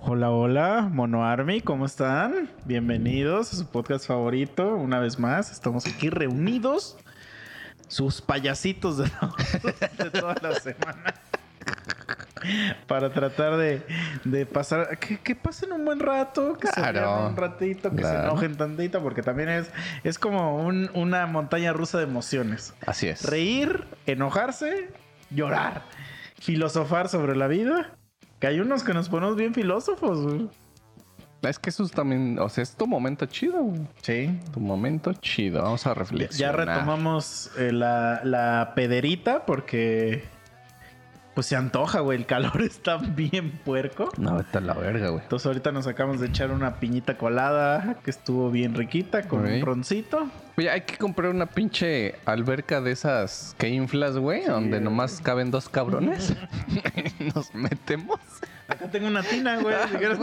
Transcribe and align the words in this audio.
Hola, 0.00 0.30
hola, 0.30 0.88
Mono 0.90 1.24
Army, 1.24 1.60
¿cómo 1.60 1.86
están? 1.86 2.50
Bienvenidos 2.64 3.52
a 3.52 3.56
su 3.56 3.66
podcast 3.70 4.06
favorito. 4.06 4.74
Una 4.76 5.00
vez 5.00 5.18
más, 5.18 5.50
estamos 5.50 5.86
aquí 5.86 6.10
reunidos, 6.10 6.96
sus 7.88 8.20
payasitos 8.20 8.98
de, 8.98 9.04
de 9.98 10.10
toda 10.10 10.34
la 10.42 10.54
semana, 10.54 11.14
para 12.86 13.10
tratar 13.12 13.56
de, 13.56 13.84
de 14.24 14.46
pasar, 14.46 14.98
que, 14.98 15.18
que 15.18 15.34
pasen 15.34 15.72
un 15.72 15.84
buen 15.84 16.00
rato, 16.00 16.54
que 16.58 16.68
se 16.68 16.80
un 16.80 17.36
ratito, 17.36 17.90
que 17.90 18.02
se 18.02 18.14
enojen 18.14 18.56
tantito, 18.56 19.02
porque 19.02 19.22
también 19.22 19.48
es, 19.48 19.70
es 20.04 20.18
como 20.18 20.56
un- 20.64 20.90
una 20.94 21.26
montaña 21.26 21.72
rusa 21.72 21.98
de 21.98 22.04
emociones. 22.04 22.74
Así 22.86 23.08
es. 23.08 23.24
Reír, 23.24 23.84
enojarse, 24.06 24.90
llorar, 25.30 25.82
filosofar 26.40 27.08
sobre 27.08 27.34
la 27.36 27.46
vida. 27.48 27.90
Que 28.40 28.46
hay 28.48 28.60
unos 28.60 28.84
que 28.84 28.92
nos 28.94 29.08
ponemos 29.08 29.36
bien 29.36 29.54
filósofos, 29.54 30.20
güey. 30.20 30.48
Es 31.42 31.58
que 31.58 31.70
eso 31.70 31.84
es 31.84 31.92
también, 31.92 32.38
o 32.38 32.48
sea, 32.48 32.62
es 32.62 32.74
tu 32.74 32.86
momento 32.86 33.26
chido, 33.26 33.62
güey. 33.62 33.80
Sí. 34.02 34.40
Tu 34.52 34.58
momento 34.60 35.12
chido. 35.14 35.62
Vamos 35.62 35.86
a 35.86 35.90
Ya 35.90 35.94
reflexionar. 35.94 36.56
retomamos 36.56 37.50
eh, 37.58 37.72
la, 37.72 38.20
la 38.24 38.72
pederita 38.74 39.46
porque 39.46 40.24
pues 41.34 41.46
se 41.46 41.54
antoja, 41.54 42.00
güey. 42.00 42.18
El 42.18 42.26
calor 42.26 42.62
está 42.62 42.96
bien 42.96 43.52
puerco. 43.64 44.10
No, 44.18 44.38
a 44.52 44.60
la 44.60 44.74
verga, 44.74 45.10
güey. 45.10 45.22
Entonces 45.22 45.46
ahorita 45.46 45.70
nos 45.72 45.86
acabamos 45.86 46.20
de 46.20 46.26
echar 46.28 46.50
una 46.50 46.80
piñita 46.80 47.16
colada 47.16 47.96
que 48.02 48.10
estuvo 48.10 48.50
bien 48.50 48.74
riquita 48.74 49.28
con 49.28 49.40
Ok. 49.44 49.50
un 49.54 49.60
roncito. 49.60 50.26
Oye, 50.58 50.70
hay 50.70 50.80
que 50.82 50.96
comprar 50.96 51.30
una 51.30 51.44
pinche 51.44 52.14
alberca 52.24 52.80
de 52.80 52.92
esas 52.92 53.54
que 53.58 53.68
inflas, 53.68 54.16
güey, 54.16 54.44
donde 54.44 54.80
nomás 54.80 55.20
caben 55.20 55.50
dos 55.50 55.68
cabrones. 55.68 56.32
Nos 57.34 57.54
metemos. 57.54 58.18
Acá 58.68 58.90
tengo 58.90 59.06
una 59.06 59.22
tina, 59.22 59.58
güey. 59.60 59.76
Si 59.90 59.96
quieres 59.96 60.18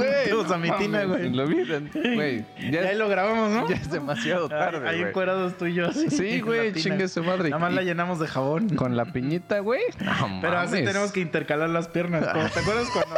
a 0.52 0.58
mi 0.58 0.70
tina, 0.72 1.06
güey. 1.06 1.30
Lo 1.30 1.48
vieron, 1.48 1.90
güey. 1.94 2.46
Ya, 2.72 2.84
Ya, 2.84 2.94
lo 2.94 3.08
grabamos, 3.08 3.52
¿no? 3.52 3.70
ya 3.70 3.76
es 3.76 3.90
demasiado 3.90 4.50
tarde, 4.50 4.88
Ahí 4.88 4.98
güey. 4.98 5.10
encuerados 5.10 5.58
tú 5.58 5.66
y 5.66 5.76
yo. 5.76 5.88
así, 5.88 6.10
Sí, 6.10 6.42
güey, 6.42 6.74
chingue 6.74 7.08
su 7.08 7.24
madre. 7.24 7.50
Nada 7.50 7.60
más 7.62 7.74
la 7.74 7.84
llenamos 7.84 8.20
de 8.20 8.28
jabón. 8.28 8.70
Con 8.76 8.98
la 8.98 9.06
piñita, 9.06 9.60
güey. 9.60 9.82
No 10.02 10.40
Pero 10.42 10.58
así 10.60 10.84
tenemos 10.84 11.12
que 11.14 11.22
intercalar 11.22 11.70
las 11.70 11.88
piernas. 11.88 12.28
Como, 12.28 12.50
¿Te 12.50 12.60
acuerdas 12.60 12.88
cuando, 12.92 13.16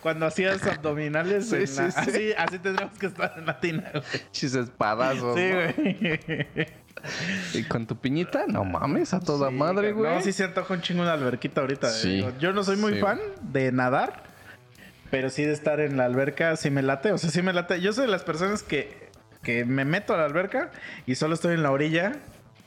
cuando 0.00 0.26
hacías 0.26 0.66
abdominales? 0.66 1.48
Sí, 1.50 1.56
en 1.56 1.66
sí, 1.68 1.76
la- 1.82 1.90
sí. 1.90 2.00
Así, 2.00 2.32
así 2.38 2.58
tendremos 2.58 2.98
que 2.98 3.06
estar 3.06 3.34
en 3.36 3.46
la 3.46 3.60
tina, 3.60 3.90
güey. 3.92 4.04
Chis 4.30 4.54
espadazos. 4.54 5.36
Sí, 5.36 5.50
güey. 5.52 6.46
Y 7.54 7.64
con 7.64 7.86
tu 7.86 7.96
piñita, 7.96 8.44
no 8.46 8.64
mames, 8.64 9.12
a 9.12 9.20
toda 9.20 9.50
madre, 9.50 9.92
güey. 9.92 10.14
No, 10.14 10.20
sí 10.22 10.32
se 10.32 10.44
antoja 10.44 10.72
un 10.74 10.80
chingo 10.82 11.02
una 11.02 11.12
alberquita 11.14 11.60
ahorita. 11.60 11.88
eh. 12.04 12.32
Yo 12.38 12.52
no 12.52 12.62
soy 12.64 12.76
muy 12.76 13.00
fan 13.00 13.18
de 13.42 13.72
nadar, 13.72 14.22
pero 15.12 15.28
sí 15.28 15.44
de 15.44 15.52
estar 15.52 15.78
en 15.80 15.98
la 15.98 16.06
alberca, 16.06 16.56
sí 16.56 16.70
me 16.70 16.80
late. 16.80 17.12
O 17.12 17.18
sea, 17.18 17.28
sí 17.28 17.42
me 17.42 17.52
late. 17.52 17.82
Yo 17.82 17.92
soy 17.92 18.06
de 18.06 18.10
las 18.10 18.22
personas 18.22 18.62
que, 18.62 19.10
que 19.42 19.66
me 19.66 19.84
meto 19.84 20.14
a 20.14 20.16
la 20.16 20.24
alberca 20.24 20.70
y 21.04 21.16
solo 21.16 21.34
estoy 21.34 21.52
en 21.52 21.62
la 21.62 21.70
orilla, 21.70 22.12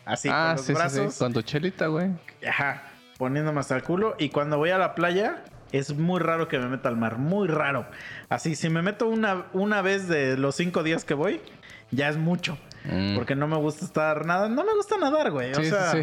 así 0.06 0.30
ah, 0.32 0.50
con 0.50 0.58
los 0.58 0.62
sí, 0.62 0.68
sí, 0.68 0.74
brazos. 0.74 1.14
sí. 1.16 1.20
Con 1.20 1.34
tu 1.34 1.42
chelita, 1.42 1.88
güey. 1.88 2.12
Ajá, 2.48 2.84
poniéndome 3.18 3.60
hasta 3.62 3.76
el 3.76 3.82
culo. 3.82 4.16
Y 4.20 4.30
cuando 4.30 4.60
voy 4.60 4.70
a 4.70 4.78
la 4.78 4.94
playa, 4.94 5.44
es 5.72 5.96
muy 5.96 6.20
raro 6.20 6.48
que 6.48 6.60
me 6.60 6.68
meta 6.68 6.88
al 6.88 6.98
mar. 6.98 7.18
Muy 7.18 7.48
raro. 7.48 7.88
Así, 8.30 8.54
si 8.56 8.70
me 8.70 8.84
meto 8.84 9.08
una, 9.08 9.48
una 9.54 9.82
vez 9.82 10.08
de 10.08 10.38
los 10.38 10.54
cinco 10.56 10.84
días 10.84 11.04
que 11.04 11.16
voy, 11.16 11.42
ya 11.90 12.10
es 12.10 12.18
mucho. 12.18 12.60
Mm. 12.84 13.16
Porque 13.16 13.34
no 13.36 13.48
me 13.48 13.58
gusta 13.58 13.86
estar 13.86 14.24
nada. 14.28 14.50
No 14.50 14.64
me 14.64 14.76
gusta 14.76 15.00
nadar, 15.00 15.32
güey. 15.32 15.52
o 15.52 15.56
Sí, 15.56 15.64
sí, 15.64 15.70
sea, 15.72 15.92
sí. 15.94 16.02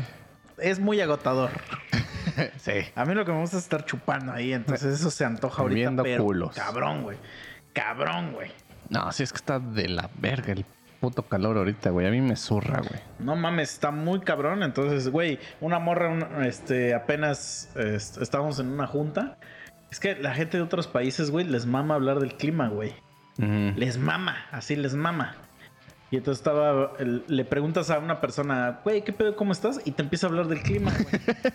Es 0.63 0.79
muy 0.81 1.01
agotador. 1.01 1.51
sí. 2.59 2.73
A 2.95 3.05
mí 3.05 3.15
lo 3.15 3.25
que 3.25 3.33
me 3.33 3.41
gusta 3.41 3.57
es 3.59 3.65
estar 3.65 3.85
chupando 3.85 4.33
ahí. 4.33 4.53
Entonces 4.53 4.99
eso 5.01 5.11
se 5.11 5.25
antoja 5.25 5.63
ahorita. 5.63 5.77
Viendo 5.77 6.03
pero 6.03 6.25
culos. 6.25 6.55
Cabrón, 6.57 7.03
güey. 7.03 7.19
Cabrón, 7.73 8.33
güey. 8.33 8.51
No, 8.89 9.11
sí 9.13 9.23
es 9.23 9.33
que 9.33 9.37
está 9.39 9.59
de 9.59 9.89
la 9.89 10.11
verga 10.19 10.53
el 10.53 10.65
puto 11.01 11.23
calor 11.25 11.57
ahorita, 11.59 11.91
güey. 11.91 12.07
A 12.07 12.11
mí 12.11 12.21
me 12.21 12.37
zurra, 12.37 12.79
güey. 12.81 13.01
No 13.19 13.35
mames, 13.37 13.73
está 13.73 13.91
muy 13.91 14.21
cabrón. 14.21 14.63
Entonces, 14.63 15.09
güey, 15.09 15.39
una 15.61 15.79
morra, 15.79 16.09
un- 16.09 16.45
este, 16.45 16.95
apenas 16.95 17.71
est- 17.77 18.19
estábamos 18.19 18.59
en 18.61 18.69
una 18.69 18.87
junta. 18.87 19.39
Es 19.91 19.99
que 20.01 20.15
la 20.17 20.33
gente 20.35 20.57
de 20.59 20.63
otros 20.63 20.87
países, 20.87 21.31
güey, 21.31 21.45
les 21.47 21.67
mama 21.67 21.95
hablar 21.95 22.19
del 22.21 22.35
clima, 22.37 22.69
güey. 22.69 22.95
Les 23.39 23.99
mama, 23.99 24.37
así 24.53 24.77
les 24.77 24.95
mama. 24.95 25.35
Y 26.13 26.19
entonces 26.19 26.41
estaba, 26.41 26.93
le 26.99 27.45
preguntas 27.47 27.89
a 27.89 27.99
una 27.99 28.21
persona, 28.21 28.81
güey, 28.85 29.03
¿qué 29.03 29.15
pedo? 29.15 29.35
¿Cómo 29.35 29.51
estás? 29.53 29.81
Y 29.87 29.93
te 29.93 30.03
empieza 30.03 30.27
a 30.27 30.31
hablar 30.31 30.47
del 30.47 30.63
clima, 30.63 30.93
güey. 30.93 31.23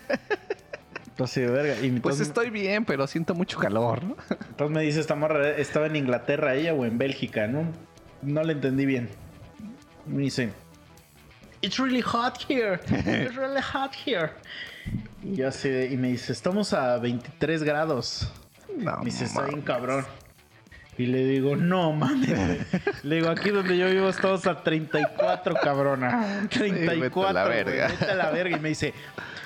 Entonces, 1.06 1.50
verga. 1.50 1.74
Y 1.74 1.78
Pues 1.78 1.92
entonces, 1.94 2.28
estoy 2.28 2.50
bien, 2.50 2.84
pero 2.84 3.06
siento 3.08 3.34
mucho 3.34 3.58
calor, 3.58 4.04
¿no? 4.04 4.16
entonces 4.30 4.70
me 4.70 4.82
dice 4.82 5.00
esta 5.00 5.16
morra, 5.16 5.48
¿estaba 5.50 5.86
en 5.86 5.96
Inglaterra 5.96 6.54
ella 6.54 6.74
o 6.74 6.84
en 6.84 6.96
Bélgica? 6.96 7.48
No, 7.48 7.72
no 8.22 8.42
le 8.44 8.52
entendí 8.52 8.84
bien. 8.84 9.08
Me 10.06 10.22
dice, 10.22 10.52
It's 11.60 11.78
really 11.78 12.02
hot 12.02 12.38
here. 12.48 12.80
It's 12.88 13.34
really 13.34 13.60
hot 13.60 13.92
here. 14.06 14.30
Y 15.24 15.36
yo 15.36 15.48
así, 15.48 15.68
y 15.68 15.96
me 15.96 16.08
dice, 16.08 16.32
estamos 16.32 16.72
a 16.72 16.98
23 16.98 17.64
grados. 17.64 18.32
No, 18.76 18.98
Me 18.98 19.06
dice, 19.06 19.24
está 19.24 19.42
bien 19.42 19.62
cabrón. 19.62 20.04
Y 20.98 21.06
le 21.06 21.24
digo, 21.24 21.56
no 21.56 21.92
mames. 21.92 22.28
güey". 22.28 22.58
Le 23.04 23.16
digo, 23.16 23.30
aquí 23.30 23.50
donde 23.50 23.78
yo 23.78 23.88
vivo 23.88 24.08
estamos 24.08 24.46
a 24.46 24.62
34, 24.62 25.54
cabrona. 25.62 26.48
34. 26.50 27.00
vete 27.00 27.20
a 27.28 27.32
la 27.32 27.44
verga. 27.44 27.88
Vete 27.88 28.10
a 28.10 28.14
la 28.14 28.30
verga. 28.30 28.56
Y 28.56 28.60
me 28.60 28.68
dice, 28.70 28.92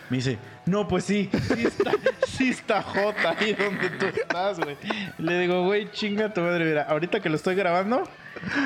me 0.09 0.17
dice, 0.17 0.39
no, 0.67 0.89
pues 0.89 1.05
sí, 1.05 1.29
sí 1.55 1.67
está, 1.67 1.91
sí 2.27 2.49
está 2.51 2.83
jota 2.83 3.35
ahí 3.39 3.53
donde 3.55 3.91
tú 3.91 4.07
estás, 4.07 4.61
güey. 4.61 4.77
Le 5.19 5.39
digo, 5.41 5.65
güey, 5.65 5.91
chinga 5.91 6.33
tu 6.33 6.41
madre. 6.41 6.65
Mira, 6.65 6.83
ahorita 6.85 7.21
que 7.21 7.29
lo 7.29 7.37
estoy 7.37 7.55
grabando, 7.55 8.09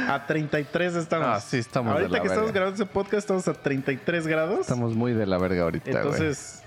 a 0.09 0.27
33 0.27 0.95
estamos. 0.95 1.29
Ah, 1.29 1.41
sí, 1.41 1.59
estamos 1.59 1.95
de 1.95 2.01
Ahorita 2.03 2.17
la 2.17 2.23
que 2.23 2.29
estamos 2.29 2.53
grabando 2.53 2.75
ese 2.77 2.87
podcast, 2.87 3.15
estamos 3.15 3.49
a 3.49 3.55
33 3.55 4.27
grados. 4.27 4.61
Estamos 4.61 4.95
muy 4.95 5.13
de 5.13 5.27
la 5.27 5.39
verga 5.39 5.63
ahorita, 5.63 5.91
güey. 5.91 6.03
Entonces, 6.05 6.63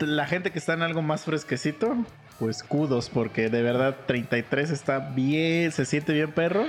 la 0.00 0.26
gente 0.26 0.50
que 0.50 0.58
está 0.58 0.74
en 0.74 0.82
algo 0.82 1.02
más 1.02 1.24
fresquecito, 1.24 1.96
pues 2.40 2.62
kudos, 2.64 3.10
porque 3.10 3.50
de 3.50 3.62
verdad 3.62 3.94
33 4.06 4.70
está 4.70 4.98
bien, 4.98 5.70
se 5.70 5.84
siente 5.84 6.12
bien 6.14 6.32
perro. 6.32 6.64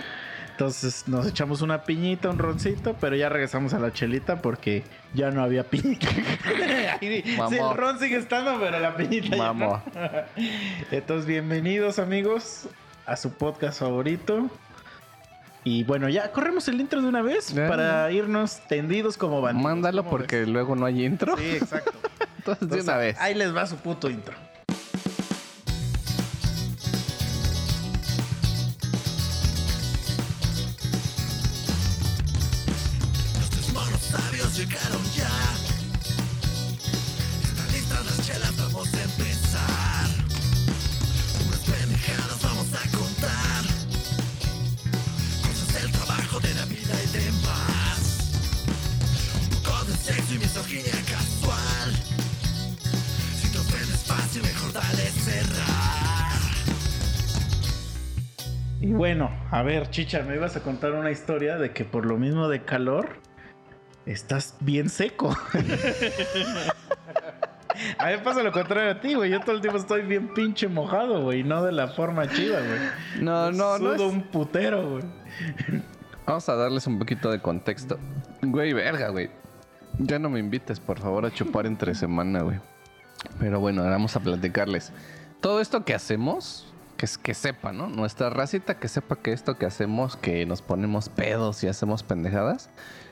Entonces 0.52 1.08
nos 1.08 1.26
echamos 1.26 1.62
una 1.62 1.84
piñita, 1.86 2.30
un 2.30 2.38
roncito, 2.38 2.96
pero 3.00 3.16
ya 3.16 3.30
regresamos 3.30 3.74
a 3.74 3.80
la 3.80 3.92
chelita 3.94 4.42
porque 4.44 4.84
ya 5.16 5.32
no 5.32 5.42
había 5.42 5.64
piñita. 5.64 6.08
Sí, 7.00 7.24
el 7.58 7.76
ron 7.78 7.98
sigue 8.00 8.18
estando, 8.18 8.60
pero 8.60 8.80
la 8.80 8.96
piñita 8.96 9.30
ya 9.36 9.38
Mamó. 9.38 9.82
no. 9.96 10.02
Entonces, 10.92 11.26
bienvenidos 11.26 11.98
amigos 11.98 12.68
a 13.08 13.16
su 13.16 13.32
podcast 13.34 13.80
favorito. 13.80 14.50
Y 15.64 15.84
bueno, 15.86 16.10
ya 16.10 16.32
corremos 16.32 16.68
el 16.68 16.80
intro 16.82 17.02
de 17.02 17.08
una 17.08 17.22
vez 17.24 17.54
Ya. 17.54 17.68
para 17.68 18.12
irnos 18.12 18.60
tendidos 18.68 19.18
como 19.18 19.42
bandidos. 19.42 19.64
Mándalo 19.72 20.04
¿Cómo 20.04 20.12
porque 20.12 20.42
ves? 20.42 20.50
luego 20.50 20.76
no 20.76 20.86
hay 20.86 21.06
intro. 21.06 21.36
Sí, 21.38 21.52
exacto. 21.56 21.92
Entonces, 22.38 22.70
de 22.70 22.82
una 22.82 22.98
vez. 22.98 23.18
Ahí 23.20 23.34
les 23.34 23.56
va 23.56 23.66
su 23.66 23.78
puto 23.78 24.10
intro. 24.10 24.36
A 59.52 59.62
ver, 59.64 59.90
chicha, 59.90 60.24
me 60.24 60.36
ibas 60.36 60.56
a 60.56 60.62
contar 60.62 60.94
una 60.94 61.12
historia 61.12 61.58
de 61.58 61.72
que 61.72 61.84
por 61.86 62.06
lo 62.06 62.18
mismo 62.18 62.48
de 62.48 62.64
calor 62.64 63.18
estás 64.06 64.56
bien 64.62 64.90
seco. 64.90 65.36
A 67.98 68.06
mí 68.08 68.12
me 68.12 68.20
pasa 68.20 68.44
lo 68.44 68.52
contrario 68.52 68.92
a 68.92 69.00
ti, 69.00 69.14
güey. 69.16 69.32
Yo 69.32 69.40
todo 69.40 69.56
el 69.56 69.62
tiempo 69.62 69.80
estoy 69.80 70.02
bien 70.02 70.34
pinche 70.34 70.68
mojado, 70.68 71.22
güey. 71.24 71.44
No 71.44 71.64
de 71.64 71.72
la 71.72 71.88
forma 71.88 72.28
chida, 72.30 72.60
güey. 72.60 73.24
No, 73.24 73.50
no, 73.52 73.78
no. 73.80 73.94
Sudo 73.94 73.96
es- 73.96 74.02
un 74.02 74.24
putero, 74.24 74.90
güey. 74.92 75.04
Vamos 76.28 76.48
a 76.50 76.56
darles 76.56 76.86
un 76.86 77.00
poquito 77.00 77.32
de 77.32 77.40
contexto. 77.40 77.98
Güey, 78.42 78.74
verga, 78.74 79.10
güey. 79.10 79.32
Ya 80.00 80.20
no 80.20 80.30
me 80.30 80.40
invites, 80.40 80.80
por 80.80 81.00
favor, 81.00 81.26
a 81.26 81.32
chupar 81.32 81.66
entre 81.66 81.96
semana, 81.96 82.42
güey. 82.42 82.60
Pero 83.40 83.60
bueno, 83.60 83.82
ahora 83.82 83.94
vamos 83.94 84.16
a 84.16 84.20
platicarles. 84.20 84.92
Todo 85.40 85.62
esto 85.62 85.84
que 85.86 85.94
hacemos, 85.96 86.71
que, 87.02 87.08
que 87.24 87.34
sepa, 87.34 87.72
¿no? 87.72 87.88
Nuestra 87.88 88.30
racita 88.30 88.78
que 88.78 88.88
sepa 88.88 89.16
que 89.16 89.34
esto 89.34 89.58
que 89.58 89.66
hacemos, 89.66 90.16
que 90.18 90.46
nos 90.46 90.62
ponemos 90.62 91.10
pedos 91.10 91.64
y 91.64 91.68
hacemos 91.68 92.04
pendejadas, 92.04 92.70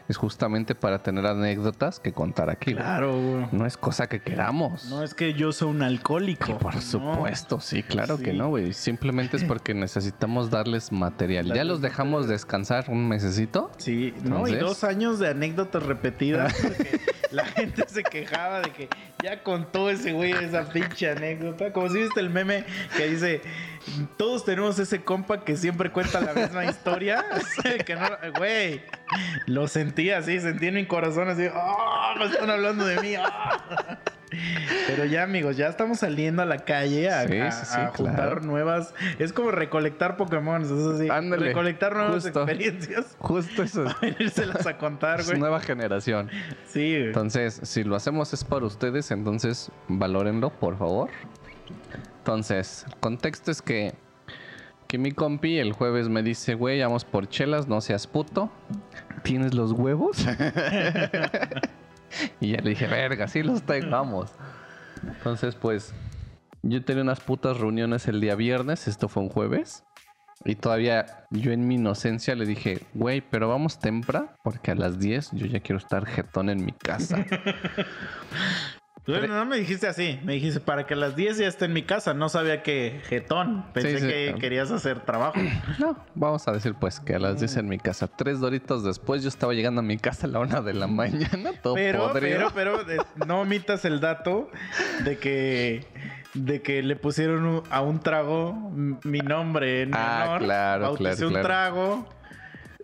es 0.09 0.18
justamente 0.18 0.74
para 0.74 1.03
tener 1.03 1.27
anécdotas 1.27 2.00
que 2.00 2.13
contar 2.13 2.50
aquí. 2.50 2.74
Claro, 2.74 3.13
güey. 3.13 3.45
No 3.51 3.68
es 3.68 3.77
cosa 3.77 4.09
que 4.09 4.19
queramos. 4.19 4.86
No 4.86 5.03
es 5.03 5.13
que 5.13 5.36
yo 5.36 5.51
soy 5.51 5.69
un 5.69 5.83
alcohólico. 5.83 6.57
Por 6.57 6.75
no. 6.75 6.81
supuesto, 6.81 7.59
sí, 7.59 7.83
claro 7.83 8.18
que 8.18 8.33
no, 8.33 8.50
güey. 8.50 8.74
Simplemente 8.74 9.38
es 9.38 9.44
porque 9.44 9.75
necesitamos 9.75 10.50
darles 10.50 10.91
material. 10.91 11.53
Ya 11.59 11.63
los 11.63 11.81
dejamos 11.81 12.27
descansar 12.27 12.86
un 12.89 13.07
mesecito. 13.07 13.69
Sí, 13.77 14.13
no, 14.24 14.47
y 14.47 14.56
dos 14.56 14.83
años 14.83 15.19
de 15.19 15.30
anécdotas 15.30 15.83
repetidas. 15.83 16.53
porque 16.62 17.01
la 17.31 17.45
gente 17.45 17.83
se 17.88 18.03
quejaba 18.03 18.62
de 18.62 18.71
que 18.71 18.89
ya 19.21 19.44
contó 19.44 19.89
ese 19.89 20.13
güey 20.13 20.31
esa 20.31 20.69
pinche 20.69 21.12
anécdota. 21.12 21.74
Como 21.74 21.89
si 21.89 22.00
viste 22.00 22.19
el 22.19 22.30
meme 22.30 22.65
que 22.95 23.09
dice: 23.09 23.41
Todos 24.18 24.45
tenemos 24.45 24.77
ese 24.80 25.03
compa 25.03 25.44
que 25.44 25.56
siempre 25.56 25.91
cuenta 25.91 26.21
la 26.21 26.33
misma 26.33 26.65
historia. 26.65 27.24
que 27.86 27.95
no, 27.95 28.07
güey, 28.38 28.81
lo 29.45 29.68
sentí 29.68 30.12
así, 30.12 30.39
sentí 30.39 30.68
en 30.68 30.75
mi 30.75 30.86
corazón 30.86 31.30
así: 31.30 31.47
¡Oh! 31.53 32.13
Me 32.18 32.25
están 32.25 32.50
hablando 32.50 32.86
de 32.86 33.01
mí. 33.01 33.15
¡ah! 33.15 34.00
Pero 34.88 35.06
ya, 35.06 35.24
amigos, 35.24 35.57
ya 35.57 35.68
estamos 35.68 36.00
saliendo 36.00 36.41
a 36.41 36.45
la 36.45 36.59
calle 36.59 37.09
a, 37.09 37.27
Sí, 37.27 37.33
sí, 37.51 37.65
sí, 37.74 37.80
a 37.80 37.88
juntar 37.88 38.15
claro. 38.15 38.41
nuevas. 38.41 38.94
Es 39.18 39.33
como 39.33 39.51
recolectar 39.51 40.18
Pokémon, 40.18 40.62
es 40.62 40.71
así. 40.71 41.09
Ándale, 41.09 41.47
recolectar 41.47 41.95
nuevas 41.95 42.24
justo. 42.24 42.44
experiencias. 42.44 43.15
Justo 43.19 43.63
eso 43.63 43.86
es, 43.86 44.00
venírselas 44.00 44.65
a 44.68 44.77
contar, 44.77 45.21
es 45.21 45.27
güey. 45.27 45.39
nueva 45.39 45.59
generación. 45.59 46.30
Sí, 46.68 46.91
güey. 46.91 47.07
Entonces, 47.07 47.59
si 47.63 47.83
lo 47.83 47.95
hacemos 47.95 48.33
es 48.33 48.44
para 48.44 48.65
ustedes, 48.65 49.09
entonces 49.12 49.71
valórenlo, 49.88 50.51
por 50.51 50.77
favor. 50.77 51.09
Entonces, 52.30 52.86
el 52.88 52.96
contexto 52.98 53.50
es 53.50 53.64
que, 53.64 53.96
que 54.88 55.00
mi 55.00 55.14
compi 55.14 55.58
el 55.58 55.74
jueves 55.74 56.10
me 56.10 56.22
dice, 56.22 56.54
güey, 56.54 56.80
vamos 56.80 57.04
por 57.04 57.28
chelas, 57.28 57.68
no 57.68 57.81
seas 57.81 58.06
puto. 58.06 58.52
¿Tienes 59.24 59.56
los 59.56 59.72
huevos? 59.72 60.20
y 62.40 62.52
ya 62.52 62.62
le 62.62 62.70
dije, 62.70 62.86
verga, 62.86 63.28
sí 63.28 63.42
los 63.42 63.64
tengo, 63.64 63.90
vamos. 63.90 64.31
Entonces, 65.02 65.56
pues, 65.56 65.96
yo 66.62 66.86
tenía 66.86 67.02
unas 67.02 67.20
putas 67.20 67.58
reuniones 67.58 68.08
el 68.08 68.22
día 68.22 68.36
viernes, 68.36 68.88
esto 68.88 69.08
fue 69.08 69.24
un 69.24 69.30
jueves. 69.30 69.84
Y 70.46 70.54
todavía 70.54 71.25
yo 71.32 71.52
en 71.52 71.68
mi 71.68 71.75
inocencia 71.75 72.36
le 72.36 72.46
dije, 72.46 72.86
güey, 72.94 73.22
pero 73.22 73.50
vamos 73.50 73.80
temprano, 73.80 74.30
porque 74.44 74.70
a 74.70 74.75
las 74.75 75.00
10 75.00 75.32
yo 75.32 75.48
ya 75.48 75.62
quiero 75.62 75.80
estar 75.80 76.06
jetón 76.06 76.52
en 76.52 76.64
mi 76.64 76.74
casa. 76.74 77.25
No 79.28 79.46
me 79.46 79.58
dijiste 79.58 79.88
así. 79.88 80.20
Me 80.24 80.34
dijiste 80.34 80.60
para 80.60 80.86
que 80.86 80.94
a 80.94 80.98
las 80.98 81.16
10 81.16 81.38
ya 81.38 81.48
esté 81.48 81.66
en 81.66 81.74
mi 81.74 81.84
casa. 81.84 82.14
No 82.14 82.30
sabía 82.30 82.64
que 82.64 83.02
jetón. 83.08 83.66
Pensé 83.74 84.00
Sí, 84.00 84.06
sí. 84.06 84.08
que 84.08 84.36
querías 84.40 84.72
hacer 84.72 85.00
trabajo. 85.02 85.40
No, 85.80 85.98
vamos 86.16 86.48
a 86.48 86.52
decir 86.52 86.76
pues 86.80 87.00
que 87.00 87.16
a 87.16 87.20
las 87.20 87.40
10 87.40 87.58
en 87.58 87.68
mi 87.70 87.78
casa. 87.78 88.08
Tres 88.08 88.40
doritos 88.40 88.84
después 88.84 89.24
yo 89.24 89.30
estaba 89.30 89.54
llegando 89.54 89.80
a 89.80 89.84
mi 89.84 89.98
casa 89.98 90.28
a 90.28 90.30
la 90.30 90.40
una 90.40 90.62
de 90.62 90.74
la 90.74 90.88
mañana, 90.88 91.52
todo 91.62 91.76
Pero, 91.76 92.08
podrido. 92.12 92.52
pero, 92.54 92.82
pero, 92.86 93.06
no 93.26 93.42
omitas 93.42 93.86
el 93.86 94.00
dato 94.00 94.50
de 95.04 95.18
que 95.18 95.86
de 96.36 96.62
que 96.62 96.84
le 96.84 96.96
pusieron 96.96 97.44
un- 97.46 97.64
a 97.72 97.82
un 97.82 98.00
trago 98.00 98.54
mi 99.04 99.20
nombre 99.20 99.82
en 99.84 99.92
Ah, 99.96 100.26
honor. 100.28 100.42
claro, 100.44 100.82
Bauticé 100.84 101.10
claro, 101.16 101.28
un 101.28 101.34
claro. 101.34 101.48
trago. 101.48 102.10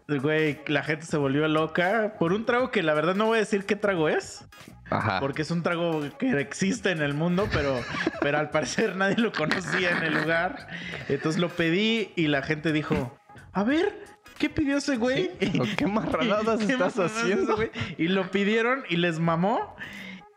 Güey, 0.07 0.59
la 0.67 0.83
gente 0.83 1.05
se 1.05 1.17
volvió 1.17 1.47
loca 1.47 2.13
por 2.19 2.31
un 2.33 2.45
trago 2.45 2.69
que 2.69 2.83
la 2.83 2.93
verdad 2.93 3.15
no 3.15 3.25
voy 3.25 3.37
a 3.37 3.39
decir 3.39 3.65
qué 3.65 3.75
trago 3.75 4.07
es. 4.07 4.45
Ajá. 4.89 5.19
Porque 5.19 5.41
es 5.41 5.51
un 5.51 5.63
trago 5.63 6.01
que 6.17 6.39
existe 6.39 6.91
en 6.91 7.01
el 7.01 7.13
mundo, 7.13 7.49
pero, 7.51 7.81
pero 8.21 8.37
al 8.37 8.49
parecer 8.51 8.95
nadie 8.95 9.17
lo 9.17 9.31
conocía 9.31 9.97
en 9.97 10.03
el 10.03 10.13
lugar. 10.13 10.67
Entonces 11.09 11.41
lo 11.41 11.49
pedí 11.49 12.11
y 12.15 12.27
la 12.27 12.43
gente 12.43 12.71
dijo, 12.71 13.17
a 13.51 13.63
ver, 13.63 13.97
¿qué 14.37 14.49
pidió 14.49 14.77
ese 14.77 14.97
güey? 14.97 15.31
¿O 15.59 15.63
¿Qué 15.75 15.87
marranadas 15.87 16.59
¿Qué 16.65 16.73
estás 16.73 16.99
haciendo? 16.99 17.55
güey? 17.55 17.71
Y 17.97 18.09
lo 18.09 18.29
pidieron 18.29 18.83
y 18.89 18.97
les 18.97 19.19
mamó. 19.19 19.75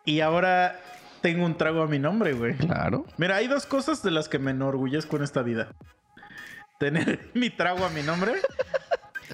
Y 0.05 0.21
ahora 0.21 0.81
tengo 1.21 1.45
un 1.45 1.57
trago 1.57 1.83
a 1.83 1.87
mi 1.87 1.99
nombre, 1.99 2.33
güey. 2.33 2.57
Claro. 2.57 3.05
Mira, 3.17 3.37
hay 3.37 3.49
dos 3.49 3.67
cosas 3.67 4.03
de 4.03 4.11
las 4.11 4.29
que 4.29 4.39
me 4.39 4.53
enorgullezco 4.53 5.17
en 5.17 5.25
esta 5.25 5.43
vida. 5.43 5.75
Tener 6.79 7.31
mi 7.35 7.51
trago 7.51 7.85
a 7.85 7.91
mi 7.91 8.03
nombre. 8.03 8.35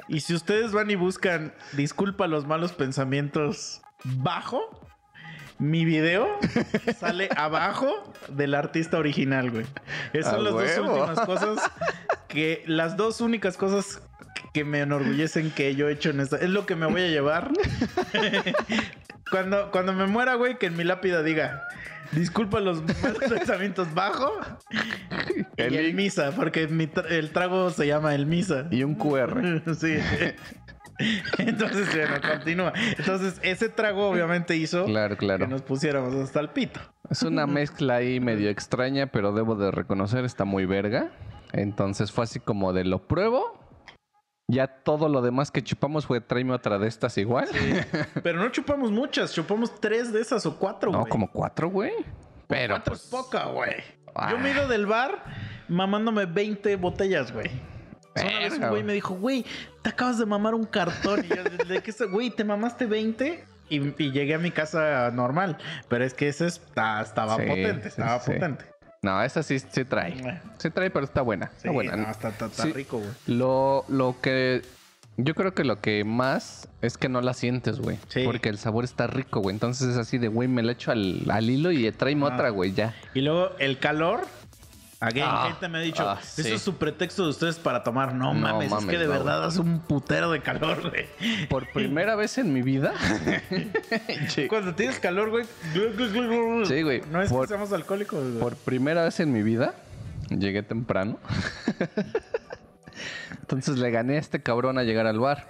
Y 0.08 0.20
si 0.20 0.34
ustedes 0.34 0.72
van 0.72 0.90
y 0.90 0.96
buscan 0.96 1.54
disculpa 1.72 2.26
los 2.26 2.46
malos 2.46 2.72
pensamientos 2.72 3.82
bajo, 4.04 4.83
mi 5.70 5.84
video 5.84 6.26
sale 6.98 7.28
abajo 7.36 8.12
del 8.28 8.54
artista 8.54 8.98
original, 8.98 9.50
güey. 9.50 9.66
Esas 10.12 10.34
son 10.34 10.44
las 10.44 10.52
dos 10.54 10.78
últimas 10.78 11.20
cosas 11.26 11.70
que 12.28 12.62
las 12.66 12.96
dos 12.96 13.20
únicas 13.20 13.56
cosas 13.56 14.00
que 14.52 14.64
me 14.64 14.80
enorgullecen 14.80 15.50
que 15.50 15.74
yo 15.74 15.88
he 15.88 15.92
hecho 15.92 16.10
en 16.10 16.20
esta 16.20 16.36
es 16.36 16.48
lo 16.48 16.64
que 16.66 16.76
me 16.76 16.86
voy 16.86 17.02
a 17.02 17.08
llevar 17.08 17.50
cuando, 19.30 19.70
cuando 19.70 19.92
me 19.92 20.06
muera, 20.06 20.34
güey, 20.34 20.58
que 20.58 20.66
en 20.66 20.76
mi 20.76 20.84
lápida 20.84 21.22
diga 21.22 21.62
disculpa 22.12 22.60
los 22.60 22.82
malos 23.02 23.18
pensamientos 23.28 23.92
bajo 23.94 24.32
El 25.56 25.72
y 25.72 25.76
el 25.78 25.86
link. 25.86 25.96
misa, 25.96 26.30
porque 26.36 26.68
mi 26.68 26.86
tra- 26.86 27.10
el 27.10 27.30
trago 27.30 27.70
se 27.70 27.86
llama 27.88 28.14
el 28.14 28.26
misa. 28.26 28.66
Y 28.70 28.84
un 28.84 28.94
QR. 28.94 29.62
Sí. 29.74 29.96
Entonces, 31.38 31.88
bueno, 31.94 32.14
continúa. 32.20 32.72
Entonces, 32.98 33.40
ese 33.42 33.68
trago 33.68 34.08
obviamente 34.08 34.56
hizo 34.56 34.84
Claro, 34.84 35.16
que 35.16 35.46
nos 35.46 35.62
pusiéramos 35.62 36.14
hasta 36.14 36.40
el 36.40 36.50
pito. 36.50 36.80
Es 37.10 37.22
una 37.22 37.46
mezcla 37.48 37.96
ahí 37.96 38.20
medio 38.20 38.50
extraña, 38.50 39.06
pero 39.06 39.32
debo 39.32 39.54
de 39.56 39.70
reconocer, 39.70 40.24
está 40.24 40.44
muy 40.44 40.66
verga. 40.66 41.10
Entonces 41.52 42.10
fue 42.10 42.24
así 42.24 42.40
como 42.40 42.72
de 42.72 42.84
lo 42.84 43.06
pruebo. 43.06 43.60
Ya 44.46 44.66
todo 44.66 45.08
lo 45.08 45.22
demás 45.22 45.50
que 45.50 45.62
chupamos 45.62 46.06
fue 46.06 46.20
tráeme 46.20 46.52
otra 46.52 46.78
de 46.78 46.86
estas 46.86 47.16
igual. 47.16 47.48
Pero 48.22 48.40
no 48.40 48.50
chupamos 48.50 48.90
muchas, 48.90 49.32
chupamos 49.32 49.80
tres 49.80 50.12
de 50.12 50.20
esas 50.20 50.44
o 50.44 50.58
cuatro, 50.58 50.90
güey. 50.90 51.02
No, 51.02 51.08
como 51.08 51.30
cuatro, 51.30 51.70
güey. 51.70 51.92
Pero 52.46 52.74
Cuatro 52.74 52.92
pues, 52.92 53.04
es 53.04 53.10
poca, 53.10 53.46
güey. 53.46 53.72
Ah. 54.14 54.30
Yo 54.30 54.38
me 54.38 54.50
he 54.50 54.52
ido 54.52 54.68
del 54.68 54.86
bar 54.86 55.24
mamándome 55.68 56.26
20 56.26 56.76
botellas, 56.76 57.32
güey. 57.32 57.50
Una 58.16 58.38
vez 58.38 58.58
un 58.58 58.68
güey 58.68 58.82
me 58.82 58.92
dijo, 58.92 59.14
güey, 59.14 59.44
te 59.82 59.90
acabas 59.90 60.18
de 60.18 60.26
mamar 60.26 60.54
un 60.54 60.64
cartón. 60.64 61.24
Y 61.24 61.28
yo, 61.28 61.42
¿de 61.66 61.82
qué 61.82 61.92
Güey, 62.06 62.30
¿te 62.30 62.44
mamaste 62.44 62.86
20? 62.86 63.44
Y, 63.70 64.02
y 64.02 64.12
llegué 64.12 64.34
a 64.34 64.38
mi 64.38 64.50
casa 64.50 65.10
normal. 65.10 65.58
Pero 65.88 66.04
es 66.04 66.14
que 66.14 66.28
ese 66.28 66.46
está- 66.46 67.00
estaba 67.02 67.36
Sí, 67.36 67.42
potente, 67.46 67.88
estaba 67.88 68.20
sí. 68.20 68.32
potente. 68.32 68.64
No, 69.02 69.22
esa 69.22 69.42
sí, 69.42 69.58
sí 69.58 69.84
trae. 69.84 70.40
Sí 70.58 70.70
trae, 70.70 70.90
pero 70.90 71.04
está 71.04 71.22
buena. 71.22 71.50
Está 71.56 71.70
buena. 71.70 71.96
no, 71.96 72.10
está, 72.10 72.28
está- 72.28 72.64
rico, 72.66 72.98
güey. 72.98 73.10
Lo, 73.26 73.84
lo 73.88 74.16
que. 74.20 74.62
Yo 75.16 75.34
creo 75.34 75.54
que 75.54 75.62
lo 75.62 75.80
que 75.80 76.02
más 76.04 76.68
es 76.82 76.98
que 76.98 77.08
no 77.08 77.20
la 77.20 77.34
sientes, 77.34 77.78
güey. 77.78 77.98
Sí. 78.08 78.22
Porque 78.24 78.48
el 78.48 78.58
sabor 78.58 78.82
está 78.84 79.06
rico, 79.06 79.40
güey. 79.40 79.54
Entonces 79.54 79.88
es 79.90 79.96
así 79.96 80.18
de, 80.18 80.26
güey, 80.28 80.48
me 80.48 80.62
la 80.62 80.72
echo 80.72 80.90
al, 80.90 81.22
al 81.30 81.48
hilo 81.50 81.70
y 81.70 81.90
tráeme 81.92 82.26
Ah. 82.26 82.34
otra, 82.34 82.48
güey, 82.48 82.72
ya. 82.72 82.94
Y 83.14 83.20
luego 83.20 83.50
el 83.58 83.78
calor. 83.78 84.22
Again, 85.00 85.24
Ah, 85.26 85.46
gente 85.50 85.68
me 85.68 85.78
ha 85.78 85.80
dicho, 85.82 86.08
ah, 86.08 86.18
eso 86.22 86.42
sí. 86.42 86.52
es 86.52 86.62
su 86.62 86.76
pretexto 86.76 87.24
de 87.24 87.30
ustedes 87.30 87.56
para 87.56 87.82
tomar. 87.82 88.14
No, 88.14 88.32
No 88.32 88.40
mames, 88.40 88.72
es 88.72 88.84
que 88.86 88.96
de 88.98 89.04
no, 89.06 89.10
verdad 89.12 89.44
hace 89.44 89.60
un 89.60 89.80
putero 89.80 90.30
de 90.30 90.40
calor, 90.40 90.80
güey. 90.88 91.06
Por 91.48 91.70
primera 91.72 92.14
vez 92.16 92.38
en 92.38 92.52
mi 92.52 92.62
vida. 92.62 92.94
Sí. 94.28 94.46
Cuando 94.48 94.74
tienes 94.74 94.98
calor, 94.98 95.30
güey. 95.30 95.44
Sí, 96.66 96.82
güey. 96.82 97.02
No 97.10 97.20
es 97.22 97.30
Por- 97.30 97.42
que 97.42 97.48
seamos 97.48 97.72
alcohólicos, 97.72 98.20
güey. 98.22 98.38
Por 98.40 98.56
primera 98.56 99.04
vez 99.04 99.20
en 99.20 99.32
mi 99.32 99.42
vida, 99.42 99.74
llegué 100.30 100.62
temprano. 100.62 101.18
Entonces 103.40 103.78
le 103.78 103.90
gané 103.90 104.16
a 104.16 104.20
este 104.20 104.42
cabrón 104.42 104.78
a 104.78 104.82
llegar 104.84 105.06
al 105.06 105.18
bar. 105.18 105.46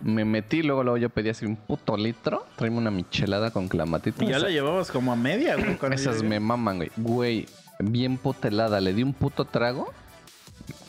Me 0.00 0.24
metí, 0.24 0.62
luego, 0.62 0.84
luego 0.84 0.96
yo 0.98 1.10
pedí 1.10 1.28
así 1.30 1.44
un 1.44 1.56
puto 1.56 1.96
litro. 1.96 2.46
Tráeme 2.56 2.78
una 2.78 2.90
michelada 2.90 3.50
con 3.50 3.68
clamatito. 3.68 4.22
Y 4.24 4.28
ya 4.28 4.38
la 4.38 4.48
llevabas 4.50 4.90
como 4.90 5.12
a 5.12 5.16
media, 5.16 5.56
güey. 5.56 5.76
Esas 5.92 6.22
me 6.22 6.38
maman, 6.38 6.76
güey. 6.76 6.90
Güey, 6.96 7.46
bien 7.78 8.18
putelada. 8.18 8.80
Le 8.80 8.92
di 8.94 9.02
un 9.02 9.12
puto 9.14 9.44
trago. 9.44 9.92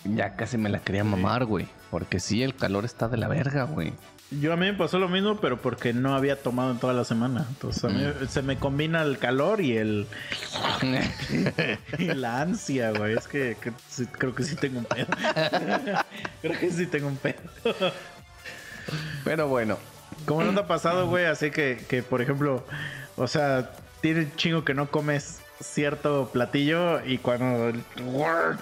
Ya 0.06 0.36
casi 0.36 0.58
me 0.58 0.70
la 0.70 0.80
quería 0.80 1.04
mamar, 1.04 1.46
güey. 1.46 1.68
Porque 1.92 2.20
sí, 2.20 2.44
el 2.44 2.56
calor 2.56 2.86
está 2.86 3.08
de 3.08 3.18
la 3.18 3.28
verga, 3.28 3.64
güey. 3.64 3.94
Yo 4.32 4.54
a 4.54 4.58
mí 4.58 4.68
me 4.68 4.74
pasó 4.74 5.00
lo 5.00 5.10
mismo, 5.10 5.38
pero 5.42 5.60
porque 5.60 5.92
no 5.92 6.14
había 6.14 6.40
tomado 6.40 6.70
en 6.72 6.78
toda 6.78 6.94
la 6.94 7.04
semana. 7.04 7.46
Entonces 7.50 7.84
a 7.84 7.88
mí 7.90 8.04
Mm. 8.04 8.28
se 8.28 8.42
me 8.44 8.58
combina 8.58 9.02
el 9.02 9.18
calor 9.18 9.60
y 9.60 9.76
el 9.76 10.06
y 11.98 12.06
la 12.06 12.42
ansia, 12.42 12.92
güey. 12.92 13.16
Es 13.18 13.28
que, 13.28 13.58
que 13.60 13.72
sí- 13.90 14.06
creo 14.06 14.36
que 14.36 14.44
sí 14.44 14.56
tengo 14.56 14.80
un 14.80 14.86
pedo. 14.86 15.08
creo 16.42 16.60
que 16.60 16.72
sí 16.72 16.86
tengo 16.86 17.08
un 17.08 17.18
pedo. 17.18 17.40
Pero 19.24 19.48
bueno. 19.48 19.78
Como 20.26 20.44
no 20.44 20.54
te 20.54 20.60
ha 20.60 20.68
pasado, 20.68 21.08
güey, 21.08 21.26
así 21.26 21.50
que, 21.50 21.84
que, 21.88 22.04
por 22.04 22.22
ejemplo, 22.22 22.66
o 23.16 23.26
sea, 23.28 23.72
tiene 24.02 24.28
chingo 24.36 24.66
que 24.66 24.74
no 24.74 24.92
comes 24.92 25.40
cierto 25.62 26.30
platillo 26.32 27.04
y 27.06 27.18
cuando 27.18 27.74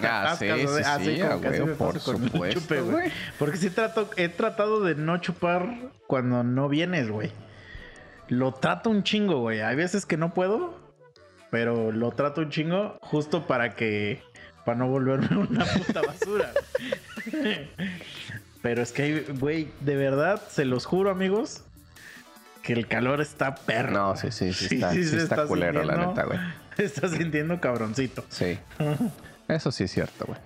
Ah, 0.04 0.36
sí, 0.38 0.46
sí, 0.48 0.82
así 0.86 1.16
sí, 1.16 1.22
como 1.22 1.40
me 1.66 1.74
por 1.76 2.02
con 2.02 2.30
chupe, 2.50 2.82
güey. 2.82 3.12
Porque 3.38 3.58
sí 3.58 3.70
trato, 3.70 4.10
he 4.18 4.30
tratado 4.30 4.82
de 4.82 4.96
no 4.96 5.18
chupar 5.20 5.68
cuando 6.08 6.44
no 6.44 6.68
vienes, 6.70 7.10
güey. 7.10 7.32
Lo 8.30 8.54
trato 8.54 8.90
un 8.90 9.04
chingo, 9.04 9.40
güey. 9.42 9.62
Hay 9.62 9.76
veces 9.76 10.06
que 10.06 10.18
no 10.18 10.34
puedo, 10.34 10.78
pero 11.52 11.92
lo 11.92 12.12
trato 12.12 12.42
un 12.42 12.50
chingo 12.50 12.98
justo 13.02 13.48
para 13.48 13.76
que 13.76 14.22
para 14.66 14.78
no 14.80 14.88
volverme 14.88 15.28
una 15.50 15.66
puta 15.66 16.02
basura. 16.02 16.52
Pero 18.62 18.82
es 18.82 18.92
que, 18.92 19.04
hay- 19.04 19.26
güey, 19.40 19.70
de 19.82 19.96
verdad, 19.96 20.42
se 20.50 20.66
los 20.66 20.86
juro, 20.86 21.10
amigos. 21.10 21.64
que 22.64 22.74
el 22.74 22.88
calor 22.88 23.22
está 23.22 23.56
perro. 23.56 23.92
No, 23.94 24.16
sí, 24.18 24.30
sí, 24.32 24.52
sí, 24.52 24.66
está, 24.76 24.92
sí 24.92 25.06
se 25.06 25.18
está 25.24 25.46
culero, 25.46 25.84
la 25.84 25.94
sintiendo- 25.94 26.08
neta, 26.10 26.24
güey. 26.26 26.40
se 26.86 26.86
está 26.86 27.10
sintiendo 27.10 27.60
cabroncito. 27.60 28.24
Sí. 28.30 28.60
Eso 29.48 29.72
sí 29.72 29.86
es 29.86 29.92
cierto, 29.92 30.26
güey. 30.26 30.40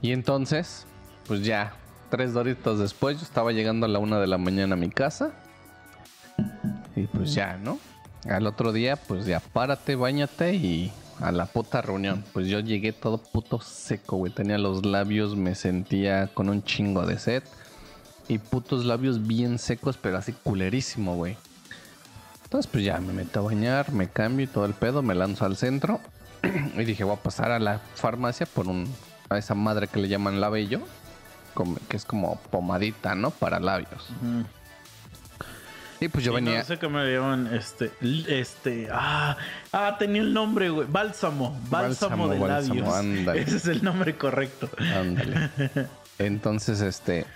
Y 0.00 0.12
entonces, 0.12 0.86
pues 1.26 1.42
ya, 1.42 1.74
tres 2.08 2.32
doritos 2.32 2.78
después, 2.78 3.18
yo 3.18 3.24
estaba 3.24 3.50
llegando 3.50 3.86
a 3.86 3.88
la 3.88 3.98
una 3.98 4.20
de 4.20 4.28
la 4.28 4.38
mañana 4.38 4.74
a 4.74 4.76
mi 4.76 4.90
casa. 4.90 5.32
Y 6.94 7.08
pues 7.08 7.34
ya, 7.34 7.56
¿no? 7.56 7.80
Al 8.28 8.46
otro 8.46 8.72
día, 8.72 8.94
pues 8.94 9.26
ya 9.26 9.40
párate, 9.40 9.96
bañate 9.96 10.54
y 10.54 10.92
a 11.20 11.32
la 11.32 11.46
puta 11.46 11.82
reunión. 11.82 12.24
Pues 12.32 12.46
yo 12.46 12.60
llegué 12.60 12.92
todo 12.92 13.18
puto 13.18 13.60
seco, 13.60 14.18
güey. 14.18 14.32
Tenía 14.32 14.58
los 14.58 14.86
labios, 14.86 15.34
me 15.34 15.56
sentía 15.56 16.28
con 16.28 16.48
un 16.48 16.62
chingo 16.62 17.06
de 17.06 17.18
sed. 17.18 17.42
Y 18.28 18.38
putos 18.38 18.84
labios 18.84 19.26
bien 19.26 19.58
secos, 19.58 19.96
pero 19.96 20.18
así 20.18 20.32
culerísimo, 20.32 21.16
güey. 21.16 21.36
Entonces, 22.46 22.70
pues 22.70 22.84
ya 22.84 22.98
me 22.98 23.12
meto 23.12 23.40
a 23.40 23.42
bañar, 23.42 23.90
me 23.90 24.08
cambio 24.08 24.44
y 24.44 24.46
todo 24.46 24.66
el 24.66 24.72
pedo, 24.74 25.02
me 25.02 25.16
lanzo 25.16 25.44
al 25.44 25.56
centro. 25.56 26.00
y 26.76 26.84
dije, 26.84 27.02
voy 27.02 27.14
a 27.14 27.20
pasar 27.20 27.50
a 27.50 27.58
la 27.58 27.80
farmacia 27.96 28.46
por 28.46 28.68
un, 28.68 28.86
a 29.28 29.36
esa 29.36 29.54
madre 29.56 29.88
que 29.88 29.98
le 29.98 30.06
llaman 30.06 30.40
labello, 30.40 30.80
que 31.88 31.96
es 31.96 32.04
como 32.04 32.36
pomadita, 32.52 33.16
¿no? 33.16 33.32
Para 33.32 33.58
labios. 33.58 34.06
Y 35.98 36.06
pues 36.06 36.24
yo 36.24 36.30
Y 36.32 36.34
venía. 36.36 36.58
No 36.58 36.64
sé 36.64 36.78
qué 36.78 36.88
me 36.88 37.12
llaman, 37.12 37.52
este, 37.52 37.90
este, 38.28 38.88
ah, 38.92 39.36
ah, 39.72 39.96
tenía 39.98 40.22
el 40.22 40.32
nombre, 40.32 40.70
güey, 40.70 40.86
bálsamo, 40.88 41.58
bálsamo, 41.68 42.28
Bálsamo, 42.28 42.28
de 42.28 42.38
bálsamo, 42.38 42.74
labios. 42.80 42.94
ándale. 42.94 43.40
Ese 43.42 43.56
es 43.56 43.66
el 43.66 43.82
nombre 43.82 44.16
correcto. 44.16 44.70
Ándale. 44.78 45.50
Entonces, 46.20 46.80
este. 46.80 47.26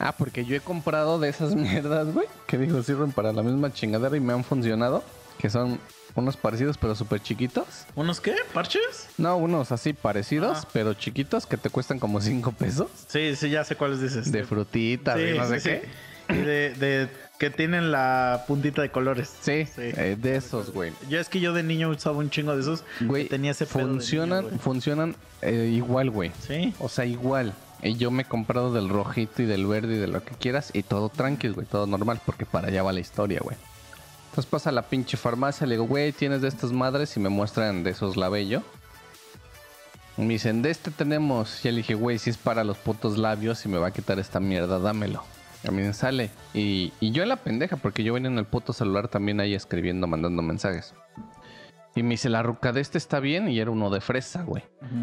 Ah, 0.00 0.12
porque 0.16 0.44
yo 0.44 0.56
he 0.56 0.60
comprado 0.60 1.18
de 1.20 1.28
esas 1.28 1.54
mierdas, 1.54 2.12
güey. 2.12 2.26
Que 2.46 2.58
digo, 2.58 2.82
sirven 2.82 3.12
para 3.12 3.32
la 3.32 3.42
misma 3.42 3.72
chingadera 3.72 4.16
y 4.16 4.20
me 4.20 4.32
han 4.32 4.42
funcionado. 4.42 5.04
Que 5.38 5.48
son 5.48 5.78
unos 6.16 6.36
parecidos, 6.36 6.76
pero 6.76 6.94
súper 6.94 7.22
chiquitos. 7.22 7.64
¿Unos 7.94 8.20
qué? 8.20 8.34
¿Parches? 8.52 9.08
No, 9.16 9.36
unos 9.36 9.72
así 9.72 9.92
parecidos, 9.92 10.58
Ah. 10.64 10.68
pero 10.72 10.94
chiquitos, 10.94 11.46
que 11.46 11.56
te 11.56 11.70
cuestan 11.70 11.98
como 11.98 12.20
5 12.20 12.52
pesos. 12.52 12.88
Sí, 13.08 13.36
sí, 13.36 13.48
ya 13.50 13.62
sé 13.64 13.76
cuáles 13.76 14.00
dices. 14.00 14.32
De 14.32 14.42
frutitas, 14.44 15.16
Sí, 15.18 15.22
y 15.22 15.38
no 15.38 15.46
sé 15.46 15.60
sí, 15.60 15.68
qué. 15.68 15.82
sí. 16.28 16.34
Y 16.34 16.42
de, 16.42 16.70
de 16.74 17.08
que 17.38 17.48
tienen 17.50 17.90
la 17.90 18.44
puntita 18.46 18.82
de 18.82 18.90
colores. 18.90 19.32
Sí, 19.40 19.64
Sí. 19.66 19.80
eh, 19.82 20.16
de 20.20 20.36
esos, 20.36 20.72
güey. 20.72 20.92
Yo 21.08 21.18
es 21.20 21.28
que 21.28 21.40
yo 21.40 21.52
de 21.54 21.62
niño 21.62 21.88
usaba 21.88 22.18
un 22.18 22.28
chingo 22.30 22.54
de 22.54 22.60
esos. 22.62 22.84
Güey, 23.00 23.28
tenía 23.28 23.52
ese 23.52 23.64
pedo 23.66 23.78
de 23.86 23.92
funcionan, 23.94 24.38
niño, 24.40 24.48
güey. 24.50 24.58
funcionan 24.60 25.16
eh, 25.42 25.70
igual, 25.74 26.10
güey. 26.10 26.32
Sí. 26.46 26.74
O 26.80 26.88
sea, 26.88 27.04
igual. 27.06 27.54
Y 27.82 27.96
yo 27.96 28.10
me 28.10 28.22
he 28.22 28.26
comprado 28.26 28.72
del 28.72 28.88
rojito 28.88 29.42
y 29.42 29.46
del 29.46 29.66
verde 29.66 29.94
y 29.94 29.98
de 29.98 30.06
lo 30.06 30.22
que 30.22 30.34
quieras. 30.34 30.70
Y 30.74 30.82
todo 30.82 31.08
tranquilo, 31.08 31.54
güey. 31.54 31.66
Todo 31.66 31.86
normal. 31.86 32.20
Porque 32.24 32.46
para 32.46 32.68
allá 32.68 32.82
va 32.82 32.92
la 32.92 33.00
historia, 33.00 33.40
güey. 33.42 33.56
Entonces 34.30 34.50
pasa 34.50 34.70
a 34.70 34.72
la 34.72 34.82
pinche 34.82 35.16
farmacia. 35.16 35.66
Le 35.66 35.74
digo, 35.74 35.86
güey, 35.86 36.12
¿tienes 36.12 36.42
de 36.42 36.48
estas 36.48 36.72
madres? 36.72 37.16
Y 37.16 37.20
me 37.20 37.28
muestran 37.28 37.82
de 37.82 37.90
esos 37.90 38.16
labello. 38.16 38.62
Me 40.16 40.28
dicen, 40.34 40.62
de 40.62 40.70
este 40.70 40.90
tenemos. 40.90 41.64
Y 41.64 41.70
le 41.70 41.78
dije, 41.78 41.94
güey, 41.94 42.18
si 42.18 42.30
es 42.30 42.36
para 42.36 42.64
los 42.64 42.76
putos 42.76 43.16
labios 43.16 43.64
y 43.64 43.68
me 43.68 43.78
va 43.78 43.88
a 43.88 43.92
quitar 43.92 44.18
esta 44.18 44.40
mierda, 44.40 44.78
dámelo. 44.78 45.24
A 45.66 45.70
mí 45.70 45.82
me 45.82 45.92
sale. 45.92 46.30
Y, 46.54 46.92
y 47.00 47.12
yo 47.12 47.22
en 47.22 47.28
la 47.28 47.36
pendeja, 47.36 47.76
porque 47.76 48.04
yo 48.04 48.12
venía 48.14 48.30
en 48.30 48.38
el 48.38 48.46
puto 48.46 48.72
celular 48.72 49.08
también 49.08 49.40
ahí 49.40 49.54
escribiendo, 49.54 50.06
mandando 50.06 50.42
mensajes. 50.42 50.94
Y 51.96 52.02
me 52.04 52.10
dice, 52.10 52.28
la 52.28 52.42
ruca 52.42 52.72
de 52.72 52.80
este 52.80 52.98
está 52.98 53.18
bien. 53.20 53.48
Y 53.48 53.58
era 53.58 53.70
uno 53.70 53.90
de 53.90 54.00
fresa, 54.00 54.42
güey. 54.44 54.62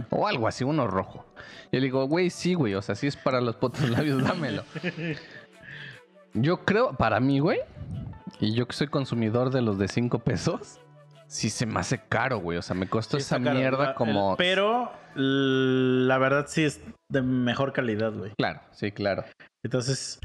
O 0.09 0.27
algo 0.27 0.47
así, 0.47 0.63
uno 0.63 0.87
rojo. 0.87 1.25
Y 1.71 1.77
le 1.77 1.83
digo, 1.83 2.05
güey, 2.07 2.29
sí, 2.29 2.53
güey. 2.53 2.75
O 2.75 2.81
sea, 2.81 2.95
si 2.95 3.07
es 3.07 3.15
para 3.17 3.41
los 3.41 3.55
putos 3.57 3.89
labios, 3.89 4.23
dámelo. 4.23 4.63
Yo 6.33 6.63
creo, 6.65 6.93
para 6.93 7.19
mí, 7.19 7.39
güey. 7.39 7.59
Y 8.39 8.53
yo 8.53 8.67
que 8.67 8.73
soy 8.75 8.87
consumidor 8.87 9.49
de 9.49 9.61
los 9.61 9.77
de 9.79 9.87
5 9.87 10.19
pesos. 10.19 10.79
Sí 11.27 11.49
se 11.49 11.65
me 11.65 11.79
hace 11.79 11.99
caro, 12.07 12.37
güey. 12.39 12.57
O 12.57 12.61
sea, 12.61 12.75
me 12.75 12.87
costó 12.87 13.17
Sí, 13.17 13.21
esa 13.23 13.39
caro. 13.41 13.57
mierda 13.57 13.95
como... 13.95 14.31
el- 14.31 14.37
pero 14.37 14.91
la 15.15 16.17
verdad 16.19 16.45
sí 16.47 16.63
es 16.63 16.79
de 17.09 17.21
mejor 17.21 17.73
calidad, 17.73 18.13
güey. 18.13 18.31
Claro, 18.37 18.61
sí, 18.71 18.91
claro. 18.91 19.23
Entonces, 19.63 20.19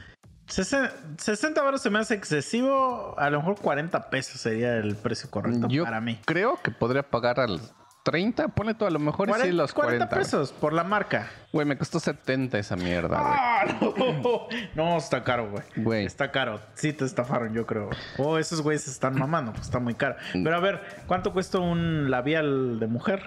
60 0.53 1.63
baros 1.63 1.81
se 1.83 1.91
me 1.91 1.99
hace 1.99 2.15
excesivo. 2.15 3.15
A 3.19 3.31
lo 3.31 3.39
mejor 3.39 3.61
40 3.61 4.11
pesos 4.11 4.41
sería 4.41 4.77
el 4.77 4.97
precio 4.97 5.31
correcto 5.31 5.69
Yo 5.69 5.85
para 5.85 6.01
mí. 6.01 6.21
creo 6.25 6.59
que 6.63 6.71
podría 6.71 7.03
pagar 7.03 7.41
al 7.41 7.61
30. 8.05 8.49
Ponle 8.49 8.75
tú, 8.75 8.85
a 8.85 8.91
lo 8.91 8.99
mejor 8.99 9.29
y 9.29 9.33
sí 9.33 9.39
40, 9.39 9.57
los 9.63 9.73
40. 9.73 10.07
güey. 10.07 10.19
pesos 10.19 10.53
por 10.53 10.73
la 10.73 10.83
marca. 10.85 11.31
Güey, 11.53 11.67
me 11.67 11.79
costó 11.79 12.01
70 12.01 12.59
esa 12.59 12.77
mierda, 12.77 13.21
güey. 13.21 13.33
¡Ah, 13.35 13.65
no! 13.81 14.49
No, 14.75 14.97
está 14.97 15.23
caro, 15.23 15.51
güey. 15.77 16.05
Está 16.05 16.31
caro. 16.33 16.61
Sí 16.75 16.93
te 16.93 17.05
estafaron, 17.05 17.55
yo 17.55 17.67
creo. 17.67 17.91
Oh, 18.19 18.39
esos 18.39 18.61
güeyes 18.63 18.83
se 18.83 18.91
están 18.91 19.17
mamando, 19.19 19.53
pues 19.53 19.65
está 19.67 19.79
muy 19.79 19.95
caro. 19.95 20.17
Pero 20.33 20.57
a 20.57 20.61
ver, 20.61 20.81
¿cuánto 21.07 21.33
cuesta 21.33 21.59
un 21.59 22.11
labial 22.11 22.81
de 22.81 22.87
mujer? 22.89 23.23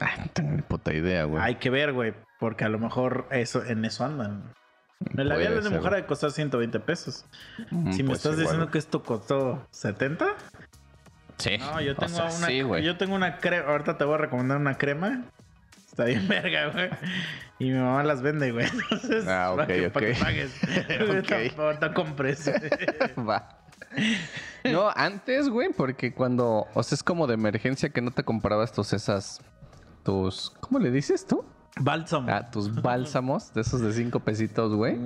Ay, 0.00 0.12
no 0.18 0.26
tengo 0.32 0.50
ni 0.52 0.62
puta 0.62 0.92
idea, 0.92 1.24
güey. 1.24 1.42
Hay 1.42 1.56
que 1.56 1.70
ver, 1.70 1.92
güey, 1.92 2.14
porque 2.40 2.64
a 2.64 2.68
lo 2.68 2.78
mejor 2.78 3.26
eso 3.30 3.64
en 3.64 3.84
eso 3.84 4.04
andan. 4.04 4.52
El 5.16 5.28
labial 5.28 5.62
de 5.62 5.70
mujer 5.70 5.94
ha 5.94 6.06
costar 6.06 6.30
120 6.32 6.80
pesos. 6.80 7.24
Mm, 7.70 7.92
si 7.92 8.02
me 8.02 8.08
pues 8.10 8.18
estás 8.18 8.32
igual, 8.32 8.44
diciendo 8.46 8.70
que 8.70 8.78
esto 8.78 9.02
costó 9.02 9.66
70, 9.70 10.26
Sí. 11.38 11.56
no, 11.58 11.80
yo 11.80 11.92
O 11.92 11.94
tengo 11.94 12.14
sea, 12.16 12.24
una 12.24 12.46
Sí, 12.48 12.58
yo 12.84 12.96
tengo 12.96 13.14
una 13.14 13.38
crema, 13.38 13.68
ahorita 13.70 13.96
te 13.96 14.04
voy 14.04 14.14
a 14.14 14.18
recomendar 14.18 14.58
una 14.58 14.76
crema. 14.76 15.24
Está 15.86 16.04
bien 16.04 16.26
verga, 16.28 16.70
güey. 16.72 16.90
Y 17.60 17.70
mi 17.70 17.78
mamá 17.78 18.02
las 18.02 18.22
vende, 18.22 18.50
güey. 18.52 18.66
Entonces, 18.90 19.24
Ah, 19.28 19.52
para 19.56 19.62
ok, 19.64 19.68
que, 19.68 19.90
para 19.90 20.06
que 20.06 20.12
ok. 20.12 20.18
pagues. 20.18 20.52
Ok. 20.62 21.08
ahorita, 21.08 21.62
ahorita 21.62 21.94
compres. 21.94 22.50
Va. 23.18 23.48
No, 24.64 24.90
antes, 24.94 25.48
güey, 25.48 25.70
porque 25.72 26.12
cuando, 26.12 26.66
o 26.74 26.82
sea, 26.82 26.96
es 26.96 27.02
como 27.02 27.26
de 27.26 27.34
emergencia 27.34 27.88
que 27.90 28.00
no 28.02 28.10
te 28.10 28.22
comprabas 28.24 28.72
tus 28.72 28.92
esas, 28.92 29.40
tus, 30.02 30.50
¿cómo 30.60 30.78
le 30.78 30.90
dices 30.90 31.26
tú? 31.26 31.44
Bálsamo. 31.80 32.30
Ah, 32.30 32.50
tus 32.50 32.74
bálsamos, 32.82 33.52
de 33.54 33.60
esos 33.60 33.80
de 33.80 33.92
cinco 33.92 34.20
pesitos, 34.20 34.74
güey. 34.74 34.98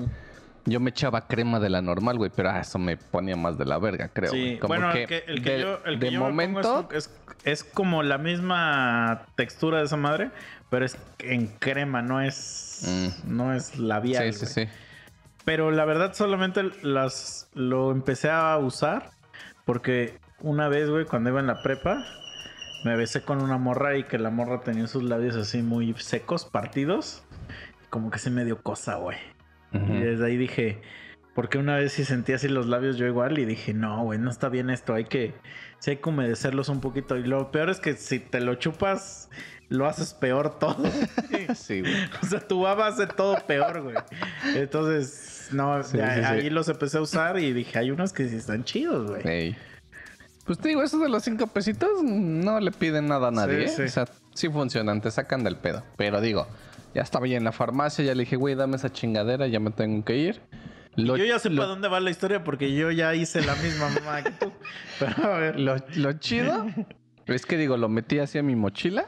Yo 0.64 0.78
me 0.78 0.90
echaba 0.90 1.26
crema 1.26 1.58
de 1.58 1.70
la 1.70 1.82
normal, 1.82 2.18
güey, 2.18 2.30
pero 2.34 2.50
ah, 2.50 2.60
eso 2.60 2.78
me 2.78 2.96
ponía 2.96 3.36
más 3.36 3.58
de 3.58 3.64
la 3.64 3.78
verga, 3.78 4.08
creo. 4.08 4.30
Sí. 4.30 4.58
Como 4.60 4.68
bueno, 4.68 4.92
el 4.92 5.06
que, 5.06 5.24
el 5.26 5.42
que 5.42 5.50
de, 5.50 5.60
yo, 5.60 5.78
el 5.84 5.98
que 5.98 6.06
de 6.06 6.12
yo 6.12 6.20
me 6.20 6.26
momento, 6.26 6.62
pongo 6.62 6.92
es, 6.92 7.10
es, 7.44 7.62
es 7.62 7.64
como 7.64 8.02
la 8.02 8.18
misma 8.18 9.26
textura 9.34 9.78
de 9.78 9.84
esa 9.84 9.96
madre, 9.96 10.30
pero 10.70 10.84
es 10.84 10.96
en 11.18 11.48
crema, 11.48 12.00
no 12.00 12.20
es, 12.20 13.18
no 13.26 13.52
es 13.52 13.78
labial. 13.78 14.32
sí, 14.32 14.46
sí, 14.46 14.64
sí. 14.64 14.68
Pero 15.44 15.72
la 15.72 15.84
verdad 15.84 16.14
solamente 16.14 16.62
las 16.82 17.48
lo 17.54 17.90
empecé 17.90 18.30
a 18.30 18.56
usar 18.58 19.10
porque 19.64 20.18
una 20.40 20.68
vez, 20.68 20.88
güey, 20.88 21.04
cuando 21.04 21.30
iba 21.30 21.40
en 21.40 21.46
la 21.46 21.62
prepa, 21.62 22.04
me 22.84 22.96
besé 22.96 23.22
con 23.22 23.42
una 23.42 23.58
morra 23.58 23.96
y 23.96 24.04
que 24.04 24.18
la 24.18 24.30
morra 24.30 24.60
tenía 24.62 24.86
sus 24.86 25.02
labios 25.02 25.36
así 25.36 25.62
muy 25.62 25.94
secos, 25.94 26.44
partidos. 26.44 27.22
Como 27.90 28.10
que 28.10 28.18
se 28.18 28.30
me 28.30 28.44
dio 28.44 28.62
cosa, 28.62 28.96
güey. 28.96 29.18
Y 29.72 30.00
desde 30.00 30.26
ahí 30.26 30.36
dije, 30.36 30.82
porque 31.34 31.56
una 31.58 31.76
vez 31.76 31.92
sí 31.92 32.04
sentí 32.04 32.32
así 32.34 32.46
los 32.48 32.66
labios 32.66 32.96
yo 32.98 33.06
igual 33.06 33.38
y 33.38 33.44
dije, 33.46 33.72
no, 33.72 34.02
güey, 34.04 34.18
no 34.18 34.30
está 34.30 34.48
bien 34.50 34.68
esto, 34.68 34.92
hay 34.92 35.04
que, 35.04 35.32
sí 35.78 35.90
hay 35.92 35.96
que 35.96 36.08
humedecerlos 36.10 36.68
un 36.68 36.80
poquito. 36.80 37.16
Y 37.16 37.22
lo 37.24 37.50
peor 37.50 37.70
es 37.70 37.80
que 37.80 37.94
si 37.94 38.18
te 38.18 38.40
lo 38.40 38.54
chupas, 38.56 39.30
lo 39.70 39.86
haces 39.86 40.12
peor 40.12 40.58
todo. 40.58 40.76
Sí, 41.54 41.80
güey. 41.80 41.94
o 42.22 42.26
sea, 42.26 42.40
tu 42.40 42.60
baba 42.60 42.86
hace 42.88 43.06
todo 43.06 43.36
peor, 43.46 43.80
güey. 43.82 43.96
Entonces, 44.54 45.48
no, 45.52 45.82
Sí, 45.82 45.96
ya- 45.98 46.14
sí, 46.14 46.20
sí. 46.20 46.26
ahí 46.26 46.50
los 46.50 46.68
empecé 46.68 46.98
a 46.98 47.00
usar 47.02 47.38
y 47.38 47.52
dije, 47.52 47.78
hay 47.78 47.90
unos 47.90 48.12
que 48.12 48.28
sí 48.28 48.36
están 48.36 48.64
chidos, 48.64 49.10
güey. 49.10 49.22
Ey. 49.26 49.56
Pues 50.44 50.58
te 50.58 50.68
digo, 50.70 50.82
esos 50.82 51.00
de 51.00 51.08
los 51.08 51.22
cinco 51.22 51.46
pesitos 51.46 51.88
no 52.02 52.58
le 52.60 52.72
piden 52.72 53.06
nada 53.06 53.28
a 53.28 53.30
nadie, 53.30 53.68
Sí, 53.68 53.74
¿eh? 53.74 53.76
sí. 53.76 53.82
O 53.82 53.88
sea, 53.88 54.04
sí 54.34 54.48
funcionan, 54.48 55.00
te 55.00 55.10
sacan 55.10 55.44
del 55.44 55.56
pedo. 55.56 55.84
Pero 55.96 56.20
digo, 56.20 56.46
ya 56.94 57.02
estaba 57.02 57.26
ya 57.26 57.36
en 57.36 57.44
la 57.44 57.52
farmacia, 57.52 58.04
ya 58.04 58.14
le 58.14 58.24
dije, 58.24 58.36
güey, 58.36 58.54
dame 58.54 58.76
esa 58.76 58.90
chingadera, 58.92 59.46
ya 59.46 59.60
me 59.60 59.70
tengo 59.70 60.04
que 60.04 60.16
ir. 60.16 60.40
Lo, 60.96 61.16
yo 61.16 61.24
ya 61.24 61.38
sé 61.38 61.48
lo- 61.48 61.56
para 61.62 61.68
dónde 61.68 61.88
va 61.88 62.00
la 62.00 62.10
historia 62.10 62.44
porque 62.44 62.74
yo 62.74 62.90
ya 62.90 63.14
hice 63.14 63.40
la 63.42 63.54
misma 63.56 63.88
mamá 64.00 64.22
que 64.22 64.30
tú. 64.32 64.52
Pero 64.98 65.24
a 65.32 65.38
ver. 65.38 65.60
Lo, 65.60 65.76
lo 65.96 66.12
chido 66.14 66.66
es 67.26 67.46
que 67.46 67.56
digo, 67.56 67.76
lo 67.76 67.88
metí 67.88 68.18
hacia 68.18 68.42
mi 68.42 68.56
mochila, 68.56 69.06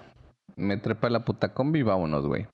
me 0.56 0.76
trepé 0.76 1.08
a 1.08 1.10
la 1.10 1.24
puta 1.24 1.52
combi 1.52 1.80
y 1.80 1.82
vámonos, 1.82 2.26
güey. 2.26 2.46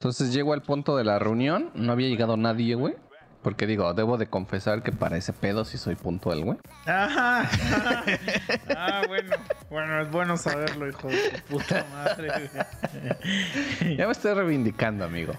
Entonces 0.00 0.34
llego 0.34 0.52
al 0.52 0.60
punto 0.62 0.96
de 0.96 1.04
la 1.04 1.18
reunión, 1.18 1.70
no 1.74 1.92
había 1.92 2.08
llegado 2.08 2.36
nadie, 2.36 2.74
güey. 2.74 2.94
Porque 3.44 3.66
digo, 3.68 3.92
debo 3.94 4.16
de 4.18 4.26
confesar 4.26 4.82
que 4.82 4.90
para 4.90 5.16
ese 5.18 5.32
pedo 5.32 5.64
sí 5.66 5.78
soy 5.78 5.94
puntual, 5.94 6.42
güey. 6.42 6.58
Ajá. 6.86 7.48
Ah, 8.76 9.02
bueno. 9.06 9.36
Bueno, 9.70 10.00
es 10.02 10.10
bueno 10.10 10.36
saberlo, 10.36 10.88
hijo 10.88 11.08
de 11.08 11.30
tu 11.30 11.56
puta 11.58 11.84
madre. 11.92 12.28
güey. 12.28 13.96
Ya 13.96 14.06
me 14.06 14.12
estoy 14.12 14.34
reivindicando, 14.34 15.04
amigo. 15.04 15.34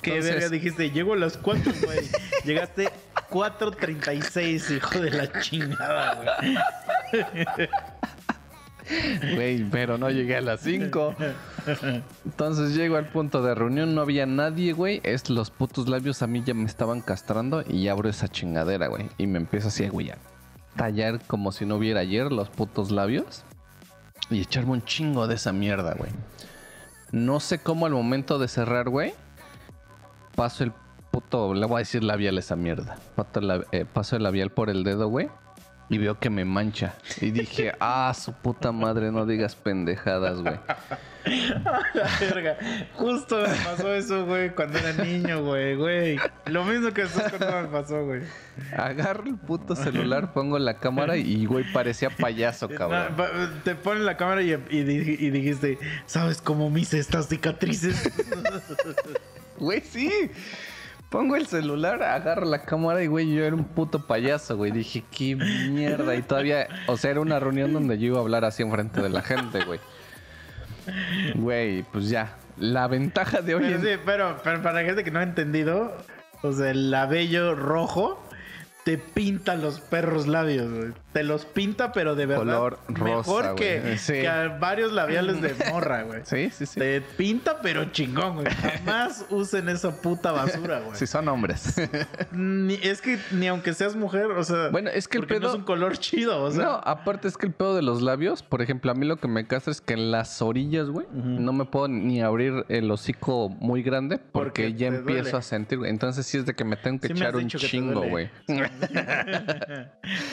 ¿Qué 0.00 0.10
Entonces- 0.16 0.34
verga 0.34 0.48
dijiste? 0.48 0.90
Llego 0.90 1.12
a 1.14 1.16
las 1.16 1.36
4, 1.36 1.72
güey. 1.84 2.00
Llegaste 2.44 2.88
4.36, 3.30 4.76
hijo 4.76 5.00
de 5.00 5.10
la 5.10 5.40
chingada, 5.40 6.14
güey. 6.14 7.36
Güey, 9.34 9.64
pero 9.70 9.96
no 9.98 10.10
llegué 10.10 10.36
a 10.36 10.40
las 10.40 10.60
5. 10.60 11.14
Entonces 12.24 12.74
llego 12.74 12.96
al 12.96 13.08
punto 13.08 13.42
de 13.42 13.54
reunión, 13.54 13.94
no 13.94 14.00
había 14.00 14.26
nadie, 14.26 14.72
güey. 14.72 15.00
Es 15.04 15.30
los 15.30 15.50
putos 15.50 15.88
labios 15.88 16.22
a 16.22 16.26
mí 16.26 16.42
ya 16.44 16.54
me 16.54 16.64
estaban 16.64 17.00
castrando 17.00 17.62
y 17.68 17.88
abro 17.88 18.08
esa 18.08 18.28
chingadera, 18.28 18.88
güey. 18.88 19.08
Y 19.18 19.26
me 19.26 19.38
empiezo 19.38 19.68
así, 19.68 19.88
güey, 19.88 20.10
a 20.10 20.18
tallar 20.76 21.20
como 21.26 21.52
si 21.52 21.64
no 21.66 21.76
hubiera 21.76 22.00
ayer 22.00 22.32
los 22.32 22.48
putos 22.48 22.90
labios. 22.90 23.44
Y 24.30 24.40
echarme 24.40 24.72
un 24.72 24.84
chingo 24.84 25.26
de 25.26 25.34
esa 25.34 25.52
mierda, 25.52 25.94
güey. 25.94 26.10
No 27.10 27.40
sé 27.40 27.58
cómo 27.58 27.86
al 27.86 27.92
momento 27.92 28.38
de 28.38 28.48
cerrar, 28.48 28.88
güey, 28.88 29.12
paso 30.34 30.64
el 30.64 30.72
puto, 31.10 31.52
le 31.52 31.66
voy 31.66 31.76
a 31.76 31.78
decir 31.80 32.02
labial 32.02 32.38
esa 32.38 32.56
mierda. 32.56 32.96
Eh, 33.72 33.84
paso 33.84 34.16
el 34.16 34.22
labial 34.22 34.50
por 34.50 34.70
el 34.70 34.82
dedo, 34.82 35.08
güey. 35.08 35.28
Y 35.88 35.98
veo 35.98 36.18
que 36.18 36.30
me 36.30 36.44
mancha. 36.44 36.94
Y 37.20 37.30
dije, 37.30 37.72
ah, 37.80 38.12
su 38.18 38.32
puta 38.32 38.72
madre, 38.72 39.12
no 39.12 39.26
digas 39.26 39.54
pendejadas, 39.54 40.40
güey. 40.40 40.58
La 41.94 42.08
verga. 42.18 42.56
Justo 42.94 43.40
me 43.40 43.54
pasó 43.64 43.94
eso, 43.94 44.26
güey, 44.26 44.54
cuando 44.54 44.78
era 44.78 45.04
niño, 45.04 45.44
güey, 45.44 45.76
güey. 45.76 46.18
Lo 46.46 46.64
mismo 46.64 46.92
que 46.92 47.02
estás 47.02 47.30
contando 47.30 47.62
me 47.62 47.68
pasó, 47.68 48.04
güey. 48.04 48.22
Agarro 48.76 49.24
el 49.26 49.36
puto 49.36 49.76
celular, 49.76 50.32
pongo 50.32 50.58
la 50.58 50.78
cámara 50.78 51.16
y, 51.16 51.44
güey, 51.46 51.70
parecía 51.72 52.10
payaso, 52.10 52.68
cabrón. 52.76 53.14
Te 53.62 53.74
ponen 53.74 54.04
la 54.04 54.16
cámara 54.16 54.42
y, 54.42 54.52
y 54.52 54.78
y 54.78 55.30
dijiste, 55.30 55.78
¿sabes 56.06 56.40
cómo 56.40 56.70
me 56.70 56.80
hice 56.80 56.98
estas 56.98 57.28
cicatrices? 57.28 58.10
Güey, 59.58 59.80
sí. 59.80 60.30
Pongo 61.12 61.36
el 61.36 61.46
celular, 61.46 62.02
agarro 62.02 62.46
la 62.46 62.62
cámara 62.62 63.02
y, 63.02 63.06
güey, 63.06 63.30
yo 63.34 63.44
era 63.44 63.54
un 63.54 63.64
puto 63.64 64.06
payaso, 64.06 64.56
güey. 64.56 64.72
Dije, 64.72 65.04
qué 65.10 65.36
mierda. 65.36 66.14
Y 66.16 66.22
todavía, 66.22 66.66
o 66.86 66.96
sea, 66.96 67.10
era 67.10 67.20
una 67.20 67.38
reunión 67.38 67.70
donde 67.74 67.98
yo 67.98 68.06
iba 68.06 68.16
a 68.16 68.22
hablar 68.22 68.46
así 68.46 68.62
enfrente 68.62 69.02
de 69.02 69.10
la 69.10 69.20
gente, 69.20 69.62
güey. 69.62 69.78
Güey, 71.34 71.82
pues 71.82 72.08
ya. 72.08 72.38
La 72.56 72.88
ventaja 72.88 73.42
de 73.42 73.54
hoy 73.54 73.62
Pero, 73.62 73.76
en 73.76 73.82
sí, 73.82 74.02
pero, 74.06 74.40
pero 74.42 74.62
para 74.62 74.80
la 74.80 74.86
gente 74.86 75.04
que 75.04 75.10
no 75.10 75.18
ha 75.18 75.22
entendido, 75.22 75.94
o 76.42 76.52
sea, 76.52 76.70
el 76.70 76.90
labello 76.90 77.54
rojo 77.54 78.26
te 78.84 78.96
pinta 78.96 79.54
los 79.54 79.80
perros 79.80 80.26
labios, 80.26 80.72
güey. 80.72 80.92
Te 81.12 81.22
los 81.24 81.44
pinta, 81.44 81.92
pero 81.92 82.14
de 82.14 82.24
verdad. 82.26 82.42
Color 82.44 82.78
rosa, 82.88 83.04
Mejor 83.30 83.54
que, 83.54 83.80
güey. 83.80 83.98
Sí. 84.02 84.12
que 84.14 84.28
a 84.28 84.48
varios 84.58 84.92
labiales 84.92 85.42
de 85.42 85.54
morra, 85.70 86.02
güey. 86.04 86.20
Sí, 86.24 86.50
sí, 86.50 86.64
sí. 86.66 86.80
Te 86.80 87.00
pinta, 87.02 87.60
pero 87.60 87.84
chingón, 87.92 88.36
güey. 88.36 88.46
Jamás 88.46 89.26
usen 89.30 89.68
esa 89.68 89.90
puta 90.00 90.32
basura, 90.32 90.80
güey. 90.80 90.96
Sí, 90.96 91.06
son 91.06 91.28
hombres. 91.28 91.76
Ni- 92.32 92.78
es 92.82 93.02
que 93.02 93.18
ni 93.30 93.46
aunque 93.48 93.74
seas 93.74 93.94
mujer, 93.94 94.26
o 94.26 94.42
sea. 94.42 94.68
Bueno, 94.68 94.88
es 94.90 95.06
que 95.06 95.18
el 95.18 95.24
porque 95.26 95.34
no 95.34 95.40
pedo- 95.40 95.50
es 95.50 95.54
un 95.56 95.64
color 95.64 95.98
chido, 95.98 96.42
o 96.42 96.50
sea. 96.50 96.64
no, 96.64 96.70
aparte 96.84 97.28
es 97.28 97.36
que 97.36 97.46
el 97.46 97.52
pedo 97.52 97.76
de 97.76 97.82
los 97.82 98.00
labios, 98.00 98.42
por 98.42 98.62
ejemplo, 98.62 98.90
a 98.90 98.94
mí 98.94 99.06
lo 99.06 99.16
que 99.16 99.28
me 99.28 99.46
castra 99.46 99.70
es 99.70 99.80
que 99.80 99.92
en 99.94 100.10
las 100.10 100.40
orillas, 100.40 100.88
güey, 100.88 101.06
no 101.12 101.52
me 101.52 101.64
puedo 101.66 101.88
ni 101.88 102.22
abrir 102.22 102.64
el 102.68 102.90
hocico 102.90 103.48
muy 103.50 103.82
grande 103.82 104.16
porque, 104.18 104.32
Porque 104.32 104.74
ya 104.74 104.86
empiezo 104.88 105.22
duele. 105.24 105.36
a 105.38 105.42
sentir, 105.42 105.78
güey. 105.78 105.90
Entonces 105.90 106.24
sí 106.26 106.38
es 106.38 106.46
de 106.46 106.54
que 106.54 106.64
me 106.64 106.76
tengo 106.76 107.00
que 107.00 107.08
Sí 107.08 107.12
echar 107.14 107.36
un 107.36 107.48
chingo, 107.48 108.02
güey. 108.02 108.30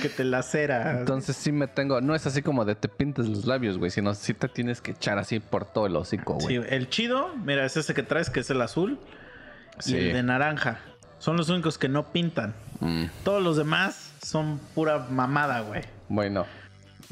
que 0.02 0.10
te 0.10 0.24
lacera. 0.24 0.69
Entonces 0.70 1.36
sí 1.36 1.52
me 1.52 1.68
tengo, 1.68 2.02
no 2.02 2.16
es 2.16 2.26
así 2.28 2.42
como 2.42 2.66
de 2.66 2.76
te 2.76 2.88
pintes 2.88 3.28
los 3.28 3.46
labios, 3.46 3.78
güey, 3.78 3.92
sino 3.92 4.14
sí 4.14 4.34
te 4.34 4.48
tienes 4.48 4.82
que 4.82 4.92
echar 4.92 5.18
así 5.18 5.40
por 5.40 5.66
todo 5.66 5.86
el 5.88 5.96
hocico, 5.96 6.34
güey. 6.36 6.48
Sí, 6.58 6.62
el 6.70 6.90
chido, 6.90 7.36
mira, 7.44 7.66
es 7.66 7.76
ese 7.78 7.94
que 7.94 8.04
traes, 8.04 8.30
que 8.30 8.40
es 8.42 8.50
el 8.50 8.62
azul. 8.62 9.00
Sí. 9.80 9.96
Y 9.96 10.08
el 10.08 10.14
de 10.14 10.24
naranja. 10.24 10.80
Son 11.20 11.36
los 11.38 11.50
únicos 11.50 11.78
que 11.78 11.90
no 11.90 12.12
pintan. 12.12 12.54
Mm, 12.80 13.06
Todos 13.24 13.42
los 13.44 13.58
demás 13.58 14.14
son 14.22 14.60
pura 14.76 15.00
mamada, 15.10 15.62
güey. 15.62 15.82
bueno, 16.08 16.46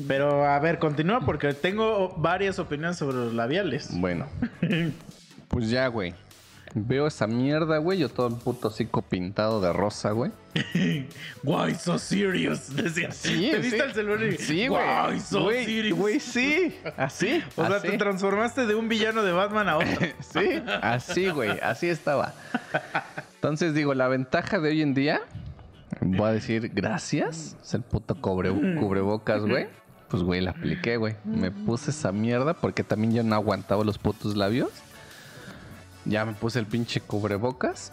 Pero 0.07 0.45
a 0.45 0.59
ver, 0.59 0.79
continúa 0.79 1.21
porque 1.21 1.53
tengo 1.53 2.13
varias 2.17 2.59
opiniones 2.59 2.97
sobre 2.97 3.17
los 3.17 3.33
labiales. 3.33 3.89
bueno. 3.93 4.27
pues 5.49 5.69
ya, 5.69 5.87
güey. 5.87 6.13
Veo 6.85 7.07
esa 7.07 7.25
mierda, 7.25 7.79
güey, 7.79 7.97
yo 7.97 8.09
todo 8.09 8.27
el 8.27 8.35
puto 8.35 8.67
hocico 8.67 9.01
pintado 9.01 9.59
de 9.59 9.73
rosa, 9.73 10.11
güey. 10.11 10.31
Why 11.43 11.73
so 11.73 11.97
serious? 11.97 12.75
Decía. 12.75 13.11
Sí, 13.11 13.49
¿Te 13.51 13.57
viste 13.57 13.77
sí. 13.77 13.83
el 13.83 13.93
celular 13.93 14.23
y 14.23 14.37
Sí, 14.37 14.67
güey. 14.67 14.83
Why 14.83 15.19
so 15.19 15.43
Güey, 15.43 15.65
serious? 15.65 15.99
Güey, 15.99 16.19
sí. 16.19 16.77
Así. 16.95 17.43
O 17.55 17.65
sea, 17.65 17.81
te 17.81 17.97
transformaste 17.97 18.67
de 18.67 18.75
un 18.75 18.87
villano 18.89 19.23
de 19.23 19.31
Batman 19.31 19.69
a 19.69 19.77
otro. 19.77 19.87
Sí, 20.19 20.61
así, 20.81 21.29
güey, 21.29 21.57
así 21.61 21.87
estaba. 21.87 22.33
Entonces 23.35 23.73
digo, 23.73 23.93
la 23.93 24.07
ventaja 24.07 24.59
de 24.59 24.69
hoy 24.69 24.81
en 24.81 24.93
día, 24.93 25.21
voy 26.01 26.29
a 26.29 26.31
decir 26.31 26.69
gracias, 26.73 27.55
es 27.63 27.73
el 27.73 27.81
puto 27.81 28.15
cubrebocas, 28.15 29.41
güey. 29.41 29.67
Pues, 30.09 30.23
güey, 30.23 30.41
la 30.41 30.51
apliqué, 30.51 30.97
güey. 30.97 31.15
Me 31.25 31.51
puse 31.51 31.91
esa 31.91 32.11
mierda 32.11 32.53
porque 32.53 32.83
también 32.83 33.13
ya 33.13 33.23
no 33.23 33.35
aguantaba 33.35 33.83
los 33.83 33.97
putos 33.97 34.37
labios. 34.37 34.69
Ya 36.07 36.25
me 36.25 36.33
puse 36.33 36.59
el 36.59 36.65
pinche 36.65 37.01
cubrebocas. 37.01 37.91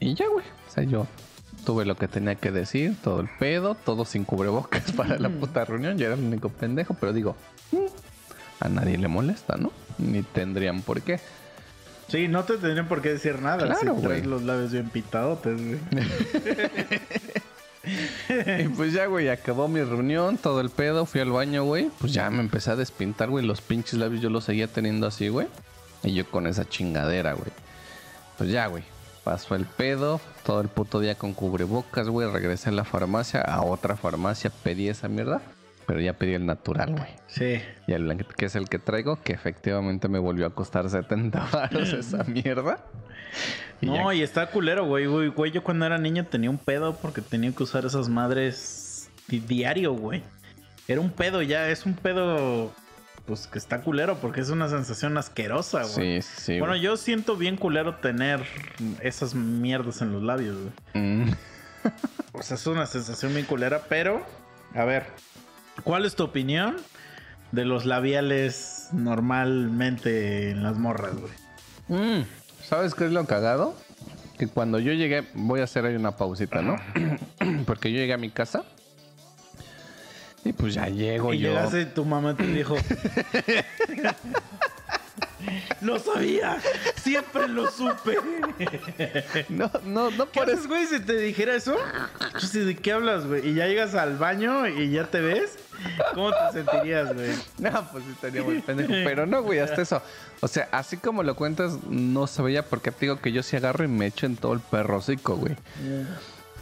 Y 0.00 0.14
ya, 0.14 0.28
güey. 0.28 0.44
O 0.68 0.72
sea, 0.72 0.84
yo 0.84 1.06
tuve 1.64 1.84
lo 1.84 1.96
que 1.96 2.08
tenía 2.08 2.34
que 2.34 2.50
decir, 2.50 2.94
todo 3.02 3.20
el 3.20 3.28
pedo, 3.38 3.74
todo 3.74 4.04
sin 4.04 4.24
cubrebocas 4.24 4.92
para 4.96 5.18
la 5.18 5.28
puta 5.28 5.64
reunión. 5.64 5.98
Yo 5.98 6.06
era 6.06 6.14
el 6.14 6.22
único 6.22 6.48
pendejo, 6.48 6.94
pero 6.94 7.12
digo, 7.12 7.36
mm, 7.72 7.86
a 8.60 8.68
nadie 8.68 8.98
le 8.98 9.08
molesta, 9.08 9.56
¿no? 9.56 9.72
Ni 9.98 10.22
tendrían 10.22 10.82
por 10.82 11.02
qué. 11.02 11.20
Sí, 12.08 12.28
no 12.28 12.44
te 12.44 12.58
tendrían 12.58 12.86
por 12.86 13.00
qué 13.00 13.10
decir 13.10 13.40
nada. 13.40 13.64
Claro, 13.64 13.96
si 13.96 14.02
traes 14.02 14.26
los 14.26 14.42
labios 14.42 14.72
bien 14.72 14.90
pitadotes, 14.90 15.56
güey. 15.56 15.80
Y 18.60 18.68
pues 18.68 18.94
ya, 18.94 19.06
güey, 19.06 19.28
acabó 19.28 19.68
mi 19.68 19.82
reunión, 19.82 20.38
todo 20.38 20.60
el 20.60 20.70
pedo, 20.70 21.04
fui 21.04 21.20
al 21.20 21.30
baño, 21.30 21.64
güey. 21.64 21.90
Pues 21.98 22.14
ya 22.14 22.30
me 22.30 22.40
empecé 22.40 22.70
a 22.70 22.76
despintar, 22.76 23.28
güey. 23.28 23.44
Los 23.44 23.60
pinches 23.60 23.94
labios 23.98 24.22
yo 24.22 24.30
los 24.30 24.44
seguía 24.44 24.68
teniendo 24.68 25.06
así, 25.06 25.28
güey. 25.28 25.48
Y 26.04 26.12
yo 26.14 26.30
con 26.30 26.46
esa 26.46 26.68
chingadera, 26.68 27.32
güey. 27.32 27.50
Pues 28.38 28.50
ya, 28.50 28.66
güey. 28.66 28.84
Pasó 29.24 29.54
el 29.54 29.64
pedo, 29.64 30.20
todo 30.44 30.60
el 30.60 30.68
puto 30.68 31.00
día 31.00 31.14
con 31.14 31.32
cubrebocas, 31.32 32.08
güey. 32.08 32.30
Regresé 32.30 32.68
a 32.68 32.72
la 32.72 32.84
farmacia, 32.84 33.40
a 33.40 33.62
otra 33.62 33.96
farmacia, 33.96 34.50
pedí 34.62 34.88
esa 34.88 35.08
mierda. 35.08 35.40
Pero 35.86 36.00
ya 36.00 36.14
pedí 36.14 36.32
el 36.34 36.46
natural, 36.46 36.92
güey. 36.92 37.08
Sí. 37.26 37.60
Y 37.86 37.92
el 37.92 38.24
que 38.36 38.46
es 38.46 38.56
el 38.56 38.68
que 38.68 38.78
traigo, 38.78 39.20
que 39.22 39.32
efectivamente 39.34 40.08
me 40.08 40.18
volvió 40.18 40.46
a 40.46 40.50
costar 40.54 40.88
70 40.88 41.46
baros 41.52 41.92
esa 41.92 42.24
mierda. 42.24 42.78
Y 43.82 43.86
No, 43.86 44.10
ya- 44.12 44.14
y 44.14 44.22
está 44.22 44.46
culero, 44.50 44.86
güey. 44.86 45.06
güey. 45.06 45.28
Güey, 45.28 45.52
yo 45.52 45.62
cuando 45.62 45.84
era 45.86 45.98
niño 45.98 46.24
tenía 46.26 46.48
un 46.50 46.56
pedo 46.58 46.96
porque 46.96 47.20
tenía 47.20 47.52
que 47.52 47.62
usar 47.62 47.84
esas 47.84 48.08
madres 48.08 49.10
di- 49.28 49.40
diario, 49.40 49.92
güey. 49.92 50.22
Era 50.88 51.00
un 51.00 51.10
pedo 51.10 51.40
ya, 51.42 51.68
es 51.70 51.84
un 51.86 51.94
pedo, 51.94 52.72
pues 53.26 53.46
que 53.46 53.58
está 53.58 53.80
culero 53.80 54.18
porque 54.20 54.40
es 54.40 54.50
una 54.50 54.68
sensación 54.68 55.16
asquerosa, 55.16 55.82
güey. 55.82 56.22
Sí, 56.22 56.28
sí. 56.36 56.58
bueno, 56.58 56.74
güey. 56.74 56.82
yo 56.82 56.96
siento 56.96 57.36
bien 57.36 57.56
culero 57.56 57.96
tener 57.96 58.44
esas 59.00 59.34
mierdas 59.34 60.02
en 60.02 60.12
los 60.12 60.22
labios, 60.22 60.56
güey. 60.56 61.04
Mm. 61.04 61.32
O 62.32 62.42
sea, 62.42 62.56
es 62.56 62.66
una 62.66 62.86
sensación 62.86 63.34
bien 63.34 63.46
culera, 63.46 63.82
pero, 63.88 64.24
a 64.74 64.84
ver, 64.84 65.06
¿cuál 65.84 66.04
es 66.04 66.14
tu 66.16 66.24
opinión 66.24 66.76
de 67.52 67.64
los 67.64 67.84
labiales 67.84 68.88
normalmente 68.92 70.50
en 70.50 70.62
las 70.62 70.76
morras, 70.76 71.14
güey? 71.16 71.32
Mm, 71.88 72.24
¿Sabes 72.62 72.94
qué 72.94 73.06
es 73.06 73.12
lo 73.12 73.24
cagado? 73.26 73.76
Que 74.38 74.48
cuando 74.48 74.78
yo 74.78 74.92
llegué, 74.92 75.24
voy 75.34 75.60
a 75.60 75.64
hacer 75.64 75.86
ahí 75.86 75.94
una 75.94 76.16
pausita, 76.16 76.62
¿no? 76.62 76.76
Porque 77.66 77.92
yo 77.92 77.98
llegué 77.98 78.14
a 78.14 78.18
mi 78.18 78.30
casa 78.30 78.64
y 80.44 80.52
pues 80.52 80.74
ya 80.74 80.86
llego 80.86 81.32
Y 81.32 81.38
yo. 81.40 81.48
llegaste 81.48 81.80
y 81.82 81.86
tu 81.86 82.04
mamá 82.04 82.36
te 82.36 82.46
dijo. 82.46 82.76
Lo 85.82 85.98
sabía, 85.98 86.56
siempre 86.96 87.48
lo 87.48 87.70
supe. 87.70 88.16
No, 89.50 89.70
no, 89.84 90.10
no 90.10 90.30
¿Qué 90.30 90.40
por 90.40 90.48
haces, 90.50 90.66
güey, 90.66 90.86
si 90.86 91.00
te 91.00 91.16
dijera 91.18 91.54
eso? 91.54 91.76
Yo 92.40 92.46
sé, 92.46 92.64
¿de 92.64 92.74
qué 92.76 92.92
hablas, 92.92 93.26
güey? 93.26 93.46
Y 93.50 93.54
ya 93.54 93.66
llegas 93.66 93.94
al 93.94 94.16
baño 94.16 94.66
y 94.66 94.90
ya 94.90 95.04
te 95.10 95.20
ves. 95.20 95.58
¿Cómo 96.14 96.30
te 96.30 96.64
sentirías, 96.64 97.12
güey? 97.12 97.30
No, 97.58 97.86
pues 97.92 98.04
estaría 98.06 98.42
muy 98.42 98.60
pendejo. 98.60 98.90
Pero 99.04 99.26
no, 99.26 99.42
güey, 99.42 99.58
hasta 99.58 99.82
eso. 99.82 100.00
O 100.40 100.48
sea, 100.48 100.68
así 100.72 100.96
como 100.96 101.22
lo 101.22 101.36
cuentas, 101.36 101.72
no 101.90 102.26
se 102.26 102.40
veía 102.40 102.64
porque 102.64 102.90
te 102.90 103.00
digo 103.06 103.20
que 103.20 103.32
yo 103.32 103.42
sí 103.42 103.56
agarro 103.56 103.84
y 103.84 103.88
me 103.88 104.06
echo 104.06 104.24
en 104.24 104.36
todo 104.36 104.54
el 104.54 104.60
perrocico, 104.60 105.36
güey. 105.36 105.54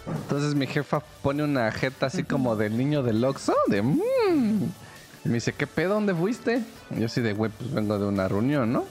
Entonces 0.07 0.55
mi 0.55 0.67
jefa 0.67 1.01
pone 1.23 1.45
una 1.45 1.71
jeta 1.71 2.07
así 2.07 2.25
como 2.25 2.57
del 2.57 2.77
niño 2.77 3.03
del 3.03 3.25
Oxxo, 3.25 3.55
de 3.69 3.83
mmm. 3.83 4.71
Y 5.25 5.29
me 5.29 5.35
dice, 5.35 5.53
¿qué 5.53 5.67
pedo? 5.67 5.95
¿Dónde 5.95 6.15
fuiste? 6.15 6.63
Y 6.91 7.01
yo 7.01 7.07
así 7.07 7.21
de, 7.21 7.33
güey, 7.33 7.51
pues 7.57 7.73
vengo 7.73 7.99
de 7.99 8.07
una 8.07 8.27
reunión, 8.27 8.73
¿no? 8.73 8.85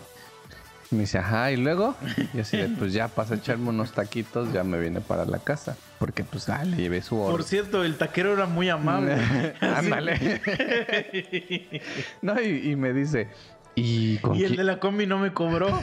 Y 0.90 0.96
me 0.96 1.02
dice, 1.02 1.18
ajá, 1.18 1.52
¿y 1.52 1.58
luego? 1.58 1.96
Y 2.18 2.38
yo 2.38 2.42
así 2.42 2.58
de, 2.58 2.70
pues 2.70 2.94
ya, 2.94 3.10
para 3.10 3.36
echarme 3.36 3.70
unos 3.70 3.92
taquitos, 3.92 4.52
ya 4.54 4.64
me 4.64 4.80
vine 4.80 5.02
para 5.02 5.26
la 5.26 5.40
casa. 5.40 5.76
Porque 6.00 6.24
pues, 6.24 6.48
ah, 6.50 6.64
le 6.64 6.78
llevé 6.78 7.02
su 7.02 7.18
oro. 7.20 7.32
Por 7.32 7.44
cierto, 7.44 7.84
el 7.84 7.98
taquero 7.98 8.34
era 8.34 8.46
muy 8.46 8.70
amable. 8.70 9.16
Ándale. 9.62 10.42
no, 12.22 12.42
y, 12.42 12.72
y 12.72 12.76
me 12.76 12.94
dice, 12.94 13.30
¿y 13.76 14.18
con 14.18 14.36
Y 14.36 14.44
el 14.44 14.56
de 14.56 14.64
la 14.64 14.80
combi 14.80 15.06
no 15.06 15.18
me 15.20 15.34
cobró. 15.34 15.68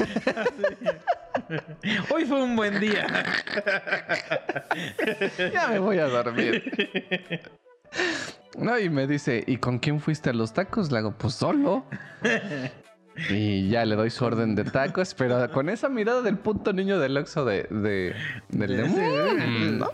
Hoy 2.11 2.25
fue 2.25 2.43
un 2.43 2.57
buen 2.57 2.81
día. 2.81 3.07
Ya 5.53 5.69
me 5.69 5.79
voy 5.79 5.99
a 5.99 6.07
dormir. 6.07 7.43
No, 8.57 8.79
y 8.79 8.91
me 8.91 9.07
dice, 9.07 9.45
¿y 9.47 9.57
con 9.57 9.79
quién 9.79 10.01
fuiste 10.01 10.31
a 10.31 10.33
los 10.33 10.53
tacos? 10.53 10.91
Le 10.91 10.99
hago, 10.99 11.13
pues 11.13 11.35
solo. 11.35 11.85
Y 13.31 13.69
ya 13.69 13.85
le 13.85 13.97
doy 13.97 14.11
su 14.11 14.25
orden 14.25 14.55
de 14.55 14.63
tacos, 14.63 15.13
pero 15.13 15.51
con 15.51 15.69
esa 15.69 15.89
mirada 15.89 16.23
del 16.23 16.39
puto 16.39 16.73
niño 16.73 17.01
del 17.01 17.17
Oxxo 17.17 17.45
de, 17.45 17.65
de, 17.65 18.15
del 18.49 18.77
de, 18.77 19.73
¿no? 19.73 19.89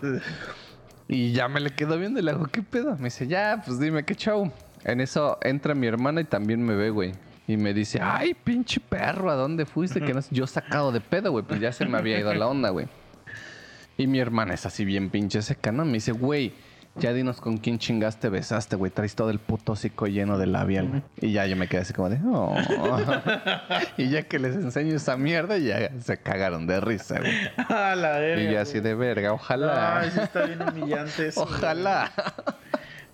Y 1.07 1.33
ya 1.33 1.47
me 1.47 1.59
le 1.59 1.71
quedo 1.71 1.97
viendo 1.97 2.19
y 2.19 2.23
le 2.23 2.29
hago, 2.29 2.45
¿qué 2.45 2.61
pedo? 2.61 2.95
Me 2.97 3.05
dice, 3.05 3.25
ya, 3.25 3.63
pues 3.65 3.79
dime 3.79 4.05
qué 4.05 4.13
show. 4.13 4.51
En 4.83 5.01
eso 5.01 5.39
entra 5.41 5.73
mi 5.73 5.87
hermana 5.87 6.21
y 6.21 6.25
también 6.25 6.63
me 6.63 6.75
ve, 6.75 6.91
güey. 6.91 7.13
Y 7.47 7.57
me 7.57 7.73
dice, 7.73 7.99
ay, 8.01 8.33
pinche 8.33 8.79
perro, 8.79 9.29
¿a 9.29 9.35
dónde 9.35 9.65
fuiste? 9.65 10.01
Que 10.01 10.13
no 10.13 10.21
sé". 10.21 10.33
Yo 10.33 10.47
sacado 10.47 10.91
de 10.91 11.01
pedo, 11.01 11.31
güey, 11.31 11.45
pues 11.45 11.59
ya 11.59 11.71
se 11.71 11.85
me 11.85 11.97
había 11.97 12.19
ido 12.19 12.33
la 12.33 12.47
onda, 12.47 12.69
güey. 12.69 12.87
Y 13.97 14.07
mi 14.07 14.19
hermana 14.19 14.53
es 14.53 14.65
así 14.65 14.83
bien 14.83 15.09
pinche 15.09 15.41
seca, 15.41 15.71
¿no? 15.71 15.85
Me 15.85 15.93
dice, 15.93 16.11
güey, 16.11 16.53
ya 16.97 17.11
dinos 17.11 17.41
con 17.41 17.57
quién 17.57 17.77
chingaste, 17.77 18.29
besaste, 18.29 18.75
güey. 18.75 18.91
Traes 18.91 19.15
todo 19.15 19.29
el 19.29 19.39
puto 19.39 19.73
hocico 19.73 20.07
lleno 20.07 20.37
de 20.37 20.47
labial, 20.47 20.87
güey. 20.87 21.01
Y 21.19 21.33
ya 21.33 21.45
yo 21.45 21.55
me 21.55 21.67
quedé 21.67 21.81
así 21.81 21.93
como 21.93 22.09
de, 22.09 22.19
oh. 22.25 22.55
y 23.97 24.09
ya 24.09 24.23
que 24.23 24.39
les 24.39 24.55
enseño 24.55 24.95
esa 24.95 25.17
mierda, 25.17 25.57
ya 25.57 25.91
se 25.99 26.17
cagaron 26.17 26.67
de 26.67 26.79
risa, 26.79 27.19
güey. 27.19 27.33
A 27.69 27.95
la 27.95 28.19
verga. 28.19 28.43
Y 28.43 28.53
yo 28.53 28.61
así 28.61 28.79
de 28.79 28.95
verga, 28.95 29.33
ojalá. 29.33 29.99
Ay, 29.99 30.11
sí 30.11 30.19
está 30.21 30.45
bien 30.45 30.61
humillante 30.61 31.27
eso. 31.27 31.45
güey. 31.61 31.61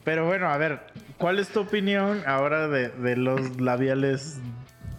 Pero 0.04 0.26
bueno, 0.26 0.50
a 0.50 0.58
ver, 0.58 0.80
¿cuál 1.18 1.40
es 1.40 1.50
tu 1.50 1.60
opinión 1.62 2.24
ahora 2.26 2.68
de, 2.68 2.90
de 2.90 3.16
los 3.16 3.60
labiales 3.62 4.40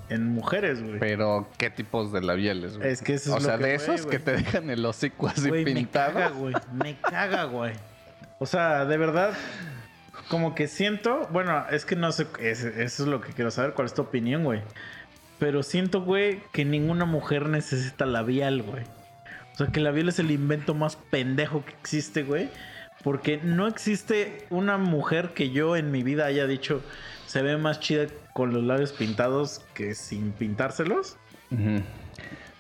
en 0.09 0.29
mujeres, 0.29 0.83
güey? 0.83 0.99
Pero, 1.01 1.49
¿qué 1.59 1.71
tipos 1.71 2.13
de 2.13 2.21
labiales, 2.23 2.77
güey? 2.79 2.89
Es 2.91 3.03
que 3.03 3.15
eso 3.15 3.35
O 3.35 3.39
es 3.39 3.45
sea, 3.45 3.57
lo 3.57 3.63
que 3.63 3.67
de 3.69 3.75
esos 3.75 4.03
güey. 4.07 4.11
que 4.11 4.19
te 4.25 4.33
dejan 4.37 4.71
el 4.71 4.85
hocico 4.85 5.29
así 5.29 5.49
Güey, 5.49 5.65
me 5.65 5.75
pintado. 5.75 6.13
caga, 6.15 6.29
güey. 6.31 6.55
Me 6.73 6.97
caga, 7.01 7.45
güey. 7.45 7.73
O 8.39 8.47
sea, 8.47 8.85
de 8.85 8.97
verdad, 8.97 9.33
como 10.29 10.55
que 10.55 10.69
siento, 10.69 11.27
bueno, 11.33 11.65
es 11.71 11.85
que 11.85 11.97
no 11.97 12.13
sé, 12.13 12.27
es- 12.41 12.63
eso 12.65 13.03
es 13.03 13.09
lo 13.09 13.21
que 13.21 13.33
quiero 13.33 13.51
saber, 13.51 13.73
cuál 13.73 13.87
es 13.87 13.95
tu 13.95 14.03
opinión, 14.03 14.45
güey. 14.45 14.61
Pero 15.39 15.65
siento, 15.65 16.03
güey, 16.03 16.41
que 16.53 16.65
ninguna 16.65 17.05
mujer 17.05 17.49
necesita 17.49 18.07
labial, 18.07 18.63
güey. 18.63 18.85
O 19.55 19.57
sea, 19.57 19.67
que 19.67 19.81
el 19.81 19.85
labial 19.85 20.09
es 20.09 20.19
el 20.21 20.31
invento 20.31 20.75
más 20.75 20.95
pendejo 20.97 21.65
que 21.65 21.73
existe, 21.73 22.23
güey. 22.23 22.49
Porque 23.03 23.41
no 23.43 23.67
existe 23.67 24.47
una 24.51 24.79
mujer 24.79 25.35
que 25.35 25.51
yo 25.51 25.77
en 25.77 25.91
mi 25.91 26.03
vida 26.03 26.27
haya 26.27 26.47
dicho 26.47 26.83
se 27.27 27.43
ve 27.43 27.57
más 27.57 27.81
chida 27.81 28.07
con 28.35 28.53
los 28.53 28.63
labios 28.63 28.93
pintados 28.93 29.63
que 29.75 29.95
sin 29.95 30.33
pintárselos. 30.33 31.17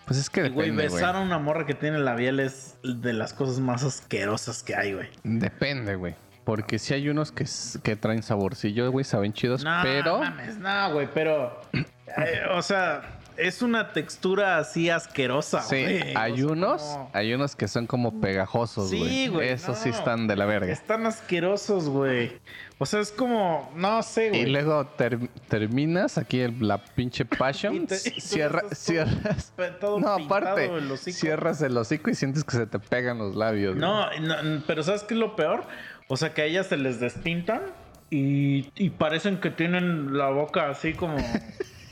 Pues 0.06 0.18
es 0.18 0.30
que 0.30 0.46
Y, 0.46 0.48
güey, 0.48 0.70
besar 0.70 1.16
a 1.16 1.20
una 1.20 1.38
morra 1.38 1.66
que 1.66 1.74
tiene 1.74 1.98
labial 1.98 2.40
es 2.40 2.76
de 2.82 3.12
las 3.12 3.34
cosas 3.34 3.60
más 3.60 3.84
asquerosas 3.84 4.62
que 4.62 4.74
hay, 4.74 4.94
güey. 4.94 5.08
Depende, 5.24 5.96
güey. 5.96 6.14
Porque 6.44 6.78
si 6.78 6.94
hay 6.94 7.08
unos 7.08 7.30
que, 7.32 7.46
que 7.82 7.96
traen 7.96 8.22
saborcillo, 8.22 8.90
güey, 8.90 9.04
saben 9.04 9.32
chidos, 9.32 9.62
No, 9.62 9.80
pero... 9.82 10.18
mames, 10.18 10.56
no, 10.58 10.92
güey, 10.92 11.08
pero. 11.12 11.60
eh, 11.72 12.42
o 12.50 12.62
sea, 12.62 13.20
es 13.36 13.62
una 13.62 13.92
textura 13.92 14.58
así 14.58 14.90
asquerosa, 14.90 15.62
Sí, 15.62 15.82
güey. 15.82 16.14
hay 16.16 16.32
O 16.32 16.36
sea, 16.36 16.46
unos, 16.46 16.82
como- 16.82 17.10
hay 17.12 17.34
unos 17.34 17.56
que 17.56 17.68
son 17.68 17.86
como 17.86 18.20
pegajosos, 18.20 18.90
Sí, 18.90 18.98
güey. 18.98 19.28
güey, 19.28 19.48
Esos 19.50 19.78
sí 19.78 19.88
están 19.90 20.26
de 20.26 20.36
la 20.36 20.44
verga. 20.46 20.72
Están 20.72 21.06
asquerosos, 21.06 21.88
güey. 21.88 22.40
O 22.78 22.86
sea, 22.86 23.00
es 23.00 23.12
como. 23.12 23.70
No 23.76 24.02
sé, 24.02 24.30
güey. 24.30 24.42
Y 24.42 24.46
luego 24.46 24.86
ter- 24.86 25.28
terminas 25.48 26.18
aquí 26.18 26.40
el- 26.40 26.66
la 26.66 26.78
pinche 26.78 27.24
passion, 27.24 27.86
te- 27.86 27.96
cierra- 28.20 28.68
cierras. 28.74 29.52
todo 29.80 30.00
no, 30.00 30.08
aparte, 30.08 30.66
el 30.66 30.90
hocico. 30.90 31.16
cierras 31.16 31.62
el 31.62 31.76
hocico 31.76 32.10
y 32.10 32.14
sientes 32.14 32.44
que 32.44 32.52
se 32.56 32.66
te 32.66 32.78
pegan 32.78 33.18
los 33.18 33.36
labios. 33.36 33.76
güey. 33.76 33.80
No, 33.80 34.10
no, 34.20 34.62
pero 34.66 34.82
¿sabes 34.82 35.02
qué 35.04 35.14
es 35.14 35.20
lo 35.20 35.36
peor? 35.36 35.64
O 36.08 36.16
sea, 36.16 36.34
que 36.34 36.42
a 36.42 36.44
ellas 36.44 36.66
se 36.66 36.76
les 36.76 36.98
despintan 37.00 37.62
y, 38.10 38.70
y 38.74 38.90
parecen 38.90 39.38
que 39.40 39.50
tienen 39.50 40.18
la 40.18 40.28
boca 40.28 40.68
así 40.68 40.92
como. 40.92 41.16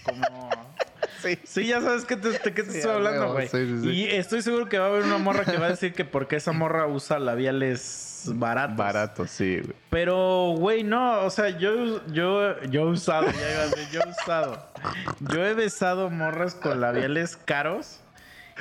como 0.04 0.50
Sí. 1.22 1.38
Sí, 1.44 1.66
ya 1.66 1.80
sabes 1.80 2.04
que 2.04 2.16
te, 2.16 2.30
te 2.38 2.64
Sí, 2.70 2.78
estoy 2.78 2.92
hablando, 2.92 3.32
güey. 3.32 3.48
sí, 3.48 3.66
sí, 3.66 3.80
sí. 3.82 3.88
Y 3.90 4.04
estoy 4.10 4.42
seguro 4.42 4.68
que 4.68 4.78
va 4.78 4.86
a 4.86 4.88
haber 4.88 5.02
una 5.04 5.18
morra 5.18 5.44
que 5.44 5.56
va 5.56 5.66
a 5.66 5.70
decir 5.70 5.92
que 5.92 6.04
porque 6.04 6.36
esa 6.36 6.52
morra 6.52 6.86
usa 6.86 7.18
labiales 7.18 8.24
baratos. 8.34 8.76
Barato, 8.76 9.26
sí, 9.26 9.58
güey. 9.60 9.74
Pero, 9.90 10.54
güey, 10.56 10.82
no, 10.84 11.22
o 11.24 11.30
sea, 11.30 11.48
yo, 11.50 12.04
yo, 12.12 12.60
yo 12.64 12.82
he 12.82 12.90
usado, 12.90 13.26
ya 13.26 13.52
iba 13.52 13.62
a 13.62 13.66
decir, 13.66 13.88
yo 13.92 14.00
he 14.00 14.08
usado. 14.10 14.66
Yo 15.32 15.44
he 15.46 15.54
besado 15.54 16.10
morras 16.10 16.54
con 16.54 16.80
labiales 16.80 17.36
caros 17.36 18.00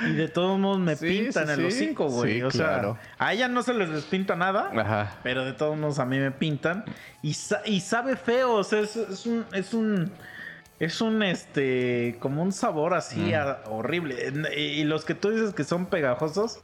y 0.02 0.12
de 0.14 0.28
todos 0.28 0.58
modos 0.58 0.78
me 0.78 0.96
Sí, 0.96 1.06
pintan 1.08 1.46
sí, 1.46 1.52
el 1.52 1.66
hocico, 1.66 2.08
güey. 2.08 2.36
Sí, 2.36 2.42
o 2.42 2.50
sea, 2.50 2.66
claro. 2.68 2.98
a 3.18 3.34
ella 3.34 3.48
no 3.48 3.62
se 3.62 3.74
les 3.74 3.90
despinta 3.90 4.34
nada. 4.34 4.70
Ajá. 4.74 5.18
Pero 5.22 5.44
de 5.44 5.52
todos 5.52 5.76
modos 5.76 5.98
a 5.98 6.06
mí 6.06 6.18
me 6.18 6.30
pintan. 6.30 6.84
Y, 7.22 7.34
sa- 7.34 7.60
y 7.66 7.80
sabe 7.80 8.16
feo. 8.16 8.52
O 8.54 8.64
sea, 8.64 8.80
es, 8.80 8.96
es 8.96 9.26
un. 9.26 9.44
Es 9.52 9.74
un. 9.74 10.10
Es 10.80 11.00
un 11.00 11.22
este. 11.22 12.16
como 12.20 12.42
un 12.42 12.52
sabor 12.52 12.94
así 12.94 13.32
a- 13.34 13.60
horrible. 13.66 14.32
Y, 14.56 14.60
y 14.60 14.84
los 14.84 15.04
que 15.04 15.14
tú 15.14 15.30
dices 15.30 15.54
que 15.54 15.62
son 15.64 15.86
pegajosos. 15.86 16.60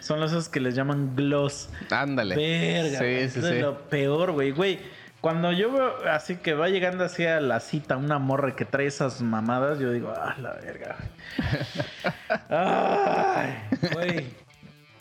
Son 0.00 0.20
los 0.20 0.48
que 0.48 0.60
les 0.60 0.74
llaman 0.74 1.14
gloss. 1.16 1.68
Ándale. 1.90 2.36
Verga. 2.36 2.98
Sí, 2.98 3.28
sí, 3.30 3.38
es 3.40 3.46
sí. 3.54 3.60
lo 3.60 3.78
peor, 3.88 4.32
güey. 4.32 4.52
Güey. 4.52 4.78
Cuando 5.20 5.50
yo 5.50 5.72
veo 5.72 6.08
así 6.08 6.36
que 6.36 6.54
va 6.54 6.68
llegando 6.68 7.04
así 7.04 7.26
a 7.26 7.40
la 7.40 7.58
cita 7.58 7.96
una 7.96 8.20
morra 8.20 8.54
que 8.54 8.64
trae 8.64 8.86
esas 8.86 9.20
mamadas, 9.20 9.80
yo 9.80 9.90
digo, 9.90 10.12
ah, 10.16 10.36
la 10.40 10.52
verga. 10.54 10.96
güey". 11.36 12.38
Ay, 12.48 13.54
güey. 13.92 14.26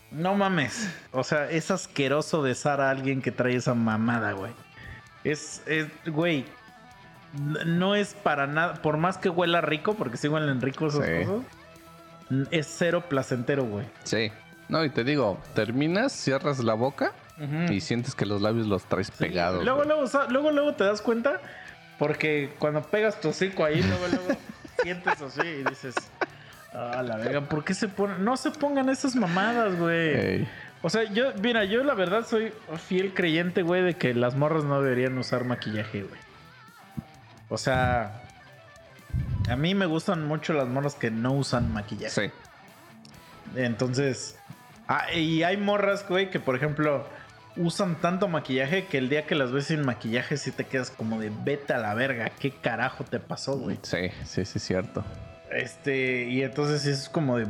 No 0.10 0.36
mames. 0.36 0.90
O 1.12 1.24
sea, 1.24 1.50
es 1.52 1.70
asqueroso 1.70 2.42
besar 2.42 2.80
a 2.82 2.90
alguien 2.90 3.22
que 3.22 3.32
trae 3.32 3.56
esa 3.56 3.74
mamada, 3.74 4.32
güey. 4.32 4.54
Es, 5.26 5.62
es, 5.68 5.88
güey. 6.08 6.46
No 7.34 7.96
es 7.96 8.14
para 8.14 8.48
nada. 8.48 8.76
Por 8.76 8.98
más 8.98 9.18
que 9.18 9.30
huela 9.30 9.62
rico, 9.62 9.94
porque 9.96 10.18
sí 10.18 10.28
huelen 10.28 10.62
ricos 10.62 10.96
esas 10.96 11.06
Sí. 11.08 11.26
cosas. 11.26 11.46
Es 12.52 12.68
cero 12.78 13.04
placentero, 13.08 13.64
güey. 13.66 13.86
Sí. 14.04 14.32
No, 14.70 14.84
y 14.84 14.90
te 14.90 15.04
digo, 15.04 15.40
terminas, 15.54 16.12
cierras 16.12 16.60
la 16.60 16.74
boca 16.74 17.14
y 17.70 17.80
sientes 17.82 18.16
que 18.16 18.26
los 18.26 18.42
labios 18.42 18.68
los 18.68 18.84
traes 18.86 19.12
pegados. 19.12 19.64
Luego, 19.64 19.84
luego, 19.84 20.04
luego, 20.30 20.52
luego 20.52 20.74
te 20.74 20.84
das 20.84 21.02
cuenta. 21.02 21.40
Porque 22.00 22.54
cuando 22.60 22.82
pegas 22.82 23.20
tu 23.22 23.30
hocico 23.30 23.64
ahí, 23.64 23.82
luego, 23.82 24.08
luego 24.12 24.40
sientes 24.84 25.22
así 25.22 25.42
y 25.42 25.64
dices. 25.64 25.96
Ah, 26.74 27.02
la 27.04 27.16
verga, 27.18 27.42
¿por 27.42 27.64
qué 27.64 27.74
se 27.74 27.88
ponen? 27.88 28.24
No 28.26 28.36
se 28.38 28.52
pongan 28.52 28.90
esas 28.90 29.16
mamadas, 29.16 29.78
güey. 29.80 30.16
Ey. 30.16 30.48
O 30.84 30.90
sea, 30.90 31.04
yo, 31.06 31.32
mira, 31.42 31.64
yo 31.64 31.84
la 31.84 31.94
verdad 31.96 32.26
soy 32.28 32.52
fiel 32.88 33.14
creyente, 33.14 33.64
güey, 33.64 33.82
de 33.84 33.96
que 33.96 34.14
las 34.14 34.36
morras 34.36 34.64
no 34.64 34.82
deberían 34.82 35.18
usar 35.18 35.44
maquillaje, 35.46 36.04
güey. 36.04 36.20
O 37.50 37.58
sea, 37.58 38.22
a 39.50 39.56
mí 39.56 39.74
me 39.76 39.86
gustan 39.86 40.26
mucho 40.28 40.54
las 40.54 40.68
morras 40.68 40.96
que 40.96 41.12
no 41.12 41.34
usan 41.34 41.72
maquillaje. 41.72 42.30
Sí. 42.30 42.32
Entonces, 43.56 44.38
ah, 44.88 45.12
y 45.14 45.44
hay 45.44 45.58
morras, 45.58 46.06
güey, 46.08 46.30
que 46.30 46.40
por 46.40 46.56
ejemplo 46.56 47.06
usan 47.56 47.96
tanto 47.96 48.28
maquillaje 48.28 48.86
que 48.86 48.98
el 49.00 49.10
día 49.10 49.26
que 49.26 49.34
las 49.34 49.52
ves 49.52 49.66
sin 49.66 49.84
maquillaje 49.84 50.38
sí 50.38 50.52
te 50.52 50.66
quedas 50.66 50.92
como 50.92 51.20
de 51.20 51.32
vete 51.44 51.74
a 51.74 51.80
la 51.80 51.94
verga, 51.96 52.30
¿qué 52.40 52.52
carajo 52.52 53.04
te 53.04 53.20
pasó, 53.20 53.58
güey? 53.58 53.80
Sí, 53.82 54.10
sí, 54.26 54.46
sí, 54.46 54.60
cierto. 54.60 55.04
Este, 55.50 56.26
y 56.26 56.44
entonces 56.44 56.86
es 56.86 57.10
como 57.10 57.38
de 57.38 57.48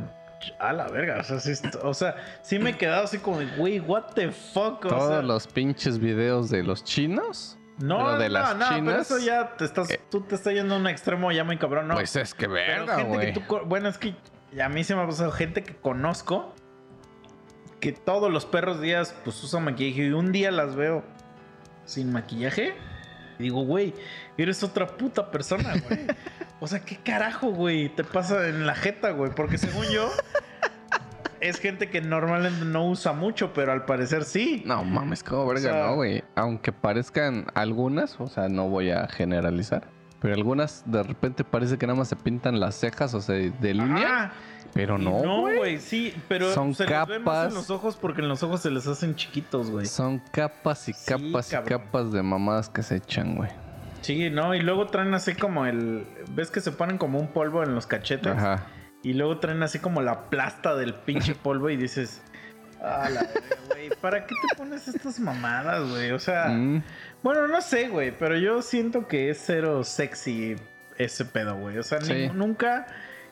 a 0.60 0.72
la 0.72 0.86
verga, 0.88 1.18
o 1.20 1.24
sea, 1.24 1.40
sí, 1.40 1.50
est- 1.50 1.74
o 1.82 1.92
sea, 1.92 2.14
sí 2.42 2.58
me 2.60 2.70
he 2.70 2.76
quedado 2.76 3.04
así 3.04 3.18
como 3.18 3.40
de, 3.40 3.46
güey, 3.56 3.80
what 3.80 4.12
the 4.14 4.30
fuck, 4.30 4.84
o 4.84 4.88
Todos 4.88 5.08
sea, 5.08 5.20
los 5.22 5.46
pinches 5.48 5.98
videos 5.98 6.48
de 6.48 6.62
los 6.62 6.84
chinos. 6.84 7.57
No, 7.78 7.98
pero 7.98 8.18
de 8.18 8.28
no, 8.28 8.32
las 8.34 8.56
no, 8.56 8.66
pero 8.68 8.76
chinas, 8.76 9.10
eso 9.10 9.18
ya 9.18 9.56
te 9.56 9.64
estás, 9.64 9.90
eh, 9.90 10.00
tú 10.10 10.22
te 10.22 10.34
estás 10.34 10.52
yendo 10.52 10.74
a 10.74 10.78
un 10.78 10.86
extremo 10.86 11.30
ya 11.32 11.44
muy 11.44 11.58
cabrón, 11.58 11.88
¿no? 11.88 11.94
Pues 11.94 12.16
es 12.16 12.34
que 12.34 12.48
Pero 12.48 12.86
verga, 12.86 13.02
güey. 13.02 13.34
bueno, 13.66 13.88
es 13.88 13.98
que 13.98 14.14
a 14.60 14.68
mí 14.68 14.84
se 14.84 14.94
me 14.94 15.02
ha 15.02 15.06
pasado 15.06 15.30
gente 15.30 15.62
que 15.62 15.76
conozco 15.76 16.54
que 17.80 17.92
todos 17.92 18.32
los 18.32 18.46
perros 18.46 18.80
días 18.80 19.14
pues 19.24 19.42
usan 19.44 19.64
maquillaje 19.64 20.06
y 20.06 20.12
un 20.12 20.32
día 20.32 20.50
las 20.50 20.74
veo 20.74 21.04
sin 21.84 22.12
maquillaje 22.12 22.74
y 23.38 23.44
digo, 23.44 23.62
güey, 23.62 23.94
eres 24.36 24.62
otra 24.62 24.86
puta 24.86 25.30
persona, 25.30 25.74
güey. 25.88 26.06
o 26.60 26.66
sea, 26.66 26.80
¿qué 26.80 26.96
carajo, 26.96 27.50
güey? 27.50 27.88
Te 27.88 28.02
pasa 28.02 28.48
en 28.48 28.66
la 28.66 28.74
jeta, 28.74 29.10
güey, 29.10 29.30
porque 29.32 29.58
según 29.58 29.86
yo 29.86 30.10
es 31.40 31.58
gente 31.58 31.88
que 31.90 32.00
normalmente 32.00 32.64
no 32.64 32.86
usa 32.88 33.12
mucho, 33.12 33.52
pero 33.52 33.72
al 33.72 33.84
parecer 33.84 34.24
sí. 34.24 34.62
No 34.66 34.84
mames, 34.84 35.22
como 35.22 35.46
verga, 35.46 35.70
O 35.70 35.72
sea- 35.74 35.86
no, 35.86 35.94
güey. 35.96 36.24
Aunque 36.34 36.72
parezcan 36.72 37.46
algunas, 37.54 38.18
o 38.20 38.26
sea, 38.26 38.48
no 38.48 38.68
voy 38.68 38.90
a 38.90 39.06
generalizar. 39.08 39.88
Pero 40.20 40.34
algunas 40.34 40.82
de 40.86 41.02
repente 41.02 41.44
parece 41.44 41.78
que 41.78 41.86
nada 41.86 41.98
más 41.98 42.08
se 42.08 42.16
pintan 42.16 42.58
las 42.58 42.74
cejas, 42.74 43.14
o 43.14 43.20
sea, 43.20 43.36
de 43.36 43.74
línea. 43.74 44.32
Pero 44.74 44.98
no, 44.98 45.22
no, 45.22 45.40
güey. 45.42 45.78
sí, 45.78 46.12
pero 46.28 46.52
Son 46.52 46.74
se 46.74 46.84
les 46.84 46.90
ve 47.08 47.18
más 47.20 47.24
capas. 47.24 47.48
en 47.48 47.54
los 47.54 47.70
ojos 47.70 47.96
porque 47.96 48.20
en 48.20 48.28
los 48.28 48.42
ojos 48.42 48.60
se 48.60 48.70
les 48.70 48.86
hacen 48.86 49.14
chiquitos, 49.16 49.70
güey. 49.70 49.86
Son 49.86 50.20
capas 50.30 50.88
y 50.88 50.92
Sí, 50.92 51.06
capas 51.06 51.52
y 51.52 51.56
capas 51.68 52.12
de 52.12 52.22
mamadas 52.22 52.68
que 52.68 52.82
se 52.82 52.96
echan, 52.96 53.36
güey. 53.36 53.48
Sí, 54.02 54.28
no, 54.30 54.54
y 54.54 54.60
luego 54.60 54.86
traen 54.86 55.14
así 55.14 55.34
como 55.34 55.64
el. 55.66 56.06
¿Ves 56.30 56.50
que 56.50 56.60
se 56.60 56.70
ponen 56.70 56.98
como 56.98 57.18
un 57.18 57.28
polvo 57.28 57.62
en 57.62 57.74
los 57.74 57.86
cachetes? 57.86 58.32
Ajá. 58.32 58.66
Y 59.08 59.14
luego 59.14 59.38
traen 59.38 59.62
así 59.62 59.78
como 59.78 60.02
la 60.02 60.28
plasta 60.28 60.74
del 60.76 60.94
pinche 60.94 61.34
polvo 61.42 61.70
y 61.70 61.76
dices. 61.76 62.20
Ah, 62.80 63.08
la 63.10 63.26
güey. 63.68 63.90
¿Para 64.00 64.24
qué 64.26 64.34
te 64.48 64.54
pones 64.56 64.86
estas 64.86 65.18
mamadas, 65.18 65.88
güey? 65.90 66.12
O 66.12 66.18
sea, 66.18 66.48
Mm, 66.48 66.82
bueno, 67.22 67.48
no 67.48 67.60
sé, 67.60 67.88
güey, 67.88 68.12
pero 68.16 68.36
yo 68.36 68.62
siento 68.62 69.08
que 69.08 69.30
es 69.30 69.42
cero 69.44 69.82
sexy 69.82 70.54
ese 70.96 71.24
pedo, 71.24 71.56
güey. 71.56 71.78
O 71.78 71.82
sea, 71.82 72.00
Sí. 72.00 72.12
ni- 72.12 72.28
nunca 72.28 72.86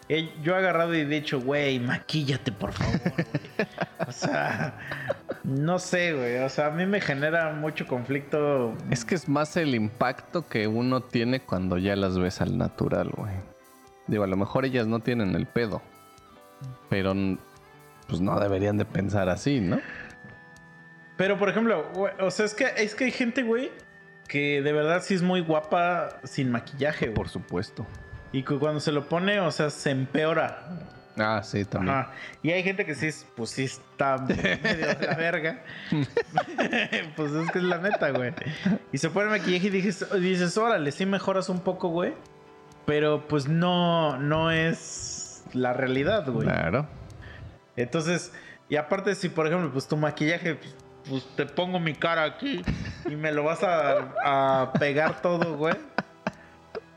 he- 0.08 0.30
yo 0.42 0.54
he 0.54 0.56
agarrado 0.56 0.94
y 0.94 1.00
he 1.00 1.04
dicho, 1.06 1.40
güey, 1.40 1.78
maquíllate, 1.78 2.50
por 2.52 2.72
favor, 2.72 3.00
güey. 3.00 3.26
O 4.08 4.12
sea, 4.12 4.78
no 5.44 5.78
sé, 5.78 6.12
güey. 6.12 6.38
O 6.38 6.48
sea, 6.48 6.66
a 6.66 6.70
mí 6.70 6.84
me 6.86 7.00
genera 7.00 7.52
mucho 7.52 7.86
conflicto. 7.86 8.74
Es 8.90 9.04
que 9.04 9.14
es 9.14 9.28
más 9.28 9.56
el 9.56 9.74
impacto 9.76 10.48
que 10.48 10.66
uno 10.66 11.02
tiene 11.02 11.40
cuando 11.40 11.78
ya 11.78 11.94
las 11.96 12.18
ves 12.18 12.40
al 12.40 12.58
natural, 12.58 13.10
güey. 13.10 13.34
Digo, 14.06 14.24
a 14.24 14.26
lo 14.26 14.36
mejor 14.36 14.64
ellas 14.64 14.86
no 14.86 15.00
tienen 15.00 15.34
el 15.34 15.46
pedo. 15.46 15.82
Pero 16.88 17.14
pues 18.08 18.20
no 18.20 18.38
deberían 18.38 18.76
de 18.78 18.84
pensar 18.84 19.28
así, 19.28 19.60
¿no? 19.60 19.80
Pero, 21.16 21.38
por 21.38 21.48
ejemplo, 21.48 21.84
o 22.20 22.30
sea, 22.30 22.44
es 22.46 22.54
que, 22.54 22.66
es 22.76 22.94
que 22.94 23.04
hay 23.04 23.10
gente, 23.10 23.42
güey, 23.42 23.70
que 24.28 24.60
de 24.62 24.72
verdad 24.72 25.02
sí 25.02 25.14
es 25.14 25.22
muy 25.22 25.40
guapa 25.40 26.20
sin 26.24 26.50
maquillaje, 26.50 27.06
güey. 27.06 27.14
Por 27.14 27.28
supuesto. 27.28 27.86
Y 28.32 28.42
que 28.42 28.56
cuando 28.58 28.80
se 28.80 28.92
lo 28.92 29.08
pone, 29.08 29.40
o 29.40 29.50
sea, 29.50 29.70
se 29.70 29.90
empeora. 29.90 30.62
Ah, 31.18 31.40
sí, 31.42 31.64
también. 31.64 31.96
Ajá. 31.96 32.12
Y 32.42 32.50
hay 32.50 32.62
gente 32.62 32.84
que 32.84 32.94
sí, 32.94 33.06
es- 33.06 33.26
pues 33.34 33.50
sí 33.50 33.64
está 33.64 34.18
medio 34.28 34.94
de 34.94 35.06
la 35.06 35.14
verga. 35.16 35.62
pues 37.16 37.32
es 37.32 37.50
que 37.50 37.58
es 37.58 37.64
la 37.64 37.78
neta, 37.78 38.10
güey. 38.10 38.32
Y 38.92 38.98
se 38.98 39.08
pone 39.10 39.30
maquillaje 39.30 39.68
y 39.68 39.70
dices, 39.70 40.06
dices, 40.20 40.56
órale, 40.58 40.92
sí 40.92 41.06
mejoras 41.06 41.48
un 41.48 41.60
poco, 41.60 41.88
güey. 41.88 42.12
Pero 42.86 43.26
pues 43.28 43.48
no, 43.48 44.16
no 44.18 44.50
es 44.50 45.42
la 45.52 45.72
realidad, 45.72 46.26
güey. 46.28 46.46
Claro. 46.46 46.86
Entonces, 47.76 48.32
y 48.68 48.76
aparte, 48.76 49.14
si 49.14 49.28
por 49.28 49.46
ejemplo, 49.46 49.70
pues 49.72 49.86
tu 49.88 49.96
maquillaje, 49.96 50.54
pues, 50.54 50.74
pues, 51.08 51.26
te 51.36 51.46
pongo 51.46 51.78
mi 51.78 51.94
cara 51.94 52.24
aquí 52.24 52.62
y 53.08 53.16
me 53.16 53.32
lo 53.32 53.44
vas 53.44 53.62
a, 53.62 54.12
a 54.24 54.72
pegar 54.74 55.20
todo, 55.22 55.56
güey. 55.56 55.74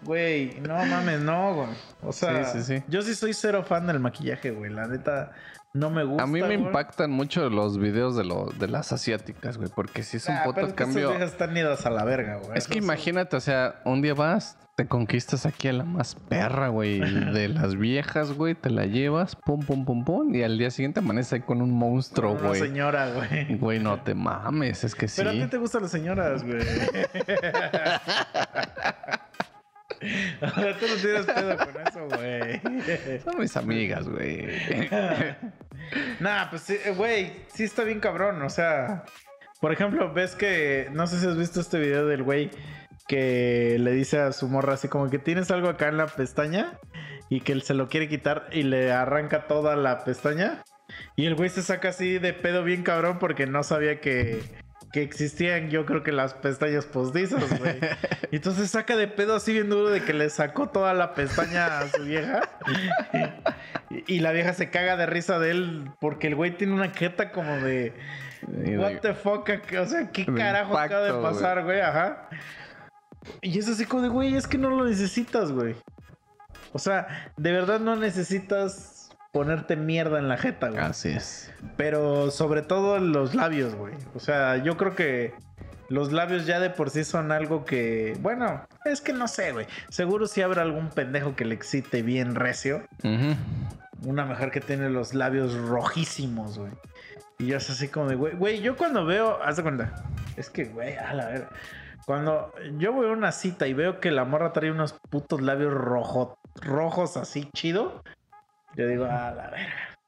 Güey, 0.03 0.59
no 0.61 0.75
mames, 0.85 1.19
no, 1.19 1.53
güey. 1.55 1.69
O 2.01 2.13
sea, 2.13 2.45
Sí, 2.45 2.61
sí, 2.63 2.77
sí. 2.77 2.83
yo 2.87 3.01
sí 3.01 3.13
soy 3.15 3.33
cero 3.33 3.63
fan 3.63 3.85
del 3.85 3.99
maquillaje, 3.99 4.51
güey. 4.51 4.71
La 4.71 4.87
neta, 4.87 5.31
no 5.73 5.89
me 5.89 6.03
gusta. 6.03 6.23
A 6.23 6.27
mí 6.27 6.41
me 6.41 6.57
güey. 6.57 6.67
impactan 6.67 7.11
mucho 7.11 7.49
los 7.49 7.77
videos 7.77 8.15
de, 8.15 8.25
lo, 8.25 8.45
de 8.57 8.67
las 8.67 8.91
asiáticas, 8.91 9.57
güey, 9.57 9.69
porque 9.73 10.03
si 10.03 10.17
es 10.17 10.27
un 10.27 10.35
Ah, 10.35 10.41
puto 10.43 10.55
pero 10.55 10.67
es 10.67 10.73
que 10.73 10.83
cambio. 10.83 11.13
están 11.19 11.55
idas 11.55 11.85
a 11.85 11.89
la 11.89 12.03
verga, 12.03 12.37
güey. 12.37 12.57
Es 12.57 12.67
que 12.67 12.79
Eso- 12.79 12.83
imagínate, 12.85 13.35
o 13.35 13.39
sea, 13.39 13.81
un 13.85 14.01
día 14.01 14.13
vas, 14.13 14.57
te 14.75 14.87
conquistas 14.87 15.45
aquí 15.45 15.67
a 15.67 15.73
la 15.73 15.83
más 15.83 16.15
perra, 16.15 16.69
güey, 16.69 16.99
de 17.33 17.49
las 17.49 17.75
viejas, 17.75 18.33
güey, 18.33 18.55
te 18.55 18.69
la 18.69 18.85
llevas, 18.85 19.35
pum, 19.35 19.61
pum, 19.65 19.85
pum, 19.85 20.05
pum, 20.05 20.33
y 20.33 20.43
al 20.43 20.57
día 20.57 20.71
siguiente 20.71 20.99
amaneces 21.01 21.33
ahí 21.33 21.41
con 21.41 21.61
un 21.61 21.71
monstruo, 21.71 22.33
Una 22.33 22.49
güey. 22.49 22.61
señora, 22.61 23.11
güey. 23.11 23.55
Güey, 23.57 23.79
no 23.79 24.01
te 24.01 24.15
mames, 24.15 24.83
es 24.83 24.95
que 24.95 25.07
sí. 25.07 25.15
Pero 25.17 25.29
a 25.31 25.33
ti 25.33 25.45
te 25.47 25.57
gustan 25.57 25.83
las 25.83 25.91
señoras, 25.91 26.43
güey. 26.43 26.63
Ahora 30.41 30.77
tú 30.77 30.85
no 30.87 30.95
tienes 30.95 31.25
pedo 31.25 31.57
con 31.57 31.87
eso, 31.87 32.07
güey. 32.15 32.61
Son 33.23 33.39
mis 33.39 33.57
amigas, 33.57 34.07
güey. 34.07 34.47
Nah, 36.19 36.49
pues 36.51 36.63
sí, 36.63 36.77
eh, 36.85 36.91
güey, 36.91 37.31
sí 37.47 37.63
está 37.63 37.83
bien 37.83 37.99
cabrón. 37.99 38.41
O 38.43 38.49
sea, 38.49 39.05
por 39.59 39.71
ejemplo, 39.71 40.13
ves 40.13 40.35
que. 40.35 40.87
No 40.91 41.07
sé 41.07 41.19
si 41.19 41.25
has 41.25 41.37
visto 41.37 41.61
este 41.61 41.79
video 41.79 42.05
del 42.05 42.21
güey 42.21 42.51
que 43.07 43.77
le 43.79 43.91
dice 43.91 44.19
a 44.19 44.31
su 44.31 44.47
morra 44.47 44.75
así 44.75 44.87
como 44.87 45.09
que 45.09 45.17
tienes 45.17 45.49
algo 45.49 45.67
acá 45.67 45.87
en 45.87 45.97
la 45.97 46.05
pestaña 46.05 46.79
y 47.27 47.41
que 47.41 47.53
él 47.53 47.63
se 47.63 47.73
lo 47.73 47.89
quiere 47.89 48.07
quitar 48.07 48.47
y 48.51 48.61
le 48.61 48.91
arranca 48.91 49.47
toda 49.47 49.75
la 49.75 50.03
pestaña. 50.03 50.63
Y 51.15 51.25
el 51.25 51.35
güey 51.35 51.49
se 51.49 51.63
saca 51.63 51.89
así 51.89 52.19
de 52.19 52.33
pedo 52.33 52.63
bien 52.63 52.83
cabrón 52.83 53.17
porque 53.19 53.47
no 53.47 53.63
sabía 53.63 53.99
que, 53.99 54.43
que 54.91 55.03
existían, 55.03 55.69
yo 55.69 55.85
creo 55.85 56.03
que 56.03 56.11
las 56.11 56.33
pestañas 56.33 56.85
postizas, 56.85 57.59
güey. 57.59 57.79
Y 58.31 58.35
entonces 58.37 58.71
saca 58.71 58.95
de 58.95 59.07
pedo 59.07 59.35
así 59.35 59.53
bien 59.53 59.69
duro 59.69 59.89
de 59.89 60.03
que 60.03 60.13
le 60.13 60.29
sacó 60.29 60.69
toda 60.69 60.93
la 60.93 61.13
pestaña 61.13 61.79
a 61.79 61.87
su 61.89 62.03
vieja. 62.03 62.41
Y, 63.89 64.15
y 64.15 64.19
la 64.19 64.31
vieja 64.31 64.53
se 64.53 64.69
caga 64.69 64.97
de 64.97 65.05
risa 65.05 65.39
de 65.39 65.51
él 65.51 65.91
porque 65.99 66.27
el 66.27 66.35
güey 66.35 66.57
tiene 66.57 66.73
una 66.73 66.89
jeta 66.89 67.31
como 67.31 67.57
de... 67.57 67.93
What 68.47 69.01
the 69.01 69.13
fuck, 69.13 69.49
o 69.79 69.85
sea, 69.85 70.09
¿qué 70.11 70.25
carajo 70.25 70.77
acaba 70.77 71.03
de 71.03 71.09
impacto, 71.09 71.35
pasar, 71.35 71.63
güey? 71.63 71.81
Ajá. 71.81 72.29
Y 73.41 73.59
es 73.59 73.67
así 73.67 73.85
como 73.85 74.03
de, 74.03 74.09
güey, 74.09 74.35
es 74.35 74.47
que 74.47 74.57
no 74.57 74.69
lo 74.69 74.85
necesitas, 74.85 75.51
güey. 75.51 75.75
O 76.71 76.79
sea, 76.79 77.31
de 77.35 77.51
verdad 77.51 77.79
no 77.79 77.95
necesitas 77.95 78.98
ponerte 79.31 79.75
mierda 79.75 80.19
en 80.19 80.27
la 80.27 80.37
jeta, 80.37 80.69
güey. 80.69 80.81
Así 80.81 81.09
es. 81.09 81.51
Pero 81.77 82.31
sobre 82.31 82.61
todo 82.61 82.97
en 82.97 83.11
los 83.11 83.35
labios, 83.35 83.75
güey. 83.75 83.93
O 84.15 84.19
sea, 84.19 84.57
yo 84.57 84.77
creo 84.77 84.95
que 84.95 85.33
los 85.89 86.11
labios 86.11 86.45
ya 86.45 86.59
de 86.59 86.69
por 86.69 86.89
sí 86.89 87.03
son 87.03 87.31
algo 87.31 87.65
que, 87.65 88.15
bueno, 88.21 88.65
es 88.85 89.01
que 89.01 89.13
no 89.13 89.27
sé, 89.27 89.51
güey. 89.51 89.67
Seguro 89.89 90.27
si 90.27 90.41
habrá 90.41 90.61
algún 90.61 90.89
pendejo 90.89 91.35
que 91.35 91.45
le 91.45 91.55
excite 91.55 92.01
bien 92.01 92.35
recio. 92.35 92.83
Una 94.05 94.25
mujer 94.25 94.51
que 94.51 94.61
tiene 94.61 94.89
los 94.89 95.13
labios 95.13 95.55
rojísimos, 95.55 96.57
güey. 96.57 96.71
Y 97.39 97.47
yo 97.47 97.57
es 97.57 97.69
así 97.69 97.87
como 97.87 98.07
de, 98.07 98.15
güey, 98.15 98.35
güey, 98.35 98.61
yo 98.61 98.75
cuando 98.75 99.05
veo, 99.05 99.41
haz 99.41 99.57
de 99.57 99.63
cuenta, 99.63 100.03
es 100.35 100.49
que, 100.49 100.65
güey, 100.65 100.95
a 100.97 101.13
la 101.13 101.25
verga. 101.27 101.49
Cuando 102.05 102.53
yo 102.77 102.91
voy 102.91 103.07
a 103.07 103.11
una 103.11 103.31
cita 103.31 103.67
y 103.67 103.73
veo 103.73 103.99
que 103.99 104.11
la 104.11 104.25
morra 104.25 104.51
trae 104.51 104.71
unos 104.71 104.95
putos 105.09 105.41
labios 105.41 105.73
rojo, 105.73 106.37
rojos 106.61 107.17
así 107.17 107.49
chido, 107.53 108.03
yo 108.79 108.87
digo, 108.87 109.03
a 109.05 109.31
la 109.31 109.49
verga. 109.49 109.99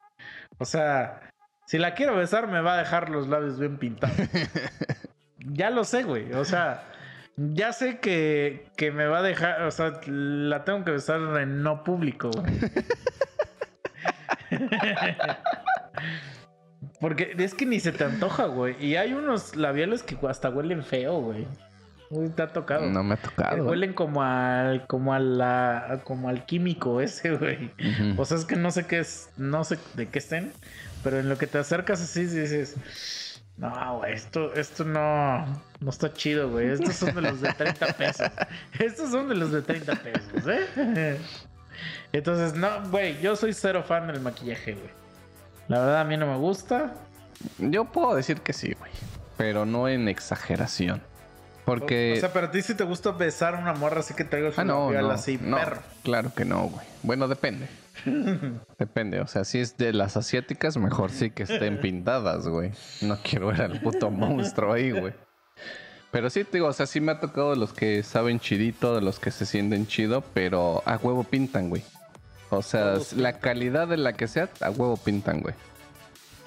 O 0.58 0.64
sea, 0.64 1.20
si 1.66 1.78
la 1.78 1.94
quiero 1.94 2.16
besar, 2.16 2.48
me 2.48 2.62
va 2.62 2.76
a 2.76 2.78
dejar 2.78 3.10
los 3.10 3.28
labios 3.28 3.60
bien 3.60 3.78
pintados. 3.78 4.16
ya 5.40 5.70
lo 5.70 5.84
sé, 5.84 6.04
güey. 6.04 6.32
O 6.32 6.46
sea, 6.46 6.86
ya 7.36 7.74
sé 7.74 8.00
que, 8.00 8.72
que 8.78 8.92
me 8.92 9.08
va 9.08 9.20
a 9.20 9.24
dejar, 9.24 9.64
o 9.64 9.72
sea, 9.72 10.00
la 10.08 10.64
tengo 10.64 10.86
que 10.86 10.92
besar 10.92 11.20
en 11.42 11.62
no 11.64 11.84
público, 11.84 12.32
güey. 12.32 12.60
Porque 17.02 17.36
es 17.38 17.54
que 17.54 17.66
ni 17.66 17.82
se 17.82 17.92
te 17.92 18.06
antoja, 18.06 18.46
güey. 18.46 18.78
Y 18.80 18.96
hay 18.96 19.14
unos 19.14 19.58
labiales 19.58 20.02
que 20.02 20.18
hasta 20.30 20.50
huelen 20.50 20.82
feo, 20.82 21.20
güey. 21.20 21.46
Uy, 22.12 22.30
te 22.30 22.43
ha 22.43 22.47
tocado. 22.47 22.89
No 22.89 23.04
me 23.04 23.13
ha 23.13 23.17
tocado. 23.17 23.56
güey. 23.56 23.69
huelen 23.69 23.93
como 23.93 24.21
al, 24.21 24.86
como 24.88 25.13
a 25.13 25.19
la, 25.19 26.02
como 26.04 26.28
al 26.28 26.45
químico 26.45 27.00
ese, 27.00 27.32
güey. 27.38 27.71
O 28.17 28.26
sea, 28.26 28.38
es 28.38 28.43
que 28.43 28.58
no 28.58 28.69
sé 28.69 28.86
qué 28.86 29.00
es, 29.00 29.30
no 29.38 29.63
sé 29.63 29.80
de 29.93 30.10
qué 30.10 30.19
estén, 30.19 30.52
pero 31.04 31.19
en 31.19 31.30
lo 31.30 31.38
que 31.38 31.47
te 31.47 31.58
acercas 31.58 32.02
así 32.02 32.26
dices, 32.26 32.76
no, 33.56 34.00
güey, 34.00 34.13
esto, 34.13 34.54
esto 34.56 34.84
no, 34.84 35.45
no 35.80 35.89
está 35.89 36.12
chido, 36.12 36.50
güey. 36.52 36.71
Estos 36.71 36.95
son 36.95 37.15
de 37.15 37.21
los 37.21 37.39
de 37.39 37.54
30 37.54 37.93
pesos. 37.93 38.30
Estos 38.78 39.12
son 39.12 39.30
de 39.30 39.36
los 39.36 39.54
de 39.54 39.62
30 39.62 39.95
pesos, 39.95 40.47
¿eh? 40.47 41.17
Entonces, 42.12 42.56
no, 42.56 42.89
güey, 42.89 43.21
yo 43.21 43.38
soy 43.38 43.54
cero 43.54 43.86
fan 43.88 44.08
del 44.08 44.19
maquillaje, 44.19 44.74
güey. 44.74 44.89
La 45.69 45.80
verdad 45.80 46.02
a 46.02 46.04
mí 46.04 46.17
no 46.17 46.28
me 46.28 46.36
gusta. 46.36 46.93
Yo 47.58 47.86
puedo 47.86 48.15
decir 48.15 48.41
que 48.41 48.52
sí, 48.52 48.74
güey. 48.78 48.91
Pero 49.38 49.65
no 49.65 49.88
en 49.88 50.10
exageración. 50.10 51.02
Porque. 51.65 52.13
O 52.17 52.19
sea, 52.19 52.34
pero 52.34 52.47
a 52.47 52.52
ti 52.52 52.62
sí 52.62 52.76
te 52.76 52.84
gusta 52.84 53.12
besar 53.12 53.56
a 53.56 53.60
una 53.60 53.74
morra 53.74 54.00
así 54.00 54.13
que 54.13 54.24
traigo 54.24 54.52
su 54.52 54.62
ah, 54.62 54.63
no, 54.63 54.86
labial 54.86 55.08
no, 55.08 55.12
así, 55.12 55.39
no. 55.41 55.58
perro. 55.58 55.82
Claro 56.04 56.34
que 56.34 56.45
no, 56.45 56.69
güey. 56.69 56.86
Bueno, 57.04 57.28
depende. 57.28 57.67
depende. 58.80 59.21
O 59.21 59.28
sea, 59.28 59.43
si 59.43 59.60
es 59.60 59.78
de 59.78 59.93
las 59.93 60.17
asiáticas, 60.17 60.78
mejor 60.78 61.12
sí 61.12 61.32
que 61.32 61.43
estén 61.43 61.80
pintadas, 61.80 62.47
güey. 62.47 62.71
No 63.02 63.17
quiero 63.24 63.47
ver 63.47 63.62
al 63.62 63.82
puto 63.82 64.10
monstruo 64.10 64.74
ahí, 64.74 64.91
güey. 64.91 65.13
Pero 66.12 66.30
sí, 66.30 66.43
te 66.43 66.58
digo, 66.58 66.67
o 66.67 66.74
sea, 66.74 66.86
sí 66.86 67.00
me 67.00 67.13
ha 67.13 67.19
tocado 67.19 67.52
de 67.52 67.56
los 67.56 67.71
que 67.71 68.04
saben 68.04 68.39
chidito, 68.39 68.95
de 68.95 69.02
los 69.02 69.19
que 69.19 69.32
se 69.32 69.45
sienten 69.45 69.88
chido, 69.88 70.21
pero 70.34 70.84
a 70.86 70.97
huevo 70.97 71.24
pintan, 71.24 71.69
güey. 71.69 71.84
O 72.50 72.62
sea, 72.62 72.95
la 73.15 73.39
calidad 73.39 73.88
de 73.88 73.95
la 73.95 74.12
que 74.12 74.28
sea, 74.28 74.50
a 74.60 74.69
huevo 74.71 74.97
pintan, 74.97 75.39
güey. 75.39 75.56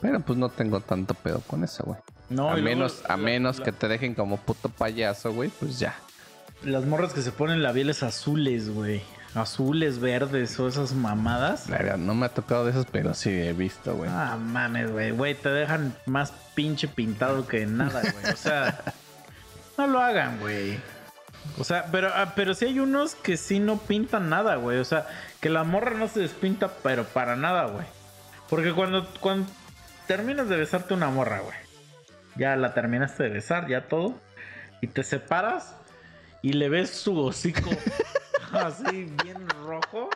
Pero 0.02 0.20
pues 0.20 0.38
no 0.38 0.50
tengo 0.50 0.80
tanto 0.80 1.14
pedo 1.14 1.40
con 1.46 1.64
eso, 1.64 1.82
güey. 1.84 1.98
No, 2.30 2.48
a 2.50 2.52
luego 2.56 2.64
menos, 2.64 3.02
a 3.04 3.08
la- 3.08 3.16
menos 3.18 3.58
la- 3.58 3.64
que 3.64 3.72
te 3.72 3.88
dejen 3.88 4.14
como 4.14 4.36
puto 4.38 4.68
payaso, 4.68 5.32
güey, 5.32 5.50
pues 5.50 5.78
ya. 5.78 5.94
Las 6.62 6.84
morras 6.84 7.12
que 7.12 7.20
se 7.22 7.30
ponen 7.32 7.62
labiales 7.62 8.02
azules, 8.02 8.70
güey. 8.70 9.02
Azules, 9.34 9.98
verdes 9.98 10.58
o 10.60 10.68
esas 10.68 10.92
mamadas. 10.94 11.68
La 11.68 11.78
verdad, 11.78 11.96
no 11.98 12.14
me 12.14 12.26
ha 12.26 12.28
tocado 12.28 12.64
de 12.64 12.70
esos, 12.70 12.86
pero 12.90 13.14
sí 13.14 13.30
he 13.30 13.52
visto, 13.52 13.94
güey. 13.96 14.08
Ah, 14.12 14.38
mames, 14.40 14.90
güey. 14.92 15.10
Güey, 15.10 15.34
te 15.34 15.48
dejan 15.50 15.94
más 16.06 16.32
pinche 16.54 16.86
pintado 16.88 17.46
que 17.46 17.66
nada, 17.66 18.00
güey. 18.00 18.32
O 18.32 18.36
sea, 18.36 18.80
no 19.78 19.86
lo 19.88 20.00
hagan, 20.00 20.38
güey. 20.40 20.78
O 21.58 21.64
sea, 21.64 21.86
pero, 21.92 22.10
ah, 22.14 22.32
pero 22.36 22.54
sí 22.54 22.64
hay 22.66 22.78
unos 22.78 23.16
que 23.16 23.36
sí 23.36 23.58
no 23.58 23.76
pintan 23.76 24.30
nada, 24.30 24.54
güey. 24.54 24.78
O 24.78 24.84
sea, 24.84 25.06
que 25.40 25.50
la 25.50 25.64
morra 25.64 25.90
no 25.90 26.08
se 26.08 26.20
despinta, 26.20 26.70
pero 26.82 27.04
para 27.04 27.34
nada, 27.36 27.64
güey. 27.66 27.84
Porque 28.48 28.72
cuando, 28.72 29.06
cuando 29.20 29.50
terminas 30.06 30.48
de 30.48 30.56
besarte 30.56 30.94
una 30.94 31.08
morra, 31.10 31.40
güey. 31.40 31.56
Ya 32.36 32.56
la 32.56 32.74
terminaste 32.74 33.24
de 33.24 33.28
besar, 33.30 33.68
ya 33.68 33.88
todo. 33.88 34.18
Y 34.80 34.86
te 34.88 35.02
separas 35.02 35.74
y 36.42 36.52
le 36.52 36.68
ves 36.68 36.90
su 36.90 37.18
hocico 37.18 37.70
así 38.52 39.10
bien 39.22 39.48
rojo. 39.66 40.10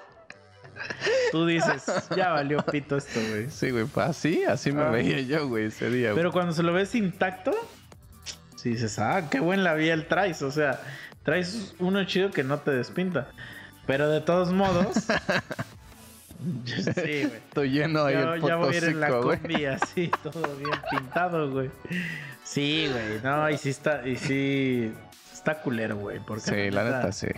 Tú 1.33 1.47
dices, 1.47 1.85
ya 2.17 2.31
valió 2.31 2.59
pito 2.65 2.97
esto, 2.97 3.19
güey. 3.31 3.51
Sí, 3.51 3.71
güey, 3.71 3.85
pues 3.87 4.09
así, 4.09 4.45
así 4.45 4.71
me 4.73 4.83
Ah. 4.83 4.91
veía 4.91 5.21
yo, 5.21 5.49
güey, 5.49 5.67
ese 5.67 5.91
día, 5.91 6.11
güey. 6.11 6.17
Pero 6.17 6.33
cuando 6.33 6.53
se 6.53 6.63
lo 6.63 6.73
ves 6.73 6.95
intacto, 6.95 7.51
sí 8.57 8.71
dices, 8.71 8.99
ah, 8.99 9.29
qué 9.31 9.41
buen 9.41 9.65
labial 9.65 10.07
traes. 10.07 10.43
O 10.43 10.51
sea, 10.53 10.81
traes 11.25 11.75
uno 11.79 12.05
chido 12.05 12.31
que 12.31 12.45
no 12.45 12.59
te 12.59 12.71
despinta. 12.71 13.29
Pero 13.87 14.09
de 14.11 14.21
todos 14.21 14.53
modos. 14.53 15.07
sí, 16.65 16.83
güey. 16.95 17.25
Estoy 17.49 17.71
lleno 17.71 18.05
ahí 18.05 18.15
Ya, 18.15 18.35
el 18.35 18.43
ya 18.43 18.57
voy 18.57 18.75
a 18.75 18.77
ir 18.77 18.85
en 18.85 19.01
la 19.01 19.11
güey. 19.11 19.39
combi 19.39 19.65
así, 19.67 20.11
todo 20.23 20.57
bien 20.57 20.71
pintado, 20.91 21.51
güey. 21.51 21.71
Sí, 22.45 22.89
güey. 22.91 23.21
No, 23.23 23.51
y 23.51 23.59
sí 23.59 23.71
está, 23.71 24.07
y 24.07 24.17
sí. 24.17 24.93
Está 25.33 25.61
culero, 25.61 25.97
güey. 25.97 26.19
Porque 26.21 26.43
Sí, 26.43 26.71
la 26.71 26.85
neta, 26.85 27.13
sí. 27.13 27.29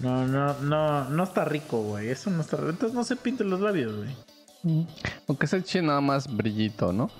No, 0.00 0.26
no, 0.26 0.54
no, 0.60 1.08
no 1.08 1.24
está 1.24 1.44
rico, 1.44 1.82
güey. 1.82 2.08
Eso 2.08 2.30
no 2.30 2.40
está 2.40 2.56
rico. 2.56 2.70
Entonces 2.70 2.94
no 2.94 3.04
se 3.04 3.16
pinten 3.16 3.48
los 3.48 3.60
labios, 3.60 3.94
güey. 3.96 4.86
Aunque 5.28 5.46
se 5.46 5.58
eche 5.58 5.82
nada 5.82 6.00
más 6.00 6.34
brillito, 6.34 6.92
¿no? 6.92 7.10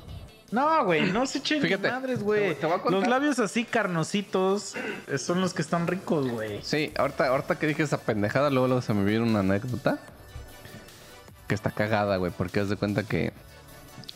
No, 0.51 0.85
güey, 0.85 1.11
no 1.11 1.27
se 1.27 1.39
echen 1.39 1.61
Fíjate, 1.61 1.91
madres, 1.91 2.23
güey. 2.23 2.57
Los 2.91 3.07
labios 3.07 3.39
así 3.39 3.65
carnositos 3.65 4.75
eh, 5.09 5.19
son 5.19 5.41
los 5.41 5.53
que 5.53 5.63
están 5.63 5.87
ricos, 5.87 6.29
güey. 6.29 6.61
Sí, 6.63 6.93
ahorita, 6.97 7.27
ahorita 7.29 7.59
que 7.59 7.67
dije 7.67 7.83
esa 7.83 7.99
pendejada, 7.99 8.51
luego, 8.51 8.69
luego 8.69 8.83
se 8.83 8.95
me 8.95 9.05
vino 9.05 9.25
una 9.25 9.41
anécdota 9.41 9.99
que 11.49 11.55
está 11.55 11.71
cagada, 11.71 12.17
güey, 12.17 12.33
porque 12.37 12.61
haz 12.61 12.69
de 12.69 12.77
cuenta 12.77 13.03
que 13.03 13.33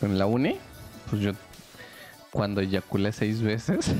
en 0.01 0.17
la 0.17 0.25
uni, 0.25 0.57
pues 1.09 1.21
yo 1.21 1.31
cuando 2.31 2.61
eyaculé 2.61 3.11
seis 3.11 3.41
veces, 3.41 3.91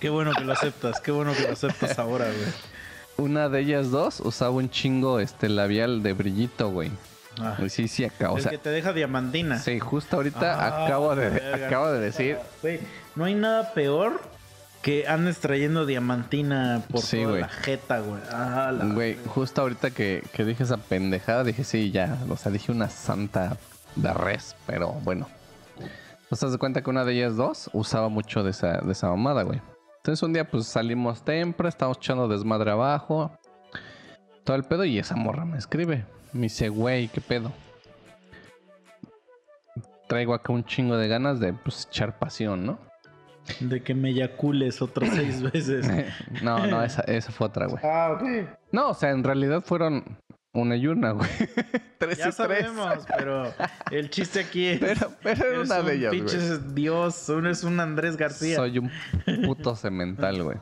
Qué 0.00 0.08
bueno 0.08 0.32
que 0.32 0.44
lo 0.44 0.52
aceptas, 0.54 1.00
qué 1.00 1.10
bueno 1.10 1.32
que 1.34 1.42
lo 1.42 1.52
aceptas 1.52 1.98
ahora, 1.98 2.24
güey. 2.26 3.28
una 3.28 3.48
de 3.50 3.60
ellas 3.60 3.90
dos 3.90 4.20
usaba 4.20 4.50
un 4.52 4.70
chingo 4.70 5.20
este 5.20 5.48
labial 5.50 6.02
de 6.02 6.12
brillito, 6.14 6.70
güey. 6.70 6.90
Ah, 7.38 7.56
sí, 7.68 7.86
sí, 7.86 8.04
acá, 8.04 8.32
o 8.32 8.36
el 8.38 8.42
sea, 8.42 8.50
que 8.50 8.58
te 8.58 8.70
deja 8.70 8.92
diamantina. 8.92 9.58
sí, 9.58 9.78
justo 9.78 10.16
ahorita 10.16 10.54
Ah, 10.58 10.86
acabo 10.86 11.14
de 11.14 11.28
verga. 11.30 11.66
acabo 11.66 11.90
de 11.92 12.00
decir, 12.00 12.38
Güey, 12.62 12.80
no 13.14 13.24
hay 13.26 13.34
nada 13.34 13.72
peor 13.74 14.20
que 14.82 15.06
andes 15.06 15.38
trayendo 15.38 15.84
diamantina 15.84 16.82
por 16.90 17.00
Sí, 17.00 17.22
toda 17.22 17.40
la 17.40 17.48
jeta, 17.48 18.00
güey. 18.00 18.20
Ah, 18.30 18.72
la 18.76 18.86
güey, 18.86 19.18
justo 19.26 19.62
ahorita 19.62 19.90
que, 19.90 20.22
que 20.32 20.44
dije 20.44 20.62
esa 20.62 20.78
pendejada, 20.78 21.44
dije, 21.44 21.64
sí, 21.64 21.90
ya, 21.90 22.18
o 22.28 22.36
sea, 22.36 22.50
dije 22.50 22.72
una 22.72 22.88
santa 22.88 23.56
de 23.96 24.12
res, 24.12 24.56
pero 24.66 24.92
bueno. 24.92 25.28
¿No 26.30 26.36
te 26.36 26.46
das 26.46 26.56
cuenta 26.58 26.82
que 26.82 26.90
una 26.90 27.04
de 27.04 27.14
ellas 27.14 27.36
dos 27.36 27.68
usaba 27.72 28.08
mucho 28.08 28.42
de 28.42 28.50
esa, 28.50 28.78
de 28.78 28.92
esa 28.92 29.08
mamada, 29.08 29.42
güey? 29.42 29.60
Entonces 29.98 30.22
un 30.22 30.32
día 30.32 30.48
pues 30.48 30.66
salimos 30.66 31.22
temprano, 31.24 31.68
estábamos 31.68 31.98
echando 31.98 32.28
desmadre 32.28 32.70
abajo, 32.70 33.32
todo 34.44 34.56
el 34.56 34.64
pedo, 34.64 34.84
y 34.84 34.98
esa 34.98 35.16
morra 35.16 35.44
me 35.44 35.58
escribe. 35.58 36.06
Me 36.32 36.42
dice, 36.42 36.68
güey, 36.68 37.08
¿qué 37.08 37.20
pedo? 37.20 37.52
Traigo 40.08 40.32
acá 40.32 40.52
un 40.52 40.64
chingo 40.64 40.96
de 40.96 41.08
ganas 41.08 41.38
de 41.38 41.52
pues 41.52 41.86
echar 41.86 42.18
pasión, 42.18 42.64
¿no? 42.64 42.89
De 43.60 43.82
que 43.82 43.94
me 43.94 44.10
eyacules 44.10 44.80
otras 44.82 45.10
seis 45.14 45.42
veces. 45.42 45.86
no, 46.42 46.66
no, 46.66 46.82
esa, 46.84 47.02
esa 47.02 47.32
fue 47.32 47.46
otra, 47.48 47.66
güey. 47.66 47.82
ah, 47.84 48.12
ok. 48.16 48.22
No, 48.72 48.90
o 48.90 48.94
sea, 48.94 49.10
en 49.10 49.24
realidad 49.24 49.62
fueron 49.64 50.18
una 50.52 50.76
y 50.76 50.86
una, 50.86 51.12
güey. 51.12 51.28
tres 51.98 52.18
Ya 52.18 52.24
y 52.24 52.26
tres. 52.26 52.34
sabemos, 52.36 53.04
pero 53.16 53.52
el 53.90 54.10
chiste 54.10 54.40
aquí 54.40 54.66
es. 54.66 54.80
Pero, 54.80 55.12
pero 55.22 55.44
era 55.48 55.60
una 55.62 55.80
un 55.80 55.86
de 55.86 55.94
ellas, 55.94 56.14
güey. 56.14 56.74
Dios, 56.74 57.28
uno 57.28 57.50
es 57.50 57.62
un 57.64 57.80
Andrés 57.80 58.16
García. 58.16 58.56
Soy 58.56 58.78
un 58.78 58.90
puto 59.46 59.74
cemental, 59.76 60.42
güey. 60.42 60.58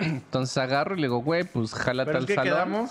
Entonces 0.00 0.56
agarro 0.58 0.94
y 0.94 1.00
le 1.00 1.06
digo, 1.06 1.18
güey, 1.22 1.44
pues 1.44 1.72
jálate 1.74 2.06
Pero 2.12 2.18
es 2.18 2.22
al 2.24 2.26
que 2.26 2.34
salón. 2.34 2.52
quedamos 2.52 2.90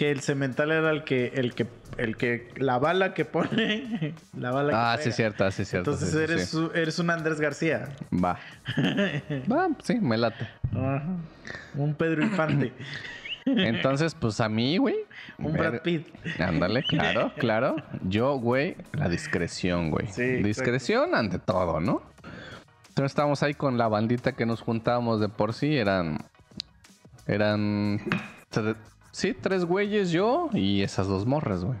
que 0.00 0.10
el 0.10 0.22
cemental 0.22 0.70
era 0.72 0.92
el 0.92 1.04
que, 1.04 1.26
el 1.34 1.54
que, 1.54 1.66
el 1.98 2.16
que, 2.16 2.48
la 2.56 2.78
bala 2.78 3.12
que 3.12 3.26
pone, 3.26 4.14
la 4.34 4.50
bala 4.50 4.70
que 4.70 4.74
Ah, 4.74 4.96
sí, 4.98 5.12
cierto, 5.12 5.50
sí, 5.50 5.66
cierto. 5.66 5.90
Entonces 5.90 6.14
sí, 6.16 6.24
eres, 6.24 6.48
sí. 6.48 6.68
eres 6.74 6.98
un 6.98 7.10
Andrés 7.10 7.38
García. 7.38 7.90
Va. 8.10 8.38
Va, 9.52 9.68
sí, 9.82 9.96
me 10.00 10.16
late. 10.16 10.48
Ajá. 10.70 11.04
Un 11.74 11.94
Pedro 11.94 12.22
Infante. 12.22 12.72
Entonces, 13.44 14.14
pues 14.14 14.40
a 14.40 14.48
mí, 14.48 14.78
güey. 14.78 14.96
un 15.36 15.52
ver- 15.52 15.70
Brad 15.72 15.82
Pitt. 15.82 16.06
Ándale, 16.40 16.82
claro, 16.82 17.34
claro. 17.36 17.76
Yo, 18.02 18.36
güey, 18.38 18.78
la 18.94 19.10
discreción, 19.10 19.90
güey. 19.90 20.06
Sí, 20.06 20.42
discreción 20.42 21.14
ante 21.14 21.38
todo, 21.38 21.78
¿no? 21.78 22.00
Entonces 22.88 23.10
estábamos 23.10 23.42
ahí 23.42 23.52
con 23.52 23.76
la 23.76 23.86
bandita 23.86 24.32
que 24.32 24.46
nos 24.46 24.62
juntábamos 24.62 25.20
de 25.20 25.28
por 25.28 25.52
sí. 25.52 25.76
Eran. 25.76 26.24
Eran. 27.26 28.00
Sí, 29.12 29.34
tres 29.34 29.64
güeyes, 29.64 30.10
yo 30.10 30.48
y 30.52 30.82
esas 30.82 31.08
dos 31.08 31.26
morras, 31.26 31.64
güey. 31.64 31.78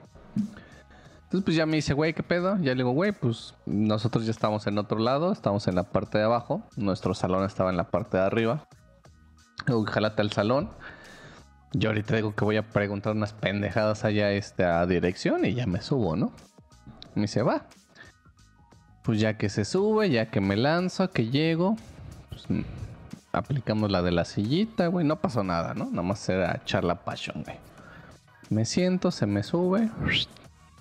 Entonces, 1.30 1.44
pues 1.44 1.56
ya 1.56 1.64
me 1.64 1.76
dice, 1.76 1.94
güey, 1.94 2.12
¿qué 2.12 2.24
pedo? 2.24 2.56
Ya 2.56 2.72
le 2.72 2.78
digo, 2.78 2.90
güey, 2.90 3.12
pues 3.12 3.54
nosotros 3.64 4.24
ya 4.24 4.32
estamos 4.32 4.66
en 4.66 4.78
otro 4.78 4.98
lado, 4.98 5.30
estamos 5.30 5.68
en 5.68 5.76
la 5.76 5.84
parte 5.84 6.18
de 6.18 6.24
abajo. 6.24 6.64
Nuestro 6.76 7.14
salón 7.14 7.44
estaba 7.44 7.70
en 7.70 7.76
la 7.76 7.88
parte 7.88 8.16
de 8.16 8.24
arriba. 8.24 8.66
Digo, 9.64 9.84
jálate 9.84 10.22
al 10.22 10.32
salón. 10.32 10.70
Yo 11.72 11.90
ahorita 11.90 12.16
digo 12.16 12.34
que 12.34 12.44
voy 12.44 12.56
a 12.56 12.68
preguntar 12.68 13.14
unas 13.14 13.32
pendejadas 13.32 14.04
allá 14.04 14.32
este, 14.32 14.64
a 14.64 14.84
dirección 14.86 15.44
y 15.44 15.54
ya 15.54 15.66
me 15.66 15.80
subo, 15.80 16.16
¿no? 16.16 16.32
Me 17.14 17.22
dice, 17.22 17.42
va. 17.42 17.68
Pues 19.04 19.20
ya 19.20 19.38
que 19.38 19.48
se 19.48 19.64
sube, 19.64 20.10
ya 20.10 20.32
que 20.32 20.40
me 20.40 20.56
lanzo, 20.56 21.10
que 21.10 21.28
llego, 21.30 21.76
pues 22.28 22.44
aplicamos 23.32 23.90
la 23.90 24.02
de 24.02 24.10
la 24.12 24.24
sillita, 24.24 24.86
güey. 24.88 25.06
No 25.06 25.16
pasó 25.16 25.42
nada, 25.44 25.74
¿no? 25.74 25.86
Nada 25.86 26.02
más 26.02 26.28
era 26.28 26.60
echar 26.62 26.84
la 26.84 26.96
passion, 26.96 27.42
güey. 27.44 27.56
Me 28.48 28.64
siento, 28.64 29.10
se 29.10 29.26
me 29.26 29.42
sube. 29.42 29.88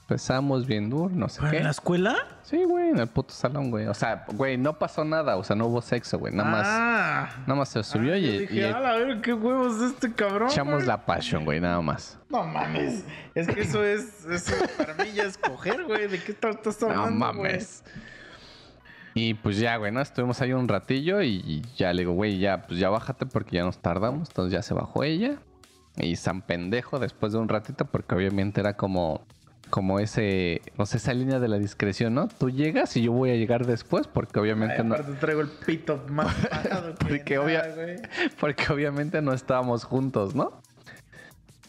Empezamos 0.02 0.66
bien 0.66 0.90
duro, 0.90 1.14
no 1.14 1.30
sé 1.30 1.38
¿Pero 1.40 1.52
qué. 1.52 1.58
¿En 1.58 1.64
la 1.66 1.70
escuela? 1.70 2.16
Sí, 2.42 2.64
güey, 2.64 2.90
en 2.90 2.98
el 2.98 3.06
puto 3.06 3.32
salón, 3.32 3.70
güey. 3.70 3.86
O 3.86 3.94
sea, 3.94 4.26
güey, 4.34 4.58
no 4.58 4.80
pasó 4.80 5.06
nada. 5.06 5.38
O 5.38 5.44
sea, 5.44 5.56
no 5.56 5.68
hubo 5.68 5.84
sexo, 5.84 6.18
güey. 6.18 6.34
Nada 6.34 6.50
más, 6.50 6.66
Ah. 6.68 7.30
nada 7.42 7.54
más 7.60 7.70
se 7.70 7.84
subió 7.84 8.14
Ah, 8.14 8.18
y, 8.18 8.26
yo 8.34 8.40
dije, 8.40 8.56
y 8.56 8.64
"A 8.64 8.80
verga, 8.80 9.22
qué 9.22 9.34
huevos 9.36 9.80
de 9.80 9.86
este 9.88 10.12
cabrón. 10.12 10.50
echamos 10.50 10.74
güey". 10.78 10.88
la 10.88 11.06
passion, 11.06 11.46
güey, 11.46 11.60
nada 11.62 11.80
más. 11.82 12.18
No 12.30 12.44
mames. 12.44 13.04
Es 13.36 13.48
que 13.48 13.62
eso 13.62 13.84
es, 13.86 14.26
eso 14.26 14.56
para 14.80 14.96
mí 14.96 15.12
ya 15.14 15.24
es 15.26 15.38
coger, 15.38 15.84
güey. 15.84 16.08
¿De 16.08 16.18
qué 16.20 16.32
estás 16.32 16.56
estás 16.56 16.82
No 16.82 16.88
hablando? 16.90 17.12
mames. 17.12 17.84
Y 19.14 19.34
pues 19.36 19.58
ya, 19.58 19.76
güey, 19.78 19.92
¿no? 19.92 20.02
Estuvimos 20.02 20.42
ahí 20.42 20.54
un 20.54 20.68
ratillo 20.68 21.22
y, 21.22 21.62
ya 21.76 21.92
le 21.94 22.04
digo, 22.04 22.14
güey, 22.14 22.38
ya, 22.40 22.64
pues 22.68 22.80
ya 22.80 22.90
bájate 22.90 23.26
porque 23.26 23.56
ya 23.58 23.64
nos 23.64 23.78
tardamos. 23.80 24.30
Entonces 24.30 24.54
ya 24.54 24.62
se 24.62 24.74
bajó 24.74 25.04
ella. 25.04 25.36
Y 25.98 26.16
San 26.16 26.42
Pendejo 26.42 27.00
después 27.00 27.34
de 27.34 27.40
un 27.40 27.50
ratito, 27.50 27.86
porque 27.86 28.16
obviamente 28.16 28.62
era 28.62 28.78
como, 28.78 29.22
como 29.70 30.00
ese, 30.00 30.62
o 30.78 30.86
sea, 30.86 30.98
esa 30.98 31.14
línea 31.14 31.40
de 31.40 31.48
la 31.50 31.58
discreción, 31.58 32.14
¿no? 32.14 32.28
Tú 32.30 32.50
llegas 32.50 32.96
y 32.96 33.02
yo 33.02 33.12
voy 33.12 33.32
a 33.32 33.36
llegar 33.36 33.66
después 33.66 34.08
porque 34.08 34.40
obviamente 34.40 34.78
Ay, 34.82 34.84
no, 34.88 34.96
traigo 35.20 35.42
el 35.42 35.50
pito 35.50 36.02
más 36.10 36.34
que 36.36 37.06
Porque 37.06 37.36
nada, 37.36 37.46
obvia- 37.46 38.10
porque 38.40 38.72
obviamente 38.72 39.22
no 39.22 39.34
estábamos 39.34 39.84
juntos, 39.84 40.36
¿no? 40.36 40.62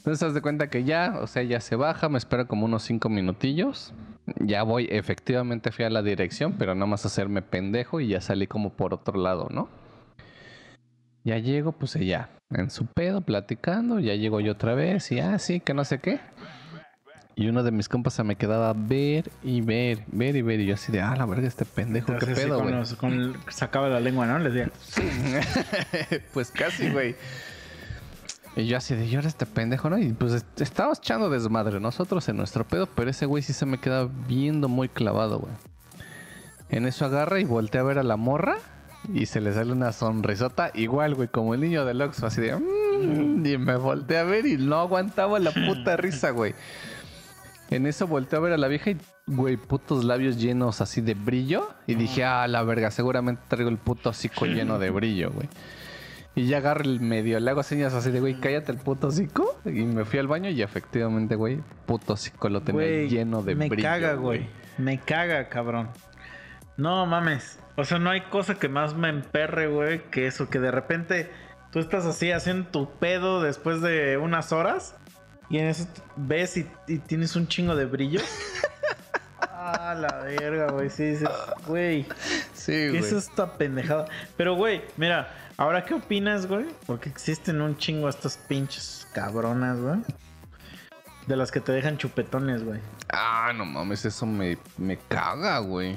Entonces 0.01 0.23
haz 0.23 0.33
de 0.35 0.41
cuenta 0.41 0.71
que 0.71 0.83
ya, 0.85 1.19
o 1.21 1.27
sea, 1.27 1.43
ya 1.43 1.61
se 1.61 1.77
baja, 1.77 2.09
me 2.09 2.17
espera 2.17 2.47
como 2.47 2.65
unos 2.65 2.83
cinco 2.85 3.11
minutillos. 3.11 3.93
Ya 4.39 4.63
voy, 4.63 4.89
efectivamente 4.91 5.73
fui 5.73 5.85
a 5.85 5.91
la 5.91 6.01
dirección, 6.03 6.55
pero 6.59 6.75
nada 6.75 6.87
más 6.87 7.05
hacerme 7.05 7.43
pendejo 7.43 8.01
y 8.01 8.09
ya 8.09 8.23
salí 8.23 8.47
como 8.47 8.71
por 8.71 8.95
otro 8.95 9.21
lado, 9.21 9.49
¿no? 9.51 9.69
Ya 11.23 11.37
llego, 11.37 11.73
pues 11.73 11.93
ya, 11.95 12.31
en 12.51 12.71
su 12.71 12.87
pedo, 12.87 13.21
platicando, 13.21 14.01
ya 14.01 14.15
llego 14.15 14.41
yo 14.41 14.53
otra 14.53 14.75
vez 14.75 15.13
y 15.13 15.21
ah, 15.21 15.39
sí, 15.39 15.61
que 15.61 15.75
no 15.75 15.85
sé 15.85 15.99
qué. 15.99 16.19
Y 17.37 17.49
uno 17.49 17.63
de 17.63 17.71
mis 17.71 17.89
compas 17.89 18.15
se 18.15 18.25
me 18.25 18.37
quedaba 18.37 18.71
a 18.71 18.75
ver 18.75 19.31
y 19.43 19.61
ver, 19.61 20.05
ver 20.09 20.35
y 20.37 20.43
ver. 20.43 20.61
Y 20.61 20.67
yo 20.67 20.75
así 20.75 20.91
de, 20.93 21.03
ah, 21.03 21.15
la 21.15 21.27
verga, 21.27 21.47
este 21.47 21.65
pendejo, 21.67 22.07
qué 22.09 22.13
Entonces, 22.15 22.39
sí, 22.39 22.45
pedo, 22.45 22.63
güey. 22.63 22.75
el- 23.15 23.37
sacaba 23.49 23.89
la 23.89 24.01
lengua, 24.01 24.27
¿no? 24.27 24.39
Les 24.39 24.55
decía. 24.55 24.73
pues 26.33 26.51
casi, 26.51 26.89
güey. 26.91 27.17
Y 28.57 28.67
yo 28.67 28.77
así 28.77 28.95
de, 28.95 29.09
yo 29.09 29.21
era 29.21 29.29
este 29.29 29.47
pendejo, 29.47 29.89
¿no? 29.91 29.99
Y 29.99 30.13
pues 30.13 30.33
est- 30.33 30.61
estábamos 30.61 30.99
echando 30.99 31.31
desmadre 31.31 31.79
nosotros 31.81 32.29
en 32.29 32.37
nuestro 32.37 32.65
pedo, 32.67 32.87
pero 32.87 33.11
ese 33.11 33.27
güey 33.27 33.43
sí 33.43 33.53
se 33.53 33.65
me 33.67 33.79
queda 33.79 34.09
viendo 34.29 34.69
muy 34.69 34.89
clavado, 34.89 35.39
güey. 35.39 35.53
En 36.69 36.87
eso 36.87 37.05
agarra 37.05 37.41
y 37.41 37.45
voltea 37.45 37.81
a 37.81 37.85
ver 37.85 37.99
a 37.99 38.03
la 38.03 38.17
morra 38.17 38.57
y 39.13 39.27
se 39.27 39.41
le 39.41 39.53
sale 39.53 39.73
una 39.73 39.93
sonrisota 39.93 40.71
igual, 40.75 41.15
güey, 41.15 41.29
como 41.29 41.55
el 41.55 41.61
niño 41.61 41.85
del 41.85 42.03
Oxxo, 42.03 42.27
así 42.27 42.41
de... 42.41 42.57
"Mm", 42.57 43.47
y 43.47 43.57
me 43.59 43.77
volteé 43.77 44.19
a 44.19 44.25
ver 44.25 44.47
y 44.47 44.57
no 44.57 44.77
aguantaba 44.81 45.39
la 45.39 45.53
puta 45.53 45.97
risa, 45.97 46.31
güey. 46.31 46.55
En 47.71 47.87
eso 47.87 48.07
volteé 48.09 48.37
a 48.37 48.41
ver 48.43 48.53
a 48.53 48.57
la 48.59 48.67
vieja 48.69 48.91
y, 48.91 48.97
güey, 49.29 49.57
putos 49.57 50.05
labios 50.05 50.37
llenos 50.41 50.81
así 50.81 51.01
de 51.01 51.15
brillo. 51.15 51.69
Y 51.87 51.95
dije, 51.95 52.25
ah, 52.25 52.47
la 52.49 52.63
verga, 52.65 52.91
seguramente 52.91 53.43
traigo 53.49 53.71
el 53.71 53.79
puto 53.79 54.11
hocico 54.11 54.45
lleno 54.45 54.79
de 54.81 54.91
brillo, 54.91 55.31
güey. 55.31 55.49
Y 56.35 56.47
ya 56.47 56.59
agarro 56.59 56.83
el 56.85 57.01
medio, 57.01 57.41
le 57.41 57.51
hago 57.51 57.63
señas 57.63 57.93
así 57.93 58.11
de, 58.11 58.21
güey, 58.21 58.39
cállate 58.39 58.71
el 58.73 58.79
puto 58.79 59.09
hocico. 59.09 59.59
Y 59.65 59.83
me 59.83 60.05
fui 60.05 60.19
al 60.21 60.29
baño 60.29 60.49
y 60.51 60.63
efectivamente, 60.63 61.35
güey, 61.35 61.61
puto 61.87 62.13
hocico 62.13 62.49
lo 62.49 62.61
tenía 62.63 62.83
Güey, 62.83 63.09
lleno 63.09 63.43
de 63.43 63.55
me 63.57 63.69
brillo. 63.69 63.89
caga, 63.89 64.15
güey. 64.15 64.49
Me 64.79 64.99
caga, 64.99 65.49
cabrón. 65.49 65.89
No 66.77 67.05
mames. 67.05 67.59
O 67.77 67.85
sea, 67.85 67.99
no 67.99 68.11
hay 68.11 68.21
cosa 68.23 68.55
que 68.55 68.69
más 68.69 68.95
me 68.95 69.09
emperre, 69.09 69.67
güey, 69.67 70.03
que 70.11 70.27
eso, 70.27 70.49
que 70.49 70.61
de 70.61 70.71
repente 70.71 71.31
tú 71.73 71.79
estás 71.81 72.07
así 72.07 72.31
haciendo 72.31 72.69
tu 72.69 72.91
pedo 72.99 73.43
después 73.43 73.81
de 73.83 74.17
unas 74.17 74.53
horas 74.53 74.95
y 75.51 75.59
en 75.59 75.67
eso 75.67 75.87
ves 76.17 76.57
y, 76.57 76.67
y 76.87 76.99
tienes 76.99 77.35
un 77.37 77.49
chingo 77.49 77.75
de 77.75 77.87
brillo. 77.87 78.21
ah, 79.41 79.95
la 79.99 80.19
verga, 80.25 80.71
güey. 80.73 80.91
Sí, 80.91 81.15
güey. 81.67 82.07
Sí, 82.55 82.73
¿Qué 82.73 82.89
güey. 82.91 83.01
es 83.01 83.13
esta 83.13 83.55
pendejada? 83.59 84.07
Pero, 84.37 84.55
güey, 84.55 84.83
mira, 84.97 85.29
Ahora, 85.61 85.85
¿qué 85.85 85.93
opinas, 85.93 86.47
güey? 86.47 86.65
Porque 86.87 87.11
existen 87.11 87.61
un 87.61 87.77
chingo 87.77 88.09
estas 88.09 88.39
pinches 88.39 89.07
cabronas, 89.13 89.79
güey. 89.79 89.99
De 91.27 91.37
las 91.37 91.53
que 91.53 91.61
te 91.61 91.71
dejan 91.73 91.99
chupetones, 91.99 92.65
güey. 92.65 92.81
Ah, 93.13 93.53
no 93.55 93.67
mames, 93.67 94.07
eso 94.07 94.25
me, 94.25 94.57
me 94.79 94.97
caga, 94.97 95.59
güey. 95.59 95.97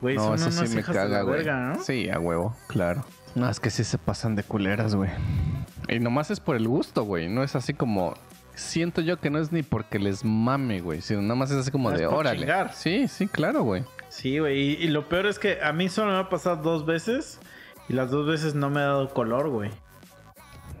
Güey, 0.00 0.16
No, 0.16 0.34
eso 0.34 0.50
sí 0.50 0.74
me 0.74 0.82
caga, 0.82 1.22
güey. 1.22 1.36
verga, 1.36 1.60
¿no? 1.60 1.82
Sí, 1.84 2.10
a 2.10 2.18
huevo, 2.18 2.56
claro. 2.66 3.04
No, 3.36 3.48
es 3.48 3.60
que 3.60 3.70
sí 3.70 3.84
se 3.84 3.98
pasan 3.98 4.34
de 4.34 4.42
culeras, 4.42 4.96
güey. 4.96 5.10
Y 5.88 6.00
nomás 6.00 6.32
es 6.32 6.40
por 6.40 6.56
el 6.56 6.66
gusto, 6.66 7.04
güey. 7.04 7.28
No 7.28 7.44
es 7.44 7.54
así 7.54 7.74
como. 7.74 8.14
Siento 8.56 9.00
yo 9.00 9.18
que 9.20 9.30
no 9.30 9.38
es 9.38 9.52
ni 9.52 9.62
porque 9.62 10.00
les 10.00 10.24
mame, 10.24 10.80
güey. 10.80 11.02
Sino 11.02 11.22
nada 11.22 11.36
más 11.36 11.52
es 11.52 11.56
así 11.58 11.70
como 11.70 11.92
Es 11.92 12.00
de 12.00 12.06
por 12.08 12.16
órale. 12.18 12.40
chingar. 12.40 12.74
Sí, 12.74 13.06
sí, 13.06 13.28
claro, 13.28 13.62
güey. 13.62 13.84
Sí, 14.08 14.40
güey. 14.40 14.58
Y, 14.60 14.72
y 14.84 14.88
lo 14.88 15.08
peor 15.08 15.26
es 15.26 15.38
que 15.38 15.60
a 15.62 15.72
mí 15.72 15.88
solo 15.88 16.10
me 16.12 16.18
ha 16.18 16.28
pasado 16.28 16.56
dos 16.56 16.84
veces. 16.84 17.38
Y 17.88 17.94
las 17.94 18.10
dos 18.10 18.26
veces 18.26 18.54
no 18.54 18.70
me 18.70 18.80
ha 18.80 18.84
dado 18.84 19.08
color, 19.10 19.48
güey. 19.48 19.70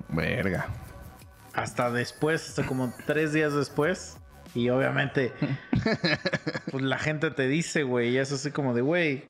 Verga. 0.08 0.66
Hasta 1.54 1.90
después, 1.90 2.48
hasta 2.48 2.64
como 2.64 2.92
tres 3.06 3.32
días 3.32 3.54
después. 3.54 4.18
Y 4.54 4.68
obviamente, 4.68 5.32
pues 6.70 6.82
la 6.84 6.98
gente 6.98 7.30
te 7.30 7.48
dice, 7.48 7.82
güey. 7.84 8.10
Y 8.10 8.18
es 8.18 8.32
así 8.32 8.50
como 8.50 8.74
de, 8.74 8.82
güey, 8.82 9.28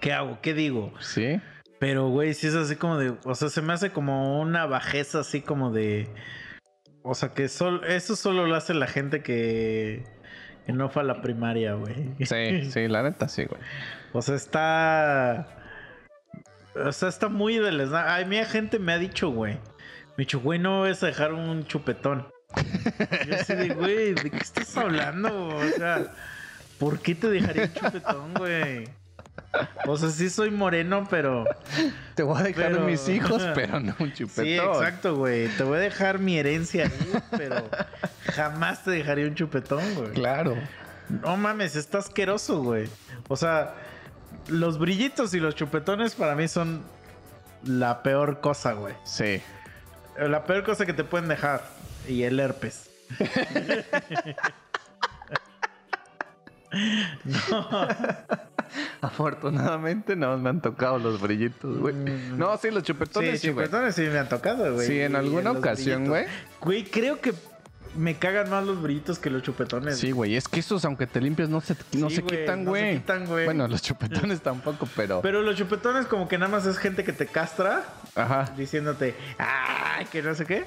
¿qué 0.00 0.12
hago? 0.12 0.40
¿Qué 0.42 0.54
digo? 0.54 0.92
Sí. 1.00 1.40
Pero, 1.78 2.08
güey, 2.08 2.34
sí 2.34 2.46
es 2.46 2.54
así 2.54 2.76
como 2.76 2.98
de. 2.98 3.14
O 3.24 3.34
sea, 3.34 3.48
se 3.48 3.62
me 3.62 3.72
hace 3.72 3.90
como 3.90 4.40
una 4.40 4.66
bajeza 4.66 5.20
así 5.20 5.40
como 5.40 5.72
de. 5.72 6.08
O 7.02 7.14
sea, 7.14 7.30
que 7.30 7.44
eso 7.44 8.16
solo 8.16 8.46
lo 8.46 8.54
hace 8.54 8.74
la 8.74 8.86
gente 8.86 9.22
que. 9.22 10.04
Que 10.66 10.72
no 10.72 10.88
fue 10.88 11.02
a 11.02 11.04
la 11.04 11.20
primaria, 11.22 11.74
güey. 11.74 12.14
Sí, 12.20 12.70
sí, 12.70 12.86
la 12.86 13.02
neta 13.02 13.28
sí, 13.28 13.44
güey. 13.44 13.60
O 14.12 14.20
sea, 14.22 14.34
está. 14.34 15.61
O 16.74 16.92
sea, 16.92 17.08
está 17.08 17.28
muy 17.28 17.58
del 17.58 17.92
Ay, 17.94 18.24
mira, 18.24 18.46
gente 18.46 18.78
me 18.78 18.92
ha 18.92 18.98
dicho, 18.98 19.30
güey. 19.30 19.54
Me 19.54 19.58
ha 20.14 20.16
dicho, 20.18 20.40
güey, 20.40 20.58
no 20.58 20.84
a 20.84 20.88
dejar 20.88 21.32
un 21.32 21.66
chupetón. 21.66 22.26
Yo 23.26 23.34
así 23.34 23.54
de, 23.54 23.70
güey, 23.70 24.14
¿de 24.14 24.30
qué 24.30 24.36
estás 24.36 24.76
hablando? 24.76 25.48
O 25.48 25.62
sea, 25.76 26.12
¿por 26.78 26.98
qué 27.00 27.14
te 27.14 27.28
dejaría 27.28 27.64
un 27.64 27.72
chupetón, 27.72 28.34
güey? 28.34 28.88
O 29.86 29.96
sea, 29.96 30.10
sí 30.10 30.30
soy 30.30 30.50
moreno, 30.50 31.06
pero. 31.10 31.44
Te 32.14 32.22
voy 32.22 32.38
a 32.40 32.42
dejar 32.44 32.72
Pero- 32.72 32.84
mis 32.86 33.08
hijos, 33.08 33.42
pero 33.54 33.80
no 33.80 33.94
un 33.98 34.12
chupetón. 34.12 34.44
Sí, 34.44 34.56
exacto, 34.56 35.16
güey. 35.16 35.48
Te 35.48 35.62
voy 35.62 35.78
a 35.78 35.80
dejar 35.80 36.18
mi 36.18 36.38
herencia 36.38 36.84
ahí, 36.84 37.12
pero 37.30 37.68
jamás 38.34 38.84
te 38.84 38.90
dejaría 38.90 39.26
un 39.26 39.34
chupetón, 39.34 39.82
güey. 39.94 40.10
Claro. 40.12 40.56
No 41.08 41.36
mames, 41.36 41.76
está 41.76 41.98
asqueroso, 41.98 42.62
güey. 42.62 42.88
O 43.28 43.36
sea, 43.36 43.74
los 44.48 44.78
brillitos 44.78 45.34
y 45.34 45.40
los 45.40 45.54
chupetones 45.54 46.14
para 46.14 46.34
mí 46.34 46.48
son 46.48 46.82
la 47.64 48.02
peor 48.02 48.40
cosa, 48.40 48.72
güey. 48.72 48.94
Sí. 49.04 49.40
La 50.18 50.44
peor 50.44 50.64
cosa 50.64 50.84
que 50.86 50.92
te 50.92 51.04
pueden 51.04 51.28
dejar. 51.28 51.62
Y 52.08 52.24
el 52.24 52.40
herpes. 52.40 52.90
no, 57.24 57.88
Afortunadamente 59.00 60.16
no 60.16 60.36
me 60.38 60.50
han 60.50 60.60
tocado 60.60 60.98
los 60.98 61.20
brillitos, 61.20 61.78
güey. 61.78 61.94
Mm. 61.94 62.38
No, 62.38 62.56
sí, 62.56 62.70
los 62.70 62.82
chupetones 62.82 63.40
sí, 63.40 63.48
chupetones 63.48 63.94
sí 63.94 64.02
me 64.02 64.18
han 64.18 64.28
tocado, 64.28 64.74
güey. 64.74 64.86
Sí, 64.86 65.00
en 65.00 65.16
alguna 65.16 65.52
ocasión, 65.52 66.06
güey. 66.06 66.26
Güey, 66.60 66.84
creo 66.84 67.20
que 67.20 67.34
me 67.96 68.16
cagan 68.16 68.48
más 68.50 68.64
los 68.64 68.80
brillitos 68.82 69.18
que 69.18 69.28
los 69.30 69.42
chupetones. 69.42 69.98
Sí, 69.98 70.10
güey. 70.10 70.36
Es 70.36 70.48
que 70.48 70.60
esos, 70.60 70.84
aunque 70.84 71.06
te 71.06 71.20
limpies, 71.20 71.48
no 71.48 71.60
se, 71.60 71.74
no 71.92 72.08
Sí, 72.08 72.16
se 72.16 72.22
güey, 72.22 72.40
quitan, 72.40 72.64
no 72.64 72.74
se 72.74 72.80
güey. 72.80 72.94
quitan, 72.98 73.26
güey. 73.26 73.44
Bueno, 73.44 73.68
los 73.68 73.82
chupetones 73.82 74.40
tampoco, 74.42 74.88
pero... 74.96 75.20
Pero 75.22 75.42
los 75.42 75.56
chupetones 75.56 76.06
como 76.06 76.28
que 76.28 76.38
nada 76.38 76.50
más 76.50 76.66
es 76.66 76.78
gente 76.78 77.04
que 77.04 77.12
te 77.12 77.26
castra 77.26 77.84
Ajá. 78.14 78.52
diciéndote, 78.56 79.14
ay, 79.38 80.06
que 80.06 80.22
no 80.22 80.34
sé 80.34 80.46
qué. 80.46 80.64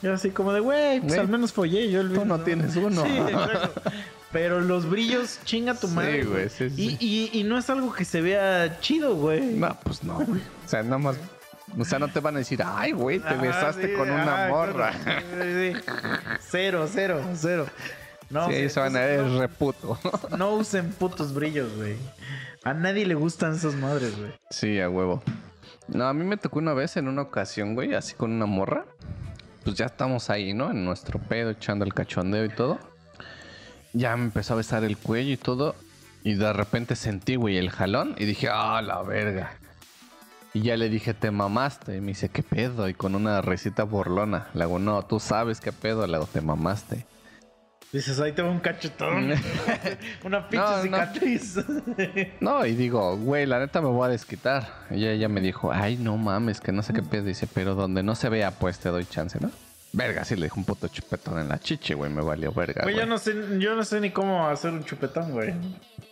Yo 0.00 0.12
así 0.14 0.30
como 0.30 0.52
de, 0.52 0.60
güey, 0.60 1.00
pues 1.00 1.08
Güey, 1.14 1.20
al 1.20 1.28
menos 1.28 1.52
follé 1.52 1.90
yo 1.90 2.00
el 2.00 2.12
tú 2.12 2.24
no 2.24 2.40
tienes 2.40 2.76
uno. 2.76 3.04
Sí, 3.04 3.16
exacto. 3.18 3.82
Pero 4.30 4.60
los 4.60 4.88
brillos, 4.88 5.40
chinga 5.44 5.74
tu 5.74 5.88
Sí, 5.88 5.94
madre. 5.94 6.24
güey, 6.24 6.48
sí, 6.50 6.68
sí. 6.70 6.96
Y, 7.00 7.06
y- 7.34 7.40
y 7.40 7.44
no 7.44 7.56
es 7.58 7.68
algo 7.70 7.92
que 7.92 8.04
se 8.04 8.20
vea 8.20 8.78
chido, 8.80 9.14
güey. 9.16 9.40
No, 9.40 9.76
pues 9.82 10.04
no, 10.04 10.14
güey. 10.20 10.40
O 10.64 10.68
sea, 10.68 10.82
nada 10.82 10.98
más... 10.98 11.16
O 11.76 11.84
sea, 11.84 11.98
no 11.98 12.08
te 12.08 12.20
van 12.20 12.36
a 12.36 12.38
decir, 12.38 12.60
ay, 12.64 12.92
güey, 12.92 13.18
te 13.20 13.28
Ajá, 13.28 13.40
besaste 13.42 13.88
sí, 13.88 13.94
con 13.94 14.10
una 14.10 14.44
ajá, 14.44 14.48
morra. 14.48 14.92
claro. 15.02 15.22
Sí, 15.42 15.72
sí. 15.74 15.80
Cero, 16.40 16.88
cero, 16.92 17.20
cero. 17.34 17.66
No, 18.30 18.48
sí, 18.48 18.68
se 18.68 18.80
van 18.80 18.96
a 18.96 19.00
ver 19.00 19.24
reputo. 19.24 19.98
no, 20.30 20.36
no 20.36 20.50
usen 20.54 20.90
putos 20.92 21.32
brillos, 21.34 21.74
güey. 21.76 21.96
A 22.64 22.74
nadie 22.74 23.06
le 23.06 23.14
gustan 23.14 23.54
esas 23.54 23.74
madres, 23.74 24.18
güey. 24.18 24.32
Sí, 24.50 24.80
a 24.80 24.88
huevo. 24.90 25.22
No, 25.86 26.06
a 26.06 26.12
mí 26.12 26.24
me 26.24 26.36
tocó 26.36 26.58
una 26.58 26.74
vez 26.74 26.96
en 26.96 27.08
una 27.08 27.22
ocasión, 27.22 27.74
güey, 27.74 27.94
así 27.94 28.14
con 28.14 28.32
una 28.32 28.46
morra. 28.46 28.84
Pues 29.64 29.76
ya 29.76 29.86
estamos 29.86 30.28
ahí, 30.30 30.52
¿no? 30.54 30.70
En 30.70 30.84
nuestro 30.84 31.18
pedo, 31.18 31.50
echando 31.50 31.84
el 31.84 31.94
cachondeo 31.94 32.44
y 32.44 32.50
todo. 32.50 32.78
Ya 33.92 34.16
me 34.16 34.24
empezó 34.24 34.54
a 34.54 34.56
besar 34.58 34.84
el 34.84 34.96
cuello 34.98 35.32
y 35.32 35.36
todo. 35.36 35.74
Y 36.24 36.34
de 36.34 36.52
repente 36.52 36.96
sentí, 36.96 37.36
güey, 37.36 37.56
el 37.56 37.70
jalón. 37.70 38.14
Y 38.18 38.24
dije, 38.26 38.48
ah, 38.52 38.82
la 38.82 39.02
verga. 39.02 39.52
Y 40.54 40.62
ya 40.62 40.76
le 40.76 40.88
dije, 40.88 41.14
te 41.14 41.30
mamaste. 41.30 41.96
Y 41.96 42.00
me 42.00 42.08
dice, 42.08 42.28
¿qué 42.30 42.42
pedo? 42.42 42.88
Y 42.88 42.94
con 42.94 43.14
una 43.14 43.40
risita 43.42 43.84
burlona. 43.84 44.48
Le 44.54 44.64
hago, 44.64 44.78
no, 44.78 45.04
tú 45.04 45.20
sabes 45.20 45.60
qué 45.60 45.72
pedo. 45.72 46.06
Le 46.06 46.16
hago, 46.16 46.26
te 46.26 46.40
mamaste. 46.40 47.06
Dices, 47.92 48.20
ahí 48.20 48.32
te 48.32 48.42
va 48.42 48.50
un 48.50 48.60
cachetón. 48.60 49.32
Una 50.24 50.46
pinche 50.48 50.64
No, 50.66 50.76
no. 50.76 50.82
cicatriz. 50.82 51.56
No, 52.40 52.66
y 52.66 52.74
digo, 52.74 53.16
güey, 53.16 53.46
la 53.46 53.58
neta 53.60 53.80
me 53.80 53.88
voy 53.88 54.06
a 54.06 54.10
desquitar. 54.10 54.68
Y 54.90 55.06
ella 55.06 55.28
me 55.28 55.40
dijo, 55.40 55.72
ay, 55.72 55.96
no 55.96 56.16
mames, 56.18 56.60
que 56.60 56.70
no 56.70 56.82
sé 56.82 56.92
qué 56.92 57.02
pedo. 57.02 57.24
Dice, 57.24 57.46
pero 57.46 57.74
donde 57.74 58.02
no 58.02 58.14
se 58.14 58.28
vea, 58.28 58.50
pues 58.50 58.78
te 58.78 58.90
doy 58.90 59.06
chance, 59.06 59.38
¿no? 59.40 59.50
Verga, 59.94 60.22
sí 60.26 60.36
le 60.36 60.42
dejó 60.42 60.60
un 60.60 60.66
puto 60.66 60.86
chupetón 60.88 61.38
en 61.38 61.48
la 61.48 61.58
chiche, 61.58 61.94
güey, 61.94 62.12
me 62.12 62.20
valió 62.20 62.52
verga. 62.52 62.82
Güey, 62.82 62.94
yo 62.94 63.06
no 63.06 63.16
sé, 63.16 63.34
yo 63.58 63.74
no 63.74 63.82
sé 63.84 64.00
ni 64.02 64.10
cómo 64.10 64.46
hacer 64.46 64.70
un 64.70 64.84
chupetón, 64.84 65.32
güey. 65.32 65.54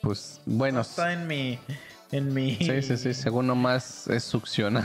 Pues, 0.01 0.41
bueno, 0.47 0.80
Está 0.80 1.12
en 1.12 1.26
mi. 1.26 1.59
En 2.17 2.33
mi. 2.33 2.57
sí, 2.57 2.83
sí, 2.83 2.97
sí, 2.97 3.14
según 3.14 3.47
nomás 3.47 4.07
es 4.09 4.25
succionar. 4.25 4.85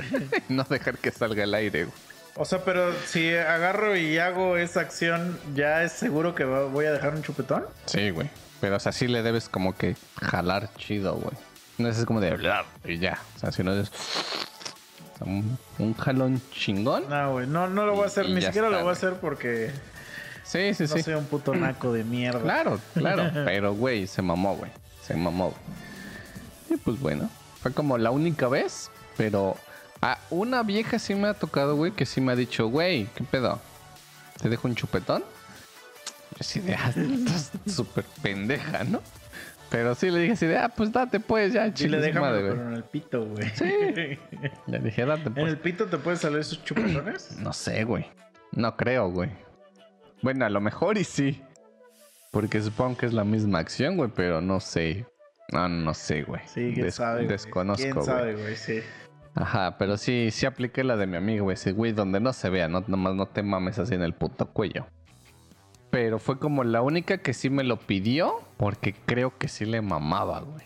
no 0.48 0.64
dejar 0.64 0.98
que 0.98 1.10
salga 1.10 1.44
el 1.44 1.54
aire, 1.54 1.84
güey. 1.84 1.96
O 2.34 2.44
sea, 2.44 2.64
pero 2.64 2.92
si 3.06 3.34
agarro 3.34 3.94
y 3.96 4.18
hago 4.18 4.56
esa 4.56 4.80
acción, 4.80 5.38
¿ya 5.54 5.82
es 5.82 5.92
seguro 5.92 6.34
que 6.34 6.44
voy 6.44 6.86
a 6.86 6.92
dejar 6.92 7.14
un 7.14 7.22
chupetón? 7.22 7.64
Sí, 7.84 8.10
güey. 8.10 8.30
Pero, 8.60 8.76
o 8.76 8.80
sea, 8.80 8.92
sí 8.92 9.06
le 9.06 9.22
debes 9.22 9.48
como 9.48 9.76
que 9.76 9.96
jalar 10.20 10.70
chido, 10.76 11.14
güey. 11.14 11.36
No 11.78 11.88
es 11.88 12.04
como 12.04 12.20
de 12.20 12.30
hablar 12.30 12.64
y 12.84 12.98
ya. 12.98 13.18
O 13.36 13.38
sea, 13.38 13.52
si 13.52 13.62
no 13.62 13.72
es. 13.74 13.90
un, 15.20 15.58
un 15.78 15.94
jalón 15.94 16.40
chingón. 16.52 17.08
No, 17.08 17.32
güey, 17.32 17.46
no, 17.46 17.68
no 17.68 17.86
lo 17.86 17.94
voy 17.94 18.04
a 18.04 18.06
hacer, 18.06 18.26
Y 18.26 18.34
ni 18.34 18.42
siquiera 18.42 18.68
está, 18.68 18.78
lo 18.78 18.84
voy 18.84 18.90
a 18.90 18.92
hacer 18.92 19.14
porque 19.20 19.70
Sí, 20.44 20.74
sí, 20.74 20.84
no 20.84 20.88
sí. 20.96 21.02
soy 21.02 21.14
un 21.14 21.24
puto 21.26 21.54
naco 21.54 21.92
de 21.92 22.04
mierda. 22.04 22.40
Claro, 22.40 22.80
claro. 22.94 23.30
Pero, 23.44 23.74
güey, 23.74 24.06
se 24.06 24.22
mamó, 24.22 24.56
güey. 24.56 24.70
Se 25.02 25.14
mamó, 25.14 25.50
güey. 25.50 25.91
Y 26.72 26.76
pues 26.78 26.98
bueno, 27.00 27.28
fue 27.60 27.72
como 27.72 27.98
la 27.98 28.10
única 28.10 28.48
vez, 28.48 28.90
pero 29.16 29.56
a 30.00 30.18
una 30.30 30.62
vieja 30.62 30.98
sí 30.98 31.14
me 31.14 31.28
ha 31.28 31.34
tocado, 31.34 31.76
güey, 31.76 31.92
que 31.92 32.06
sí 32.06 32.20
me 32.20 32.32
ha 32.32 32.36
dicho, 32.36 32.68
güey, 32.68 33.06
¿qué 33.14 33.24
pedo? 33.24 33.60
¿Te 34.40 34.48
dejo 34.48 34.66
un 34.66 34.74
chupetón? 34.74 35.22
Así 36.40 36.60
de, 36.60 36.74
ah, 36.74 36.92
estás 36.96 37.52
súper 37.66 38.04
pendeja, 38.22 38.84
¿no? 38.84 39.02
Pero 39.70 39.94
sí 39.94 40.10
le 40.10 40.20
dije 40.20 40.32
así 40.32 40.46
de, 40.46 40.58
ah, 40.58 40.68
pues 40.68 40.92
date 40.92 41.20
pues, 41.20 41.52
ya, 41.52 41.66
Y 41.66 41.88
le 41.88 41.98
déjame 41.98 42.26
madre, 42.26 42.50
pero 42.50 42.68
en 42.68 42.74
el 42.74 42.84
pito, 42.84 43.26
güey. 43.26 43.48
Sí. 43.54 44.18
Le 44.66 44.78
dije, 44.80 45.04
date 45.04 45.28
¿En 45.28 45.34
pues. 45.34 45.48
el 45.48 45.58
pito 45.58 45.86
te 45.86 45.98
pueden 45.98 46.18
salir 46.18 46.38
esos 46.40 46.62
chupetones? 46.64 47.36
No 47.38 47.52
sé, 47.52 47.84
güey. 47.84 48.06
No 48.50 48.76
creo, 48.76 49.10
güey. 49.10 49.30
Bueno, 50.20 50.44
a 50.44 50.50
lo 50.50 50.60
mejor 50.60 50.98
y 50.98 51.04
sí. 51.04 51.42
Porque 52.30 52.60
supongo 52.62 52.96
que 52.96 53.06
es 53.06 53.12
la 53.12 53.24
misma 53.24 53.60
acción, 53.60 53.96
güey, 53.96 54.10
pero 54.14 54.40
no 54.40 54.60
sé. 54.60 55.06
No, 55.52 55.68
no 55.68 55.94
sé, 55.94 56.22
güey. 56.22 56.40
Sí, 56.46 56.70
quién 56.74 56.86
Des- 56.86 56.94
sabe. 56.94 57.16
güey. 57.20 57.28
Desconozco, 57.28 57.82
¿Quién 57.82 57.94
güey. 57.94 58.06
sabe, 58.06 58.34
güey? 58.34 58.56
Sí. 58.56 58.80
Ajá, 59.34 59.76
pero 59.78 59.96
sí, 59.96 60.28
sí 60.30 60.44
apliqué 60.46 60.84
la 60.84 60.96
de 60.96 61.06
mi 61.06 61.16
amigo, 61.16 61.44
güey. 61.44 61.56
Sí, 61.56 61.70
güey, 61.70 61.92
donde 61.92 62.20
no 62.20 62.32
se 62.32 62.50
vea, 62.50 62.68
no, 62.68 62.84
nomás 62.86 63.14
no 63.14 63.26
te 63.26 63.42
mames 63.42 63.78
así 63.78 63.94
en 63.94 64.02
el 64.02 64.14
puto 64.14 64.46
cuello. 64.46 64.86
Pero 65.90 66.18
fue 66.18 66.38
como 66.38 66.64
la 66.64 66.82
única 66.82 67.18
que 67.18 67.34
sí 67.34 67.50
me 67.50 67.64
lo 67.64 67.76
pidió, 67.78 68.40
porque 68.56 68.94
creo 68.94 69.36
que 69.38 69.48
sí 69.48 69.64
le 69.66 69.80
mamaba, 69.82 70.40
güey. 70.40 70.64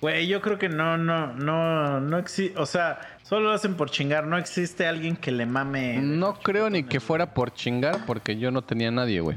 Güey, 0.00 0.26
yo 0.28 0.40
creo 0.40 0.58
que 0.58 0.70
no, 0.70 0.96
no, 0.96 1.34
no, 1.34 2.00
no 2.00 2.18
existe. 2.18 2.58
O 2.58 2.64
sea, 2.64 3.00
solo 3.22 3.48
lo 3.48 3.52
hacen 3.52 3.74
por 3.74 3.90
chingar. 3.90 4.26
No 4.26 4.38
existe 4.38 4.86
alguien 4.86 5.14
que 5.16 5.30
le 5.30 5.44
mame. 5.44 5.98
No 6.00 6.34
creo 6.34 6.70
ni 6.70 6.84
que 6.84 7.00
fuera 7.00 7.34
por 7.34 7.52
chingar, 7.52 8.06
porque 8.06 8.38
yo 8.38 8.50
no 8.50 8.62
tenía 8.62 8.90
nadie, 8.90 9.20
güey. 9.20 9.36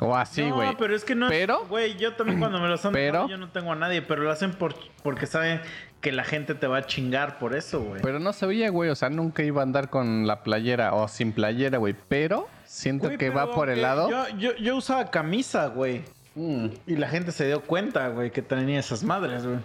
O 0.00 0.16
así, 0.16 0.42
no, 0.48 0.54
güey. 0.56 0.74
pero 0.78 0.96
es 0.96 1.04
que 1.04 1.14
no. 1.14 1.28
Pero- 1.28 1.66
Güey, 1.68 1.96
yo 1.96 2.14
también 2.14 2.38
cuando 2.38 2.58
me 2.58 2.68
los 2.68 2.84
han 2.86 2.92
Pero- 2.92 3.28
yo 3.28 3.36
no 3.36 3.50
tengo 3.50 3.72
a 3.72 3.76
nadie, 3.76 4.00
pero 4.02 4.22
lo 4.22 4.30
hacen 4.30 4.52
por, 4.52 4.74
porque 5.02 5.26
saben 5.26 5.60
que 6.00 6.10
la 6.10 6.24
gente 6.24 6.54
te 6.54 6.66
va 6.66 6.78
a 6.78 6.86
chingar 6.86 7.38
por 7.38 7.54
eso, 7.54 7.82
güey. 7.82 8.00
Pero 8.00 8.18
no 8.18 8.32
sabía, 8.32 8.70
güey. 8.70 8.88
O 8.88 8.94
sea, 8.94 9.10
nunca 9.10 9.42
iba 9.42 9.60
a 9.60 9.64
andar 9.64 9.90
con 9.90 10.26
la 10.26 10.42
playera 10.42 10.94
o 10.94 11.06
sin 11.08 11.32
playera, 11.32 11.76
güey. 11.76 11.94
Pero 12.08 12.48
siento 12.64 13.10
que 13.10 13.18
pero 13.18 13.34
va 13.34 13.52
por 13.54 13.68
el 13.68 13.82
lado. 13.82 14.08
Yo, 14.08 14.28
yo, 14.38 14.56
yo 14.56 14.76
usaba 14.76 15.10
camisa, 15.10 15.66
güey. 15.66 16.02
Mm. 16.34 16.68
Y 16.86 16.96
la 16.96 17.08
gente 17.08 17.32
se 17.32 17.46
dio 17.46 17.60
cuenta, 17.60 18.08
güey, 18.08 18.30
que 18.30 18.40
tenía 18.40 18.80
esas 18.80 19.02
madres, 19.04 19.44
güey. 19.44 19.58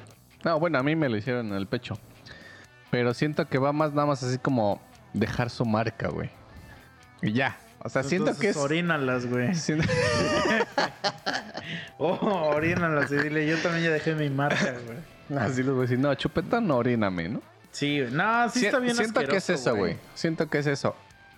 No, 0.43 0.59
bueno, 0.59 0.77
a 0.79 0.83
mí 0.83 0.95
me 0.95 1.07
lo 1.07 1.15
hicieron 1.15 1.47
en 1.47 1.53
el 1.53 1.67
pecho. 1.67 1.97
Pero 2.91 3.13
siento 3.13 3.47
que 3.47 3.57
va 3.57 3.71
más 3.71 3.93
nada 3.93 4.05
más 4.07 4.21
así 4.21 4.37
como 4.37 4.81
dejar 5.13 5.49
su 5.49 5.63
marca, 5.65 6.09
güey. 6.09 6.29
Y 7.21 7.31
ya. 7.31 7.57
O 7.85 7.89
sea, 7.89 8.01
siento 8.01 8.35
que 8.37 8.49
es. 8.49 8.57
Orínalas, 8.57 9.27
güey. 9.27 9.53
siento- 9.53 9.87
Oh, 11.97 12.51
orínalas 12.55 13.11
y 13.11 13.15
dile, 13.15 13.47
yo 13.47 13.57
también 13.59 13.85
ya 13.85 13.91
dejé 13.91 14.13
mi 14.15 14.29
marca, 14.29 14.75
güey. 14.85 14.97
Así 15.39 15.63
les 15.63 15.71
voy 15.71 15.79
a 15.79 15.81
decir, 15.83 15.99
no, 15.99 16.13
chupetón, 16.15 16.67
no 16.67 16.77
oríname, 16.77 17.29
¿no? 17.29 17.41
Sí, 17.71 18.01
güey. 18.01 18.11
No, 18.11 18.49
sí 18.49 18.59
Si- 18.59 18.65
está 18.67 18.79
bien 18.79 18.95
Siento 18.95 19.25
que 19.25 19.37
es 19.37 19.49
eso, 19.49 19.75
güey. 19.75 19.97
Siento 20.13 20.49
que 20.49 20.59
es 20.59 20.67
eso. 20.67 20.95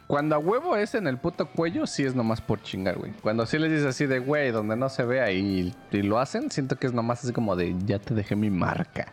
Cuando 0.08 0.36
a 0.36 0.40
huevo 0.40 0.78
es 0.78 0.96
en 0.96 1.06
el 1.08 1.18
puto 1.18 1.48
cuello, 1.48 1.86
sí 1.86 2.06
es 2.06 2.16
nomás 2.16 2.40
por 2.40 2.62
chingar, 2.64 2.96
güey. 2.96 3.12
Cuando 3.22 3.46
sí 3.46 3.60
les 3.60 3.70
dices 3.72 3.88
así 3.88 4.06
de, 4.06 4.20
güey, 4.20 4.52
donde 4.52 4.78
no 4.78 4.88
se 4.88 5.04
vea 5.04 5.32
y, 5.32 5.76
y 5.92 6.02
lo 6.02 6.18
hacen, 6.20 6.50
siento 6.50 6.78
que 6.78 6.88
es 6.88 6.94
nomás 6.94 7.24
así 7.26 7.34
como 7.34 7.58
de, 7.58 7.76
ya 7.86 8.00
te 8.00 8.14
dejé 8.14 8.38
mi 8.38 8.50
marca. 8.50 9.08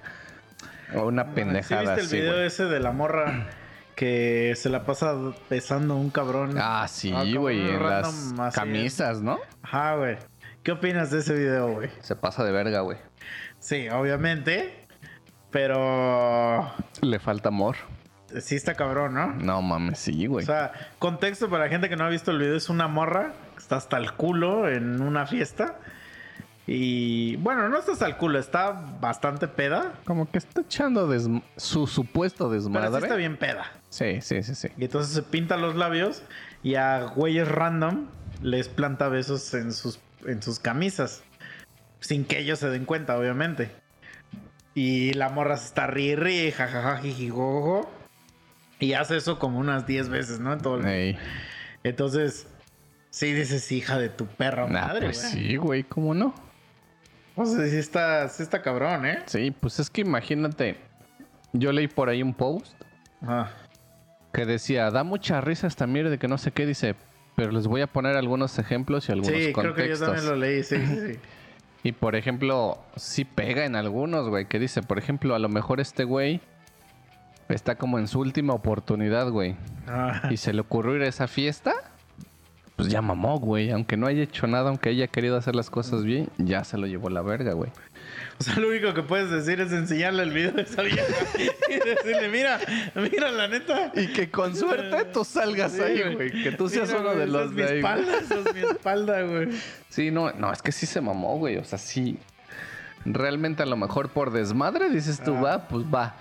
O 0.94 1.06
una 1.06 1.24
¿Sí 1.24 1.30
pendejada 1.34 1.80
viste 1.82 2.00
el 2.00 2.06
así, 2.06 2.16
video 2.16 2.32
güey. 2.34 2.46
ese 2.46 2.64
de 2.66 2.78
la 2.78 2.92
morra 2.92 3.48
que 3.94 4.54
se 4.56 4.68
la 4.68 4.84
pasa 4.84 5.14
besando 5.50 5.94
a 5.94 5.96
un 5.96 6.10
cabrón? 6.10 6.56
Ah, 6.58 6.86
sí, 6.88 7.12
Ah, 7.14 7.24
güey, 7.38 7.60
en 7.60 7.80
random 7.80 8.36
las 8.36 8.48
así, 8.48 8.54
camisas, 8.60 9.20
¿no? 9.22 9.38
Ajá, 9.62 9.96
güey. 9.96 10.16
¿Qué 10.62 10.72
opinas 10.72 11.10
de 11.10 11.18
ese 11.18 11.34
video, 11.34 11.72
güey? 11.72 11.90
Se 12.00 12.16
pasa 12.16 12.42
de 12.44 12.50
verga, 12.52 12.80
güey. 12.80 12.98
Sí, 13.58 13.88
obviamente. 13.90 14.86
Pero 15.50 16.68
Le 17.00 17.18
falta 17.20 17.48
amor. 17.50 17.76
sí 18.40 18.56
está 18.56 18.74
cabrón, 18.74 19.14
¿no? 19.14 19.28
No 19.34 19.62
mames, 19.62 19.98
sí, 20.00 20.26
O 20.26 20.30
güey. 20.32 20.44
sea, 20.46 20.72
contexto 20.98 21.48
para 21.48 21.64
la 21.64 21.70
gente 21.70 21.88
que 21.88 21.96
no 21.96 22.04
ha 22.04 22.08
visto 22.08 22.30
el 22.32 22.38
video, 22.38 22.56
es 22.56 22.68
una 22.68 22.88
morra 22.88 23.32
que 23.54 23.58
está 23.62 23.76
hasta 23.76 23.96
el 23.98 24.12
culo 24.14 24.68
en 24.68 25.00
una 25.00 25.26
fiesta. 25.26 25.78
Y 26.66 27.36
bueno, 27.36 27.68
no 27.68 27.78
está 27.78 27.92
hasta 27.92 28.06
el 28.06 28.16
culo, 28.16 28.38
está 28.38 28.72
bastante 29.00 29.48
peda. 29.48 29.94
Como 30.04 30.30
que 30.30 30.38
está 30.38 30.62
echando 30.62 31.10
su 31.56 31.86
supuesto 31.86 32.48
Pero 32.48 32.60
sí 32.60 32.68
desmadre. 32.70 32.98
está 33.06 33.16
bien 33.16 33.36
peda. 33.36 33.70
Sí, 33.90 34.20
sí, 34.22 34.42
sí, 34.42 34.54
sí. 34.54 34.68
Y 34.78 34.84
entonces 34.84 35.12
se 35.14 35.22
pinta 35.22 35.56
los 35.58 35.74
labios 35.74 36.22
y 36.62 36.76
a 36.76 37.04
güeyes 37.04 37.46
random 37.48 38.06
les 38.42 38.68
planta 38.68 39.08
besos 39.08 39.52
en 39.54 39.72
sus, 39.72 40.00
en 40.26 40.42
sus 40.42 40.58
camisas. 40.58 41.22
Sin 42.00 42.24
que 42.24 42.38
ellos 42.38 42.58
se 42.58 42.68
den 42.70 42.86
cuenta, 42.86 43.18
obviamente. 43.18 43.70
Y 44.74 45.12
la 45.12 45.28
morra 45.28 45.56
se 45.58 45.66
está 45.66 45.86
ri 45.86 46.16
ri, 46.16 46.50
jajaja, 46.50 46.98
jijijojo. 46.98 47.90
Y 48.80 48.94
hace 48.94 49.16
eso 49.18 49.38
como 49.38 49.58
unas 49.58 49.86
10 49.86 50.08
veces, 50.08 50.40
¿no? 50.40 50.52
En 50.52 50.60
todo 50.60 50.78
el- 50.80 50.86
Ey. 50.86 51.18
Entonces, 51.84 52.46
sí 53.10 53.32
dices 53.32 53.70
hija 53.70 53.98
de 53.98 54.08
tu 54.08 54.26
perra 54.26 54.66
Nah, 54.66 54.86
madre, 54.88 55.06
pues 55.06 55.20
güey. 55.20 55.32
sí, 55.48 55.56
güey, 55.56 55.82
¿cómo 55.84 56.14
no? 56.14 56.34
O 57.36 57.44
sea, 57.46 57.66
sí 57.66 57.76
está, 57.76 58.28
sí 58.28 58.42
está 58.42 58.62
cabrón, 58.62 59.06
¿eh? 59.06 59.18
Sí, 59.26 59.50
pues 59.50 59.80
es 59.80 59.90
que 59.90 60.02
imagínate. 60.02 60.76
Yo 61.52 61.72
leí 61.72 61.88
por 61.88 62.08
ahí 62.08 62.22
un 62.22 62.34
post 62.34 62.74
Ajá. 63.22 63.50
que 64.32 64.44
decía, 64.46 64.90
da 64.90 65.04
mucha 65.04 65.40
risa 65.40 65.66
esta 65.66 65.86
mierda 65.86 66.10
de 66.10 66.18
que 66.18 66.28
no 66.28 66.38
sé 66.38 66.50
qué, 66.52 66.64
dice, 66.66 66.94
pero 67.36 67.50
les 67.52 67.66
voy 67.66 67.80
a 67.80 67.86
poner 67.86 68.16
algunos 68.16 68.58
ejemplos 68.58 69.08
y 69.08 69.12
algunos 69.12 69.32
Sí, 69.36 69.52
creo 69.52 69.74
que 69.74 69.88
yo 69.88 69.96
contextos. 69.98 70.06
también 70.06 70.26
lo 70.28 70.36
leí, 70.36 70.62
sí, 70.62 70.76
sí, 70.86 71.12
sí. 71.12 71.18
Y 71.86 71.92
por 71.92 72.16
ejemplo, 72.16 72.78
sí 72.96 73.24
pega 73.26 73.66
en 73.66 73.76
algunos, 73.76 74.28
güey, 74.30 74.46
que 74.46 74.58
dice, 74.58 74.82
por 74.82 74.98
ejemplo, 74.98 75.34
a 75.34 75.38
lo 75.38 75.50
mejor 75.50 75.80
este 75.80 76.04
güey 76.04 76.40
está 77.50 77.74
como 77.76 77.98
en 77.98 78.08
su 78.08 78.20
última 78.20 78.54
oportunidad, 78.54 79.28
güey. 79.28 79.54
Ah, 79.86 80.28
Y 80.30 80.38
se 80.38 80.54
le 80.54 80.62
ocurrió 80.62 80.96
ir 80.96 81.02
a 81.02 81.08
esa 81.08 81.28
fiesta, 81.28 81.74
pues 82.76 82.88
ya 82.88 83.00
mamó, 83.02 83.38
güey. 83.38 83.70
Aunque 83.70 83.96
no 83.96 84.06
haya 84.06 84.22
hecho 84.22 84.46
nada, 84.46 84.68
aunque 84.68 84.90
haya 84.90 85.06
querido 85.06 85.36
hacer 85.36 85.54
las 85.54 85.70
cosas 85.70 86.04
bien, 86.04 86.28
ya 86.38 86.64
se 86.64 86.76
lo 86.78 86.86
llevó 86.86 87.08
la 87.10 87.22
verga, 87.22 87.52
güey. 87.52 87.70
O 88.38 88.42
sea, 88.42 88.56
lo 88.56 88.68
único 88.68 88.92
que 88.94 89.02
puedes 89.02 89.30
decir 89.30 89.60
es 89.60 89.72
enseñarle 89.72 90.24
el 90.24 90.30
video 90.32 90.50
de 90.52 90.62
esa 90.62 90.82
vieja 90.82 91.02
y 91.68 91.74
decirle, 91.88 92.28
mira, 92.28 92.58
mira 92.96 93.30
la 93.30 93.46
neta. 93.48 93.92
Y 93.94 94.08
que 94.08 94.28
con 94.30 94.56
suerte 94.56 95.04
tú 95.12 95.24
salgas 95.24 95.72
Sí, 95.72 95.80
ahí, 95.82 96.14
güey. 96.14 96.42
Que 96.42 96.50
tú 96.52 96.68
seas 96.68 96.88
Mira, 96.88 97.00
uno 97.00 97.14
de 97.14 97.26
los 97.28 97.50
es 97.50 97.56
de 97.56 97.62
mi 97.62 97.68
ahí. 97.70 97.76
espalda, 97.78 98.12
es 98.18 98.54
mi 98.54 98.60
espalda, 98.60 99.22
güey. 99.22 99.48
Sí, 99.88 100.10
no, 100.10 100.32
no, 100.32 100.52
es 100.52 100.60
que 100.62 100.72
sí 100.72 100.84
se 100.86 101.00
mamó, 101.00 101.38
güey. 101.38 101.56
O 101.58 101.64
sea, 101.64 101.78
sí. 101.78 102.18
Realmente 103.06 103.62
a 103.62 103.66
lo 103.66 103.76
mejor 103.76 104.08
por 104.08 104.32
desmadre 104.32 104.90
dices 104.90 105.22
tú, 105.22 105.34
Ah. 105.36 105.40
va, 105.40 105.68
pues 105.68 105.84
va. 105.86 106.16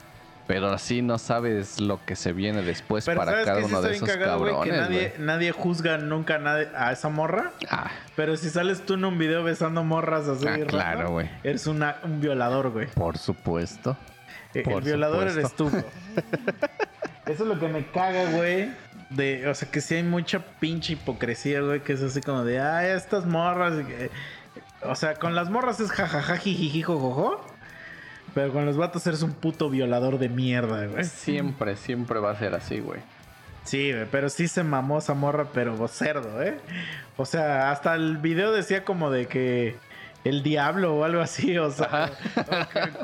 Pero 0.45 0.69
así 0.71 1.01
no 1.01 1.17
sabes 1.19 1.79
lo 1.79 2.03
que 2.05 2.17
se 2.17 2.33
viene 2.33 2.63
después 2.63 3.05
Pero 3.05 3.17
para 3.19 3.43
cada 3.45 3.59
sí 3.61 3.65
uno 3.67 3.81
de 3.81 3.95
esos 3.95 4.09
cagado, 4.09 4.39
güey, 4.39 4.51
que 4.51 4.69
cabrones, 4.71 4.81
nadie, 4.89 5.13
nadie 5.19 5.51
juzga 5.53 5.97
nunca 5.97 6.35
a, 6.35 6.39
nadie- 6.39 6.69
a 6.75 6.91
esa 6.91 7.07
morra. 7.09 7.51
Ah, 7.69 7.89
Pero 8.17 8.35
si 8.35 8.49
sales 8.49 8.85
tú 8.85 8.95
en 8.95 9.05
un 9.05 9.17
video 9.17 9.43
besando 9.43 9.83
morras 9.85 10.27
así, 10.27 10.45
Ah, 10.47 10.57
claro, 10.67 11.11
güey. 11.11 11.29
Eres 11.43 11.65
una, 11.67 11.95
un 12.03 12.19
violador, 12.19 12.71
güey. 12.71 12.87
por 12.87 13.17
supuesto. 13.17 13.95
Eh, 14.53 14.63
Por 14.63 14.73
el 14.73 14.81
violador 14.81 15.29
supuesto. 15.31 15.67
eres 15.69 15.83
tú. 15.83 15.87
Eso 17.31 17.43
es 17.43 17.49
lo 17.49 17.57
que 17.59 17.67
me 17.69 17.85
caga, 17.87 18.29
güey. 18.31 18.69
De, 19.11 19.47
o 19.47 19.55
sea, 19.55 19.69
que 19.71 19.79
sí 19.79 19.95
hay 19.95 20.03
mucha 20.03 20.39
pinche 20.59 20.93
hipocresía, 20.93 21.61
güey, 21.61 21.81
que 21.81 21.93
es 21.93 22.01
así 22.01 22.19
como 22.21 22.43
de, 22.43 22.59
ay, 22.59 22.87
estas 22.97 23.25
morras. 23.25 23.73
o 24.83 24.95
sea, 24.95 25.13
con 25.15 25.35
las 25.35 25.49
morras 25.49 25.79
es 25.79 25.89
jajaja, 25.91 26.35
jijiji, 26.37 26.81
jojojo. 26.81 27.45
Pero 28.33 28.51
con 28.51 28.65
los 28.65 28.77
vatos 28.77 29.05
eres 29.05 29.21
un 29.21 29.33
puto 29.33 29.69
violador 29.69 30.17
de 30.17 30.29
mierda, 30.29 30.87
güey. 30.87 31.03
Siempre, 31.03 31.75
siempre 31.75 32.19
va 32.19 32.31
a 32.31 32.35
ser 32.35 32.55
así, 32.55 32.79
güey. 32.79 32.99
Sí, 33.63 33.91
güey, 33.91 34.05
pero 34.11 34.29
sí 34.29 34.47
se 34.47 34.63
mamó 34.63 34.97
esa 34.97 35.13
morra, 35.13 35.47
pero 35.53 35.87
cerdo, 35.87 36.41
¿eh? 36.41 36.57
O 37.15 37.25
sea, 37.25 37.71
hasta 37.71 37.95
el 37.95 38.17
video 38.17 38.51
decía 38.51 38.83
como 38.83 39.09
de 39.09 39.27
que 39.27 39.77
el 40.23 40.43
diablo 40.43 40.95
o 40.95 41.03
algo 41.03 41.21
así, 41.21 41.57
o 41.57 41.71
sea, 41.71 42.11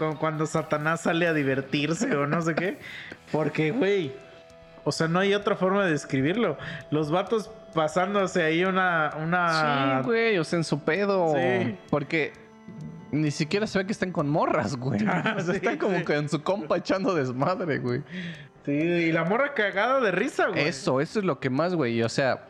o 0.02 0.18
cuando 0.18 0.46
Satanás 0.46 1.02
sale 1.02 1.28
a 1.28 1.34
divertirse 1.34 2.16
o 2.16 2.28
no 2.28 2.42
sé 2.42 2.56
qué. 2.56 2.80
Porque, 3.32 3.72
güey, 3.72 4.12
o 4.84 4.92
sea, 4.92 5.08
no 5.08 5.20
hay 5.20 5.34
otra 5.34 5.56
forma 5.56 5.86
de 5.86 5.92
describirlo. 5.92 6.58
Los 6.92 7.12
vatos 7.12 7.52
pasándose 7.74 8.44
ahí 8.44 8.64
una... 8.66 9.12
una... 9.22 10.00
Sí, 10.02 10.08
güey, 10.08 10.38
o 10.40 10.44
sea, 10.44 10.58
en 10.58 10.64
su 10.64 10.80
pedo. 10.82 11.36
Sí. 11.36 11.78
Porque 11.90 12.34
ni 13.12 13.32
siquiera 13.32 13.68
se 13.68 13.80
ve 13.80 13.86
que 13.86 13.92
estén 13.92 14.12
con 14.12 14.30
morras, 14.30 14.76
güey. 14.76 15.00
Ah, 15.08 15.36
O 15.38 15.42
sea, 15.42 15.54
sí, 15.54 15.58
están 15.58 15.78
como 15.78 15.98
sí. 15.98 16.06
que 16.06 16.16
en 16.16 16.30
su 16.30 16.42
compa 16.42 16.78
echando 16.78 17.14
desmadre, 17.14 17.80
güey. 17.80 18.02
Sí, 18.66 18.72
y 18.72 19.12
la 19.12 19.24
morra 19.24 19.54
cagada 19.54 20.00
de 20.00 20.12
risa, 20.12 20.48
güey. 20.48 20.68
Eso, 20.68 21.02
eso 21.02 21.20
es 21.20 21.26
lo 21.26 21.40
que 21.40 21.50
más, 21.50 21.76
güey. 21.76 22.04
O 22.04 22.10
sea, 22.10 22.48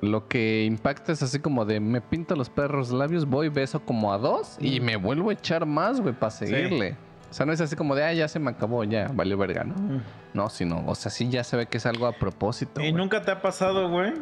lo 0.00 0.28
que 0.28 0.64
impacta 0.64 1.12
es 1.12 1.22
así 1.22 1.40
como 1.40 1.64
de 1.64 1.80
me 1.80 2.00
pinto 2.00 2.36
los 2.36 2.50
perros 2.50 2.90
labios, 2.90 3.26
voy, 3.26 3.48
beso 3.48 3.80
como 3.80 4.12
a 4.12 4.18
dos 4.18 4.56
y 4.60 4.80
me 4.80 4.96
vuelvo 4.96 5.30
a 5.30 5.32
echar 5.32 5.66
más, 5.66 6.00
güey, 6.00 6.14
para 6.14 6.30
seguirle. 6.30 6.96
O 7.30 7.34
sea, 7.34 7.44
no 7.44 7.52
es 7.52 7.60
así 7.60 7.76
como 7.76 7.94
de, 7.94 8.04
ah, 8.04 8.12
ya 8.14 8.26
se 8.26 8.38
me 8.38 8.50
acabó, 8.50 8.84
ya, 8.84 9.10
valió 9.12 9.36
verga, 9.36 9.64
¿no? 9.64 9.74
Mm. 9.74 10.02
No, 10.32 10.48
sino, 10.48 10.82
o 10.86 10.94
sea, 10.94 11.10
sí 11.10 11.28
ya 11.28 11.44
se 11.44 11.56
ve 11.58 11.66
que 11.66 11.76
es 11.76 11.84
algo 11.84 12.06
a 12.06 12.12
propósito. 12.12 12.80
¿Y 12.80 12.92
nunca 12.92 13.22
te 13.22 13.30
ha 13.30 13.42
pasado, 13.42 13.90
güey? 13.90 14.14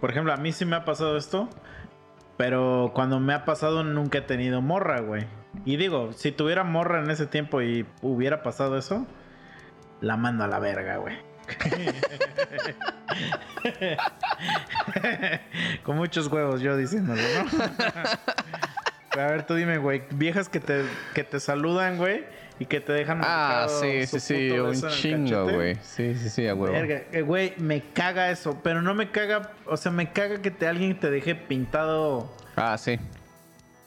Por 0.00 0.10
ejemplo, 0.10 0.32
a 0.32 0.36
mí 0.36 0.52
sí 0.52 0.64
me 0.64 0.76
ha 0.76 0.84
pasado 0.84 1.16
esto. 1.18 1.50
Pero 2.36 2.92
cuando 2.94 3.18
me 3.18 3.32
ha 3.32 3.44
pasado 3.44 3.82
nunca 3.82 4.18
he 4.18 4.22
tenido 4.22 4.60
morra, 4.60 5.00
güey. 5.00 5.26
Y 5.64 5.76
digo, 5.76 6.12
si 6.12 6.32
tuviera 6.32 6.64
morra 6.64 7.02
en 7.02 7.10
ese 7.10 7.26
tiempo 7.26 7.62
y 7.62 7.86
hubiera 8.02 8.42
pasado 8.42 8.76
eso, 8.76 9.06
la 10.00 10.16
mando 10.16 10.44
a 10.44 10.48
la 10.48 10.58
verga, 10.58 10.98
güey. 10.98 11.16
Con 15.82 15.96
muchos 15.96 16.26
huevos 16.26 16.60
yo 16.60 16.76
diciéndolo, 16.76 17.22
¿no? 17.22 17.46
A 19.20 19.26
ver, 19.28 19.46
tú 19.46 19.54
dime, 19.54 19.78
güey, 19.78 20.02
viejas 20.10 20.50
que 20.50 20.60
te, 20.60 20.84
que 21.14 21.24
te 21.24 21.40
saludan, 21.40 21.96
güey, 21.96 22.26
y 22.58 22.66
que 22.66 22.80
te 22.80 22.92
dejan 22.92 23.20
Ah, 23.22 23.66
sí, 23.68 24.06
sí, 24.06 24.20
sí, 24.20 24.50
un 24.50 24.74
chingo, 24.88 25.44
güey. 25.52 25.74
Sí, 25.82 26.14
sí, 26.14 26.28
sí, 26.30 26.46
a 26.48 26.54
huevo. 26.54 26.74
Eh, 26.74 27.22
güey, 27.22 27.54
me 27.58 27.82
caga 27.82 28.30
eso, 28.30 28.58
pero 28.62 28.80
no 28.82 28.94
me 28.94 29.10
caga, 29.10 29.52
o 29.66 29.76
sea, 29.76 29.92
me 29.92 30.12
caga 30.12 30.40
que 30.40 30.50
te, 30.50 30.66
alguien 30.66 30.98
te 30.98 31.10
deje 31.10 31.34
pintado, 31.34 32.32
Ah, 32.56 32.78
sí. 32.78 32.98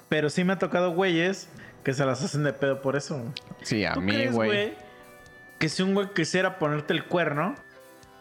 pero 0.08 0.30
sí 0.30 0.44
me 0.44 0.54
ha 0.54 0.60
tocado 0.60 0.92
güeyes 0.92 1.50
que 1.84 1.94
se 1.94 2.06
las 2.06 2.24
hacen 2.24 2.44
de 2.44 2.54
pedo 2.54 2.82
por 2.82 2.96
eso. 2.96 3.24
Sí, 3.64 3.86
a 3.86 3.94
¿Tú 3.94 4.02
mí, 4.02 4.28
güey. 4.28 4.74
que 5.58 5.70
si 5.70 5.82
un 5.82 5.94
güey 5.96 6.10
quisiera 6.14 6.60
ponerte 6.60 6.94
el 6.94 7.06
cuerno, 7.06 7.56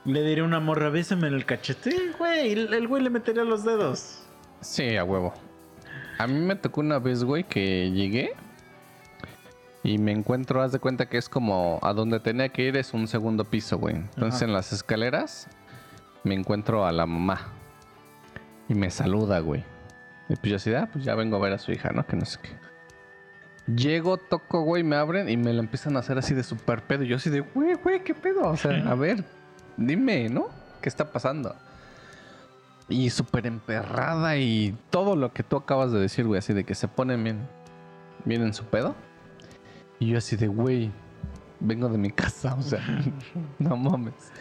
le 0.05 0.23
diría 0.23 0.45
una 0.45 0.61
morra, 0.61 0.89
bésame 0.89 1.29
en 1.29 1.35
el 1.35 1.45
cachete, 1.45 1.95
güey, 2.19 2.53
el 2.53 2.89
güey 2.89 3.03
le 3.03 3.11
metería 3.11 3.45
los 3.45 3.65
dedos. 3.65 4.25
Sí, 4.61 4.97
a 4.97 5.05
huevo. 5.05 5.35
A 6.19 6.27
mí 6.27 6.35
me 6.41 6.57
tocó 6.57 6.81
una 6.81 6.99
vez, 6.99 7.23
güey, 7.23 7.45
que 7.45 7.91
llegué 7.91 8.33
y 9.83 9.99
me 9.99 10.13
encuentro, 10.13 10.61
haz 10.61 10.73
de 10.73 10.79
cuenta 10.79 11.09
que 11.09 11.19
es 11.19 11.29
como 11.29 11.79
a 11.83 11.93
donde 11.93 12.21
tenía 12.21 12.49
que 12.49 12.63
ir 12.63 12.77
es 12.77 12.95
un 12.95 13.07
segundo 13.07 13.45
piso, 13.45 13.79
güey. 13.79 13.97
Entonces 13.97 14.43
Ajá. 14.43 14.45
en 14.47 14.53
las 14.53 14.73
escaleras 14.73 15.49
me 16.25 16.35
encuentro 16.35 16.85
a 16.85 16.93
la 16.93 17.07
mamá 17.07 17.53
y 18.69 18.75
me 18.75 18.91
saluda, 18.91 19.39
güey. 19.41 19.65
Y 20.29 20.37
pues 20.37 20.51
yo 20.51 20.57
así, 20.57 20.75
ah, 20.75 20.89
pues 20.93 21.05
ya 21.05 21.15
vengo 21.15 21.37
a 21.37 21.41
ver 21.41 21.53
a 21.53 21.59
su 21.59 21.73
hija, 21.73 21.91
¿no? 21.91 22.07
Que 22.07 22.17
no 22.17 22.25
sé 22.27 22.39
qué. 22.43 22.51
Llego, 23.73 24.17
toco, 24.17 24.63
güey, 24.63 24.83
me 24.83 24.97
abren 24.97 25.29
y 25.29 25.37
me 25.37 25.53
la 25.53 25.61
empiezan 25.61 25.97
a 25.97 26.01
hacer 26.01 26.19
así 26.19 26.35
de 26.35 26.43
super 26.43 26.83
pedo. 26.83 27.05
Y 27.05 27.09
yo 27.09 27.17
así 27.17 27.31
de, 27.31 27.41
güey, 27.41 27.75
güey, 27.75 28.03
¿qué 28.03 28.15
pedo? 28.15 28.49
O 28.49 28.57
sea, 28.57 28.73
a 28.91 28.95
ver, 28.95 29.25
dime, 29.77 30.29
¿no? 30.29 30.49
¿Qué 30.83 30.89
está 30.89 31.11
pasando? 31.11 31.55
Y 32.89 33.11
súper 33.11 33.47
emperrada 33.47 34.37
y 34.37 34.77
todo 34.91 35.17
lo 35.17 35.33
que 35.33 35.43
tú 35.43 35.57
acabas 35.57 35.93
de 35.93 36.01
decir, 36.01 36.27
güey, 36.27 36.39
así 36.39 36.53
de 36.53 36.65
que 36.65 36.75
se 36.75 36.89
ponen 36.89 37.23
bien, 37.23 37.41
bien 38.25 38.43
en 38.43 38.55
su 38.55 38.65
pedo. 38.65 38.95
Y 39.99 40.09
yo 40.09 40.19
así 40.19 40.37
de, 40.37 40.49
güey, 40.49 40.91
vengo 41.61 41.89
de 41.89 41.99
mi 41.99 42.11
casa, 42.11 42.55
o 42.55 42.63
sea, 42.63 42.81
no 43.59 43.77
mames. 43.77 44.33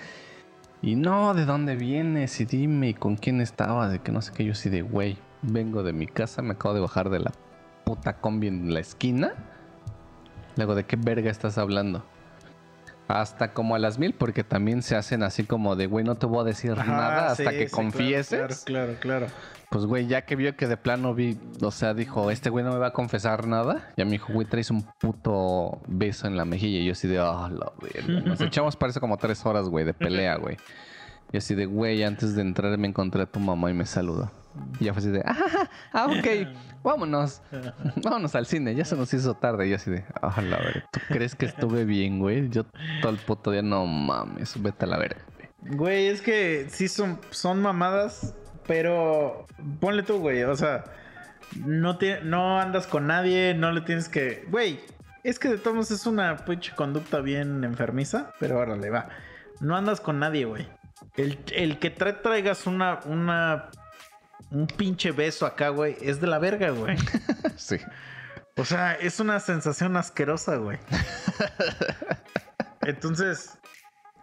Y 0.81 0.95
no, 0.95 1.33
¿de 1.33 1.45
dónde 1.45 1.75
vienes? 1.75 2.39
Y 2.39 2.45
dime, 2.45 2.89
¿y 2.89 2.93
con 2.93 3.15
quién 3.15 3.41
estabas? 3.41 3.91
De 3.91 3.99
que 3.99 4.11
no 4.11 4.21
sé 4.21 4.31
qué, 4.33 4.45
yo 4.45 4.51
así 4.51 4.69
de, 4.69 4.83
güey, 4.83 5.17
vengo 5.41 5.81
de 5.83 5.93
mi 5.93 6.05
casa, 6.05 6.41
me 6.41 6.53
acabo 6.53 6.75
de 6.75 6.81
bajar 6.81 7.09
de 7.09 7.19
la 7.19 7.31
puta 7.83 8.13
combi 8.13 8.47
en 8.47 8.73
la 8.73 8.79
esquina. 8.79 9.33
Luego, 10.55 10.75
¿de 10.75 10.85
qué 10.85 10.95
verga 10.95 11.31
estás 11.31 11.57
hablando? 11.57 12.03
Hasta 13.07 13.53
como 13.53 13.75
a 13.75 13.79
las 13.79 13.99
mil, 13.99 14.13
porque 14.13 14.43
también 14.43 14.81
se 14.81 14.95
hacen 14.95 15.23
así 15.23 15.43
como 15.43 15.75
de, 15.75 15.87
güey, 15.87 16.03
no 16.03 16.15
te 16.15 16.25
voy 16.25 16.41
a 16.41 16.43
decir 16.43 16.71
Ajá, 16.71 16.85
nada 16.85 17.31
hasta 17.31 17.51
sí, 17.51 17.57
que 17.57 17.69
sí, 17.69 17.75
confieses. 17.75 18.63
Claro, 18.65 18.95
claro, 18.99 19.27
claro. 19.27 19.27
Pues, 19.69 19.85
güey, 19.85 20.07
ya 20.07 20.23
que 20.23 20.35
vio 20.35 20.55
que 20.55 20.67
de 20.67 20.77
plano 20.77 21.13
vi, 21.13 21.37
o 21.61 21.71
sea, 21.71 21.93
dijo, 21.93 22.31
este 22.31 22.49
güey 22.49 22.63
no 22.63 22.71
me 22.71 22.77
va 22.77 22.87
a 22.87 22.93
confesar 22.93 23.47
nada. 23.47 23.93
Ya 23.97 24.05
me 24.05 24.11
dijo, 24.11 24.31
güey, 24.31 24.47
traes 24.47 24.71
un 24.71 24.83
puto 24.99 25.81
beso 25.87 26.27
en 26.27 26.37
la 26.37 26.45
mejilla. 26.45 26.79
Y 26.79 26.85
yo 26.85 26.93
así 26.93 27.07
de, 27.07 27.19
ah, 27.19 27.49
la 27.51 27.71
verga. 27.81 28.21
Nos 28.21 28.39
echamos, 28.41 28.75
parece 28.75 28.99
como 28.99 29.17
tres 29.17 29.45
horas, 29.45 29.67
güey, 29.67 29.83
de 29.83 29.93
pelea, 29.93 30.37
güey. 30.37 30.57
Y 31.31 31.37
así 31.37 31.55
de, 31.55 31.65
güey, 31.65 32.03
antes 32.03 32.35
de 32.35 32.41
entrar 32.41 32.77
me 32.77 32.87
encontré 32.87 33.23
a 33.23 33.25
tu 33.25 33.39
mamá 33.39 33.69
y 33.69 33.73
me 33.73 33.85
saludó. 33.85 34.31
Y 34.79 34.85
ya 34.85 34.93
fue 34.93 34.99
así 35.01 35.09
de, 35.09 35.21
ah, 35.25 35.69
ah, 35.93 36.05
ok, 36.07 36.47
vámonos. 36.83 37.41
Vámonos 38.03 38.35
al 38.35 38.45
cine, 38.45 38.75
ya 38.75 38.85
se 38.85 38.95
nos 38.95 39.13
hizo 39.13 39.33
tarde. 39.35 39.67
Y 39.67 39.71
yo 39.71 39.75
así 39.77 39.91
de, 39.91 40.05
ah, 40.21 40.41
la 40.41 40.57
verga. 40.57 40.85
¿Tú 40.91 40.99
crees 41.09 41.35
que 41.35 41.45
estuve 41.47 41.85
bien, 41.85 42.19
güey? 42.19 42.49
Yo 42.49 42.65
todo 43.01 43.11
el 43.11 43.17
puto 43.17 43.51
día, 43.51 43.61
no 43.61 43.85
mames, 43.85 44.61
vete 44.61 44.85
a 44.85 44.87
la 44.87 44.97
verga. 44.97 45.21
güey". 45.61 45.75
Güey, 45.77 46.07
es 46.07 46.21
que 46.21 46.67
sí 46.69 46.87
son, 46.87 47.19
son 47.31 47.61
mamadas, 47.61 48.35
pero 48.67 49.45
ponle 49.79 50.03
tú, 50.03 50.19
güey. 50.19 50.43
O 50.43 50.55
sea, 50.55 50.83
no, 51.65 51.97
te, 51.97 52.21
no 52.21 52.59
andas 52.59 52.87
con 52.87 53.07
nadie, 53.07 53.53
no 53.53 53.71
le 53.71 53.81
tienes 53.81 54.07
que. 54.09 54.45
Güey, 54.49 54.79
es 55.23 55.39
que 55.39 55.49
de 55.49 55.57
todos 55.57 55.73
modos 55.75 55.91
es 55.91 56.05
una 56.05 56.37
pinche 56.37 56.73
conducta 56.75 57.19
bien 57.21 57.63
enfermiza, 57.63 58.31
pero 58.39 58.59
ahora 58.59 58.75
le 58.75 58.89
va. 58.89 59.09
No 59.59 59.75
andas 59.75 59.99
con 59.99 60.19
nadie, 60.19 60.45
güey. 60.45 60.67
El, 61.15 61.37
el 61.55 61.79
que 61.79 61.93
tra- 61.95 62.21
traigas 62.21 62.65
una, 62.67 62.99
una. 63.05 63.69
Un 64.51 64.67
pinche 64.67 65.11
beso 65.11 65.45
acá, 65.45 65.69
güey, 65.69 65.97
es 66.01 66.21
de 66.21 66.27
la 66.27 66.39
verga, 66.39 66.69
güey. 66.71 66.97
Sí. 67.57 67.77
O 68.55 68.65
sea, 68.65 68.93
es 68.93 69.19
una 69.19 69.39
sensación 69.39 69.97
asquerosa, 69.97 70.55
güey. 70.55 70.79
Entonces, 72.81 73.57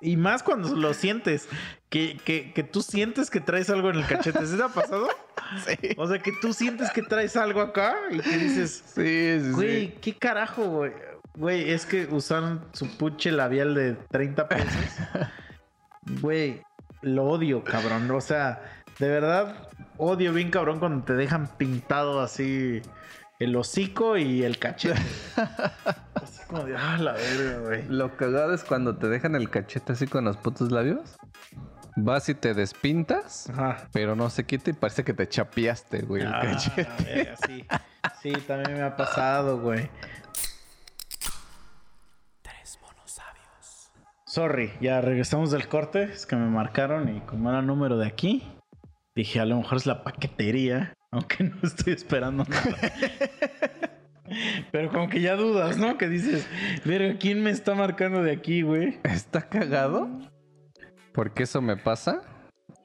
y 0.00 0.16
más 0.16 0.42
cuando 0.42 0.74
lo 0.74 0.92
sientes, 0.92 1.48
que, 1.88 2.18
que, 2.24 2.52
que 2.52 2.62
tú 2.62 2.82
sientes 2.82 3.30
que 3.30 3.40
traes 3.40 3.70
algo 3.70 3.90
en 3.90 3.96
el 3.96 4.06
cachete. 4.06 4.46
¿Sí 4.46 4.56
te 4.56 4.62
ha 4.62 4.68
pasado? 4.68 5.08
Sí. 5.66 5.90
O 5.98 6.06
sea, 6.06 6.18
que 6.20 6.32
tú 6.40 6.54
sientes 6.54 6.90
que 6.90 7.02
traes 7.02 7.36
algo 7.36 7.60
acá 7.60 7.94
y 8.10 8.18
que 8.18 8.38
dices, 8.38 8.82
Sí, 8.94 9.38
sí, 9.40 9.50
güey, 9.50 9.94
¿qué 10.00 10.16
carajo, 10.16 10.64
güey? 10.64 10.92
Güey, 11.36 11.70
es 11.70 11.84
que 11.84 12.06
usaron 12.06 12.64
su 12.72 12.88
puche 12.96 13.30
labial 13.30 13.74
de 13.74 13.94
30 14.10 14.48
pesos. 14.48 14.72
Güey, 16.20 16.62
lo 17.02 17.24
odio, 17.24 17.62
cabrón. 17.64 18.10
O 18.10 18.20
sea, 18.20 18.62
de 18.98 19.08
verdad, 19.08 19.68
odio 19.98 20.32
bien, 20.32 20.50
cabrón, 20.50 20.78
cuando 20.78 21.04
te 21.04 21.14
dejan 21.14 21.48
pintado 21.56 22.20
así 22.20 22.82
el 23.38 23.56
hocico 23.56 24.16
y 24.16 24.42
el 24.44 24.58
cachete. 24.58 25.00
así 26.14 26.42
como 26.48 26.64
de, 26.64 26.76
ah, 26.76 26.96
la 26.98 27.12
verga, 27.12 27.58
güey. 27.60 27.84
Lo 27.88 28.16
cagado 28.16 28.54
es 28.54 28.64
cuando 28.64 28.96
te 28.96 29.08
dejan 29.08 29.34
el 29.34 29.50
cachete 29.50 29.92
así 29.92 30.06
con 30.06 30.24
los 30.24 30.36
putos 30.36 30.70
labios. 30.70 31.16
Vas 31.96 32.28
y 32.28 32.34
te 32.34 32.54
despintas, 32.54 33.48
Ajá. 33.50 33.88
pero 33.92 34.16
no 34.16 34.28
se 34.28 34.44
quita 34.44 34.70
y 34.70 34.72
parece 34.72 35.04
que 35.04 35.14
te 35.14 35.28
chapeaste, 35.28 36.02
güey, 36.02 36.22
el 36.22 36.28
Ah, 36.34 36.40
cachete. 36.42 36.88
verga, 37.04 37.36
sí. 37.46 37.66
Sí, 38.22 38.32
también 38.46 38.74
me 38.74 38.82
ha 38.82 38.96
pasado, 38.96 39.60
güey. 39.60 39.88
Tres 42.42 42.78
monos 42.82 43.10
sabios. 43.10 43.90
Sorry, 44.26 44.72
ya 44.80 45.00
regresamos 45.00 45.50
del 45.50 45.68
corte. 45.68 46.02
Es 46.04 46.26
que 46.26 46.36
me 46.36 46.48
marcaron 46.48 47.16
y 47.16 47.20
como 47.22 47.50
era 47.50 47.62
número 47.62 47.96
de 47.96 48.06
aquí, 48.06 48.50
dije 49.14 49.40
a 49.40 49.44
lo 49.46 49.56
mejor 49.56 49.78
es 49.78 49.86
la 49.86 50.02
paquetería, 50.04 50.94
aunque 51.12 51.44
no 51.44 51.56
estoy 51.62 51.92
esperando 51.92 52.44
nada. 52.44 52.76
Pero 54.72 54.90
como 54.90 55.08
que 55.08 55.20
ya 55.20 55.36
dudas, 55.36 55.76
¿no? 55.76 55.98
Que 55.98 56.08
dices, 56.08 56.48
verga, 56.84 57.18
¿quién 57.18 57.42
me 57.42 57.50
está 57.50 57.74
marcando 57.74 58.22
de 58.22 58.32
aquí, 58.32 58.62
güey? 58.62 58.98
¿Está 59.04 59.42
cagado? 59.48 60.08
Porque 61.12 61.42
eso 61.42 61.60
me 61.60 61.76
pasa. 61.76 62.22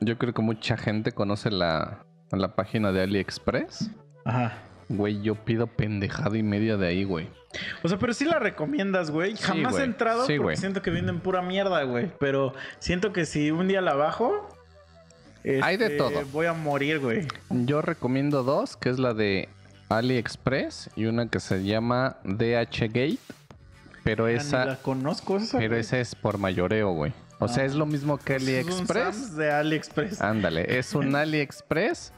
Yo 0.01 0.17
creo 0.17 0.33
que 0.33 0.41
mucha 0.41 0.77
gente 0.77 1.13
conoce 1.13 1.49
la, 1.49 2.05
la 2.31 2.55
página 2.55 2.91
de 2.91 3.01
AliExpress. 3.01 3.89
Ajá. 4.25 4.53
Güey, 4.89 5.21
yo 5.21 5.35
pido 5.35 5.67
pendejada 5.67 6.37
y 6.37 6.43
media 6.43 6.75
de 6.75 6.87
ahí, 6.87 7.03
güey. 7.05 7.29
O 7.83 7.87
sea, 7.87 7.97
pero 7.97 8.13
sí 8.13 8.25
la 8.25 8.39
recomiendas, 8.39 9.09
güey. 9.09 9.35
Sí, 9.35 9.43
Jamás 9.43 9.73
güey. 9.73 9.83
he 9.83 9.85
entrado 9.85 10.25
Sí, 10.25 10.33
porque 10.33 10.43
güey. 10.43 10.57
siento 10.57 10.81
que 10.81 10.91
venden 10.91 11.21
pura 11.21 11.41
mierda, 11.41 11.83
güey. 11.83 12.11
Pero 12.19 12.53
siento 12.79 13.13
que 13.13 13.25
si 13.25 13.49
un 13.51 13.67
día 13.67 13.81
la 13.81 13.95
bajo, 13.95 14.49
Hay 15.61 15.77
de 15.77 15.85
este, 15.85 15.97
todo. 15.97 16.25
Voy 16.31 16.45
a 16.47 16.53
morir, 16.53 16.99
güey. 16.99 17.27
Yo 17.49 17.81
recomiendo 17.81 18.43
dos, 18.43 18.75
que 18.77 18.89
es 18.89 18.99
la 18.99 19.13
de 19.13 19.47
AliExpress 19.89 20.89
y 20.95 21.05
una 21.05 21.27
que 21.29 21.39
se 21.39 21.63
llama 21.63 22.17
DHgate. 22.23 23.17
Pero 24.03 24.25
Ah, 24.25 24.29
ni 24.29 24.35
esa, 24.35 24.65
la 24.65 24.75
conozco 24.77 25.37
esa. 25.37 25.57
pero 25.57 25.71
güey. 25.71 25.81
esa 25.81 25.99
es 25.99 26.15
por 26.15 26.37
mayoreo, 26.37 26.91
güey. 26.91 27.13
O 27.39 27.47
sea, 27.47 27.63
Ah. 27.63 27.65
es 27.67 27.75
lo 27.75 27.85
mismo 27.85 28.17
que 28.17 28.35
Es 28.35 28.43
un 28.43 28.49
AliExpress. 28.49 29.15
Sam's 29.15 29.35
de 29.37 29.51
AliExpress. 29.51 30.21
Ándale, 30.21 30.77
es 30.79 30.93
un 30.93 31.15
AliExpress, 31.15 32.11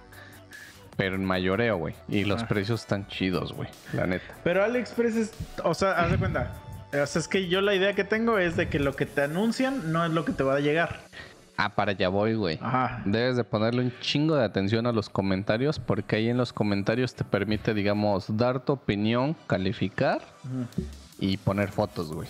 pero 0.97 1.15
en 1.15 1.25
mayoreo, 1.25 1.77
güey. 1.77 1.95
Y 2.07 2.23
los 2.23 2.43
precios 2.43 2.81
están 2.81 3.07
chidos, 3.07 3.53
güey. 3.53 3.69
La 3.93 4.07
neta. 4.07 4.25
Pero 4.43 4.63
AliExpress 4.63 5.15
es, 5.15 5.31
o 5.63 5.73
sea, 5.73 5.91
haz 5.93 6.11
de 6.11 6.17
cuenta. 6.17 6.53
O 6.89 7.05
sea, 7.05 7.19
es 7.21 7.27
que 7.27 7.47
yo 7.47 7.61
la 7.61 7.73
idea 7.73 7.93
que 7.93 8.03
tengo 8.03 8.37
es 8.37 8.55
de 8.57 8.67
que 8.67 8.77
lo 8.79 8.95
que 8.95 9.05
te 9.05 9.21
anuncian 9.21 9.91
no 9.91 10.05
es 10.05 10.11
lo 10.11 10.25
que 10.25 10.33
te 10.33 10.43
va 10.43 10.55
a 10.55 10.59
llegar. 10.59 10.99
Ah, 11.63 11.69
para 11.69 11.91
allá 11.91 12.09
voy, 12.09 12.33
güey. 12.33 12.57
Ajá. 12.59 13.03
Debes 13.05 13.35
de 13.35 13.43
ponerle 13.43 13.83
un 13.83 13.93
chingo 13.99 14.35
de 14.35 14.43
atención 14.43 14.87
a 14.87 14.91
los 14.91 15.09
comentarios 15.09 15.77
porque 15.77 16.15
ahí 16.15 16.27
en 16.27 16.37
los 16.37 16.53
comentarios 16.53 17.13
te 17.13 17.23
permite, 17.23 17.75
digamos, 17.75 18.35
dar 18.35 18.61
tu 18.61 18.73
opinión, 18.73 19.35
calificar 19.45 20.21
y 21.19 21.37
poner 21.37 21.69
fotos, 21.69 22.11
güey. 22.11 22.27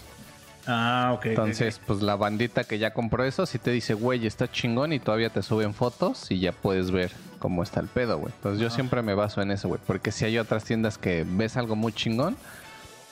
Ah, 0.67 1.11
ok. 1.15 1.27
Entonces, 1.27 1.79
pues 1.87 2.01
la 2.01 2.17
bandita 2.17 2.65
que 2.65 2.77
ya 2.77 2.93
compró 2.93 3.23
eso, 3.23 3.45
si 3.45 3.57
te 3.57 3.71
dice, 3.71 3.93
güey, 3.93 4.27
está 4.27 4.51
chingón 4.51 4.91
y 4.91 4.99
todavía 4.99 5.29
te 5.29 5.41
suben 5.41 5.73
fotos 5.73 6.29
y 6.29 6.39
ya 6.39 6.51
puedes 6.51 6.91
ver 6.91 7.11
cómo 7.39 7.63
está 7.63 7.79
el 7.79 7.87
pedo, 7.87 8.17
güey. 8.17 8.33
Entonces 8.35 8.61
yo 8.61 8.69
siempre 8.69 9.01
me 9.01 9.13
baso 9.13 9.41
en 9.41 9.51
eso, 9.51 9.69
güey. 9.69 9.79
Porque 9.87 10.11
si 10.11 10.25
hay 10.25 10.37
otras 10.39 10.65
tiendas 10.65 10.97
que 10.97 11.25
ves 11.25 11.55
algo 11.55 11.77
muy 11.77 11.93
chingón, 11.93 12.35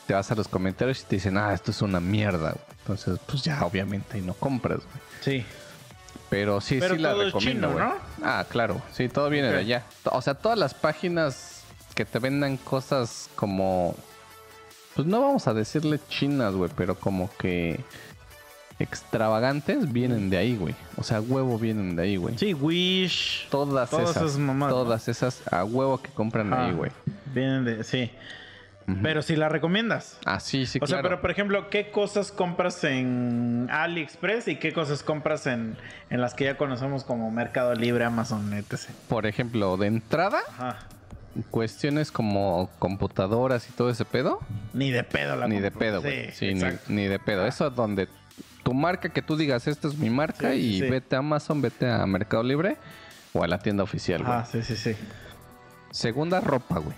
te 0.06 0.14
vas 0.14 0.30
a 0.32 0.36
los 0.36 0.50
comentarios 0.50 1.02
y 1.02 1.06
te 1.06 1.16
dicen, 1.16 1.38
ah, 1.38 1.54
esto 1.54 1.72
es 1.72 1.82
una 1.82 2.02
mierda, 2.02 2.52
güey. 2.52 2.66
Entonces, 2.82 3.20
pues 3.26 3.42
ya 3.42 3.66
obviamente 3.66 4.18
y 4.18 4.22
no 4.22 4.34
compras, 4.34 4.80
güey. 4.80 5.00
Sí. 5.22 5.46
Pero 6.30 6.62
sí, 6.62 6.78
Pero 6.80 6.96
sí 6.96 7.02
la 7.02 7.14
recomiendo, 7.14 7.72
güey. 7.72 7.84
Ah, 8.24 8.46
claro. 8.48 8.82
Sí, 8.92 9.10
todo 9.10 9.30
viene 9.30 9.50
de 9.50 9.58
allá. 9.58 9.84
O 10.06 10.22
sea, 10.22 10.36
todas 10.36 10.58
las 10.58 10.74
páginas 10.74 11.64
que 11.96 12.06
te 12.06 12.20
vendan 12.20 12.58
cosas 12.58 13.30
como... 13.36 13.96
Pues 14.96 15.08
no 15.08 15.22
vamos 15.22 15.48
a 15.48 15.54
decirle 15.54 16.00
chinas, 16.10 16.54
güey, 16.54 16.70
pero 16.76 16.96
como 16.96 17.30
que 17.38 17.80
extravagantes 18.80 19.92
vienen 19.92 20.30
de 20.30 20.38
ahí, 20.38 20.56
güey. 20.56 20.76
O 20.98 21.04
sea, 21.04 21.22
huevo 21.22 21.58
vienen 21.58 21.96
de 21.96 22.04
ahí, 22.04 22.16
güey. 22.18 22.38
Sí, 22.38 22.54
Wish. 22.54 23.48
Todas, 23.50 23.90
Todas 23.90 24.12
esas, 24.12 24.36
esas 24.36 24.70
todas 24.70 25.08
esas 25.08 25.42
a 25.52 25.64
huevo 25.64 26.02
que 26.02 26.10
compran 26.12 26.54
Ah, 26.54 26.66
ahí, 26.66 26.74
güey. 26.74 26.92
Vienen 27.34 27.66
de, 27.66 27.84
sí. 27.84 28.12
Pero 29.02 29.22
si 29.22 29.36
la 29.36 29.50
recomiendas. 29.50 30.18
Ah, 30.26 30.40
sí, 30.40 30.66
sí, 30.66 30.80
o 30.82 30.88
sea, 30.88 31.02
pero 31.02 31.22
por 31.22 31.32
ejemplo, 31.32 31.70
¿qué 31.70 31.92
cosas 31.92 32.32
compras 32.32 32.84
en 32.84 33.68
AliExpress 33.72 34.48
y 34.48 34.56
qué 34.58 34.74
cosas 34.74 35.04
compras 35.04 35.48
en, 35.48 35.76
en 36.10 36.22
las 36.22 36.34
que 36.34 36.46
ya 36.46 36.58
conocemos 36.58 37.04
como 37.04 37.30
Mercado 37.32 37.74
Libre, 37.76 38.04
Amazon, 38.06 38.54
etc? 38.54 38.90
Por 39.08 39.26
ejemplo, 39.26 39.78
de 39.78 39.88
entrada, 39.88 40.40
Ajá. 40.58 40.78
cuestiones 41.52 42.12
como 42.12 42.70
computadoras 42.80 43.68
y 43.70 43.72
todo 43.74 43.90
ese 43.90 44.06
pedo. 44.06 44.40
Ni 44.74 44.92
de 44.92 45.04
pedo 45.04 45.36
la 45.36 45.48
Ni 45.48 45.60
de 45.60 45.72
pedo, 45.72 46.02
güey. 46.02 46.32
Sí, 46.32 46.54
ni, 46.88 47.06
de 47.06 47.20
pedo. 47.20 47.46
Eso 47.46 47.68
es 47.68 47.76
donde 47.76 48.08
tu 48.64 48.74
marca 48.74 49.10
que 49.10 49.22
tú 49.22 49.36
digas, 49.36 49.68
esta 49.68 49.88
es 49.88 49.98
mi 49.98 50.10
marca 50.10 50.52
Sí, 50.52 50.58
y 50.60 50.80
sí. 50.82 50.90
vete 50.90 51.16
a 51.16 51.20
Amazon, 51.20 51.62
vete 51.62 51.90
a 51.90 52.06
Mercado 52.06 52.44
Libre 52.44 52.78
o 53.34 53.44
a 53.44 53.48
la 53.48 53.60
tienda 53.60 53.84
oficial, 53.84 54.24
güey. 54.24 54.34
Ajá, 54.34 54.46
sí, 54.46 54.62
sí, 54.64 54.76
sí. 54.76 54.96
Segunda, 55.92 56.40
ropa, 56.40 56.80
güey. 56.80 56.96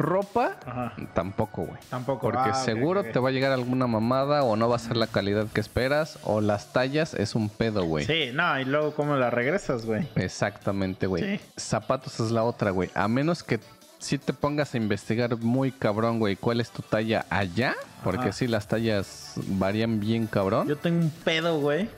Ropa, 0.00 0.56
Ajá. 0.66 0.92
tampoco, 1.14 1.62
güey. 1.66 1.78
Tampoco. 1.90 2.20
Porque 2.22 2.50
Ah, 2.50 2.54
seguro 2.54 3.04
te 3.04 3.18
va 3.18 3.28
a 3.28 3.32
llegar 3.32 3.52
alguna 3.52 3.86
mamada 3.86 4.42
o 4.44 4.56
no 4.56 4.68
va 4.68 4.76
a 4.76 4.78
ser 4.78 4.96
la 4.96 5.06
calidad 5.06 5.46
que 5.52 5.60
esperas 5.60 6.18
o 6.24 6.40
las 6.40 6.72
tallas 6.72 7.14
es 7.14 7.34
un 7.34 7.48
pedo, 7.48 7.84
güey. 7.84 8.06
Sí, 8.06 8.30
no, 8.32 8.58
y 8.58 8.64
luego 8.64 8.94
cómo 8.94 9.16
la 9.16 9.30
regresas, 9.30 9.84
güey. 9.86 10.08
Exactamente, 10.16 11.06
güey. 11.06 11.38
Sí. 11.38 11.44
Zapatos 11.56 12.18
es 12.20 12.30
la 12.30 12.42
otra, 12.44 12.70
güey. 12.70 12.90
A 12.94 13.06
menos 13.08 13.42
que 13.42 13.60
si 13.98 14.16
te 14.16 14.32
pongas 14.32 14.72
a 14.74 14.78
investigar 14.78 15.36
muy 15.36 15.70
cabrón, 15.72 16.18
güey, 16.18 16.34
cuál 16.36 16.60
es 16.60 16.70
tu 16.70 16.80
talla 16.82 17.26
allá, 17.28 17.74
porque 18.02 18.20
Ajá. 18.22 18.32
sí 18.32 18.46
las 18.46 18.66
tallas 18.66 19.34
varían 19.46 20.00
bien 20.00 20.26
cabrón. 20.26 20.66
Yo 20.66 20.76
tengo 20.78 21.00
un 21.00 21.10
pedo, 21.10 21.60
güey, 21.60 21.88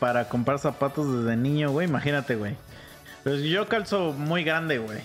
para 0.00 0.28
comprar 0.28 0.58
zapatos 0.58 1.06
desde 1.22 1.36
niño, 1.36 1.70
güey. 1.70 1.86
Imagínate, 1.88 2.34
güey. 2.34 2.56
Pues 3.22 3.42
yo 3.42 3.68
calzo 3.68 4.12
muy 4.12 4.42
grande, 4.44 4.78
güey. 4.78 4.98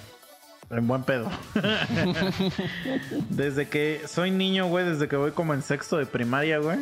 En 0.71 0.87
buen 0.87 1.03
pedo. 1.03 1.29
desde 3.29 3.67
que 3.67 4.01
soy 4.07 4.31
niño, 4.31 4.67
güey, 4.67 4.85
desde 4.85 5.07
que 5.07 5.15
voy 5.15 5.31
como 5.31 5.53
en 5.53 5.61
sexto 5.61 5.97
de 5.97 6.05
primaria, 6.05 6.59
güey. 6.59 6.79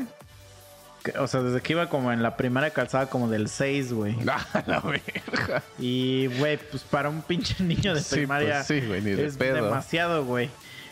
o 1.17 1.27
sea, 1.27 1.41
desde 1.41 1.61
que 1.61 1.73
iba 1.73 1.89
como 1.89 2.11
en 2.11 2.21
la 2.21 2.37
primaria 2.37 2.71
calzaba 2.71 3.07
como 3.07 3.29
del 3.29 3.49
6, 3.49 3.93
güey. 3.93 4.15
La 4.23 4.79
verga. 4.81 5.63
Y, 5.79 6.27
güey, 6.37 6.57
pues 6.57 6.83
para 6.83 7.09
un 7.09 7.21
pinche 7.21 7.55
niño 7.63 7.95
de 7.95 8.01
Sí, 8.01 8.15
primaria 8.15 8.63
pues 8.65 8.67
sí, 8.67 8.85
güey, 8.87 9.01
ni 9.01 9.11
de 9.11 9.25
es 9.25 9.37
pedo. 9.37 9.55
demasiado, 9.55 10.25
güey. 10.25 10.49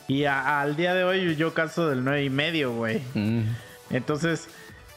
Y 0.07 0.23
a- 0.23 0.61
al 0.61 0.75
día 0.75 0.93
de 0.93 1.03
hoy 1.03 1.35
yo 1.35 1.53
calzo 1.53 1.89
del 1.89 2.03
9 2.03 2.23
y 2.23 2.29
medio, 2.29 2.71
güey. 2.73 3.01
Mm. 3.13 3.41
Entonces, 3.89 4.47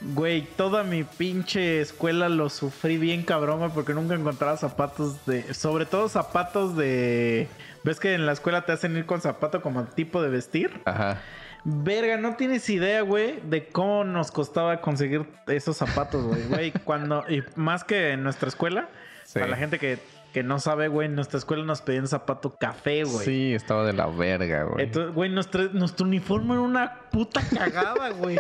güey, 0.01 0.43
toda 0.57 0.85
mi 0.85 1.03
pinche 1.05 1.81
escuela 1.81 2.29
lo 2.29 2.49
sufrí 2.49 2.97
bien 2.97 3.25
cabrón, 3.25 3.59
güey, 3.59 3.71
porque 3.73 3.93
nunca 3.93 4.15
encontraba 4.15 4.57
zapatos 4.57 5.27
de... 5.27 5.53
Sobre 5.53 5.85
todo 5.87 6.09
zapatos 6.09 6.77
de... 6.77 7.49
¿Ves 7.85 7.99
que 8.01 8.15
en 8.15 8.27
la 8.27 8.33
escuela 8.33 8.65
te 8.67 8.73
hacen 8.73 8.97
ir 8.97 9.07
con 9.07 9.21
zapato 9.21 9.63
como 9.63 9.85
tipo 9.85 10.23
de 10.23 10.29
vestir? 10.29 10.81
Ajá. 10.85 11.21
Verga, 11.65 12.17
no 12.17 12.37
tienes 12.37 12.69
idea, 12.71 13.03
güey, 13.03 13.41
de 13.45 13.69
cómo 13.69 14.05
nos 14.05 14.31
costaba 14.31 14.81
conseguir 14.81 15.27
esos 15.47 15.77
zapatos, 15.77 16.25
güey. 16.25 16.43
Güey, 16.49 16.73
cuando... 16.85 17.25
Y 17.29 17.43
más 17.57 17.85
que 17.85 18.11
en 18.13 18.23
nuestra 18.23 18.49
escuela, 18.49 18.89
Sí. 19.25 19.35
para 19.39 19.47
la 19.53 19.57
gente 19.57 19.79
que, 19.79 19.99
que 20.33 20.43
no 20.43 20.59
sabe, 20.59 20.89
güey, 20.89 21.07
en 21.07 21.15
nuestra 21.15 21.39
escuela 21.39 21.63
nos 21.65 21.83
pedían 21.83 22.09
zapato 22.09 22.57
café, 22.59 23.05
güey. 23.05 23.25
Sí, 23.25 23.55
estaba 23.55 23.85
de 23.85 23.93
la 23.93 24.07
verga, 24.07 24.65
güey. 24.65 24.87
Entonces, 24.87 25.15
güey, 25.15 25.31
nuestro, 25.31 25.69
nuestro 25.73 26.05
uniforme 26.07 26.55
era 26.55 26.63
una 26.63 27.01
puta 27.13 27.41
cagada, 27.57 28.09
güey. 28.11 28.39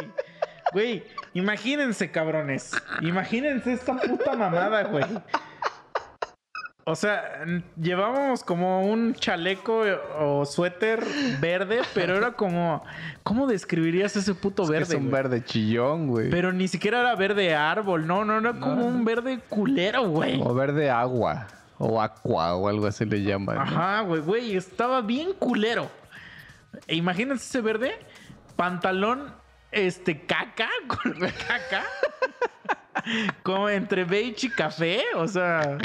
Güey, 0.72 1.04
imagínense, 1.34 2.10
cabrones. 2.10 2.72
Imagínense 3.02 3.72
esta 3.72 3.96
puta 3.98 4.34
mamada, 4.34 4.82
güey. 4.84 5.04
O 6.84 6.96
sea, 6.96 7.44
llevábamos 7.80 8.42
como 8.42 8.82
un 8.86 9.14
chaleco 9.14 9.82
o 10.18 10.44
suéter 10.46 11.04
verde, 11.40 11.82
pero 11.94 12.16
era 12.16 12.32
como. 12.32 12.82
¿Cómo 13.22 13.46
describirías 13.46 14.16
ese 14.16 14.34
puto 14.34 14.62
Es 14.64 14.68
que 14.70 14.72
verde? 14.78 14.94
es 14.94 15.00
un 15.00 15.08
güey? 15.10 15.22
verde 15.22 15.44
chillón, 15.44 16.08
güey. 16.08 16.30
Pero 16.30 16.52
ni 16.52 16.68
siquiera 16.68 17.00
era 17.00 17.14
verde 17.14 17.54
árbol, 17.54 18.06
no, 18.06 18.24
no, 18.24 18.38
era 18.38 18.52
como 18.54 18.76
No. 18.76 18.86
un 18.86 19.04
verde 19.04 19.40
culero, 19.48 20.08
güey. 20.08 20.40
O 20.42 20.54
verde 20.54 20.90
agua. 20.90 21.46
O 21.78 22.00
aqua 22.00 22.54
o 22.56 22.68
algo 22.68 22.86
así 22.86 23.04
le 23.04 23.22
llaman. 23.22 23.56
¿no? 23.56 23.62
Ajá, 23.62 24.00
güey, 24.02 24.20
güey, 24.20 24.56
estaba 24.56 25.00
bien 25.00 25.32
culero. 25.34 25.88
E 26.86 26.94
imagínense 26.96 27.44
ese 27.44 27.60
verde, 27.60 27.98
pantalón, 28.56 29.32
este, 29.72 30.20
caca, 30.26 30.68
con 30.88 31.12
caca, 31.20 31.84
como 33.42 33.68
entre 33.68 34.04
beige 34.04 34.46
y 34.48 34.50
café, 34.50 35.02
o 35.16 35.26
sea, 35.26 35.78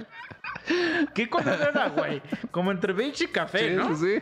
¿qué 1.13 1.30
color 1.30 1.57
era, 1.72 1.89
güey? 1.89 2.22
Como 2.51 2.72
entre 2.72 2.93
beige 2.93 3.26
y 3.26 3.28
café, 3.28 3.70
Sí, 3.70 3.76
¿no? 3.76 3.95
sí. 3.95 4.22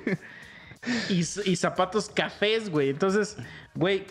Y, 1.09 1.19
y 1.51 1.55
zapatos 1.55 2.09
cafés, 2.09 2.69
güey. 2.69 2.89
Entonces, 2.89 3.37
güey, 3.73 4.05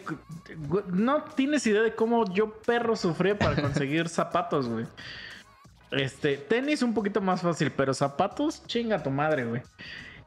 no 0.88 1.22
tienes 1.36 1.66
idea 1.66 1.82
de 1.82 1.94
cómo 1.94 2.24
yo 2.32 2.54
perro 2.66 2.96
sufrí 2.96 3.34
para 3.34 3.60
conseguir 3.60 4.08
zapatos, 4.08 4.68
güey. 4.68 4.86
Este, 5.90 6.38
tenis 6.38 6.82
un 6.82 6.94
poquito 6.94 7.20
más 7.20 7.42
fácil, 7.42 7.70
pero 7.72 7.92
zapatos, 7.92 8.66
chinga 8.66 9.02
tu 9.02 9.10
madre, 9.10 9.44
güey. 9.44 9.60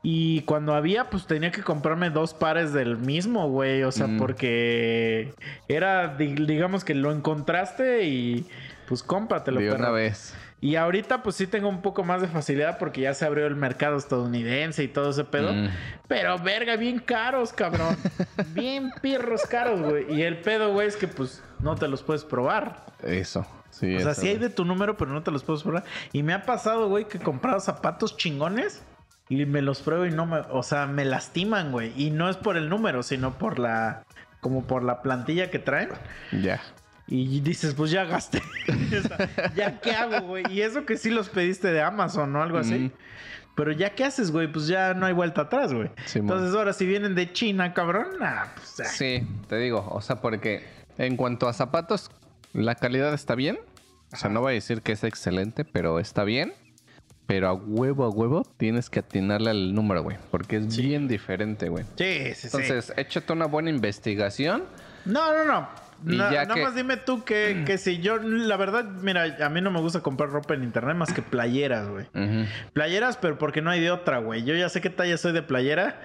Y 0.03 0.41
cuando 0.41 0.75
había, 0.75 1.09
pues 1.09 1.25
tenía 1.25 1.49
que 1.49 1.63
comprarme 1.63 2.11
dos 2.11 2.35
pares 2.35 2.71
del 2.73 2.95
mismo, 2.97 3.49
güey. 3.49 3.81
O 3.81 3.91
sea, 3.91 4.05
Mm. 4.05 4.17
porque 4.19 5.33
era, 5.67 6.15
di- 6.15 6.45
digamos 6.45 6.83
que 6.83 6.93
lo 6.93 7.11
encontraste 7.11 8.03
y 8.03 8.45
pues 8.87 9.01
cómpratelo. 9.01 9.59
De 9.59 9.71
una 9.71 9.89
vez. 9.89 10.35
Y 10.65 10.77
ahorita, 10.77 11.21
pues 11.21 11.35
sí 11.35 11.45
tengo 11.45 11.69
un 11.69 11.83
poco 11.83 12.03
más 12.03 12.21
de 12.21 12.27
facilidad 12.27 12.79
porque 12.79 13.01
ya 13.01 13.13
se 13.13 13.23
abrió 13.23 13.45
el 13.45 13.55
mercado 13.55 13.97
estadounidense 13.97 14.81
y 14.81 14.87
todo 14.87 15.11
ese 15.11 15.23
pedo. 15.23 15.53
Mm. 15.53 15.69
Pero 16.07 16.39
verga, 16.39 16.75
bien 16.75 16.97
caros, 16.97 17.53
cabrón. 17.53 17.95
bien 18.47 18.91
pirros 18.99 19.43
caros, 19.43 19.79
güey. 19.83 20.11
Y 20.11 20.23
el 20.23 20.39
pedo, 20.39 20.73
güey, 20.73 20.87
es 20.87 20.97
que 20.97 21.07
pues 21.07 21.43
no 21.59 21.75
te 21.75 21.87
los 21.87 22.01
puedes 22.01 22.23
probar. 22.23 22.83
Eso. 23.03 23.45
Sí, 23.69 23.95
O 23.95 23.99
sea, 23.99 24.15
sí 24.15 24.29
hay 24.29 24.39
de 24.39 24.49
tu 24.49 24.65
número, 24.65 24.97
pero 24.97 25.11
no 25.11 25.21
te 25.21 25.29
los 25.29 25.43
puedes 25.43 25.61
probar. 25.61 25.83
Y 26.13 26.23
me 26.23 26.33
ha 26.33 26.47
pasado, 26.47 26.89
güey, 26.89 27.07
que 27.07 27.19
he 27.19 27.21
comprado 27.21 27.59
zapatos 27.59 28.17
chingones 28.17 28.81
y 29.29 29.45
me 29.45 29.61
los 29.61 29.83
pruebo 29.83 30.07
y 30.07 30.11
no 30.11 30.25
me, 30.25 30.39
o 30.49 30.63
sea, 30.63 30.87
me 30.87 31.05
lastiman, 31.05 31.71
güey. 31.71 31.93
Y 31.95 32.09
no 32.09 32.27
es 32.27 32.37
por 32.37 32.57
el 32.57 32.69
número, 32.69 33.03
sino 33.03 33.37
por 33.37 33.59
la, 33.59 34.03
como 34.41 34.63
por 34.63 34.81
la 34.81 35.03
plantilla 35.03 35.51
que 35.51 35.59
traen. 35.59 35.89
Ya. 36.31 36.59
Y 37.07 37.39
dices, 37.41 37.73
pues 37.75 37.91
ya 37.91 38.03
gasté. 38.05 38.41
Ya 39.55 39.79
qué 39.79 39.91
hago, 39.91 40.27
güey. 40.27 40.43
Y 40.51 40.61
eso 40.61 40.85
que 40.85 40.97
sí 40.97 41.09
los 41.11 41.29
pediste 41.29 41.71
de 41.71 41.81
Amazon 41.81 42.35
o 42.35 42.41
algo 42.41 42.57
así. 42.57 42.73
Mm. 42.75 42.91
Pero 43.55 43.71
ya 43.71 43.91
qué 43.91 44.03
haces, 44.03 44.31
güey, 44.31 44.51
pues 44.51 44.67
ya 44.67 44.93
no 44.93 45.05
hay 45.05 45.13
vuelta 45.13 45.41
atrás, 45.43 45.73
güey. 45.73 45.89
Entonces 46.13 46.53
ahora 46.55 46.73
si 46.73 46.85
vienen 46.85 47.15
de 47.15 47.31
China, 47.31 47.73
cabrón, 47.73 48.07
ah, 48.21 48.47
pues. 48.55 48.89
Sí, 48.91 49.25
te 49.47 49.57
digo, 49.57 49.87
o 49.89 50.01
sea, 50.01 50.17
porque 50.17 50.65
en 50.97 51.15
cuanto 51.15 51.47
a 51.47 51.53
zapatos, 51.53 52.11
la 52.53 52.75
calidad 52.75 53.13
está 53.13 53.35
bien. 53.35 53.57
O 54.11 54.17
sea, 54.17 54.27
Ajá. 54.27 54.29
no 54.29 54.41
voy 54.41 54.51
a 54.51 54.55
decir 54.55 54.81
que 54.81 54.91
es 54.91 55.03
excelente, 55.03 55.63
pero 55.63 55.99
está 55.99 56.23
bien. 56.23 56.53
Pero 57.27 57.47
a 57.47 57.53
huevo, 57.53 58.03
a 58.03 58.09
huevo, 58.09 58.43
tienes 58.57 58.89
que 58.89 58.99
atinarle 58.99 59.49
al 59.51 59.73
número, 59.73 60.03
güey. 60.03 60.17
Porque 60.31 60.57
es 60.57 60.73
Sí. 60.75 60.81
bien 60.83 61.07
diferente, 61.07 61.69
güey. 61.69 61.83
Sí, 61.97 62.25
sí, 62.27 62.33
sí. 62.35 62.47
Entonces, 62.47 62.93
échate 62.97 63.31
una 63.33 63.45
buena 63.45 63.69
investigación. 63.71 64.63
No, 65.05 65.33
no, 65.33 65.43
no. 65.45 65.67
Y 66.07 66.17
Na- 66.17 66.31
ya 66.31 66.41
nada 66.43 66.55
que- 66.55 66.63
más 66.63 66.75
dime 66.75 66.97
tú 66.97 67.23
que, 67.23 67.63
que 67.65 67.77
si 67.77 67.99
yo, 67.99 68.17
la 68.17 68.57
verdad, 68.57 68.83
mira, 68.85 69.37
a 69.45 69.49
mí 69.49 69.61
no 69.61 69.71
me 69.71 69.79
gusta 69.79 70.01
comprar 70.01 70.29
ropa 70.29 70.53
en 70.53 70.63
internet 70.63 70.95
más 70.95 71.13
que 71.13 71.21
playeras, 71.21 71.87
güey. 71.87 72.05
Playeras, 72.73 73.17
pero 73.17 73.37
porque 73.37 73.61
no 73.61 73.69
hay 73.69 73.79
de 73.81 73.91
otra, 73.91 74.17
güey. 74.19 74.43
Yo 74.43 74.55
ya 74.55 74.69
sé 74.69 74.81
qué 74.81 74.89
talla 74.89 75.17
soy 75.17 75.31
de 75.33 75.41
playera 75.43 75.99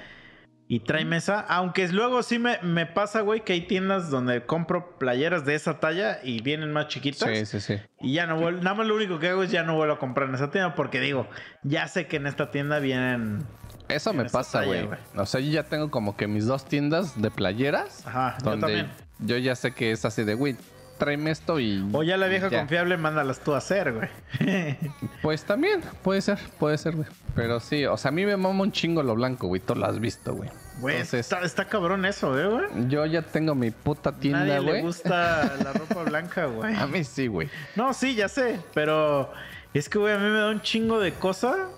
y 0.69 0.81
trae 0.81 1.05
mesa. 1.05 1.41
Aunque 1.49 1.89
luego 1.89 2.23
sí 2.23 2.39
me, 2.39 2.59
me 2.63 2.87
pasa, 2.87 3.23
güey, 3.23 3.41
que 3.41 3.53
hay 3.55 3.63
tiendas 3.63 4.09
donde 4.11 4.47
compro 4.47 4.97
playeras 4.99 5.45
de 5.45 5.57
esa 5.57 5.81
talla 5.81 6.21
y 6.23 6.43
vienen 6.43 6.73
más 6.73 6.87
chiquitas. 6.89 7.29
Sí, 7.29 7.45
sí, 7.47 7.61
sí. 7.61 7.79
Y 8.01 8.15
ya 8.15 8.27
no 8.27 8.37
vuelvo, 8.39 8.63
nada 8.63 8.77
más 8.77 8.87
lo 8.87 8.95
único 8.95 9.19
que 9.19 9.29
hago 9.29 9.43
es 9.43 9.51
ya 9.51 9.65
no 9.65 9.75
vuelvo 9.75 9.95
a 9.95 9.99
comprar 9.99 10.29
en 10.29 10.37
esa 10.37 10.51
tienda 10.51 10.75
porque 10.77 11.01
digo, 11.01 11.27
ya 11.65 11.89
sé 11.89 12.07
que 12.07 12.17
en 12.19 12.27
esta 12.29 12.51
tienda 12.53 12.79
vienen... 12.79 13.45
Eso 13.89 14.13
me 14.13 14.27
pasa, 14.27 14.65
güey. 14.65 14.89
O 15.17 15.27
sea, 15.27 15.41
yo 15.41 15.51
ya 15.51 15.65
tengo 15.65 15.91
como 15.91 16.17
que 16.17 16.29
mis 16.29 16.47
dos 16.47 16.65
tiendas 16.65 17.21
de 17.21 17.33
playeras. 17.33 18.07
Ajá, 18.07 18.37
yo 18.39 18.51
donde 18.51 18.61
también. 18.67 18.91
Yo 19.25 19.37
ya 19.39 19.55
sé 19.57 19.73
que 19.73 19.93
es 19.93 20.05
así 20.05 20.25
de, 20.25 20.35
güey, 20.35 20.57
tráeme 20.99 21.31
esto 21.31 21.59
y. 21.59 21.87
O 21.93 22.03
ya 22.03 22.17
la 22.17 22.27
vieja 22.29 22.49
ya. 22.49 22.59
confiable, 22.61 22.97
mándalas 22.97 23.41
tú 23.41 23.55
a 23.55 23.59
hacer, 23.59 23.93
güey. 23.93 24.09
Pues 25.23 25.45
también, 25.45 25.83
puede 26.03 26.21
ser, 26.23 26.39
puede 26.59 26.79
ser, 26.79 26.97
güey. 26.97 27.09
Pero 27.35 27.61
sí, 27.61 27.85
o 27.87 27.97
sea, 27.97 28.09
a 28.11 28.13
mí 28.13 28.25
me 28.25 28.37
mama 28.37 28.63
un 28.63 28.73
chingo 28.73 29.03
lo 29.03 29.15
blanco, 29.15 29.47
güey. 29.49 29.61
Tú 29.61 29.75
lo 29.75 29.87
has 29.87 29.99
visto, 30.01 30.35
güey. 30.35 30.51
Güey, 30.79 30.97
Entonces, 30.97 31.21
está, 31.21 31.41
está 31.43 31.67
cabrón 31.67 32.07
eso, 32.07 32.39
¿eh, 32.39 32.47
güey? 32.49 32.89
yo 32.89 33.05
ya 33.05 33.21
tengo 33.23 33.55
mi 33.55 33.71
puta 33.71 34.13
tienda, 34.13 34.41
Nadie 34.41 34.61
le 34.61 34.71
güey. 34.71 34.83
gusta 34.83 35.57
la 35.63 35.73
ropa 35.75 36.05
blanca, 36.05 36.47
güey. 36.47 36.75
A 36.75 36.87
mí 36.87 37.05
sí, 37.05 37.27
güey. 37.27 37.51
No, 37.77 37.93
sí, 37.93 38.15
ya 38.15 38.29
sé, 38.29 38.59
pero 38.73 39.31
es 39.75 39.89
que, 39.91 39.99
güey, 39.99 40.15
a 40.15 40.19
mí 40.19 40.25
me 40.25 40.39
da 40.39 40.49
un 40.51 40.63
chingo 40.63 40.99
de 40.99 41.13
cosa 41.13 41.69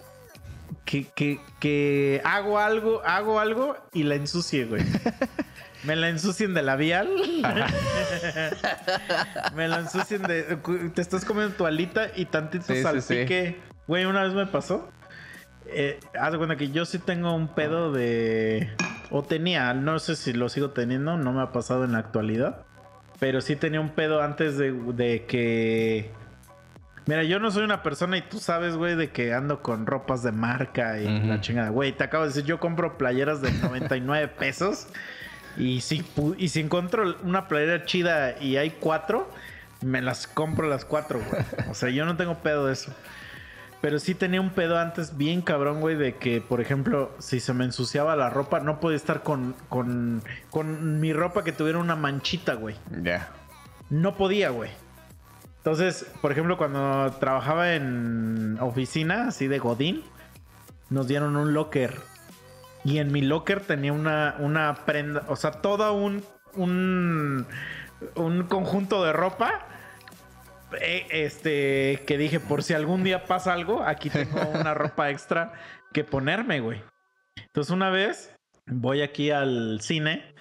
que, 0.84 1.06
que, 1.16 1.40
que 1.58 2.20
hago 2.24 2.58
algo, 2.60 3.02
hago 3.04 3.40
algo 3.40 3.76
y 3.92 4.04
la 4.04 4.14
ensucie, 4.14 4.64
güey. 4.66 4.82
Me 5.84 5.96
la 5.96 6.08
ensucien 6.08 6.54
de 6.54 6.62
labial. 6.62 7.08
me 9.54 9.68
la 9.68 9.80
ensucien 9.80 10.22
de... 10.22 10.58
Te 10.94 11.00
estás 11.02 11.24
comiendo 11.24 11.54
tu 11.54 11.66
alita 11.66 12.08
y 12.14 12.26
tantito 12.26 12.64
Sí, 12.66 12.76
sí, 12.76 12.82
salpique. 12.82 13.60
Güey, 13.86 14.04
una 14.04 14.22
vez 14.22 14.32
me 14.34 14.46
pasó. 14.46 14.88
Eh, 15.66 15.98
haz 16.18 16.32
de 16.32 16.38
cuenta 16.38 16.56
que 16.56 16.70
yo 16.70 16.84
sí 16.84 16.98
tengo 16.98 17.34
un 17.34 17.48
pedo 17.48 17.92
de... 17.92 18.70
O 19.10 19.22
tenía, 19.22 19.74
no 19.74 19.98
sé 19.98 20.16
si 20.16 20.32
lo 20.32 20.48
sigo 20.48 20.70
teniendo, 20.70 21.16
no 21.18 21.32
me 21.32 21.42
ha 21.42 21.52
pasado 21.52 21.84
en 21.84 21.92
la 21.92 21.98
actualidad. 21.98 22.64
Pero 23.18 23.40
sí 23.40 23.56
tenía 23.56 23.80
un 23.80 23.90
pedo 23.90 24.22
antes 24.22 24.56
de, 24.58 24.72
de 24.72 25.26
que... 25.26 26.10
Mira, 27.06 27.24
yo 27.24 27.40
no 27.40 27.50
soy 27.50 27.64
una 27.64 27.82
persona 27.82 28.16
y 28.16 28.22
tú 28.22 28.38
sabes, 28.38 28.76
güey, 28.76 28.94
de 28.94 29.10
que 29.10 29.34
ando 29.34 29.60
con 29.60 29.86
ropas 29.86 30.22
de 30.22 30.30
marca 30.30 31.00
y 31.00 31.06
Ujú. 31.06 31.26
la 31.26 31.40
chingada. 31.40 31.70
Güey, 31.70 31.92
te 31.92 32.04
acabo 32.04 32.22
de 32.22 32.28
decir, 32.28 32.44
yo 32.44 32.60
compro 32.60 32.96
playeras 32.96 33.42
de 33.42 33.50
99 33.50 34.28
pesos. 34.28 34.86
Y 35.56 35.80
si, 35.80 36.04
y 36.38 36.48
si 36.48 36.60
encuentro 36.60 37.16
una 37.22 37.48
playera 37.48 37.84
chida 37.84 38.40
y 38.40 38.56
hay 38.56 38.70
cuatro, 38.70 39.30
me 39.82 40.00
las 40.00 40.26
compro 40.26 40.68
las 40.68 40.84
cuatro, 40.84 41.20
güey. 41.28 41.42
O 41.70 41.74
sea, 41.74 41.90
yo 41.90 42.04
no 42.04 42.16
tengo 42.16 42.38
pedo 42.38 42.66
de 42.66 42.72
eso. 42.72 42.92
Pero 43.80 43.98
sí 43.98 44.14
tenía 44.14 44.40
un 44.40 44.50
pedo 44.50 44.78
antes 44.78 45.16
bien 45.16 45.42
cabrón, 45.42 45.80
güey, 45.80 45.96
de 45.96 46.14
que, 46.14 46.40
por 46.40 46.60
ejemplo, 46.60 47.10
si 47.18 47.40
se 47.40 47.52
me 47.52 47.64
ensuciaba 47.64 48.14
la 48.14 48.30
ropa, 48.30 48.60
no 48.60 48.78
podía 48.78 48.96
estar 48.96 49.24
con, 49.24 49.56
con, 49.68 50.22
con 50.50 51.00
mi 51.00 51.12
ropa 51.12 51.42
que 51.42 51.50
tuviera 51.50 51.78
una 51.78 51.96
manchita, 51.96 52.54
güey. 52.54 52.76
Ya. 53.02 53.30
No 53.90 54.16
podía, 54.16 54.50
güey. 54.50 54.70
Entonces, 55.58 56.06
por 56.20 56.30
ejemplo, 56.30 56.56
cuando 56.56 57.12
trabajaba 57.18 57.74
en 57.74 58.56
oficina, 58.60 59.28
así 59.28 59.48
de 59.48 59.58
Godín, 59.58 60.04
nos 60.88 61.08
dieron 61.08 61.36
un 61.36 61.52
locker. 61.52 61.96
Y 62.84 62.98
en 62.98 63.12
mi 63.12 63.22
locker 63.22 63.60
tenía 63.60 63.92
una, 63.92 64.36
una 64.38 64.84
prenda, 64.86 65.24
o 65.28 65.36
sea, 65.36 65.52
todo 65.52 65.92
un, 65.94 66.24
un, 66.54 67.46
un 68.16 68.42
conjunto 68.48 69.04
de 69.04 69.12
ropa. 69.12 69.66
eh, 70.80 71.06
Este, 71.10 72.02
que 72.06 72.18
dije, 72.18 72.40
por 72.40 72.62
si 72.62 72.74
algún 72.74 73.04
día 73.04 73.26
pasa 73.26 73.52
algo, 73.52 73.82
aquí 73.84 74.10
tengo 74.10 74.40
una 74.54 74.74
ropa 74.74 75.10
extra 75.10 75.52
que 75.92 76.04
ponerme, 76.04 76.60
güey. 76.60 76.82
Entonces, 77.46 77.72
una 77.72 77.90
vez 77.90 78.34
voy 78.66 79.02
aquí 79.02 79.30
al 79.30 79.80
cine 79.82 80.34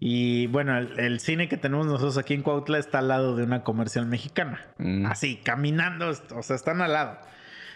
Y 0.00 0.48
bueno, 0.48 0.78
el, 0.78 0.98
el 0.98 1.20
cine 1.20 1.48
que 1.48 1.56
tenemos 1.58 1.86
nosotros 1.86 2.18
aquí 2.18 2.34
en 2.34 2.42
Cuautla 2.42 2.78
está 2.78 2.98
al 3.00 3.08
lado 3.08 3.36
de 3.36 3.44
una 3.44 3.64
comercial 3.64 4.06
mexicana. 4.06 4.74
Mm. 4.78 5.06
Así, 5.06 5.36
caminando, 5.38 6.10
o 6.10 6.42
sea, 6.42 6.56
están 6.56 6.82
al 6.82 6.92
lado. 6.94 7.18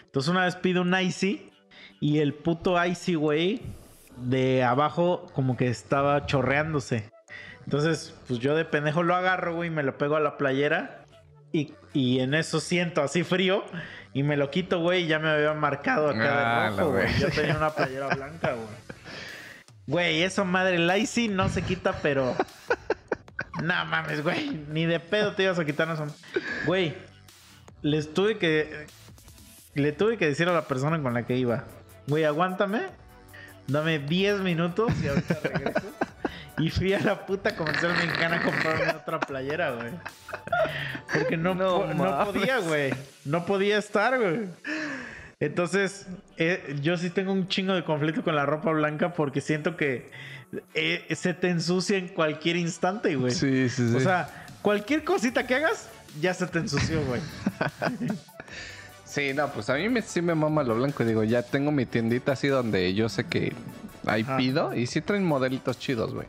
Entonces 0.05 0.29
una 0.31 0.45
vez 0.45 0.55
pido 0.57 0.81
un 0.83 0.93
Icy 0.99 1.51
y 2.01 2.19
el 2.19 2.33
puto 2.35 2.83
Icy, 2.83 3.15
güey, 3.15 3.61
de 4.17 4.63
abajo 4.63 5.25
como 5.33 5.57
que 5.57 5.67
estaba 5.67 6.25
chorreándose. 6.25 7.09
Entonces, 7.65 8.15
pues 8.27 8.39
yo 8.39 8.55
de 8.55 8.65
pendejo 8.65 9.03
lo 9.03 9.15
agarro, 9.15 9.55
güey, 9.55 9.67
y 9.69 9.71
me 9.71 9.83
lo 9.83 9.97
pego 9.97 10.15
a 10.15 10.19
la 10.19 10.37
playera. 10.37 11.03
Y, 11.51 11.73
y 11.93 12.19
en 12.19 12.33
eso 12.33 12.59
siento 12.59 13.01
así 13.01 13.23
frío. 13.23 13.63
Y 14.13 14.23
me 14.23 14.37
lo 14.37 14.49
quito, 14.49 14.79
güey, 14.79 15.03
y 15.03 15.07
ya 15.07 15.19
me 15.19 15.29
había 15.29 15.53
marcado 15.53 16.09
acá 16.09 16.19
Ah, 16.19 16.69
de 16.69 16.71
la 16.71 16.77
rojo, 16.77 16.91
güey. 16.91 17.13
Yo 17.19 17.29
tenía 17.29 17.57
una 17.57 17.69
playera 17.71 18.07
blanca, 18.07 18.53
güey. 18.53 18.67
Güey, 19.85 20.23
eso 20.23 20.43
madre, 20.43 20.77
Icy 20.97 21.27
no 21.27 21.49
se 21.49 21.61
quita, 21.61 21.93
pero. 22.01 22.35
No 23.63 23.85
mames, 23.85 24.21
güey. 24.21 24.51
Ni 24.69 24.85
de 24.85 24.99
pedo 24.99 25.33
te 25.33 25.41
ibas 25.41 25.57
a 25.57 25.65
quitar 25.65 25.89
eso. 25.89 26.05
Güey, 26.67 26.95
les 27.81 28.13
tuve 28.13 28.37
que. 28.37 28.85
Le 29.73 29.91
tuve 29.93 30.17
que 30.17 30.27
decir 30.27 30.47
a 30.47 30.53
la 30.53 30.63
persona 30.67 31.01
con 31.01 31.15
la 31.15 31.25
que 31.25 31.37
iba. 31.37 31.63
Güey, 32.05 32.23
aguántame. 32.23 32.81
Dame 33.67 33.99
10 33.99 34.39
minutos 34.41 34.93
y 35.03 35.07
ahorita 35.07 35.39
regreso. 35.43 35.81
Y 36.59 36.69
fui 36.71 36.93
a 36.93 36.99
la 36.99 37.25
puta 37.25 37.55
comercial 37.55 37.93
mexicana 37.93 38.37
a 38.37 38.41
comprarme 38.41 38.89
otra 38.91 39.19
playera, 39.19 39.71
güey. 39.71 39.91
Porque 41.13 41.37
no, 41.37 41.53
No 41.53 41.81
po- 41.81 41.93
no 41.93 42.25
podía, 42.25 42.57
güey. 42.59 42.93
No 43.25 43.45
podía 43.45 43.77
estar, 43.77 44.17
güey. 44.17 44.47
Entonces, 45.39 46.07
eh, 46.37 46.75
yo 46.81 46.97
sí 46.97 47.11
tengo 47.11 47.31
un 47.31 47.47
chingo 47.47 47.73
de 47.75 47.83
conflicto 47.83 48.23
con 48.23 48.35
la 48.35 48.45
ropa 48.47 48.71
blanca 48.71 49.13
porque 49.13 49.39
siento 49.39 49.77
que 49.77 50.09
eh, 50.73 51.05
se 51.15 51.35
te 51.35 51.49
ensucia 51.49 51.97
en 51.97 52.07
cualquier 52.07 52.55
instante, 52.55 53.15
güey. 53.15 53.33
Sí, 53.33 53.69
sí, 53.69 53.89
sí. 53.91 53.95
O 53.95 53.99
sea, 53.99 54.27
cualquier 54.63 55.03
cosita 55.03 55.45
que 55.45 55.53
hagas, 55.55 55.89
ya 56.19 56.33
se 56.33 56.47
te 56.47 56.57
ensució, 56.57 57.03
güey. 57.05 57.21
Sí, 59.07 59.33
no, 59.33 59.47
pues 59.49 59.69
a 59.69 59.75
mí 59.75 59.87
me, 59.87 60.01
sí 60.01 60.21
me 60.21 60.35
mama 60.35 60.63
lo 60.63 60.75
blanco. 60.75 61.05
Digo, 61.05 61.23
ya 61.23 61.41
tengo 61.41 61.71
mi 61.71 61.85
tiendita 61.85 62.33
así 62.33 62.47
donde 62.49 62.93
yo 62.93 63.07
sé 63.07 63.23
que 63.23 63.53
ahí 64.05 64.23
Ajá. 64.23 64.37
pido 64.37 64.73
y 64.75 64.85
sí 64.85 65.01
traen 65.01 65.23
modelitos 65.23 65.79
chidos, 65.79 66.13
güey. 66.13 66.27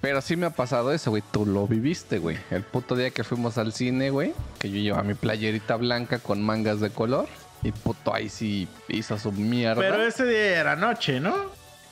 Pero 0.00 0.20
sí 0.20 0.36
me 0.36 0.46
ha 0.46 0.50
pasado 0.50 0.92
eso, 0.92 1.10
güey. 1.10 1.22
Tú 1.32 1.46
lo 1.46 1.66
viviste, 1.66 2.18
güey. 2.18 2.36
El 2.50 2.62
puto 2.62 2.96
día 2.96 3.10
que 3.10 3.24
fuimos 3.24 3.56
al 3.56 3.72
cine, 3.72 4.10
güey, 4.10 4.34
que 4.58 4.70
yo 4.70 4.78
llevaba 4.78 5.02
mi 5.04 5.14
playerita 5.14 5.76
blanca 5.76 6.18
con 6.18 6.42
mangas 6.42 6.80
de 6.80 6.90
color 6.90 7.26
y 7.62 7.72
puto 7.72 8.12
ahí 8.12 8.28
sí 8.28 8.68
hizo 8.88 9.18
su 9.18 9.32
mierda. 9.32 9.80
Pero 9.80 10.02
ese 10.02 10.26
día 10.26 10.60
era 10.60 10.76
noche, 10.76 11.20
¿no? 11.20 11.34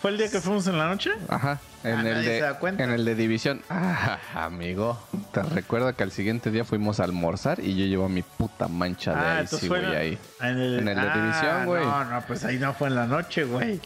¿Fue 0.02 0.10
el 0.10 0.18
día 0.18 0.28
que 0.28 0.40
fuimos 0.40 0.66
en 0.66 0.78
la 0.78 0.88
noche? 0.88 1.12
Ajá, 1.28 1.60
en 1.84 1.94
Ah, 1.94 2.00
el 2.00 2.04
nadie 2.14 2.28
de 2.28 2.36
se 2.38 2.42
da 2.42 2.58
cuenta. 2.58 2.82
en 2.82 2.90
el 2.90 3.04
de 3.04 3.14
división. 3.14 3.62
Ah, 3.70 4.18
amigo, 4.34 4.98
te 5.32 5.42
recuerdo 5.44 5.94
que 5.94 6.02
al 6.02 6.10
siguiente 6.10 6.50
día 6.50 6.64
fuimos 6.64 6.98
a 6.98 7.04
almorzar 7.04 7.60
y 7.60 7.76
yo 7.76 7.86
llevo 7.86 8.08
mi 8.08 8.22
puta 8.22 8.66
mancha 8.66 9.12
de 9.14 9.20
Ah, 9.20 9.36
ahí, 9.38 9.46
sí, 9.46 9.68
güey, 9.68 9.84
ahí. 9.96 10.18
En 10.40 10.58
el, 10.58 10.78
En 10.80 10.88
el 10.88 10.96
de 10.96 11.00
Ah, 11.08 11.14
división, 11.16 11.66
güey. 11.66 11.84
No, 11.84 12.04
no, 12.04 12.20
pues 12.26 12.44
ahí 12.44 12.58
no 12.58 12.74
fue 12.74 12.88
en 12.88 12.96
la 12.96 13.06
noche, 13.06 13.44
güey. 13.44 13.80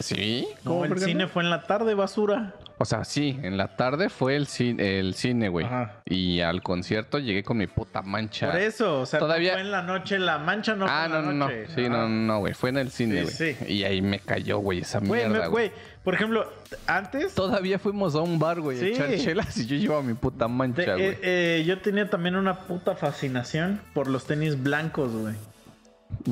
¿Sí? 0.00 0.46
No, 0.64 0.84
el 0.84 0.98
cine 0.98 1.24
no? 1.24 1.28
fue 1.30 1.42
en 1.42 1.48
la 1.48 1.62
tarde, 1.62 1.94
basura. 1.94 2.52
O 2.76 2.84
sea, 2.84 3.04
sí, 3.04 3.38
en 3.42 3.56
la 3.56 3.76
tarde 3.76 4.08
fue 4.08 4.34
el 4.34 4.48
cine, 4.48 4.98
el 4.98 5.14
cine, 5.14 5.48
güey. 5.48 5.64
Ajá. 5.64 6.02
Y 6.06 6.40
al 6.40 6.60
concierto 6.62 7.20
llegué 7.20 7.44
con 7.44 7.56
mi 7.56 7.68
puta 7.68 8.02
mancha. 8.02 8.50
Por 8.50 8.60
eso, 8.60 9.00
o 9.02 9.06
sea, 9.06 9.20
Todavía- 9.20 9.52
no 9.52 9.58
fue 9.58 9.60
en 9.62 9.70
la 9.70 9.82
noche, 9.82 10.18
la 10.18 10.38
mancha 10.38 10.74
no 10.74 10.86
ah, 10.88 11.06
fue 11.08 11.08
no, 11.08 11.18
en 11.30 11.38
no, 11.38 11.46
la 11.48 11.52
no. 11.54 11.60
noche. 11.60 11.66
Sí, 11.74 11.88
no, 11.88 11.96
Ajá. 11.98 12.08
no, 12.08 12.38
güey. 12.40 12.54
Fue 12.54 12.70
en 12.70 12.78
el 12.78 12.90
cine, 12.90 13.22
güey. 13.22 13.32
sí. 13.32 13.56
Y 13.68 13.84
ahí 13.84 14.02
me 14.02 14.18
cayó, 14.18 14.58
güey, 14.58 14.80
esa 14.80 14.98
Güey, 14.98 15.28
mierda, 15.28 15.46
güey. 15.46 15.70
por 16.02 16.14
ejemplo, 16.14 16.50
antes 16.88 17.32
Todavía 17.34 17.78
fuimos 17.78 18.16
a 18.16 18.20
un 18.22 18.40
bar, 18.40 18.60
güey, 18.60 18.76
Sí. 18.78 18.86
a 18.86 18.88
echar 18.88 19.14
chelas 19.18 19.56
y 19.56 19.66
yo 19.66 19.76
llevaba 19.76 20.02
mi 20.02 20.14
puta 20.14 20.48
mancha, 20.48 20.94
güey. 20.94 21.04
eh, 21.06 21.18
eh, 21.22 21.64
yo 21.66 21.78
tenía 21.80 22.10
también 22.10 22.34
una 22.34 22.58
puta 22.66 22.96
fascinación 22.96 23.80
por 23.94 24.08
los 24.08 24.26
tenis 24.26 24.60
blancos, 24.60 25.12
güey. 25.12 25.34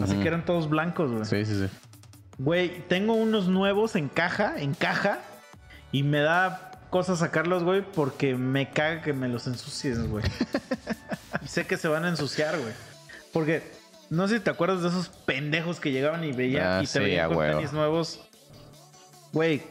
Así 0.03 0.16
que 0.16 0.26
eran 0.28 0.45
todos 0.45 0.68
blancos, 0.68 1.11
güey. 1.12 1.24
Sí, 1.24 1.45
sí, 1.45 1.66
sí. 1.66 1.72
Güey, 2.38 2.82
tengo 2.88 3.14
unos 3.14 3.47
nuevos 3.47 3.95
en 3.95 4.09
caja, 4.09 4.55
en 4.61 4.74
caja, 4.74 5.20
y 5.93 6.03
me 6.03 6.20
da 6.20 6.70
cosa 6.90 7.16
sacarlos, 7.16 7.62
güey, 7.64 7.82
porque 7.82 8.34
me 8.34 8.70
caga 8.70 9.03
que 9.03 9.12
me 9.12 9.28
los 9.28 9.47
ensucies, 9.47 10.07
güey. 10.09 10.24
y 11.43 11.47
sé 11.49 11.66
que 11.66 11.76
se 11.76 11.88
van 11.88 12.05
a 12.05 12.09
ensuciar, 12.09 12.59
güey. 12.59 12.72
Porque 13.32 13.62
no 14.11 14.28
sé 14.28 14.36
si 14.38 14.40
te 14.40 14.51
acuerdas 14.51 14.82
de 14.82 14.88
esos 14.88 15.09
pendejos 15.09 15.80
que 15.80 15.90
llegaban 15.93 16.22
y 16.24 16.32
veían 16.32 16.66
Ah, 16.66 16.80
y 16.82 16.86
te 16.86 16.93
sí, 16.93 16.99
veían 16.99 17.28
con 17.28 17.38
huevo. 17.38 17.57
tenis 17.59 17.72
nuevos. 17.72 18.20
Güey, 19.32 19.62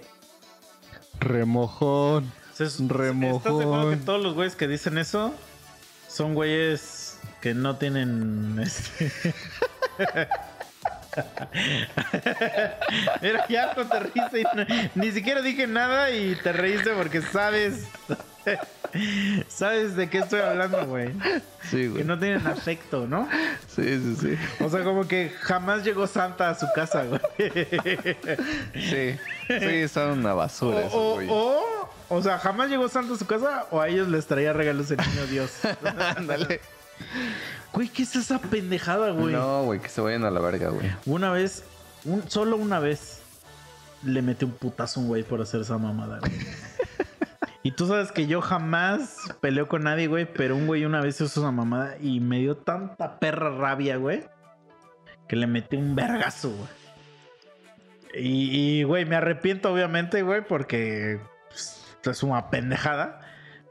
Remojón. 1.20 2.32
¿estás 2.52 2.78
que 2.78 2.84
Remojón. 2.88 4.00
todos 4.06 4.22
los 4.24 4.34
güeyes 4.34 4.56
que 4.56 4.68
dicen 4.68 4.98
eso 4.98 5.34
son 6.08 6.34
güeyes 6.34 7.20
que 7.42 7.54
no 7.54 7.78
tienen 7.78 8.60
este 8.60 9.12
Mira, 13.22 13.46
ya 13.48 13.74
no 13.76 13.86
te 13.88 14.00
reíste. 14.00 14.40
y 14.42 14.44
no- 14.44 14.66
ni 14.96 15.12
siquiera 15.12 15.42
dije 15.42 15.68
nada 15.68 16.12
y 16.12 16.36
te 16.36 16.52
reíste 16.52 16.92
porque 16.92 17.22
sabes. 17.22 17.86
sabes 19.48 19.96
de 19.96 20.10
qué 20.10 20.20
estoy 20.20 20.42
hablando, 20.42 20.86
güey. 20.86 21.10
Sí, 21.64 21.78
Que 21.84 21.88
güey. 21.88 22.04
no 22.04 22.18
tienen 22.20 22.46
afecto, 22.48 23.08
¿no? 23.08 23.28
Sí, 23.68 23.84
sí, 23.84 24.16
sí. 24.20 24.38
O 24.64 24.70
sea, 24.70 24.84
como 24.84 25.08
que 25.08 25.30
jamás 25.42 25.84
llegó 25.84 26.08
Santa 26.08 26.50
a 26.50 26.56
su 26.56 26.68
casa, 26.74 27.04
güey. 27.06 27.22
Sí. 28.74 29.18
Sí, 29.60 29.88
son 29.88 30.20
una 30.20 30.34
basura 30.34 30.80
esos, 30.82 30.94
O, 30.94 31.14
güey. 31.16 31.28
o, 31.30 31.90
o, 32.10 32.16
o 32.18 32.22
sea, 32.22 32.40
jamás 32.40 32.70
llegó 32.70 32.90
Santa 32.90 33.14
a 33.14 33.18
su 33.18 33.26
casa 33.28 33.68
o 33.72 33.80
a 33.80 33.88
ellos 33.88 34.08
les 34.08 34.26
traía 34.26 34.54
regalos 34.54 34.90
el 34.92 34.98
niño 34.98 35.26
Dios. 35.30 35.52
Ándale. 36.18 36.60
Güey, 37.74 37.88
¿qué 37.88 38.04
es 38.04 38.16
esa 38.16 38.40
pendejada, 38.40 39.12
güey? 39.12 39.34
No, 39.34 39.64
güey, 39.64 39.80
que 39.80 39.90
se 39.90 40.02
vayan 40.02 40.26
a 40.26 40.32
la 40.32 40.42
verga, 40.42 40.70
güey. 40.70 40.92
Una 41.06 41.32
vez, 41.32 41.64
un, 42.04 42.30
solo 42.30 42.58
una 42.58 42.80
vez, 42.80 43.22
le 44.04 44.22
metí 44.22 44.46
un 44.46 44.52
putazo 44.52 45.00
a 45.00 45.04
un 45.04 45.10
güey 45.10 45.24
por 45.24 45.42
hacer 45.42 45.62
esa 45.62 45.78
mamada, 45.78 46.20
güey. 46.20 46.32
Y 47.64 47.72
tú 47.72 47.88
sabes 47.88 48.12
que 48.12 48.26
yo 48.26 48.42
jamás 48.42 49.18
peleo 49.40 49.68
con 49.68 49.84
nadie, 49.84 50.08
güey, 50.08 50.26
pero 50.26 50.56
un 50.56 50.66
güey 50.66 50.84
una 50.84 51.00
vez 51.00 51.22
hizo 51.22 51.26
esa 51.26 51.52
mamada 51.52 51.96
y 52.02 52.20
me 52.20 52.40
dio 52.40 52.58
tanta 52.58 53.20
perra 53.20 53.56
rabia, 53.56 53.98
güey, 53.98 54.24
que 55.28 55.36
le 55.36 55.46
metí 55.46 55.76
un 55.76 55.96
vergazo, 55.96 56.50
güey. 56.50 56.70
Y, 58.14 58.80
y, 58.80 58.84
güey, 58.84 59.06
me 59.06 59.16
arrepiento 59.16 59.72
obviamente, 59.72 60.24
güey, 60.24 60.42
porque 60.44 61.22
pues, 61.50 61.86
es 62.04 62.24
una 62.24 62.50
pendejada. 62.50 63.21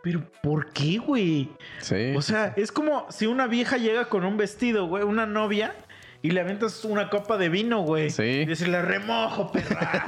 Pero 0.03 0.23
¿por 0.43 0.73
qué, 0.73 0.99
güey? 0.99 1.51
Sí. 1.81 2.15
O 2.17 2.23
sea, 2.23 2.55
es 2.57 2.73
como 2.73 3.07
si 3.11 3.27
una 3.27 3.47
vieja 3.47 3.77
llega 3.77 4.07
con 4.07 4.25
un 4.25 4.37
vestido, 4.37 4.87
güey, 4.87 5.03
una 5.05 5.27
novia, 5.27 5.75
y 6.23 6.31
le 6.31 6.41
aventas 6.41 6.85
una 6.85 7.09
copa 7.09 7.39
de 7.39 7.49
vino, 7.49 7.83
güey. 7.83 8.11
Sí. 8.11 8.23
Y 8.23 8.45
decirle, 8.45 8.83
remojo, 8.83 9.51
perra. 9.53 10.05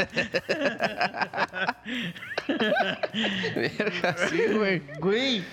Verga, 3.55 4.17
sí, 4.29 4.43
güey. 4.55 4.83
güey, 5.01 5.45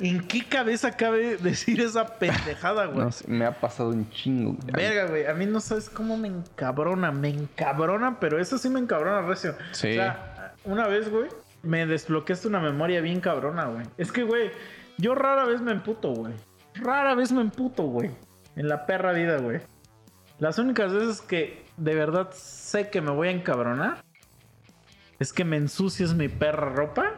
¿en 0.00 0.26
qué 0.26 0.44
cabeza 0.44 0.96
cabe 0.96 1.36
decir 1.36 1.80
esa 1.80 2.18
pendejada, 2.18 2.86
güey? 2.86 3.06
No 3.06 3.10
me 3.28 3.44
ha 3.44 3.52
pasado 3.52 3.90
un 3.90 4.10
chingo. 4.10 4.56
güey. 4.60 4.72
Verga, 4.72 5.06
güey, 5.06 5.26
a 5.26 5.34
mí 5.34 5.46
no 5.46 5.60
sabes 5.60 5.88
cómo 5.88 6.16
me 6.16 6.28
encabrona, 6.28 7.12
me 7.12 7.28
encabrona, 7.28 8.18
pero 8.18 8.40
eso 8.40 8.58
sí 8.58 8.68
me 8.68 8.80
encabrona, 8.80 9.22
recio. 9.22 9.54
Sí. 9.70 9.90
O 9.90 9.94
sea, 9.94 10.54
una 10.64 10.88
vez, 10.88 11.08
güey, 11.08 11.28
me 11.62 11.86
desbloqueaste 11.86 12.48
una 12.48 12.60
memoria 12.60 13.00
bien 13.00 13.20
cabrona, 13.20 13.66
güey. 13.66 13.86
Es 13.98 14.10
que, 14.12 14.22
güey, 14.24 14.50
yo 14.98 15.14
rara 15.14 15.44
vez 15.44 15.60
me 15.60 15.72
emputo, 15.72 16.12
güey. 16.12 16.34
Rara 16.74 17.14
vez 17.14 17.32
me 17.32 17.40
emputo, 17.42 17.84
güey. 17.84 18.10
En 18.56 18.68
la 18.68 18.86
perra 18.86 19.12
vida, 19.12 19.38
güey. 19.38 19.60
Las 20.38 20.58
únicas 20.58 20.92
veces 20.92 21.20
que 21.20 21.64
de 21.76 21.94
verdad 21.94 22.30
sé 22.32 22.90
que 22.90 23.00
me 23.00 23.10
voy 23.10 23.28
a 23.28 23.30
encabronar 23.30 24.04
es 25.18 25.32
que 25.32 25.44
me 25.44 25.56
ensucies 25.56 26.14
mi 26.14 26.28
perra 26.28 26.68
ropa. 26.70 27.12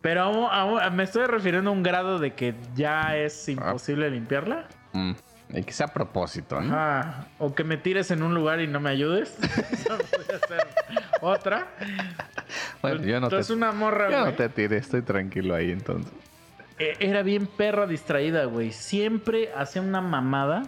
Pero 0.00 0.22
aún- 0.22 0.48
aún- 0.50 0.96
me 0.96 1.02
estoy 1.02 1.26
refiriendo 1.26 1.70
a 1.70 1.72
un 1.72 1.82
grado 1.82 2.18
de 2.18 2.34
que 2.34 2.54
ya 2.74 3.16
es 3.16 3.48
imposible 3.48 4.10
limpiarla. 4.10 4.68
Mm, 4.92 5.12
que 5.62 5.72
sea 5.72 5.86
a 5.86 5.92
propósito, 5.92 6.60
¿no? 6.60 6.74
Ajá. 6.74 7.26
O 7.38 7.54
que 7.54 7.62
me 7.62 7.76
tires 7.76 8.10
en 8.10 8.22
un 8.22 8.34
lugar 8.34 8.60
y 8.60 8.66
no 8.66 8.80
me 8.80 8.90
ayudes. 8.90 9.36
Esa 9.70 9.96
podría 9.98 10.38
ser 10.40 10.66
otra. 11.20 11.68
Bueno, 12.82 13.02
yo 13.02 13.20
no 13.20 13.28
te, 13.28 13.36
Entonces 13.36 13.50
una 13.56 13.72
morra, 13.72 14.10
yo 14.10 14.24
no 14.26 14.32
te 14.34 14.48
tiré, 14.48 14.78
estoy 14.78 15.02
tranquilo 15.02 15.54
ahí 15.54 15.70
entonces. 15.70 16.12
eh, 16.78 16.96
era 17.00 17.22
bien 17.22 17.46
perra 17.46 17.86
distraída, 17.86 18.44
güey. 18.46 18.72
Siempre 18.72 19.50
hacía 19.56 19.80
una 19.82 20.00
mamada. 20.00 20.62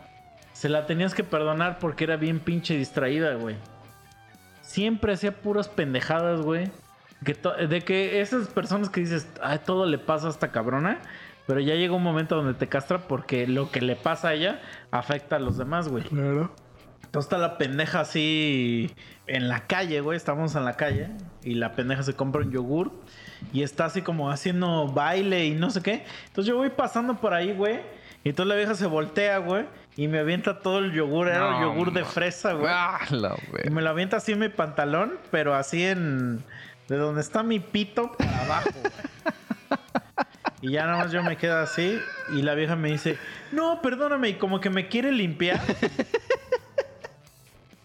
Se 0.53 0.69
la 0.69 0.87
tenías 0.87 1.15
que 1.15 1.25
perdonar 1.25 1.79
porque 1.79 2.05
era 2.05 2.17
bien 2.17 2.39
pinche 2.41 2.77
distraída, 2.77 3.35
güey. 3.35 3.57
Siempre 4.63 5.13
hacía 5.13 5.33
puras 5.33 5.69
pendejadas, 5.69 6.41
güey. 6.41 6.71
Que 7.25 7.35
de 7.67 7.81
que 7.83 8.21
esas 8.21 8.49
personas 8.49 8.89
que 8.91 9.01
dices, 9.01 9.27
ay, 9.43 9.61
todo 9.65 9.87
le 9.87 9.99
pasa 9.99 10.29
a 10.29 10.31
esta 10.31 10.49
cabrona. 10.53 10.99
Pero 11.47 11.61
ya 11.61 11.75
llega 11.75 11.95
un 11.95 12.03
momento 12.03 12.37
donde 12.37 12.55
te 12.55 12.69
castra 12.69 12.99
porque 13.07 13.47
lo 13.47 13.71
que 13.71 13.81
le 13.81 13.97
pasa 13.97 14.29
a 14.29 14.35
ella 14.35 14.61
afecta 14.91 15.37
a 15.37 15.39
los 15.39 15.57
demás, 15.57 15.89
güey. 15.89 16.05
Claro. 16.05 16.53
Entonces 17.05 17.27
está 17.33 17.39
la 17.39 17.57
pendeja 17.57 18.01
así 18.01 18.93
en 19.27 19.49
la 19.49 19.61
calle, 19.67 20.01
güey. 20.01 20.17
Estamos 20.17 20.55
en 20.57 20.65
la 20.65 20.75
calle 20.75 21.09
y 21.43 21.55
la 21.55 21.73
pendeja 21.75 22.03
se 22.03 22.15
compra 22.15 22.43
un 22.43 22.51
yogur 22.51 22.93
y 23.53 23.63
está 23.63 23.85
así 23.87 24.03
como 24.03 24.31
haciendo 24.31 24.89
baile 24.89 25.47
y 25.47 25.55
no 25.55 25.71
sé 25.71 25.83
qué. 25.83 26.05
Entonces 26.27 26.47
yo 26.47 26.57
voy 26.57 26.71
pasando 26.71 27.15
por 27.15 27.33
ahí, 27.33 27.53
güey. 27.53 27.81
Y 28.25 28.31
entonces 28.31 28.49
la 28.49 28.57
vieja 28.57 28.75
se 28.75 28.87
voltea, 28.87 29.39
güey. 29.39 29.67
Y 29.97 30.09
me 30.09 30.19
avienta 30.19 30.59
todo 30.59 30.81
el 30.81 30.93
yogur. 30.93 31.29
Era 31.29 31.39
No, 31.39 31.57
el 31.59 31.63
yogur 31.65 31.93
de 31.93 32.05
fresa, 32.05 32.55
güey. 32.55 32.67
Ah, 32.69 32.99
Y 33.65 33.71
me 33.71 33.83
lo 33.83 33.91
avienta 33.91 34.17
así 34.17 34.33
en 34.33 34.41
mi 34.41 34.49
pantalón, 34.49 35.15
pero 35.31 35.55
así 35.55 35.85
en. 35.85 36.43
De 36.89 36.97
donde 36.97 37.21
está 37.21 37.43
mi 37.43 37.61
pito 37.61 38.13
para 38.19 38.45
abajo. 38.45 38.71
y 40.67 40.73
ya 40.73 40.85
nada 40.85 40.99
más 40.99 41.13
yo 41.13 41.23
me 41.23 41.37
quedo 41.37 41.59
así. 41.59 42.01
Y 42.35 42.43
la 42.43 42.55
vieja 42.55 42.75
me 42.75 42.91
dice: 42.91 43.17
No, 43.53 43.81
perdóname. 43.81 44.31
Y 44.31 44.35
como 44.35 44.61
que 44.61 44.69
me 44.69 44.89
quiere 44.89 45.13
limpiar. 45.13 45.61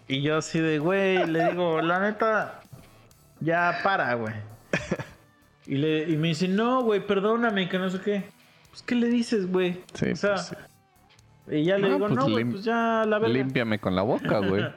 y 0.07 0.23
yo 0.23 0.38
así 0.38 0.59
de, 0.59 0.79
güey, 0.79 1.27
le 1.27 1.51
digo, 1.51 1.79
la 1.82 1.99
neta, 1.99 2.61
ya 3.39 3.82
para, 3.84 4.15
güey. 4.15 4.34
Y, 5.67 5.75
le, 5.75 6.09
y 6.09 6.17
me 6.17 6.29
dice: 6.29 6.47
No, 6.47 6.82
güey, 6.82 7.05
perdóname, 7.05 7.69
que 7.69 7.77
no 7.77 7.88
sé 7.91 8.01
qué. 8.01 8.23
Pues, 8.71 8.82
¿qué 8.82 8.95
le 8.95 9.07
dices, 9.09 9.45
güey? 9.51 9.84
Sí, 9.93 10.09
o 10.11 10.15
sea, 10.15 10.34
pues 10.34 10.45
sí. 11.47 11.55
y 11.57 11.63
ya 11.65 11.77
le 11.77 11.88
No, 11.88 11.93
digo: 11.93 12.07
pues 12.07 12.17
No, 12.17 12.29
güey, 12.32 12.45
pues 12.45 12.63
ya 12.63 13.05
la 13.05 13.19
verga. 13.19 13.34
Límpiame 13.36 13.77
con 13.79 13.95
la 13.95 14.01
boca, 14.01 14.39
güey. 14.39 14.65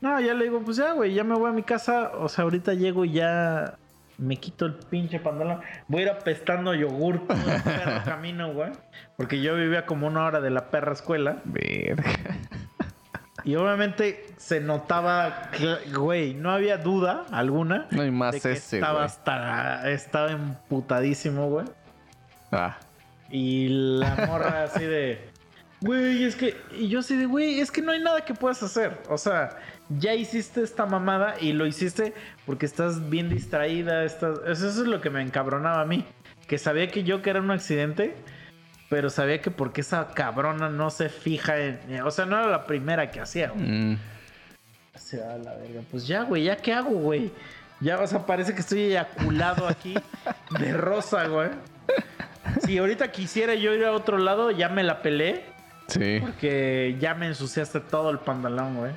No, 0.00 0.20
ya 0.20 0.34
le 0.34 0.44
digo, 0.44 0.60
pues 0.60 0.76
ya, 0.76 0.92
güey, 0.92 1.14
ya 1.14 1.24
me 1.24 1.34
voy 1.34 1.48
a 1.48 1.52
mi 1.54 1.62
casa. 1.62 2.12
O 2.18 2.28
sea, 2.28 2.44
ahorita 2.44 2.74
llego 2.74 3.06
y 3.06 3.12
ya 3.12 3.78
me 4.18 4.36
quito 4.36 4.66
el 4.66 4.74
pinche 4.74 5.18
pantalón. 5.20 5.60
Voy 5.88 6.00
a 6.00 6.04
ir 6.04 6.10
apestando 6.10 6.74
yogur 6.74 7.26
todo 7.26 7.38
el 7.52 7.62
perro 7.62 8.04
camino, 8.04 8.52
güey. 8.52 8.70
Porque 9.16 9.40
yo 9.40 9.54
vivía 9.56 9.86
como 9.86 10.06
una 10.06 10.24
hora 10.24 10.40
de 10.40 10.50
la 10.50 10.70
perra 10.70 10.92
escuela. 10.92 11.38
Verga. 11.44 12.04
Y 13.44 13.56
obviamente 13.56 14.24
se 14.38 14.60
notaba, 14.60 15.50
que, 15.50 15.76
güey, 15.94 16.32
no 16.32 16.50
había 16.50 16.78
duda 16.78 17.26
alguna. 17.30 17.88
No 17.90 18.00
hay 18.02 18.10
más 18.10 18.34
de 18.34 18.40
que 18.40 18.52
ese, 18.52 18.76
estaba 18.78 19.00
güey. 19.00 19.04
hasta, 19.06 19.90
estaba 19.90 20.30
emputadísimo, 20.30 21.50
güey. 21.50 21.66
Ah, 22.52 22.78
Y 23.30 23.68
la 23.98 24.14
morra 24.26 24.62
así 24.62 24.84
de, 24.84 25.28
güey, 25.82 26.24
es 26.24 26.36
que, 26.36 26.56
y 26.72 26.88
yo 26.88 27.00
así 27.00 27.16
de, 27.16 27.26
güey, 27.26 27.60
es 27.60 27.70
que 27.70 27.82
no 27.82 27.92
hay 27.92 28.00
nada 28.00 28.24
que 28.24 28.32
puedas 28.32 28.62
hacer. 28.62 29.02
O 29.10 29.18
sea, 29.18 29.50
ya 29.88 30.14
hiciste 30.14 30.62
esta 30.62 30.86
mamada 30.86 31.34
y 31.40 31.52
lo 31.52 31.66
hiciste 31.66 32.14
porque 32.46 32.66
estás 32.66 33.08
bien 33.10 33.28
distraída. 33.28 34.04
Estás... 34.04 34.38
Eso 34.46 34.68
es 34.68 34.76
lo 34.76 35.00
que 35.00 35.10
me 35.10 35.22
encabronaba 35.22 35.82
a 35.82 35.84
mí. 35.84 36.04
Que 36.46 36.58
sabía 36.58 36.88
que 36.88 37.04
yo 37.04 37.22
que 37.22 37.30
era 37.30 37.40
un 37.40 37.50
accidente, 37.50 38.14
pero 38.88 39.10
sabía 39.10 39.40
que 39.40 39.50
porque 39.50 39.80
esa 39.80 40.08
cabrona 40.08 40.68
no 40.68 40.90
se 40.90 41.08
fija 41.08 41.58
en... 41.58 42.02
O 42.04 42.10
sea, 42.10 42.26
no 42.26 42.38
era 42.38 42.48
la 42.48 42.66
primera 42.66 43.10
que 43.10 43.20
hacía, 43.20 43.50
güey. 43.50 43.64
mm, 43.64 43.98
la 45.12 45.54
verga. 45.54 45.80
Pues 45.90 46.06
ya, 46.06 46.22
güey, 46.22 46.44
¿ya 46.44 46.56
qué 46.56 46.72
hago, 46.72 46.90
güey? 46.90 47.30
Ya, 47.80 48.00
o 48.00 48.06
sea, 48.06 48.24
parece 48.24 48.54
que 48.54 48.60
estoy 48.60 48.82
eyaculado 48.82 49.66
aquí 49.68 49.94
de 50.58 50.72
rosa, 50.72 51.26
güey. 51.26 51.50
Si 52.64 52.78
ahorita 52.78 53.10
quisiera 53.10 53.54
yo 53.54 53.74
ir 53.74 53.84
a 53.84 53.92
otro 53.92 54.18
lado, 54.18 54.50
ya 54.50 54.68
me 54.68 54.82
la 54.82 55.02
pelé. 55.02 55.44
sí. 55.88 56.18
Porque 56.20 56.96
ya 57.00 57.14
me 57.14 57.26
ensuciaste 57.26 57.80
todo 57.80 58.10
el 58.10 58.18
pantalón, 58.18 58.76
güey. 58.76 58.92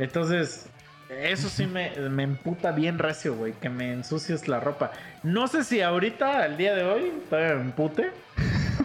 Entonces, 0.00 0.66
eso 1.10 1.48
sí 1.48 1.66
me, 1.66 1.90
me 2.08 2.22
emputa 2.22 2.72
bien 2.72 2.98
recio, 2.98 3.34
güey. 3.34 3.52
Que 3.52 3.68
me 3.68 3.92
ensucies 3.92 4.48
la 4.48 4.60
ropa. 4.60 4.92
No 5.22 5.46
sé 5.48 5.64
si 5.64 5.80
ahorita, 5.82 6.42
al 6.42 6.56
día 6.56 6.74
de 6.74 6.84
hoy, 6.84 7.12
todavía 7.28 7.54
me 7.56 7.62
empute. 7.62 8.10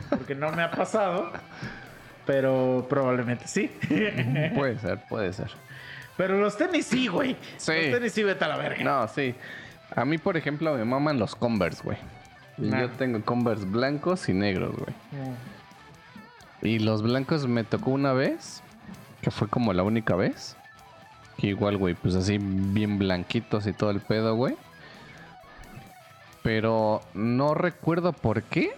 Porque 0.10 0.36
no 0.36 0.52
me 0.52 0.64
ha 0.64 0.72
pasado. 0.72 1.32
Pero 2.26 2.86
probablemente 2.90 3.48
sí. 3.48 3.72
Puede 4.56 4.80
ser, 4.80 5.00
puede 5.08 5.32
ser. 5.32 5.52
Pero 6.18 6.40
los 6.40 6.58
tenis 6.58 6.86
sí, 6.86 7.08
güey. 7.08 7.36
Sí. 7.58 7.74
Los 7.74 8.00
tenis 8.00 8.14
sí, 8.14 8.24
vete 8.24 8.46
a 8.46 8.48
la 8.48 8.58
verga. 8.58 8.84
No, 8.84 9.08
sí. 9.08 9.36
A 9.96 10.06
mí, 10.06 10.18
por 10.18 10.36
ejemplo, 10.36 10.74
me 10.76 10.84
maman 10.84 11.20
los 11.20 11.36
Converse, 11.36 11.84
güey. 11.84 11.98
Yo 12.58 12.90
tengo 12.92 13.22
Converse 13.24 13.66
blancos 13.66 14.28
y 14.30 14.34
negros, 14.34 14.76
güey. 14.76 14.96
Y 16.62 16.80
los 16.80 17.04
blancos 17.04 17.48
me 17.48 17.64
tocó 17.64 17.92
una 17.92 18.14
vez, 18.14 18.64
que 19.22 19.30
fue 19.30 19.48
como 19.48 19.72
la 19.74 19.84
única 19.84 20.16
vez. 20.16 20.58
Que 21.38 21.48
igual, 21.48 21.78
güey, 21.78 21.96
pues 21.96 22.16
así 22.16 22.38
bien 22.40 22.98
blanquitos 22.98 23.68
y 23.68 23.74
todo 23.74 23.92
el 23.92 24.00
pedo, 24.00 24.36
güey. 24.36 24.56
Pero 26.44 27.02
no 27.14 27.54
recuerdo 27.54 28.14
por 28.14 28.44
qué. 28.44 28.72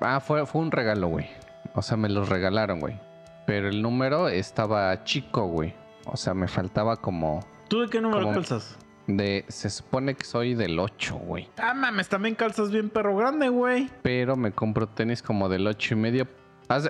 Ah, 0.00 0.20
fue, 0.20 0.44
fue 0.46 0.60
un 0.62 0.70
regalo, 0.70 1.08
güey. 1.08 1.28
O 1.74 1.82
sea, 1.82 1.96
me 1.96 2.08
los 2.08 2.28
regalaron, 2.28 2.80
güey. 2.80 2.98
Pero 3.46 3.68
el 3.68 3.80
número 3.80 4.28
estaba 4.28 5.04
chico, 5.04 5.46
güey. 5.46 5.74
O 6.06 6.16
sea, 6.16 6.34
me 6.34 6.48
faltaba 6.48 6.96
como 6.96 7.40
¿Tú 7.68 7.80
de 7.80 7.88
qué 7.88 8.00
número 8.00 8.22
Como- 8.22 8.34
calzas? 8.34 8.76
de... 9.06 9.44
Se 9.48 9.70
supone 9.70 10.14
que 10.14 10.24
soy 10.24 10.54
del 10.54 10.78
8, 10.78 11.16
güey. 11.16 11.48
Ah, 11.58 11.74
mames, 11.74 12.08
también 12.08 12.34
calzas 12.34 12.70
bien 12.70 12.90
perro 12.90 13.16
grande, 13.16 13.48
güey. 13.48 13.90
Pero 14.02 14.36
me 14.36 14.50
compro 14.52 14.86
tenis 14.88 15.22
como 15.22 15.48
del 15.48 15.66
8 15.66 15.94
y 15.94 15.96
medio. 15.96 16.26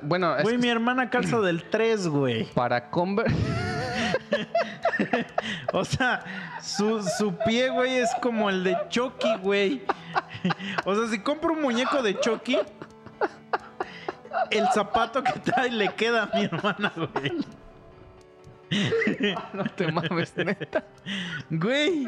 Bueno, 0.03 0.37
es 0.37 0.45
Güey, 0.45 0.59
mi 0.59 0.69
hermana 0.69 1.11
calza 1.11 1.41
del 1.41 1.65
3, 1.65 2.09
güey. 2.09 2.45
para 2.55 2.91
Converse... 2.91 3.35
O 5.73 5.85
sea, 5.85 6.25
su, 6.63 7.03
su 7.03 7.37
pie, 7.45 7.69
güey, 7.69 7.99
es 7.99 8.11
como 8.23 8.49
el 8.49 8.63
de 8.65 8.77
Chucky, 8.89 9.37
güey. 9.43 9.83
O 10.85 10.95
sea, 10.95 11.09
si 11.09 11.19
compro 11.19 11.53
un 11.53 11.63
muñeco 11.63 12.03
de 12.03 12.19
Chucky, 12.21 12.59
el 14.51 14.67
zapato 14.69 15.23
que 15.23 15.33
trae 15.41 15.71
le 15.71 15.93
queda 15.95 16.25
a 16.25 16.37
mi 16.37 16.45
hermana, 16.45 16.93
güey. 16.95 17.33
no 19.53 19.65
te 19.65 19.91
mames, 19.91 20.37
neta. 20.37 20.85
Güey. 21.51 22.07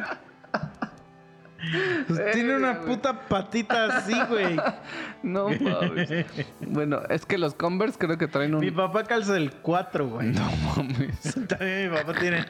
Pues 2.06 2.30
tiene 2.32 2.56
una 2.56 2.80
puta 2.80 3.28
patita 3.28 3.98
así, 3.98 4.14
güey. 4.28 4.56
No 5.22 5.48
mames. 5.48 6.26
Bueno, 6.60 7.00
es 7.08 7.26
que 7.26 7.38
los 7.38 7.54
Converse 7.54 7.98
creo 7.98 8.16
que 8.16 8.28
traen 8.28 8.54
un... 8.54 8.60
Mi 8.60 8.70
papá 8.70 9.04
calza 9.04 9.32
del 9.32 9.52
4, 9.52 10.08
güey. 10.08 10.28
No 10.28 10.48
mames. 10.76 11.34
También 11.48 11.90
mi 11.90 11.96
papá 11.96 12.12
tiene 12.14 12.44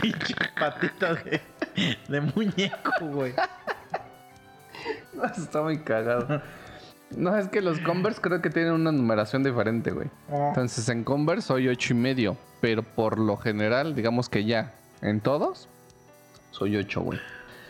pinche 0.00 0.34
patita 0.58 1.14
de, 1.14 1.40
de 2.08 2.20
muñeco, 2.20 2.92
güey. 3.00 3.34
Está 5.36 5.62
muy 5.62 5.78
cagado. 5.78 6.42
No, 7.10 7.36
es 7.36 7.48
que 7.48 7.60
los 7.60 7.78
Converse 7.80 8.20
creo 8.20 8.42
que 8.42 8.50
tienen 8.50 8.72
una 8.72 8.90
numeración 8.90 9.44
diferente, 9.44 9.92
güey. 9.92 10.08
Entonces 10.28 10.88
en 10.88 11.04
Converse 11.04 11.46
soy 11.46 11.68
ocho 11.68 11.94
y 11.94 11.96
medio. 11.96 12.36
Pero 12.60 12.82
por 12.82 13.18
lo 13.18 13.36
general, 13.36 13.94
digamos 13.94 14.28
que 14.28 14.44
ya, 14.44 14.72
en 15.02 15.20
todos, 15.20 15.68
soy 16.50 16.76
8, 16.76 17.00
güey. 17.02 17.20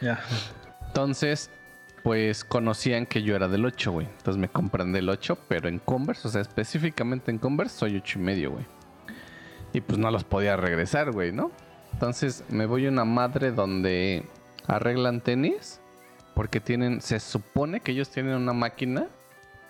Ya. 0.01 0.20
Entonces, 0.97 1.51
pues 2.03 2.42
conocían 2.42 3.05
que 3.05 3.22
yo 3.22 3.36
era 3.36 3.49
del 3.49 3.66
8, 3.66 3.92
güey. 3.92 4.07
Entonces 4.07 4.40
me 4.40 4.49
compran 4.49 4.92
del 4.92 5.11
8, 5.11 5.36
pero 5.47 5.68
en 5.68 5.78
Converse, 5.78 6.26
o 6.26 6.30
sea, 6.30 6.40
específicamente 6.40 7.30
en 7.30 7.36
Converse, 7.36 7.76
soy 7.76 7.97
8 7.97 8.18
y 8.18 8.22
medio, 8.22 8.53
güey. 8.53 8.64
Y 9.74 9.82
pues 9.82 9.99
no 9.99 10.11
los 10.11 10.24
podía 10.24 10.57
regresar, 10.57 11.12
güey, 11.12 11.32
¿no? 11.32 11.51
Entonces 11.92 12.44
me 12.49 12.64
voy 12.64 12.86
a 12.86 12.88
una 12.88 13.05
madre 13.05 13.53
donde 13.53 14.24
arreglan 14.66 15.20
tenis. 15.20 15.82
Porque 16.34 16.61
tienen, 16.61 17.03
se 17.03 17.20
supone 17.20 17.80
que 17.80 17.92
ellos 17.92 18.09
tienen 18.09 18.32
una 18.32 18.55
máquina 18.55 19.09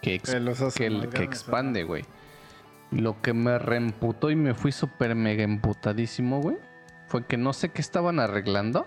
que, 0.03 0.20
Que 0.20 0.39
los 0.39 0.61
que, 0.74 1.09
que 1.12 1.24
expande, 1.24 1.83
güey. 1.83 2.05
Lo 2.93 3.20
que 3.20 3.33
me 3.33 3.59
reemputó 3.59 4.31
y 4.31 4.37
me 4.37 4.55
fui 4.55 4.70
súper 4.70 5.16
mega 5.16 5.43
emputadísimo, 5.43 6.41
güey, 6.41 6.57
fue 7.09 7.24
que 7.24 7.37
no 7.37 7.53
sé 7.53 7.70
qué 7.70 7.81
estaban 7.81 8.20
arreglando. 8.20 8.87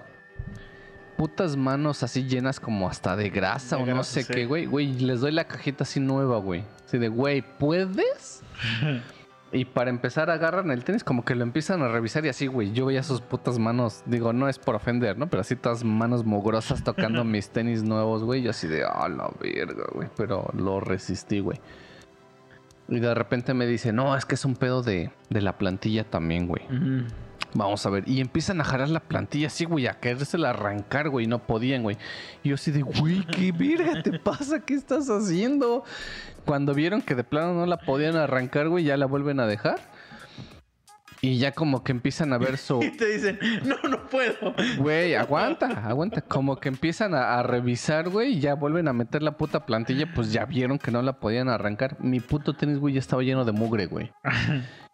Putas 1.19 1.57
manos 1.57 2.01
así 2.01 2.23
llenas 2.23 2.61
como 2.61 2.87
hasta 2.87 3.17
de 3.17 3.29
grasa 3.29 3.75
De 3.75 3.83
o 3.83 3.85
no 3.93 4.05
sé 4.05 4.23
sí. 4.23 4.33
qué, 4.33 4.45
güey. 4.45 4.67
Güey, 4.67 4.93
les 4.99 5.19
doy 5.19 5.33
la 5.33 5.43
cajita 5.43 5.83
así 5.83 5.99
nueva, 5.99 6.37
güey. 6.37 6.63
Así 6.85 6.97
de, 6.97 7.09
güey, 7.09 7.43
¿puedes? 7.57 8.41
Y 9.51 9.65
para 9.65 9.89
empezar 9.89 10.29
agarran 10.29 10.71
el 10.71 10.83
tenis 10.85 11.03
como 11.03 11.25
que 11.25 11.35
lo 11.35 11.41
empiezan 11.41 11.81
a 11.81 11.87
revisar 11.87 12.23
y 12.23 12.29
así, 12.29 12.47
güey. 12.47 12.71
Yo 12.71 12.85
veía 12.85 13.03
sus 13.03 13.19
putas 13.19 13.59
manos, 13.59 14.03
digo, 14.05 14.31
no 14.31 14.47
es 14.47 14.59
por 14.59 14.75
ofender, 14.75 15.17
¿no? 15.17 15.27
Pero 15.27 15.41
así 15.41 15.55
todas 15.55 15.83
manos 15.83 16.23
mugrosas 16.23 16.83
tocando 16.83 17.23
mis 17.25 17.49
tenis 17.49 17.83
nuevos, 17.83 18.23
güey. 18.23 18.43
Yo 18.43 18.51
así 18.51 18.67
de, 18.67 18.83
ah, 18.85 19.09
la 19.09 19.29
verga, 19.41 19.87
güey. 19.91 20.07
Pero 20.15 20.49
lo 20.55 20.79
resistí, 20.79 21.39
güey. 21.39 21.59
Y 22.87 22.99
de 22.99 23.13
repente 23.13 23.53
me 23.53 23.65
dice, 23.65 23.91
no, 23.91 24.15
es 24.15 24.23
que 24.23 24.35
es 24.35 24.45
un 24.45 24.55
pedo 24.55 24.83
de, 24.83 25.11
de 25.29 25.41
la 25.41 25.57
plantilla 25.57 26.03
también, 26.03 26.47
güey. 26.47 26.61
Vamos 27.53 27.85
a 27.85 27.89
ver. 27.89 28.07
Y 28.07 28.21
empiezan 28.21 28.61
a 28.61 28.63
jalar 28.63 28.89
la 28.89 28.99
plantilla 28.99 29.47
así, 29.47 29.65
güey, 29.65 29.87
a 29.87 29.99
querérsela 29.99 30.51
arrancar, 30.51 31.09
güey. 31.09 31.25
No 31.25 31.39
podían, 31.39 31.83
güey. 31.83 31.97
Y 32.43 32.49
yo 32.49 32.55
así 32.55 32.71
de, 32.71 32.81
güey, 32.81 33.25
¿qué 33.25 33.51
verga 33.51 34.03
te 34.03 34.19
pasa? 34.19 34.59
¿Qué 34.59 34.75
estás 34.75 35.09
haciendo? 35.09 35.83
Cuando 36.45 36.73
vieron 36.73 37.01
que 37.01 37.15
de 37.15 37.23
plano 37.23 37.53
no 37.53 37.65
la 37.65 37.77
podían 37.77 38.15
arrancar, 38.15 38.69
güey, 38.69 38.83
ya 38.83 38.97
la 38.97 39.05
vuelven 39.05 39.39
a 39.39 39.47
dejar. 39.47 39.79
Y 41.21 41.37
ya 41.37 41.51
como 41.51 41.83
que 41.83 41.91
empiezan 41.91 42.31
a 42.31 42.37
ver 42.37 42.57
su... 42.57 42.79
Y 42.83 42.91
te 42.91 43.07
dicen, 43.07 43.39
no, 43.65 43.75
no 43.89 44.07
puedo. 44.07 44.53
Güey, 44.77 45.15
aguanta, 45.15 45.67
aguanta. 45.85 46.21
Como 46.21 46.57
que 46.57 46.69
empiezan 46.69 47.13
a, 47.13 47.39
a 47.39 47.43
revisar, 47.43 48.09
güey, 48.09 48.33
y 48.33 48.39
ya 48.39 48.53
vuelven 48.53 48.87
a 48.87 48.93
meter 48.93 49.21
la 49.21 49.37
puta 49.37 49.65
plantilla, 49.65 50.11
pues 50.13 50.31
ya 50.31 50.45
vieron 50.45 50.79
que 50.79 50.91
no 50.91 51.01
la 51.01 51.19
podían 51.19 51.49
arrancar. 51.49 51.97
Mi 51.99 52.19
puto 52.19 52.53
tenis, 52.53 52.77
güey, 52.77 52.93
ya 52.93 52.99
estaba 52.99 53.21
lleno 53.21 53.43
de 53.43 53.51
mugre, 53.51 53.87
güey. 53.87 54.11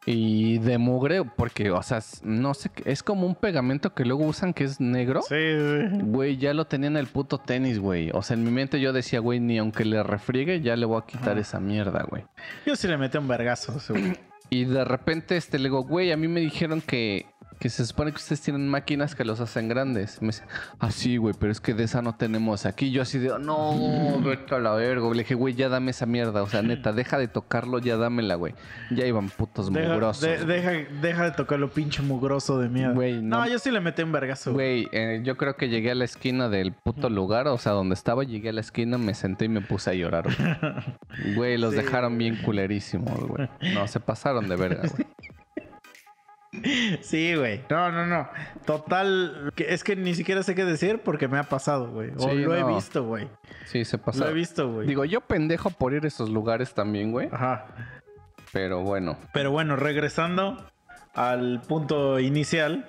Y 0.05 0.59
de 0.59 0.77
mugre, 0.77 1.23
porque, 1.23 1.71
o 1.71 1.81
sea, 1.81 1.99
no 2.23 2.53
sé, 2.53 2.69
es 2.85 3.01
como 3.01 3.25
un 3.25 3.33
pegamento 3.33 3.93
que 3.93 4.05
luego 4.05 4.25
usan 4.25 4.53
que 4.53 4.63
es 4.63 4.79
negro. 4.79 5.21
Sí, 5.23 5.35
sí. 5.35 5.97
Güey, 6.03 6.37
ya 6.37 6.53
lo 6.53 6.65
tenía 6.65 6.87
en 6.87 6.97
el 6.97 7.07
puto 7.07 7.39
tenis, 7.39 7.79
güey. 7.79 8.11
O 8.13 8.21
sea, 8.21 8.35
en 8.37 8.43
mi 8.43 8.51
mente 8.51 8.79
yo 8.79 8.93
decía, 8.93 9.19
güey, 9.19 9.39
ni 9.39 9.57
aunque 9.57 9.83
le 9.83 10.03
refriegue, 10.03 10.61
ya 10.61 10.75
le 10.75 10.85
voy 10.85 11.01
a 11.01 11.05
quitar 11.05 11.31
Ajá. 11.31 11.41
esa 11.41 11.59
mierda, 11.59 12.05
güey. 12.07 12.23
Yo 12.65 12.75
sí 12.75 12.87
le 12.87 12.97
metí 12.97 13.17
un 13.17 13.27
vergazo, 13.27 13.79
seguro. 13.79 14.13
Y 14.51 14.65
de 14.65 14.85
repente, 14.85 15.37
este, 15.37 15.57
le 15.57 15.65
digo, 15.65 15.83
güey, 15.83 16.11
a 16.11 16.17
mí 16.17 16.27
me 16.27 16.39
dijeron 16.39 16.81
que, 16.81 17.25
que 17.66 17.70
se 17.72 17.84
supone 17.84 18.11
que 18.11 18.18
ustedes 18.18 18.41
tienen 18.41 18.68
máquinas 18.70 19.16
que 19.16 19.26
los 19.26 19.39
hacen 19.39 19.68
grandes. 19.68 20.22
Me 20.22 20.28
dice, 20.28 20.43
ah, 20.78 20.91
sí, 20.91 21.18
güey, 21.18 21.34
pero 21.39 21.51
es 21.51 21.59
que 21.59 21.74
de 21.74 21.86
esa 21.86 22.03
no 22.03 22.13
tenemos 22.16 22.68
aquí. 22.68 22.91
Yo 22.91 23.01
así 23.01 23.18
de, 23.18 23.32
"Oh, 23.32 23.39
no, 23.39 24.22
vete 24.22 24.53
a 24.53 24.59
la 24.59 24.74
verga. 24.76 25.09
Le 25.09 25.24
dije, 25.24 25.34
güey, 25.34 25.55
ya 25.55 25.68
dame 25.68 25.89
esa 25.89 26.05
mierda. 26.05 26.43
O 26.43 26.47
sea, 26.47 26.61
neta, 26.61 26.93
deja 26.93 27.18
de 27.18 27.28
tocarlo, 27.28 27.80
ya 27.80 27.97
dámela, 27.97 28.36
güey. 28.36 28.53
Ya 28.91 29.07
iban 29.07 29.30
putos 29.30 29.74
Deja, 29.74 29.93
mugrosos. 29.93 30.22
de- 30.22 30.45
deja, 30.45 30.72
deja 31.01 31.24
de 31.24 31.32
tocar 31.32 31.57
lo 31.59 31.72
pinche 31.72 32.03
mugroso 32.03 32.59
de 32.59 32.70
mierda. 32.70 32.93
Güey, 32.93 33.20
no. 33.20 33.39
no. 33.39 33.47
yo 33.49 33.57
sí 33.57 33.72
le 33.72 33.80
metí 33.80 34.03
un 34.03 34.11
vergazo. 34.11 34.53
güey. 34.53 34.84
Güey, 34.86 34.89
eh, 34.91 35.22
yo 35.24 35.36
creo 35.36 35.55
que 35.55 35.68
llegué 35.68 35.89
a 35.89 35.95
la 35.95 36.05
esquina 36.05 36.49
del 36.49 36.72
puto 36.72 37.09
lugar, 37.09 37.47
o 37.47 37.57
sea, 37.57 37.72
donde 37.72 37.95
estaba, 37.95 38.24
llegué 38.26 38.49
a 38.49 38.53
la 38.53 38.61
esquina, 38.61 38.99
me 38.99 39.16
senté 39.16 39.45
y 39.45 39.49
me 39.49 39.61
puse 39.61 39.89
a 39.89 39.93
llorar. 39.95 40.26
Güey, 40.28 41.34
Güey, 41.36 41.57
los 41.57 41.72
Sí, 41.72 41.78
dejaron 41.78 42.16
bien 42.20 42.36
culerísimos, 42.43 43.20
güey. 43.28 43.49
No, 43.74 43.88
se 43.88 43.99
pasaron 43.99 44.47
de 44.47 44.55
verga, 44.55 44.84
güey. 44.88 45.07
Sí, 47.01 47.35
güey. 47.35 47.61
No, 47.69 47.91
no, 47.91 48.05
no. 48.05 48.27
Total. 48.65 49.51
Es 49.57 49.83
que 49.83 49.95
ni 49.95 50.15
siquiera 50.15 50.43
sé 50.43 50.55
qué 50.55 50.65
decir 50.65 50.99
porque 51.03 51.27
me 51.27 51.37
ha 51.37 51.43
pasado, 51.43 51.89
güey. 51.91 52.11
O 52.17 52.29
Sí, 52.29 52.35
lo 52.37 52.55
he 52.55 52.63
visto, 52.63 53.03
güey. 53.03 53.27
Sí, 53.65 53.85
se 53.85 53.97
Lo 53.97 54.27
he 54.29 54.33
visto, 54.33 54.71
güey. 54.71 54.87
Digo, 54.87 55.05
yo 55.05 55.21
pendejo 55.21 55.69
por 55.69 55.93
ir 55.93 56.05
a 56.05 56.07
esos 56.07 56.29
lugares 56.29 56.73
también, 56.73 57.11
güey. 57.11 57.29
Ajá. 57.31 57.65
Pero 58.51 58.81
bueno. 58.81 59.17
Pero 59.33 59.51
bueno, 59.51 59.75
regresando 59.75 60.69
al 61.13 61.61
punto 61.61 62.19
inicial. 62.19 62.87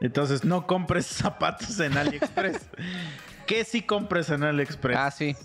Entonces, 0.00 0.44
no 0.44 0.66
compres 0.66 1.06
zapatos 1.06 1.80
en 1.80 1.96
AliExpress. 1.96 2.68
¿Qué 3.46 3.64
sí 3.64 3.82
compres 3.82 4.30
en 4.30 4.44
AliExpress? 4.44 4.96
Ah, 4.98 5.10
sí. 5.10 5.36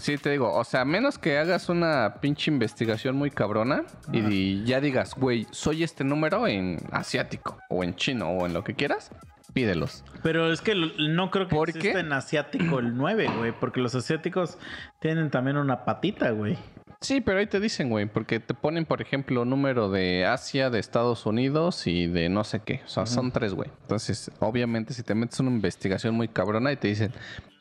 Sí, 0.00 0.18
te 0.18 0.30
digo, 0.30 0.52
o 0.52 0.64
sea, 0.64 0.82
a 0.82 0.84
menos 0.84 1.18
que 1.18 1.38
hagas 1.38 1.68
una 1.68 2.16
pinche 2.20 2.50
investigación 2.50 3.16
muy 3.16 3.30
cabrona 3.30 3.84
y, 4.12 4.18
y 4.18 4.64
ya 4.64 4.80
digas, 4.80 5.14
güey, 5.14 5.46
soy 5.50 5.82
este 5.82 6.04
número 6.04 6.46
en 6.46 6.78
asiático 6.92 7.58
o 7.68 7.84
en 7.84 7.94
chino 7.94 8.28
o 8.30 8.46
en 8.46 8.54
lo 8.54 8.64
que 8.64 8.74
quieras, 8.74 9.10
pídelos. 9.54 10.04
Pero 10.22 10.52
es 10.52 10.60
que 10.60 10.74
no 10.74 11.30
creo 11.30 11.48
que 11.48 11.54
¿Por 11.54 11.70
exista 11.70 12.00
en 12.00 12.12
asiático 12.12 12.80
el 12.80 12.96
9, 12.96 13.30
güey. 13.38 13.52
Porque 13.52 13.80
los 13.80 13.94
asiáticos 13.94 14.58
tienen 15.00 15.30
también 15.30 15.56
una 15.56 15.84
patita, 15.84 16.30
güey. 16.30 16.58
Sí, 17.04 17.20
pero 17.20 17.38
ahí 17.38 17.46
te 17.46 17.60
dicen, 17.60 17.90
güey, 17.90 18.06
porque 18.06 18.40
te 18.40 18.54
ponen, 18.54 18.86
por 18.86 19.02
ejemplo, 19.02 19.44
número 19.44 19.90
de 19.90 20.24
Asia, 20.24 20.70
de 20.70 20.78
Estados 20.78 21.26
Unidos 21.26 21.86
y 21.86 22.06
de 22.06 22.30
no 22.30 22.44
sé 22.44 22.60
qué. 22.60 22.80
O 22.86 22.88
sea, 22.88 23.04
son 23.04 23.30
tres, 23.30 23.52
güey. 23.52 23.68
Entonces, 23.82 24.30
obviamente, 24.38 24.94
si 24.94 25.02
te 25.02 25.14
metes 25.14 25.38
una 25.38 25.50
investigación 25.50 26.14
muy 26.14 26.28
cabrona 26.28 26.72
y 26.72 26.76
te 26.76 26.88
dicen, 26.88 27.12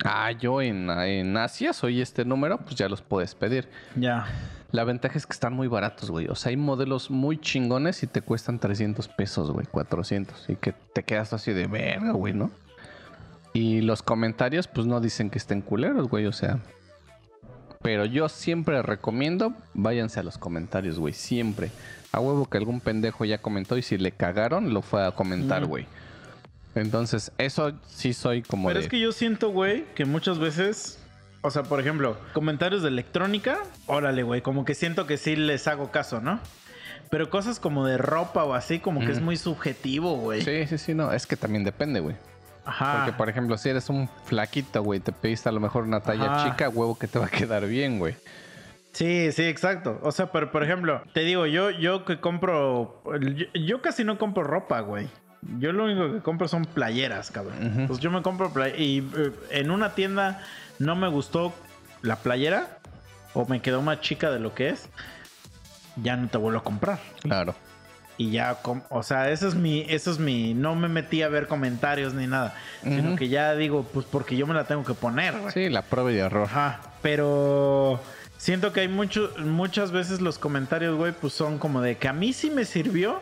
ah, 0.06 0.32
yo 0.32 0.62
en, 0.62 0.90
en 0.90 1.36
Asia 1.36 1.74
soy 1.74 2.00
este 2.00 2.24
número, 2.24 2.60
pues 2.60 2.76
ya 2.76 2.88
los 2.88 3.02
puedes 3.02 3.36
pedir. 3.36 3.68
Ya. 3.98 4.28
La 4.72 4.86
ventaja 4.86 5.18
es 5.18 5.28
que 5.28 5.34
están 5.34 5.52
muy 5.52 5.68
baratos, 5.68 6.10
güey. 6.10 6.28
O 6.30 6.36
sea, 6.36 6.52
hay 6.52 6.56
modelos 6.56 7.12
muy 7.12 7.38
chingones 7.38 8.02
y 8.02 8.08
te 8.08 8.22
cuestan 8.22 8.60
300 8.60 9.10
pesos, 9.10 9.52
güey, 9.52 9.66
400. 9.66 10.52
Y 10.52 10.56
que 10.56 10.72
te 10.72 11.04
quedas 11.04 11.34
así 11.34 11.52
de 11.52 11.68
verga, 11.68 12.14
güey, 12.14 12.34
¿no? 12.34 12.50
Y 13.52 13.82
los 13.82 14.04
comentarios, 14.04 14.70
pues 14.70 14.88
no 14.88 15.02
dicen 15.02 15.30
que 15.30 15.38
estén 15.38 15.62
culeros, 15.62 16.08
güey, 16.08 16.28
o 16.28 16.32
sea. 16.32 16.60
Pero 17.84 18.06
yo 18.06 18.30
siempre 18.30 18.82
recomiendo, 18.82 19.54
váyanse 19.74 20.22
a 20.22 20.24
los 20.24 20.38
comentarios, 20.38 20.98
güey, 20.98 21.14
siempre. 21.14 21.70
A 22.14 22.20
huevo 22.20 22.46
que 22.46 22.58
algún 22.58 22.80
pendejo 22.80 23.26
ya 23.26 23.40
comentó 23.40 23.78
y 23.78 23.82
si 23.82 23.98
le 23.98 24.12
cagaron, 24.12 24.74
lo 24.74 24.82
fue 24.82 25.06
a 25.06 25.12
comentar, 25.12 25.66
güey. 25.66 25.86
Entonces, 26.76 27.32
eso 27.38 27.74
sí 27.88 28.14
soy 28.14 28.42
como 28.42 28.70
Pero 28.70 28.80
de... 28.80 28.86
es 28.86 28.90
que 28.90 29.00
yo 29.00 29.12
siento, 29.12 29.50
güey, 29.50 29.86
que 29.96 30.06
muchas 30.06 30.40
veces. 30.40 31.00
O 31.42 31.52
sea, 31.52 31.64
por 31.64 31.80
ejemplo, 31.80 32.18
comentarios 32.34 32.82
de 32.84 32.88
electrónica. 32.88 33.60
Órale, 33.86 34.24
güey. 34.24 34.42
Como 34.42 34.64
que 34.64 34.76
siento 34.76 35.06
que 35.06 35.18
sí 35.18 35.36
les 35.36 35.68
hago 35.68 35.92
caso, 35.92 36.22
¿no? 36.22 36.40
Pero 37.10 37.30
cosas 37.30 37.60
como 37.60 37.86
de 37.86 37.98
ropa 37.98 38.44
o 38.46 38.54
así, 38.54 38.80
como 38.80 39.02
que 39.02 39.12
es 39.12 39.22
muy 39.22 39.38
subjetivo, 39.38 40.16
güey. 40.16 40.42
Sí, 40.42 40.66
sí, 40.68 40.78
sí, 40.78 40.94
no. 40.94 41.12
Es 41.12 41.28
que 41.28 41.36
también 41.36 41.64
depende, 41.64 42.00
güey. 42.00 42.16
Ajá. 42.66 42.98
Porque, 42.98 43.14
por 43.14 43.30
ejemplo, 43.30 43.58
si 43.58 43.70
eres 43.70 43.90
un 43.90 44.10
flaquito, 44.26 44.82
güey, 44.84 45.00
te 45.00 45.12
pediste 45.12 45.50
a 45.50 45.52
lo 45.52 45.60
mejor 45.60 45.84
una 45.84 46.00
talla 46.00 46.34
Ajá. 46.34 46.50
chica, 46.50 46.70
huevo 46.70 46.98
que 46.98 47.08
te 47.08 47.20
va 47.20 47.26
a 47.26 47.30
quedar 47.30 47.66
bien, 47.68 48.00
güey. 48.00 48.16
Sí, 48.94 49.32
sí, 49.32 49.44
exacto. 49.44 50.00
O 50.04 50.12
sea, 50.12 50.32
pero 50.32 50.52
por 50.52 50.64
ejemplo, 50.64 51.02
te 51.14 51.22
digo, 51.22 51.46
yo, 51.48 51.72
yo 51.72 52.06
que 52.06 52.20
compro. 52.20 53.02
Yo, 53.22 53.48
yo 53.54 53.82
casi 53.82 54.04
no 54.04 54.18
compro 54.18 54.44
ropa, 54.44 54.80
güey. 54.82 55.10
Yo 55.60 55.74
lo 55.74 55.86
único 55.86 56.14
que 56.14 56.22
compro 56.22 56.48
son 56.48 56.66
playeras, 56.66 57.32
cabrón. 57.32 57.86
Pues 57.88 58.00
yo 58.00 58.12
me 58.12 58.22
compro 58.22 58.54
playeras. 58.54 58.80
Y 58.80 59.00
eh, 59.18 59.32
en 59.50 59.72
una 59.72 59.94
tienda 59.96 60.42
no 60.80 60.96
me 60.96 61.08
gustó 61.08 61.54
la 62.02 62.18
playera. 62.18 62.78
O 63.34 63.48
me 63.48 63.62
quedó 63.62 63.82
más 63.82 64.00
chica 64.00 64.30
de 64.30 64.40
lo 64.40 64.54
que 64.54 64.70
es. 64.70 64.88
Ya 65.96 66.16
no 66.16 66.28
te 66.28 66.38
vuelvo 66.38 66.60
a 66.60 66.64
comprar. 66.64 67.00
Claro. 67.22 67.56
Y 68.18 68.32
ya, 68.32 68.58
o 68.90 69.04
sea, 69.04 69.32
eso 69.32 69.48
es 69.48 69.56
mi, 69.56 69.86
eso 69.90 70.12
es 70.12 70.20
mi, 70.20 70.54
no 70.54 70.76
me 70.76 70.88
metí 70.88 71.24
a 71.24 71.30
ver 71.30 71.48
comentarios 71.48 72.14
ni 72.14 72.28
nada, 72.28 72.56
sino 72.84 73.16
que 73.16 73.28
ya 73.28 73.56
digo, 73.56 73.88
pues 73.92 74.06
porque 74.06 74.38
yo 74.38 74.46
me 74.46 74.54
la 74.54 74.66
tengo 74.66 74.84
que 74.84 74.94
poner, 74.94 75.40
güey. 75.40 75.52
Sí, 75.52 75.70
la 75.70 75.82
prueba 75.82 76.12
y 76.12 76.18
error. 76.18 76.46
Ajá, 76.46 76.80
pero 77.02 78.00
siento 78.38 78.72
que 78.72 78.82
hay 78.82 78.88
mucho, 78.88 79.34
muchas 79.40 79.92
veces 79.92 80.22
los 80.22 80.38
comentarios, 80.38 80.96
güey, 80.96 81.12
pues 81.12 81.34
son 81.34 81.58
como 81.58 81.82
de 81.82 81.98
que 81.98 82.08
a 82.08 82.14
mí 82.14 82.34
sí 82.34 82.52
me 82.52 82.66
sirvió, 82.66 83.20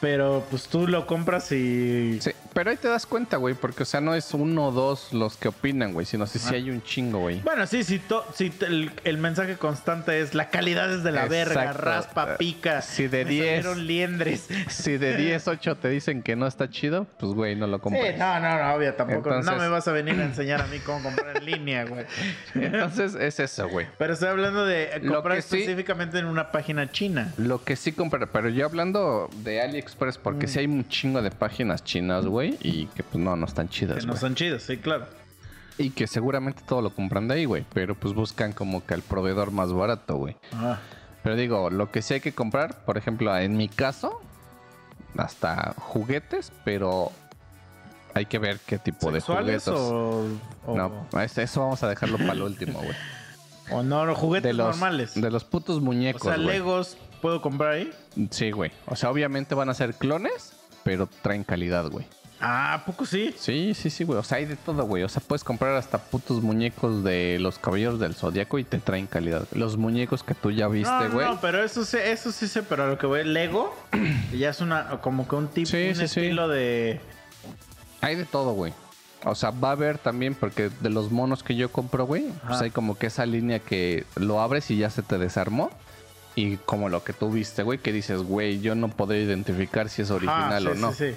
pero 0.00 0.44
pues 0.50 0.68
tú 0.68 0.86
lo 0.88 1.06
compras 1.06 1.52
y... 1.52 2.18
Sí, 2.20 2.30
pero 2.54 2.70
ahí 2.70 2.76
te 2.76 2.88
das 2.88 3.06
cuenta, 3.06 3.36
güey, 3.36 3.54
porque, 3.54 3.82
o 3.82 3.86
sea, 3.86 4.00
no 4.00 4.14
es 4.14 4.32
uno 4.34 4.68
o 4.68 4.72
dos 4.72 5.12
los 5.12 5.36
que 5.36 5.48
opinan, 5.48 5.92
güey, 5.92 6.06
sino 6.06 6.26
si 6.26 6.38
sí 6.38 6.54
hay 6.54 6.70
un 6.70 6.82
chingo, 6.82 7.18
güey. 7.20 7.40
Bueno, 7.40 7.66
sí, 7.66 7.84
sí, 7.84 7.98
to- 7.98 8.24
sí, 8.34 8.52
el, 8.66 8.90
el 9.04 9.18
mensaje 9.18 9.56
constante 9.56 10.20
es 10.20 10.34
la 10.34 10.48
calidad 10.50 10.92
es 10.92 11.02
de 11.04 11.12
la 11.12 11.26
verga, 11.26 11.62
Exacto. 11.64 11.82
raspa, 11.82 12.36
pica. 12.38 12.82
Si 12.82 13.06
de 13.08 13.24
me 13.24 13.30
10. 13.30 13.46
salieron 13.64 13.86
liendres. 13.86 14.48
Si 14.68 14.96
de 14.96 15.16
10, 15.16 15.46
8 15.48 15.76
te 15.76 15.88
dicen 15.90 16.22
que 16.22 16.34
no 16.36 16.46
está 16.46 16.70
chido, 16.70 17.06
pues, 17.18 17.32
güey, 17.32 17.54
no 17.56 17.66
lo 17.66 17.76
Sí, 17.76 17.82
compres. 17.82 18.18
no, 18.18 18.40
no, 18.40 18.58
no, 18.58 18.74
obvio, 18.74 18.94
tampoco. 18.94 19.40
no 19.42 19.56
me 19.56 19.68
vas 19.68 19.86
a 19.86 19.92
venir 19.92 20.14
a 20.20 20.24
enseñar 20.24 20.60
a 20.62 20.66
mí 20.66 20.78
cómo 20.78 21.02
comprar 21.02 21.36
en 21.36 21.44
línea, 21.44 21.84
güey. 21.84 22.06
Entonces, 22.54 23.14
es 23.14 23.38
eso, 23.38 23.68
güey. 23.68 23.86
Pero 23.98 24.14
estoy 24.14 24.28
hablando 24.28 24.64
de 24.64 24.90
comprar 25.08 25.42
sí- 25.42 25.58
específicamente 25.60 26.18
en 26.18 26.24
una 26.26 26.50
página 26.52 26.90
china. 26.90 27.32
Lo 27.36 27.62
que 27.64 27.76
sí 27.76 27.92
compré, 27.92 28.26
pero 28.26 28.48
yo 28.48 28.64
hablando 28.66 29.28
de 29.42 29.60
AliExpress, 29.60 29.89
porque 29.96 30.46
Mm. 30.46 30.48
sí 30.50 30.58
hay 30.60 30.66
un 30.66 30.88
chingo 30.88 31.22
de 31.22 31.30
páginas 31.30 31.84
chinas, 31.84 32.26
güey, 32.26 32.56
y 32.62 32.86
que 32.86 33.02
pues 33.02 33.22
no, 33.22 33.36
no 33.36 33.46
están 33.46 33.68
chidas, 33.68 33.98
Que 33.98 34.06
no 34.06 34.12
güey. 34.12 34.20
son 34.20 34.34
chidos, 34.34 34.62
sí, 34.62 34.76
claro. 34.78 35.06
Y 35.78 35.90
que 35.90 36.06
seguramente 36.06 36.62
todo 36.66 36.82
lo 36.82 36.90
compran 36.94 37.26
de 37.28 37.34
ahí, 37.34 37.44
güey, 37.46 37.64
pero 37.72 37.94
pues 37.94 38.12
buscan 38.14 38.52
como 38.52 38.84
que 38.84 38.94
al 38.94 39.02
proveedor 39.02 39.50
más 39.50 39.72
barato, 39.72 40.16
güey. 40.16 40.36
Ah, 40.52 40.78
Pero 41.22 41.36
digo, 41.36 41.68
lo 41.70 41.90
que 41.90 42.00
sí 42.02 42.14
hay 42.14 42.20
que 42.20 42.32
comprar, 42.32 42.84
por 42.86 42.96
ejemplo, 42.98 43.36
en 43.36 43.56
mi 43.56 43.68
caso, 43.68 44.20
hasta 45.16 45.74
juguetes, 45.76 46.52
pero 46.64 47.12
hay 48.14 48.26
que 48.26 48.38
ver 48.38 48.58
qué 48.66 48.78
tipo 48.78 49.10
de 49.12 49.20
¿Sexuales 49.20 49.64
juguetes. 49.64 49.68
o, 49.68 50.26
o, 50.66 50.76
No, 50.76 51.20
es- 51.20 51.36
eso 51.38 51.60
vamos 51.60 51.82
a 51.82 51.88
dejarlo 51.88 52.18
para 52.18 52.32
el 52.32 52.42
último, 52.42 52.78
güey. 52.80 52.96
o 53.72 53.82
no, 53.82 54.14
juguetes 54.14 54.48
De 54.48 54.52
los, 54.54 54.66
normales? 54.68 55.14
de 55.20 55.30
los 55.30 55.44
putos 55.44 55.76
o 55.78 55.80
muñecos, 55.80 56.22
sea, 56.22 56.34
güey. 56.36 56.46
Legos 56.46 56.96
puedo 57.20 57.40
comprar 57.42 57.72
ahí. 57.72 57.92
Sí, 58.30 58.50
güey. 58.50 58.72
O 58.86 58.96
sea, 58.96 59.10
obviamente 59.10 59.54
van 59.54 59.68
a 59.68 59.74
ser 59.74 59.94
clones, 59.94 60.52
pero 60.82 61.08
traen 61.22 61.44
calidad, 61.44 61.88
güey. 61.90 62.06
Ah, 62.42 62.72
¿a 62.72 62.84
poco 62.86 63.04
sí? 63.04 63.34
Sí, 63.36 63.74
sí, 63.74 63.90
sí, 63.90 64.02
güey. 64.04 64.18
O 64.18 64.22
sea, 64.22 64.38
hay 64.38 64.46
de 64.46 64.56
todo, 64.56 64.84
güey. 64.84 65.02
O 65.02 65.08
sea, 65.10 65.22
puedes 65.26 65.44
comprar 65.44 65.76
hasta 65.76 65.98
putos 65.98 66.42
muñecos 66.42 67.04
de 67.04 67.36
los 67.38 67.58
caballeros 67.58 68.00
del 68.00 68.14
zodiaco 68.14 68.58
y 68.58 68.64
te 68.64 68.78
traen 68.78 69.06
calidad. 69.06 69.46
Los 69.52 69.76
muñecos 69.76 70.22
que 70.22 70.34
tú 70.34 70.50
ya 70.50 70.66
viste, 70.68 70.90
no, 70.90 71.10
güey. 71.10 71.26
no, 71.26 71.38
pero 71.40 71.62
eso 71.62 71.84
sí, 71.84 71.98
eso 72.02 72.32
sí 72.32 72.48
sé, 72.48 72.62
pero 72.62 72.84
a 72.84 72.86
lo 72.86 72.96
que 72.96 73.06
voy, 73.06 73.24
Lego 73.24 73.76
ya 74.32 74.48
es 74.48 74.62
una, 74.62 75.00
como 75.02 75.28
que 75.28 75.34
un 75.36 75.48
tipo, 75.48 75.66
Sí, 75.68 75.88
un 75.90 75.94
sí, 75.96 76.08
sí. 76.08 76.20
estilo 76.20 76.48
de... 76.48 76.98
Hay 78.00 78.16
de 78.16 78.24
todo, 78.24 78.52
güey. 78.52 78.72
O 79.26 79.34
sea, 79.34 79.50
va 79.50 79.68
a 79.68 79.72
haber 79.72 79.98
también, 79.98 80.34
porque 80.34 80.70
de 80.80 80.88
los 80.88 81.10
monos 81.12 81.42
que 81.42 81.54
yo 81.54 81.70
compro, 81.70 82.06
güey, 82.06 82.24
pues 82.48 82.62
hay 82.62 82.70
como 82.70 82.96
que 82.96 83.08
esa 83.08 83.26
línea 83.26 83.58
que 83.58 84.06
lo 84.16 84.40
abres 84.40 84.70
y 84.70 84.78
ya 84.78 84.88
se 84.88 85.02
te 85.02 85.18
desarmó. 85.18 85.70
Y 86.40 86.56
como 86.64 86.88
lo 86.88 87.02
que 87.04 87.12
tú 87.12 87.30
viste, 87.30 87.62
güey, 87.62 87.78
que 87.78 87.92
dices, 87.92 88.22
güey, 88.22 88.60
yo 88.60 88.74
no 88.74 88.88
podré 88.88 89.22
identificar 89.22 89.88
si 89.88 90.02
es 90.02 90.10
original 90.10 90.52
Ah, 90.52 90.60
sí, 90.60 90.66
o 90.66 90.74
no. 90.74 90.92
Sí, 90.92 91.04
sí. 91.10 91.14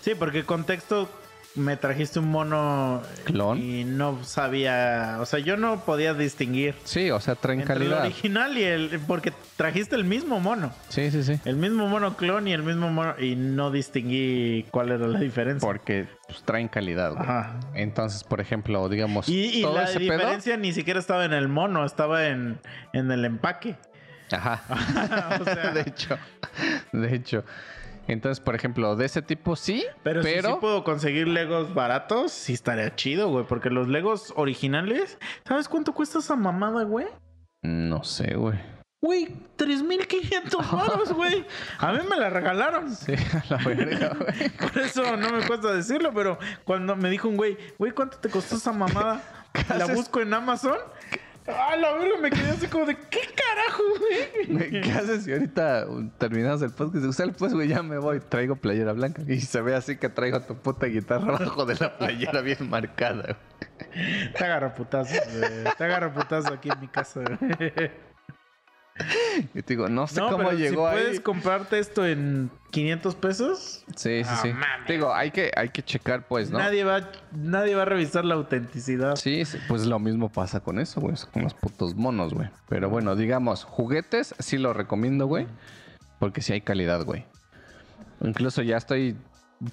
Sí, 0.00 0.12
porque 0.18 0.44
contexto 0.44 1.08
me 1.54 1.76
trajiste 1.76 2.18
un 2.18 2.30
mono 2.30 3.02
¿Clon? 3.24 3.58
y 3.62 3.84
no 3.84 4.24
sabía, 4.24 5.18
o 5.20 5.26
sea, 5.26 5.38
yo 5.38 5.58
no 5.58 5.80
podía 5.84 6.14
distinguir 6.14 6.74
Sí, 6.84 7.10
o 7.10 7.20
sea, 7.20 7.34
traen 7.34 7.60
entre 7.60 7.74
el 7.74 7.80
calidad. 7.80 8.04
original 8.06 8.56
y 8.56 8.62
el 8.64 9.00
porque 9.06 9.34
trajiste 9.58 9.94
el 9.96 10.04
mismo 10.04 10.40
mono, 10.40 10.72
Sí, 10.88 11.10
sí, 11.10 11.22
sí. 11.22 11.38
el 11.44 11.56
mismo 11.56 11.88
mono 11.88 12.16
clon 12.16 12.48
y 12.48 12.52
el 12.54 12.62
mismo 12.62 12.88
mono 12.90 13.14
y 13.20 13.36
no 13.36 13.70
distinguí 13.70 14.64
cuál 14.70 14.92
era 14.92 15.06
la 15.06 15.18
diferencia. 15.18 15.66
Porque 15.66 16.06
pues, 16.26 16.42
traen 16.42 16.68
calidad, 16.68 17.10
güey. 17.12 17.22
Ajá. 17.22 17.60
Entonces, 17.74 18.24
por 18.24 18.40
ejemplo, 18.40 18.88
digamos, 18.88 19.28
Y, 19.28 19.58
y 19.58 19.62
todo 19.62 19.74
la 19.74 19.84
ese 19.84 20.00
pedo. 20.00 20.12
diferencia 20.14 20.56
ni 20.56 20.72
siquiera 20.72 20.98
estaba 21.00 21.26
en 21.26 21.34
el 21.34 21.48
mono, 21.48 21.84
estaba 21.84 22.28
en, 22.28 22.60
en 22.94 23.10
el 23.10 23.26
empaque. 23.26 23.76
Ajá. 24.32 25.38
o 25.40 25.44
sea, 25.44 25.70
de 25.72 25.80
hecho. 25.82 26.18
De 26.92 27.14
hecho. 27.14 27.44
Entonces, 28.08 28.40
por 28.40 28.54
ejemplo, 28.54 28.96
de 28.96 29.06
ese 29.06 29.22
tipo 29.22 29.54
sí, 29.54 29.84
pero, 30.02 30.22
pero, 30.22 30.48
si 30.48 30.54
sí 30.54 30.60
puedo 30.60 30.82
conseguir 30.82 31.28
Legos 31.28 31.72
baratos, 31.72 32.32
sí 32.32 32.52
estaría 32.52 32.94
chido, 32.96 33.30
güey. 33.30 33.46
Porque 33.46 33.70
los 33.70 33.88
Legos 33.88 34.32
originales, 34.36 35.18
¿sabes 35.46 35.68
cuánto 35.68 35.92
cuesta 35.92 36.18
esa 36.18 36.36
mamada, 36.36 36.84
güey? 36.84 37.06
no 37.62 38.02
sé, 38.02 38.34
güey. 38.34 38.58
Güey, 39.00 39.28
3.500 39.56 40.70
baros, 40.70 41.12
güey. 41.16 41.44
A 41.78 41.92
mí 41.92 41.98
me 42.08 42.16
la 42.16 42.30
regalaron. 42.30 42.94
Sí, 42.94 43.12
a 43.12 43.44
la 43.50 43.56
verga, 43.56 44.16
güey. 44.16 44.48
Por 44.58 44.78
eso 44.78 45.16
no 45.16 45.30
me 45.30 45.44
cuesta 45.44 45.72
decirlo, 45.72 46.12
pero 46.14 46.38
cuando 46.64 46.94
me 46.94 47.10
dijo 47.10 47.28
un 47.28 47.36
güey, 47.36 47.56
güey, 47.78 47.90
¿cuánto 47.90 48.18
te 48.18 48.28
costó 48.28 48.56
esa 48.56 48.72
mamada? 48.72 49.20
La 49.76 49.86
busco 49.86 50.20
en 50.20 50.32
Amazon. 50.32 50.78
Ah, 51.48 51.76
la 51.76 51.92
verga, 51.94 52.18
me 52.20 52.30
quedé 52.30 52.50
así 52.50 52.66
como 52.68 52.86
de, 52.86 52.96
¿qué 52.96 53.20
carajo, 53.34 53.82
güey? 53.98 54.46
Güey, 54.70 54.82
¿Qué 54.82 54.92
haces 54.92 55.24
si 55.24 55.32
ahorita 55.32 55.86
terminamos 56.18 56.62
el 56.62 56.70
podcast? 56.70 57.04
Usted 57.04 57.32
pues, 57.36 57.52
güey, 57.52 57.68
ya 57.68 57.82
me 57.82 57.98
voy. 57.98 58.20
Traigo 58.20 58.56
playera 58.56 58.92
blanca. 58.92 59.22
Y 59.26 59.40
se 59.40 59.60
ve 59.60 59.74
así 59.74 59.96
que 59.96 60.08
traigo 60.08 60.40
tu 60.42 60.56
puta 60.56 60.86
guitarra 60.86 61.36
abajo 61.36 61.64
de 61.66 61.74
la 61.76 61.98
playera 61.98 62.40
bien 62.42 62.70
marcada, 62.70 63.36
güey. 63.92 64.32
Te 64.32 64.44
agarro 64.44 64.74
putazo, 64.74 65.14
güey. 65.36 65.74
Te 65.76 65.84
agarro 65.84 66.12
putazo 66.12 66.52
aquí 66.54 66.68
en 66.70 66.80
mi 66.80 66.88
casa, 66.88 67.20
güey. 67.20 67.90
Y 69.54 69.62
te 69.62 69.74
digo, 69.74 69.88
no 69.88 70.06
sé 70.06 70.20
No, 70.20 70.30
cómo 70.30 70.44
pero 70.48 70.58
llegó 70.58 70.88
si 70.90 70.96
ahí. 70.96 71.02
puedes 71.02 71.20
comprarte 71.20 71.78
esto 71.78 72.06
en 72.06 72.50
500 72.70 73.14
pesos, 73.16 73.84
Sí, 73.96 74.22
sí, 74.24 74.30
sí. 74.42 74.48
mames. 74.52 74.86
Te 74.86 74.92
digo, 74.94 75.12
hay 75.14 75.30
que, 75.30 75.50
hay 75.56 75.68
que 75.70 75.82
checar, 75.82 76.26
pues, 76.28 76.50
¿no? 76.50 76.58
nadie, 76.58 76.84
va, 76.84 77.10
nadie 77.32 77.74
va 77.74 77.82
a 77.82 77.86
revisar 77.86 78.24
la 78.24 78.34
autenticidad. 78.34 79.16
Sí, 79.16 79.44
sí, 79.44 79.58
pues 79.68 79.86
lo 79.86 79.98
mismo 79.98 80.30
pasa 80.30 80.60
con 80.60 80.78
eso, 80.78 81.00
güey. 81.00 81.14
Con 81.32 81.42
los 81.42 81.54
putos 81.54 81.94
monos, 81.94 82.32
güey. 82.34 82.48
Pero 82.68 82.88
bueno, 82.90 83.16
digamos, 83.16 83.64
juguetes 83.64 84.34
sí 84.38 84.58
lo 84.58 84.72
recomiendo, 84.72 85.26
güey. 85.26 85.46
Porque 86.18 86.40
sí 86.40 86.52
hay 86.52 86.60
calidad, 86.60 87.04
güey. 87.04 87.24
Incluso 88.20 88.62
ya 88.62 88.76
estoy. 88.76 89.16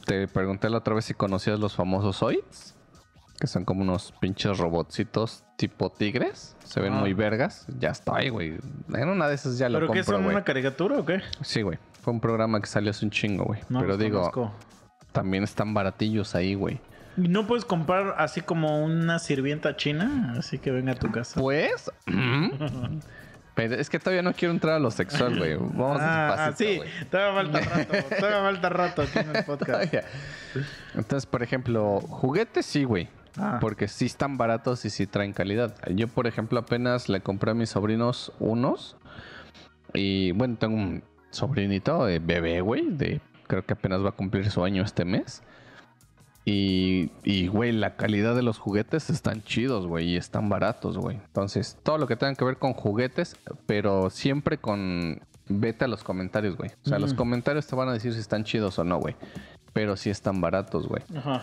Te 0.06 0.28
pregunté 0.28 0.70
la 0.70 0.78
otra 0.80 0.94
vez 0.96 1.06
si 1.06 1.14
conocías 1.14 1.60
los 1.60 1.76
famosos 1.76 2.18
Zoids. 2.18 2.76
Que 3.40 3.48
son 3.48 3.64
como 3.64 3.82
unos 3.84 4.14
pinches 4.20 4.58
robotcitos 4.58 5.46
tipo 5.56 5.90
tigres. 5.90 6.56
Se 6.66 6.82
ven 6.82 6.94
Ah. 6.94 7.00
muy 7.00 7.14
vergas. 7.14 7.66
Ya 7.80 7.90
estoy, 7.92 8.30
güey. 8.30 8.58
En 8.94 9.08
una 9.10 9.28
de 9.30 9.36
esas 9.36 9.58
ya 9.58 9.70
lo 9.70 9.80
¿Pero 9.80 9.94
qué 9.94 10.00
compro, 10.00 10.16
son 10.18 10.24
güey. 10.24 10.36
una 10.36 10.44
caricatura 10.44 10.98
o 10.98 11.06
qué? 11.06 11.22
Sí, 11.42 11.62
güey. 11.62 11.78
Fue 12.02 12.12
un 12.14 12.20
programa 12.20 12.60
que 12.60 12.68
salió 12.68 12.92
hace 12.92 13.06
un 13.06 13.12
chingo, 13.12 13.46
güey. 13.46 13.62
No 13.70 13.80
Pero 13.80 13.92
los 13.94 14.00
digo, 14.00 14.20
conozco. 14.32 14.54
también 15.14 15.44
están 15.44 15.74
baratillos 15.74 16.36
ahí, 16.36 16.54
güey. 16.56 16.82
¿Y 17.18 17.28
¿No 17.30 17.48
puedes 17.48 17.64
comprar 17.66 18.16
así 18.18 18.42
como 18.42 18.84
una 18.84 19.20
sirvienta 19.20 19.76
china? 19.78 20.34
Así 20.38 20.58
que 20.60 20.72
venga 20.72 20.92
a 20.94 20.96
tu 20.96 21.10
casa. 21.12 21.40
Pues. 21.40 21.90
Pero 23.56 23.76
es 23.76 23.90
que 23.90 24.00
todavía 24.00 24.22
no 24.22 24.32
quiero 24.34 24.54
entrar 24.54 24.76
a 24.76 24.80
lo 24.80 24.90
sexual, 24.92 25.38
güey. 25.38 25.56
Vamos 25.56 25.98
ah, 26.00 26.28
ah, 26.28 26.46
despacito, 26.52 26.58
sí, 26.72 26.78
güey. 26.78 26.90
todavía 27.10 27.34
falta 27.52 27.60
rato. 27.76 28.16
Todavía 28.16 28.42
falta 28.42 28.70
rato 28.70 29.02
aquí 29.02 29.20
en 29.20 29.36
el 29.36 29.44
podcast. 29.44 29.70
Todavía. 29.92 30.04
Entonces, 30.96 31.26
por 31.26 31.44
ejemplo, 31.44 32.00
juguetes 32.02 32.66
sí, 32.66 32.84
güey. 32.86 33.10
Ah. 33.38 33.58
Porque 33.62 33.88
sí 33.88 34.06
están 34.06 34.38
baratos 34.38 34.86
y 34.86 34.90
sí 34.90 35.08
traen 35.08 35.34
calidad. 35.34 35.76
Yo, 35.94 36.08
por 36.08 36.28
ejemplo, 36.28 36.60
apenas 36.60 37.10
le 37.10 37.22
compré 37.22 37.52
a 37.52 37.54
mis 37.54 37.70
sobrinos 37.70 38.32
unos. 38.40 38.98
Y 39.94 40.32
bueno, 40.32 40.58
tengo 40.58 40.76
un 40.76 41.04
sobrinito 41.32 42.06
de 42.06 42.20
bebé, 42.20 42.62
güey. 42.62 42.90
De, 42.90 43.22
creo 43.48 43.66
que 43.66 43.74
apenas 43.74 44.04
va 44.04 44.10
a 44.10 44.14
cumplir 44.14 44.50
su 44.50 44.64
año 44.64 44.84
este 44.84 45.06
mes. 45.06 45.44
Y, 46.46 47.12
y, 47.24 47.48
güey, 47.48 47.72
la 47.72 47.96
calidad 47.96 48.36
de 48.36 48.42
los 48.42 48.58
juguetes 48.58 49.10
están 49.10 49.44
chidos, 49.44 49.86
güey. 49.86 50.10
Y 50.10 50.16
están 50.16 50.50
baratos, 50.50 50.98
güey. 50.98 51.18
Entonces, 51.18 51.78
todo 51.84 51.98
lo 51.98 52.08
que 52.08 52.16
tenga 52.16 52.34
que 52.36 52.46
ver 52.46 52.58
con 52.58 52.74
juguetes, 52.74 53.38
pero 53.66 54.10
siempre 54.10 54.58
con... 54.58 55.22
Vete 55.52 55.86
a 55.86 55.88
los 55.88 56.04
comentarios, 56.04 56.56
güey. 56.58 56.70
O 56.86 56.90
sea, 56.90 57.00
los 57.00 57.16
comentarios 57.16 57.66
te 57.66 57.76
van 57.76 57.90
a 57.90 57.94
decir 57.94 58.14
si 58.14 58.20
están 58.20 58.44
chidos 58.44 58.78
o 58.78 58.84
no, 58.84 59.00
güey. 59.00 59.16
Pero 59.74 59.98
sí 59.98 60.12
están 60.12 60.42
baratos, 60.42 60.88
güey. 60.88 61.02
Ajá. 61.16 61.42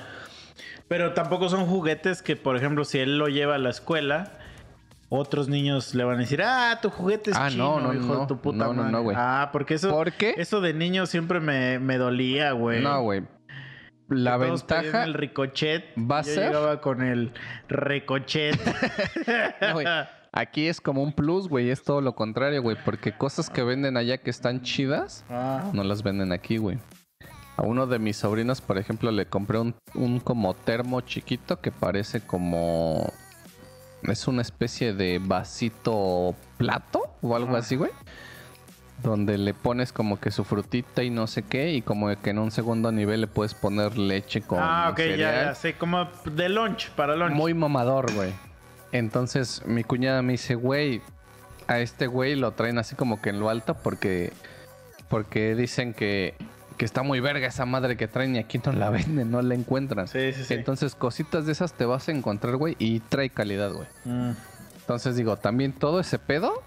Pero 0.89 1.13
tampoco 1.15 1.49
son 1.49 1.67
juguetes 1.67 2.23
que, 2.23 2.37
por 2.37 2.57
ejemplo, 2.57 2.85
si 2.85 2.99
él 2.99 3.19
lo 3.19 3.27
lleva 3.29 3.57
a 3.57 3.59
la 3.59 3.71
escuela, 3.71 4.33
otros 5.09 5.49
niños 5.49 5.95
le 5.95 6.05
van 6.05 6.17
a 6.17 6.21
decir, 6.21 6.43
ah, 6.45 6.79
tu 6.81 6.91
juguete 6.91 7.31
es 7.33 7.37
Ah, 7.37 7.49
chino, 7.51 7.81
no, 7.81 7.93
no, 7.93 7.95
hijo 7.95 8.13
de 8.15 8.21
no. 8.21 8.27
tu 8.27 8.41
puta 8.41 8.59
No, 8.59 8.73
no, 8.73 8.83
madre". 8.83 8.93
no, 8.93 9.03
güey. 9.03 9.17
Ah, 9.19 9.51
porque 9.53 9.75
eso, 9.75 9.91
¿Por 9.91 10.13
qué? 10.13 10.35
eso 10.37 10.61
de 10.61 10.75
niño 10.75 11.07
siempre 11.07 11.41
me, 11.41 11.79
me 11.79 11.97
dolía, 11.99 12.53
güey. 12.53 12.83
No, 12.83 13.03
güey. 13.03 13.25
La 14.09 14.39
Que 14.39 14.45
ventaja... 14.45 15.03
el 15.05 15.15
ricochet. 15.15 15.85
va 15.99 16.19
a 16.19 16.23
yo 16.23 16.33
ser- 16.35 16.47
llegaba 16.49 16.81
con 16.81 17.03
el 17.03 17.33
ricochet. 17.69 18.57
No. 19.61 19.81
Aquí 20.33 20.69
es 20.69 20.81
como 20.83 21.03
un 21.03 21.13
plus, 21.15 21.49
güey. 21.49 21.71
Es 21.71 21.83
todo 21.83 22.01
lo 22.03 22.15
contrario, 22.15 22.61
güey. 22.63 22.77
Porque 22.85 23.17
cosas 23.17 23.49
que 23.49 23.63
venden 23.63 23.97
allá 23.97 24.19
que 24.19 24.29
están 24.31 24.61
chidas, 24.63 25.25
Ah, 25.31 25.71
no 25.73 25.83
las 25.83 26.03
venden 26.03 26.31
aquí, 26.31 26.59
güey. 26.59 26.79
A 27.57 27.63
uno 27.63 27.87
de 27.87 27.99
mis 27.99 28.17
sobrinos, 28.19 28.61
por 28.61 28.77
ejemplo, 28.79 29.11
le 29.11 29.27
compré 29.27 29.59
un, 29.59 29.75
un 29.95 30.21
como 30.21 30.55
termo 30.55 31.01
chiquito 31.01 31.61
que 31.61 31.73
parece 31.73 32.21
como... 32.21 33.13
Es 34.03 34.29
una 34.29 34.43
especie 34.43 34.93
de 34.93 35.19
vasito 35.23 36.35
plato 36.59 37.03
o 37.23 37.35
algo 37.35 37.57
Ah. 37.57 37.61
así, 37.61 37.77
güey. 37.77 37.91
Donde 39.03 39.37
le 39.39 39.53
pones 39.55 39.93
como 39.93 40.21
que 40.21 40.31
su 40.31 40.45
frutita 40.45 41.03
y 41.03 41.11
no 41.11 41.27
sé 41.27 41.43
qué. 41.43 41.73
Y 41.73 41.83
como 41.83 42.15
que 42.21 42.31
en 42.31 42.39
un 42.39 42.51
segundo 42.51 42.93
nivel 42.93 43.23
le 43.23 43.27
puedes 43.27 43.55
poner 43.55 43.97
leche 43.99 44.43
con 44.43 44.59
ah 44.61 44.89
ok, 44.93 44.99
ya, 44.99 45.05
cereal. 45.05 45.45
ya 45.47 45.55
sé, 45.55 45.75
como 45.75 46.09
de 46.25 46.49
lunch, 46.49 46.91
para 46.91 47.17
lunch. 47.17 47.33
Muy 47.33 47.53
mamador, 47.55 48.13
güey. 48.15 48.33
Entonces 48.93 49.63
mi 49.67 49.83
cuñada 49.83 50.23
me 50.23 50.33
dice, 50.33 50.55
güey, 50.55 51.01
a 51.67 51.79
este 51.81 52.07
güey 52.07 52.37
lo 52.37 52.53
traen 52.53 52.79
así 52.79 52.95
como 52.95 53.21
que 53.21 53.31
en 53.31 53.41
lo 53.41 53.49
alto 53.51 53.75
porque, 53.83 54.33
porque 55.09 55.55
dicen 55.55 55.93
que, 55.93 56.35
que 56.77 56.85
está 56.85 57.03
muy 57.03 57.21
verga 57.21 57.47
esa 57.47 57.65
madre 57.67 57.97
que 57.97 58.09
traen 58.09 58.37
y 58.37 58.39
aquí 58.39 58.61
no 58.65 58.73
la 58.73 58.91
venden, 58.91 59.31
no 59.31 59.43
la 59.43 59.55
encuentran. 59.55 60.09
Sí, 60.09 60.33
sí, 60.33 60.45
sí. 60.45 60.55
Entonces 60.55 60.95
cositas 60.95 61.47
de 61.47 61.53
esas 61.53 61.73
te 61.73 61.85
vas 61.85 62.09
a 62.09 62.13
encontrar, 62.13 62.57
güey, 62.57 62.77
y 62.79 63.01
trae 63.01 63.31
calidad, 63.31 63.73
güey. 63.73 63.89
Mm. 64.05 64.33
Entonces 64.81 65.17
digo, 65.17 65.37
también 65.37 65.73
todo 65.73 65.99
ese 66.01 66.19
pedo, 66.19 66.63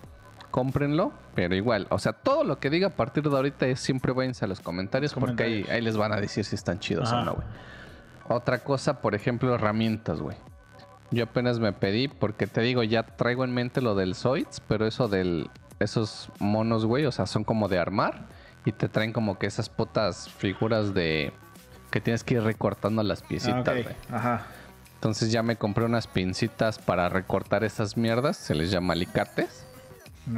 cómprenlo, 0.52 1.14
pero 1.36 1.56
igual, 1.56 1.88
o 1.90 2.00
sea, 2.00 2.14
todo 2.14 2.44
lo 2.44 2.60
que 2.60 2.70
diga 2.70 2.88
a 2.88 2.92
partir 2.92 3.24
de 3.24 3.36
ahorita 3.36 3.66
es 3.68 3.80
siempre 3.80 4.12
váyanse 4.12 4.44
a 4.46 4.48
los 4.48 4.60
comentarios, 4.60 5.14
porque 5.14 5.44
ahí, 5.44 5.50
Comentarios. 5.52 5.70
ahí 5.70 5.82
les 5.82 5.96
van 5.98 6.12
a 6.12 6.18
decir 6.18 6.44
si 6.44 6.56
están 6.56 6.80
chidos 6.80 7.12
o 7.12 7.22
no, 7.24 7.34
güey. 7.36 7.48
Otra 8.28 8.60
cosa, 8.60 9.02
por 9.02 9.16
ejemplo, 9.16 9.54
herramientas, 9.56 10.20
güey. 10.20 10.38
Yo 11.12 11.24
apenas 11.24 11.60
me 11.60 11.74
pedí, 11.74 12.08
porque 12.08 12.46
te 12.46 12.62
digo, 12.62 12.84
ya 12.84 13.02
traigo 13.04 13.44
en 13.44 13.52
mente 13.54 13.82
lo 13.82 13.96
del 13.96 14.14
Zoids, 14.16 14.62
pero 14.68 14.86
eso 14.86 15.08
del. 15.08 15.50
Esos 15.80 16.30
monos, 16.40 16.86
güey, 16.86 17.06
o 17.06 17.12
sea, 17.12 17.26
son 17.26 17.44
como 17.44 17.68
de 17.70 17.80
armar. 17.80 18.28
Y 18.66 18.72
te 18.72 18.90
traen 18.90 19.14
como 19.14 19.40
que 19.40 19.48
esas 19.48 19.70
putas 19.70 20.30
figuras 20.30 20.94
de. 20.94 21.32
que 21.92 22.02
tienes 22.02 22.24
que 22.24 22.36
ir 22.36 22.44
recortando 22.44 23.02
las 23.04 23.22
Ah, 23.22 23.26
piecitas, 23.28 23.84
güey. 23.84 23.96
Ajá. 24.12 24.46
Entonces 24.96 25.32
ya 25.32 25.42
me 25.44 25.56
compré 25.56 25.86
unas 25.86 26.08
pincitas 26.08 26.78
para 26.78 27.08
recortar 27.08 27.64
esas 27.64 27.96
mierdas. 27.96 28.36
Se 28.38 28.54
les 28.54 28.70
llama 28.70 28.94
alicates. 28.94 29.66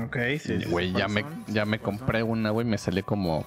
Ok, 0.06 0.18
sí. 0.40 0.62
sí, 0.62 0.66
Güey, 0.70 0.94
ya 0.94 1.08
me, 1.08 1.26
ya 1.48 1.66
me 1.66 1.80
¿Cuáles 1.80 2.00
compré 2.00 2.24
una, 2.24 2.52
güey. 2.52 2.66
Me 2.66 2.78
salió 2.78 3.04
como. 3.04 3.46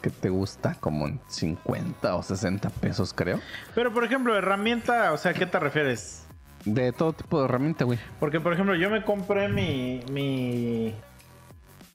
¿Qué 0.00 0.10
te 0.10 0.28
gusta? 0.28 0.76
Como 0.78 1.08
en 1.08 1.18
50 1.26 2.14
o 2.14 2.22
60 2.22 2.70
pesos, 2.70 3.12
creo. 3.12 3.40
Pero, 3.74 3.92
por 3.92 4.04
ejemplo, 4.04 4.36
herramienta, 4.36 5.12
o 5.12 5.16
sea, 5.18 5.32
¿a 5.32 5.34
qué 5.34 5.46
te 5.46 5.58
refieres? 5.58 6.26
De 6.64 6.92
todo 6.92 7.12
tipo 7.12 7.40
de 7.40 7.46
herramienta, 7.46 7.84
güey. 7.84 7.98
Porque, 8.20 8.38
por 8.40 8.52
ejemplo, 8.52 8.76
yo 8.76 8.88
me 8.88 9.02
compré 9.04 9.48
mi. 9.48 10.00
mi. 10.12 10.94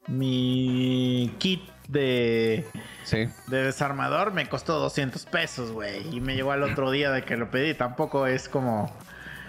mi 0.07 1.33
kit 1.39 1.61
de. 1.91 2.65
Sí. 3.03 3.27
de 3.47 3.63
desarmador, 3.63 4.33
me 4.33 4.47
costó 4.47 4.79
200 4.79 5.25
pesos, 5.25 5.71
güey. 5.71 6.15
Y 6.15 6.21
me 6.21 6.35
llegó 6.35 6.51
al 6.51 6.63
otro 6.63 6.91
día 6.91 7.11
de 7.11 7.23
que 7.23 7.37
lo 7.37 7.51
pedí. 7.51 7.73
Tampoco 7.73 8.27
es 8.27 8.49
como. 8.49 8.91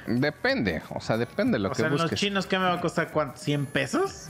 Depende, 0.07 0.83
o 0.91 1.01
sea, 1.01 1.17
depende 1.17 1.53
de 1.53 1.59
lo 1.61 1.69
o 1.69 1.73
que 1.73 1.77
sea, 1.77 1.87
en 1.87 1.93
los 1.93 2.03
busques. 2.03 2.19
chinos, 2.19 2.47
¿qué 2.47 2.59
me 2.59 2.65
va 2.65 2.75
a 2.75 2.81
costar? 2.81 3.13
¿Cuánto? 3.13 3.37
¿100 3.37 3.67
pesos? 3.67 4.29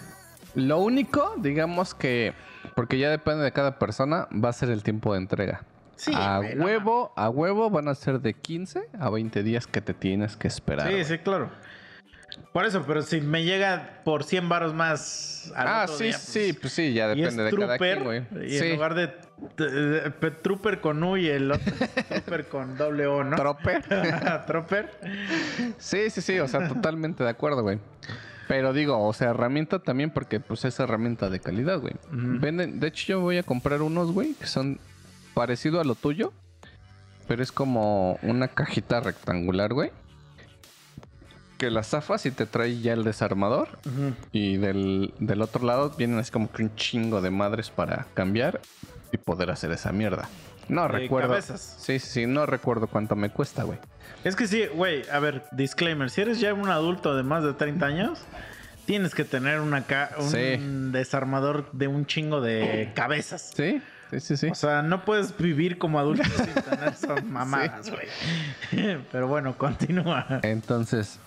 Lo 0.55 0.79
único, 0.79 1.35
digamos 1.39 1.95
que, 1.95 2.35
porque 2.75 2.99
ya 2.99 3.09
depende 3.09 3.43
de 3.43 3.53
cada 3.53 3.79
persona, 3.79 4.29
va 4.33 4.51
a 4.51 4.53
ser 4.53 4.69
el 4.69 4.83
tiempo 4.83 5.15
de 5.15 5.21
entrega. 5.21 5.63
Sí, 5.97 6.13
a 6.15 6.41
huevo, 6.41 7.13
a 7.17 7.31
huevo 7.31 7.71
van 7.71 7.89
a 7.89 7.95
ser 7.95 8.21
de 8.21 8.35
15 8.35 8.83
a 8.99 9.09
20 9.09 9.43
días 9.43 9.67
que 9.67 9.81
te 9.81 9.95
tienes 9.95 10.37
que 10.37 10.49
esperar. 10.49 10.91
Sí, 10.91 11.05
sí, 11.05 11.19
claro. 11.19 11.51
Por 12.53 12.65
eso, 12.67 12.85
pero 12.87 13.03
si 13.03 13.21
me 13.21 13.45
llega 13.45 14.01
por 14.05 14.25
100 14.25 14.49
varos 14.49 14.75
más. 14.75 15.53
al 15.57 15.67
Ah, 15.69 15.83
otro 15.85 15.97
sí, 15.97 16.05
día, 16.05 16.19
sí, 16.19 16.39
pues, 16.53 16.59
pues 16.61 16.73
sí, 16.73 16.93
ya 16.93 17.09
depende 17.09 17.43
de 17.45 17.51
cada 17.51 17.77
trooper, 17.79 17.99
quien, 18.03 18.05
güey. 18.29 18.51
Y 18.53 18.59
en 18.59 18.71
lugar 18.73 18.95
de, 18.95 19.07
de- 19.65 20.31
Trooper 20.43 20.81
con 20.81 21.03
U 21.03 21.17
y 21.17 21.29
el 21.29 21.51
otro 21.51 21.73
Trooper 22.09 22.47
con 22.49 22.77
doble 22.77 23.07
O, 23.07 23.25
¿no? 23.25 23.37
trope. 23.37 23.81
Trooper. 24.47 24.91
Sí, 25.79 26.11
sí, 26.11 26.21
sí, 26.21 26.39
o 26.39 26.49
sea, 26.49 26.69
totalmente 26.69 27.25
de 27.25 27.31
acuerdo, 27.31 27.63
güey. 27.63 27.79
Pero 28.49 28.73
digo, 28.73 28.99
o 29.07 29.13
sea, 29.13 29.31
herramienta 29.31 29.79
también 29.79 30.11
porque 30.11 30.39
pues 30.41 30.65
es 30.65 30.79
herramienta 30.79 31.31
de 31.31 31.41
calidad, 31.41 31.79
güey. 31.81 31.95
Venden, 32.11 32.81
de 32.81 32.89
hecho 32.89 33.05
yo 33.07 33.21
voy 33.21 33.39
a 33.39 33.43
comprar 33.43 33.83
unos, 33.83 34.13
güey, 34.13 34.35
que 34.35 34.47
son 34.47 34.79
parecido 35.35 35.81
a 35.81 35.85
lo 35.85 35.95
tuyo, 35.95 36.33
pero 37.29 37.43
es 37.43 37.51
como 37.53 38.19
una 38.23 38.49
cajita 38.49 39.01
rectangular, 39.01 39.73
güey. 39.73 39.91
Que 41.63 41.71
la 41.71 41.85
zafas 41.85 42.27
y 42.27 42.33
te 42.33 42.45
trae 42.45 42.81
ya 42.81 42.93
el 42.93 43.05
desarmador. 43.05 43.69
Y 44.33 44.57
del, 44.57 45.15
del 45.21 45.43
otro 45.43 45.65
lado 45.65 45.91
vienen 45.97 46.19
así 46.19 46.33
como 46.33 46.51
que 46.51 46.65
un 46.65 46.75
chingo 46.75 47.21
de 47.23 47.31
madres 47.31 47.71
para 47.71 48.07
cambiar 48.15 48.61
y 49.13 49.17
poder 49.17 49.51
hacer 49.51 49.71
esa 49.71 49.93
mierda. 49.93 50.29
No 50.69 50.89
recuerdo. 50.89 51.29
cabezas. 51.31 51.77
Sí, 51.79 51.99
sí, 52.01 52.27
no 52.27 52.47
recuerdo 52.47 52.89
cuánto 52.89 53.15
me 53.15 53.31
cuesta, 53.31 53.63
güey. 53.63 53.79
Es 54.25 54.35
que 54.35 54.47
sí, 54.49 54.65
güey, 54.75 55.09
a 55.11 55.21
ver, 55.21 55.45
disclaimer, 55.53 56.11
si 56.11 56.21
eres 56.23 56.41
ya 56.41 56.53
un 56.53 56.69
adulto 56.69 57.15
de 57.17 57.23
más 57.23 57.45
de 57.45 57.53
30 57.55 57.87
años, 57.87 58.19
tienes 58.85 59.15
que 59.15 59.25
tener 59.25 59.61
una 59.61 59.85
ca- 59.85 60.11
un 60.19 60.31
Sí. 60.31 60.57
desarmador 60.93 61.71
de 61.73 61.87
un 61.89 62.07
chingo 62.07 62.41
de 62.41 62.91
cabezas. 62.95 63.53
Sí, 63.55 63.81
sí, 64.11 64.21
sí, 64.21 64.37
sí. 64.37 64.49
O 64.49 64.55
sea, 64.55 64.83
no 64.83 65.05
puedes 65.05 65.37
vivir 65.37 65.79
como 65.79 65.99
adulto 66.01 66.23
sin 66.37 66.55
tener 66.65 66.89
esas 66.93 67.25
mamadas, 67.25 67.91
güey. 67.91 68.07
Pero 69.13 69.29
bueno, 69.29 69.57
continúa. 69.59 70.41
Entonces, 70.43 71.19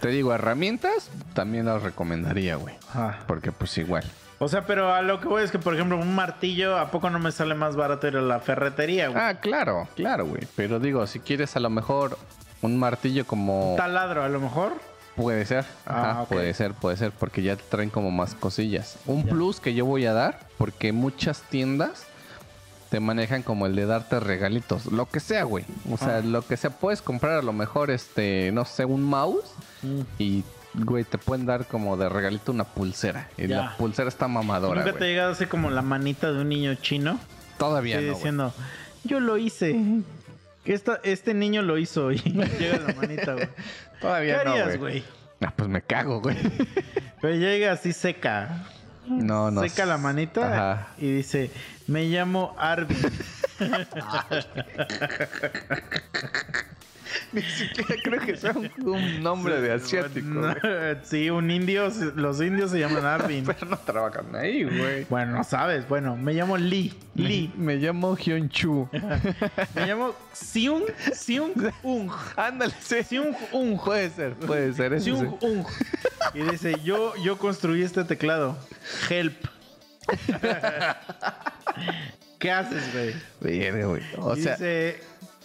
te 0.00 0.08
digo, 0.08 0.34
herramientas 0.34 1.10
también 1.34 1.66
las 1.66 1.82
recomendaría, 1.82 2.56
güey. 2.56 2.74
Ajá. 2.88 3.18
Porque 3.26 3.52
pues 3.52 3.76
igual. 3.78 4.04
O 4.38 4.48
sea, 4.48 4.64
pero 4.64 4.94
a 4.94 5.02
lo 5.02 5.20
que 5.20 5.28
voy 5.28 5.42
es 5.42 5.50
que, 5.50 5.58
por 5.58 5.74
ejemplo, 5.74 5.98
un 5.98 6.14
martillo, 6.14 6.78
¿a 6.78 6.90
poco 6.90 7.10
no 7.10 7.18
me 7.18 7.30
sale 7.30 7.54
más 7.54 7.76
barato 7.76 8.08
ir 8.08 8.16
a 8.16 8.22
la 8.22 8.40
ferretería, 8.40 9.08
güey? 9.08 9.22
Ah, 9.22 9.34
claro, 9.38 9.86
claro, 9.96 10.24
güey. 10.26 10.42
Pero 10.56 10.80
digo, 10.80 11.06
si 11.06 11.20
quieres 11.20 11.56
a 11.56 11.60
lo 11.60 11.68
mejor 11.68 12.16
un 12.62 12.78
martillo 12.78 13.26
como... 13.26 13.74
taladro, 13.76 14.24
a 14.24 14.28
lo 14.30 14.40
mejor. 14.40 14.72
Puede 15.14 15.44
ser, 15.44 15.66
Ah, 15.84 16.12
Ajá, 16.12 16.24
puede 16.24 16.54
ser, 16.54 16.72
puede 16.72 16.96
ser, 16.96 17.10
porque 17.10 17.42
ya 17.42 17.56
te 17.56 17.64
traen 17.68 17.90
como 17.90 18.10
más 18.10 18.34
cosillas. 18.34 18.96
Un 19.04 19.26
plus 19.26 19.60
que 19.60 19.74
yo 19.74 19.84
voy 19.84 20.06
a 20.06 20.14
dar, 20.14 20.38
porque 20.56 20.92
muchas 20.92 21.42
tiendas 21.42 22.06
te 22.90 23.00
manejan 23.00 23.42
como 23.42 23.66
el 23.66 23.76
de 23.76 23.86
darte 23.86 24.18
regalitos, 24.20 24.86
lo 24.86 25.06
que 25.06 25.20
sea, 25.20 25.44
güey. 25.44 25.64
O 25.90 25.96
sea, 25.96 26.16
Ah. 26.18 26.20
lo 26.22 26.42
que 26.42 26.56
sea, 26.56 26.70
puedes 26.70 27.00
comprar 27.02 27.34
a 27.38 27.42
lo 27.42 27.52
mejor, 27.52 27.90
este, 27.90 28.50
no 28.52 28.64
sé, 28.64 28.84
un 28.84 29.02
mouse 29.04 29.54
Mm. 29.82 30.00
y, 30.18 30.44
güey, 30.74 31.04
te 31.04 31.16
pueden 31.16 31.46
dar 31.46 31.66
como 31.66 31.96
de 31.96 32.08
regalito 32.08 32.50
una 32.52 32.64
pulsera. 32.64 33.28
Y 33.38 33.46
Ya. 33.46 33.56
la 33.62 33.76
pulsera 33.76 34.08
está 34.08 34.26
mamadora, 34.28 34.80
¿Nunca 34.80 34.92
te 34.92 34.96
ha 34.96 34.98
güey. 34.98 35.10
llegado 35.10 35.32
así 35.32 35.46
como 35.46 35.70
la 35.70 35.82
manita 35.82 36.32
de 36.32 36.40
un 36.40 36.48
niño 36.48 36.74
chino? 36.74 37.18
Todavía 37.58 37.98
Sí, 37.98 38.04
no, 38.04 38.10
güey. 38.10 38.16
diciendo, 38.16 38.54
yo 39.04 39.20
lo 39.20 39.36
hice. 39.38 39.76
Esta- 40.64 41.00
este 41.04 41.32
niño 41.34 41.62
lo 41.62 41.78
hizo 41.78 42.12
y 42.12 42.16
llega 42.58 42.78
la 42.86 42.94
manita, 42.94 43.32
güey. 43.34 43.46
¿Qué 43.46 44.00
Todavía 44.00 44.44
no, 44.44 44.50
harías, 44.50 44.66
güey. 44.78 44.78
güey? 44.78 45.04
Ah, 45.42 45.52
pues 45.56 45.70
me 45.70 45.80
cago, 45.80 46.20
güey. 46.20 46.36
Pero 47.20 47.34
llega 47.34 47.72
así 47.72 47.92
seca. 47.92 48.64
No, 49.10 49.50
no. 49.50 49.62
seca 49.62 49.86
la 49.86 49.98
manita 49.98 50.52
Ajá. 50.52 50.88
y 50.98 51.10
dice, 51.12 51.50
me 51.86 52.04
llamo 52.04 52.54
Arvin. 52.58 52.98
Ni 57.32 57.42
siquiera 57.42 57.94
creo 58.02 58.20
que 58.20 58.36
sea 58.36 58.52
un, 58.52 58.70
un 58.86 59.22
nombre 59.22 59.60
de 59.60 59.72
asiático. 59.72 60.26
No, 60.28 60.54
sí, 61.02 61.30
un 61.30 61.50
indio, 61.50 61.88
los 62.16 62.40
indios 62.40 62.70
se 62.70 62.78
llaman 62.80 63.04
Arvin. 63.04 63.44
Pero 63.46 63.66
no 63.66 63.78
trabajan 63.78 64.34
ahí, 64.36 64.64
güey. 64.64 65.04
bueno, 65.08 65.32
no 65.38 65.44
sabes. 65.44 65.88
Bueno, 65.88 66.16
me 66.16 66.32
llamo 66.34 66.56
Lee. 66.56 66.92
Lee. 67.14 67.52
Me 67.56 67.76
llamo 67.76 68.16
Hyun 68.16 68.48
Chu. 68.48 68.88
Me 69.74 69.86
llamo 69.86 70.14
Seung 70.32 70.84
Seung 71.12 71.52
Ung. 71.82 72.10
Ándale, 72.36 72.72
sí. 72.80 73.02
Seung 73.02 73.36
Ung. 73.52 73.78
Puede 73.82 74.10
ser, 74.10 74.34
puede 74.34 74.72
ser. 74.72 74.92
Eso 74.94 75.04
Seung 75.04 75.38
sí. 75.40 75.46
Ung. 75.46 75.64
Y 76.34 76.42
dice, 76.42 76.74
yo, 76.84 77.14
yo 77.22 77.38
construí 77.38 77.82
este 77.82 78.04
teclado. 78.04 78.56
Help. 79.08 79.46
¿Qué 82.38 82.50
haces, 82.50 82.82
güey? 82.92 83.14
Verga, 83.40 83.86
güey. 83.86 84.02
O 84.18 84.36
Y 84.36 84.42
sea, 84.42 84.52
dice, 84.54 85.00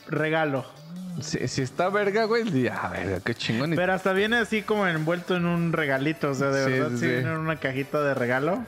regalo. 0.07 0.65
Si, 1.21 1.47
si 1.47 1.61
está 1.61 1.89
verga, 1.89 2.25
güey, 2.25 2.67
ah, 2.67 2.89
verga, 2.91 3.19
qué 3.23 3.33
chingón. 3.35 3.73
Pero 3.75 3.93
hasta 3.93 4.13
viene 4.13 4.37
así 4.37 4.61
como 4.61 4.87
envuelto 4.87 5.35
en 5.35 5.45
un 5.45 5.73
regalito. 5.73 6.29
O 6.29 6.33
sea, 6.33 6.47
de 6.49 6.65
Sí, 6.65 6.71
verdad, 6.71 6.97
sí, 6.97 7.07
viene 7.07 7.31
en 7.31 7.37
una 7.37 7.59
cajita 7.59 8.01
de 8.01 8.13
regalo. 8.13 8.63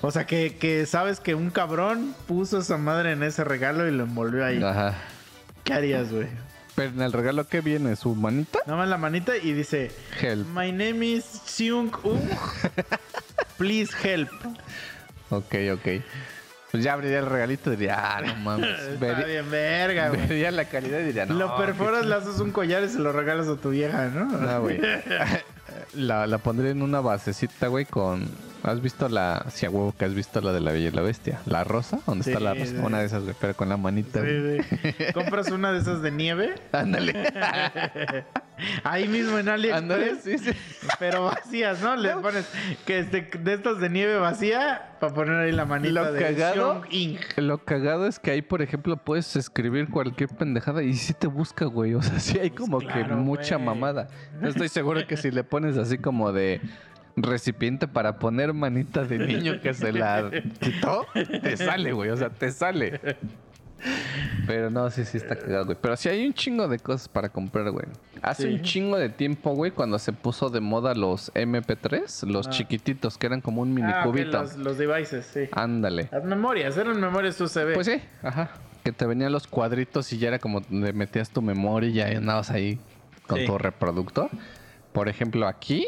O 0.00 0.10
sea, 0.10 0.26
que, 0.26 0.56
que 0.56 0.86
sabes 0.86 1.20
que 1.20 1.34
un 1.34 1.50
cabrón 1.50 2.14
puso 2.26 2.58
esa 2.58 2.76
madre 2.78 3.12
en 3.12 3.22
ese 3.22 3.42
regalo 3.44 3.88
y 3.88 3.90
lo 3.90 4.04
envolvió 4.04 4.44
ahí. 4.44 4.62
Ajá. 4.62 4.94
¿Qué 5.64 5.72
harías, 5.72 6.12
güey? 6.12 6.28
Pero 6.76 6.90
en 6.90 7.02
el 7.02 7.12
regalo 7.12 7.46
que 7.48 7.60
viene, 7.60 7.96
su 7.96 8.14
manita. 8.14 8.60
Nada 8.66 8.78
más 8.78 8.88
la 8.88 8.98
manita 8.98 9.36
y 9.36 9.52
dice, 9.52 9.90
Help. 10.20 10.46
My 10.48 10.70
name 10.70 11.04
is 11.04 11.24
Seung 11.24 11.90
Ung. 12.04 12.20
Please 13.58 13.92
help. 14.04 14.30
Ok, 15.30 15.54
ok. 15.72 15.88
Pues 16.70 16.82
ya 16.84 16.92
abriría 16.92 17.20
el 17.20 17.26
regalito 17.26 17.72
y 17.72 17.76
diría, 17.76 18.16
ah, 18.16 18.20
no 18.20 18.34
mames. 18.36 18.78
Está 18.78 18.98
Vería, 19.06 19.24
bien 19.26 19.50
verga, 19.50 20.08
güey. 20.10 20.26
vería 20.26 20.50
la 20.50 20.66
calidad 20.66 21.00
y 21.00 21.04
diría, 21.04 21.24
no. 21.26 21.34
lo 21.34 21.56
perforas, 21.56 22.04
le 22.04 22.14
haces 22.14 22.38
un 22.40 22.50
collar 22.50 22.82
y 22.84 22.88
se 22.90 22.98
lo 22.98 23.10
regalas 23.12 23.48
a 23.48 23.56
tu 23.56 23.70
vieja, 23.70 24.08
¿no? 24.08 24.24
No, 24.26 24.60
güey. 24.62 24.80
La, 25.94 26.26
la 26.26 26.38
pondría 26.38 26.70
en 26.70 26.82
una 26.82 27.00
basecita, 27.00 27.68
güey, 27.68 27.84
con... 27.86 28.28
¿Has 28.62 28.80
visto 28.82 29.08
la... 29.08 29.46
Si 29.50 29.66
a 29.66 29.70
huevo 29.70 29.94
que 29.96 30.04
has 30.04 30.14
visto 30.14 30.40
la 30.40 30.52
de 30.52 30.60
la 30.60 30.72
Bella 30.72 30.88
y 30.88 30.90
la 30.92 31.02
Bestia? 31.02 31.40
¿La 31.46 31.64
rosa? 31.64 32.00
¿Dónde 32.06 32.24
Sí, 32.24 32.30
está 32.30 32.40
la 32.42 32.54
rosa? 32.54 32.72
Una 32.84 32.98
de 33.00 33.06
esas, 33.06 33.22
güey, 33.22 33.34
pero 33.40 33.54
con 33.54 33.68
la 33.68 33.76
manita. 33.76 34.20
Sí. 34.22 34.58
Compras 35.14 35.50
una 35.50 35.72
de 35.72 35.78
esas 35.78 36.02
de 36.02 36.10
nieve, 36.10 36.54
Ándale. 36.72 37.14
ahí 38.84 39.06
mismo 39.08 39.38
en 39.38 39.48
AliExpress, 39.48 39.82
Ándale, 39.82 40.14
sí, 40.20 40.38
sí. 40.38 40.50
pero 40.98 41.24
vacías, 41.26 41.80
¿no? 41.80 41.94
Le 41.96 42.10
pones 42.16 42.48
que 42.84 42.98
este, 42.98 43.22
de 43.38 43.54
estas 43.54 43.78
de 43.80 43.88
nieve 43.88 44.18
vacía 44.18 44.96
para 45.00 45.14
poner 45.14 45.36
ahí 45.36 45.52
la 45.52 45.64
manita 45.64 45.92
Lo 45.92 46.12
de 46.12 46.20
cagado-. 46.20 46.82
Lo 47.36 47.58
cagado 47.64 48.06
es 48.08 48.18
que 48.18 48.32
ahí, 48.32 48.42
por 48.42 48.62
ejemplo, 48.62 48.96
puedes 48.96 49.36
escribir 49.36 49.88
cualquier 49.88 50.28
pendejada 50.30 50.82
y 50.82 50.94
sí 50.94 51.14
te 51.14 51.28
busca, 51.28 51.66
güey. 51.66 51.94
O 51.94 52.02
sea, 52.02 52.18
sí 52.18 52.38
hay 52.38 52.50
como 52.50 52.80
que 52.80 52.86
Pues 52.86 52.96
claro, 52.96 53.16
mucha 53.16 53.54
güey. 53.56 53.66
mamada. 53.66 54.08
Yo 54.42 54.48
estoy 54.48 54.68
seguro 54.68 55.06
que 55.06 55.16
si 55.16 55.30
le 55.30 55.44
pones 55.44 55.76
así 55.76 55.98
como 55.98 56.32
de 56.32 56.60
recipiente 57.22 57.88
para 57.88 58.18
poner 58.18 58.52
manita 58.52 59.04
de 59.04 59.18
niño 59.18 59.60
que 59.60 59.74
se 59.74 59.92
la 59.92 60.30
quitó, 60.60 61.06
te 61.42 61.56
sale, 61.56 61.92
güey. 61.92 62.10
O 62.10 62.16
sea, 62.16 62.30
te 62.30 62.50
sale. 62.50 63.00
Pero 64.46 64.70
no, 64.70 64.90
sí, 64.90 65.04
sí 65.04 65.18
está 65.18 65.36
cagado, 65.36 65.66
güey. 65.66 65.78
Pero 65.80 65.96
sí 65.96 66.08
hay 66.08 66.26
un 66.26 66.34
chingo 66.34 66.66
de 66.66 66.78
cosas 66.78 67.08
para 67.08 67.28
comprar, 67.28 67.70
güey. 67.70 67.86
Hace 68.22 68.44
Sí. 68.44 68.54
un 68.54 68.62
chingo 68.62 68.96
de 68.96 69.08
tiempo, 69.08 69.52
güey, 69.54 69.70
cuando 69.70 69.98
se 70.00 70.12
puso 70.12 70.50
de 70.50 70.60
moda 70.60 70.94
los 70.94 71.30
MP3, 71.34 72.24
los 72.24 72.48
Ah. 72.48 72.50
chiquititos, 72.50 73.18
que 73.18 73.26
eran 73.26 73.40
como 73.40 73.62
un 73.62 73.72
mini 73.72 73.92
Ah, 73.94 74.02
cubito. 74.04 74.40
los, 74.40 74.56
los 74.56 74.78
devices, 74.78 75.26
sí. 75.32 75.48
Ándale. 75.52 76.08
Las 76.10 76.24
memorias, 76.24 76.76
eran 76.76 77.00
memorias 77.00 77.40
USB. 77.40 77.74
Pues 77.74 77.86
sí, 77.86 78.00
ajá. 78.22 78.50
Que 78.82 78.90
te 78.90 79.06
venían 79.06 79.30
los 79.32 79.46
cuadritos 79.46 80.12
y 80.12 80.18
ya 80.18 80.28
era 80.28 80.38
como 80.40 80.60
donde 80.60 80.92
metías 80.92 81.30
tu 81.30 81.40
memoria 81.42 81.88
y 81.88 81.92
ya 81.92 82.06
andabas 82.18 82.50
ahí 82.50 82.80
con 83.28 83.38
Sí. 83.40 83.46
tu 83.46 83.58
reproductor. 83.58 84.28
Por 84.92 85.08
ejemplo, 85.08 85.46
aquí 85.46 85.86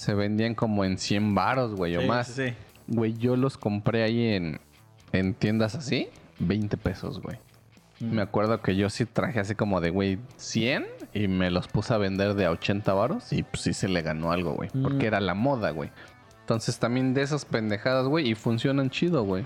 se 0.00 0.14
vendían 0.14 0.54
como 0.54 0.86
en 0.86 0.96
100 0.96 1.34
varos, 1.34 1.74
güey, 1.74 1.94
o 1.98 2.02
más. 2.02 2.28
sí, 2.28 2.48
sí. 2.48 2.54
Güey, 2.86 3.12
yo 3.18 3.36
los 3.36 3.58
compré 3.58 4.02
ahí 4.02 4.28
en, 4.28 4.58
en 5.12 5.34
tiendas 5.34 5.74
así, 5.74 6.08
20 6.38 6.78
pesos, 6.78 7.20
güey. 7.20 7.36
Mm. 8.00 8.14
Me 8.14 8.22
acuerdo 8.22 8.62
que 8.62 8.76
yo 8.76 8.88
sí 8.88 9.04
traje 9.04 9.40
así 9.40 9.54
como 9.54 9.82
de, 9.82 9.90
güey, 9.90 10.18
100 10.36 10.86
y 11.12 11.28
me 11.28 11.50
los 11.50 11.68
puse 11.68 11.92
a 11.92 11.98
vender 11.98 12.32
de 12.32 12.46
a 12.46 12.50
80 12.50 12.94
varos 12.94 13.30
y 13.34 13.42
pues 13.42 13.62
sí 13.62 13.74
se 13.74 13.88
le 13.88 14.00
ganó 14.00 14.32
algo, 14.32 14.54
güey. 14.54 14.70
Mm. 14.72 14.82
Porque 14.82 15.06
era 15.06 15.20
la 15.20 15.34
moda, 15.34 15.70
güey. 15.70 15.90
Entonces 16.40 16.78
también 16.78 17.12
de 17.12 17.20
esas 17.20 17.44
pendejadas, 17.44 18.06
güey, 18.06 18.30
y 18.30 18.34
funcionan 18.34 18.88
chido, 18.88 19.22
güey. 19.24 19.44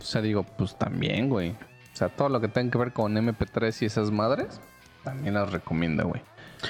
O 0.00 0.02
sea, 0.02 0.20
digo, 0.22 0.42
pues 0.42 0.76
también, 0.76 1.28
güey. 1.28 1.50
O 1.50 1.96
sea, 1.96 2.08
todo 2.08 2.28
lo 2.28 2.40
que 2.40 2.48
tenga 2.48 2.72
que 2.72 2.78
ver 2.78 2.92
con 2.92 3.14
MP3 3.14 3.82
y 3.82 3.84
esas 3.84 4.10
madres, 4.10 4.60
también 5.04 5.34
las 5.34 5.52
recomiendo, 5.52 6.08
güey. 6.08 6.20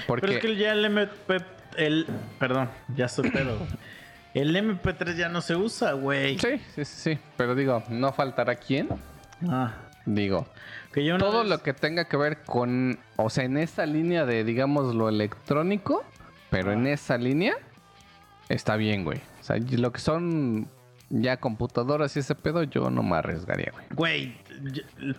Porque... 0.06 0.26
Pero 0.26 0.32
es 0.34 0.40
que 0.40 0.56
ya 0.56 0.72
el 0.72 0.84
MP... 0.84 1.57
El, 1.78 2.06
perdón, 2.38 2.68
ya 2.94 3.06
estoy 3.06 3.30
pedo. 3.30 3.56
El 4.34 4.54
MP3 4.54 5.16
ya 5.16 5.28
no 5.28 5.40
se 5.40 5.56
usa, 5.56 5.92
güey. 5.92 6.38
Sí, 6.38 6.58
sí, 6.74 6.84
sí, 6.84 7.14
sí. 7.14 7.18
Pero 7.36 7.54
digo, 7.54 7.82
no 7.88 8.12
faltará 8.12 8.56
quién. 8.56 8.88
Ah, 9.48 9.72
Digo, 10.04 10.46
que 10.92 11.04
yo 11.04 11.18
todo 11.18 11.40
vez- 11.40 11.48
lo 11.50 11.62
que 11.62 11.74
tenga 11.74 12.06
que 12.06 12.16
ver 12.16 12.42
con, 12.44 12.98
o 13.16 13.28
sea, 13.30 13.44
en 13.44 13.58
esa 13.58 13.84
línea 13.84 14.24
de, 14.24 14.42
digamos, 14.42 14.94
lo 14.94 15.08
electrónico, 15.08 16.02
pero 16.50 16.72
en 16.72 16.86
esa 16.86 17.18
línea 17.18 17.56
está 18.48 18.76
bien, 18.76 19.04
güey. 19.04 19.18
O 19.40 19.44
sea, 19.44 19.56
lo 19.58 19.92
que 19.92 20.00
son 20.00 20.66
ya 21.10 21.36
computadoras 21.38 22.16
y 22.16 22.20
ese 22.20 22.34
pedo, 22.34 22.62
yo 22.62 22.88
no 22.90 23.02
me 23.02 23.16
arriesgaría, 23.16 23.70
güey. 23.72 23.84
Güey, 23.94 24.38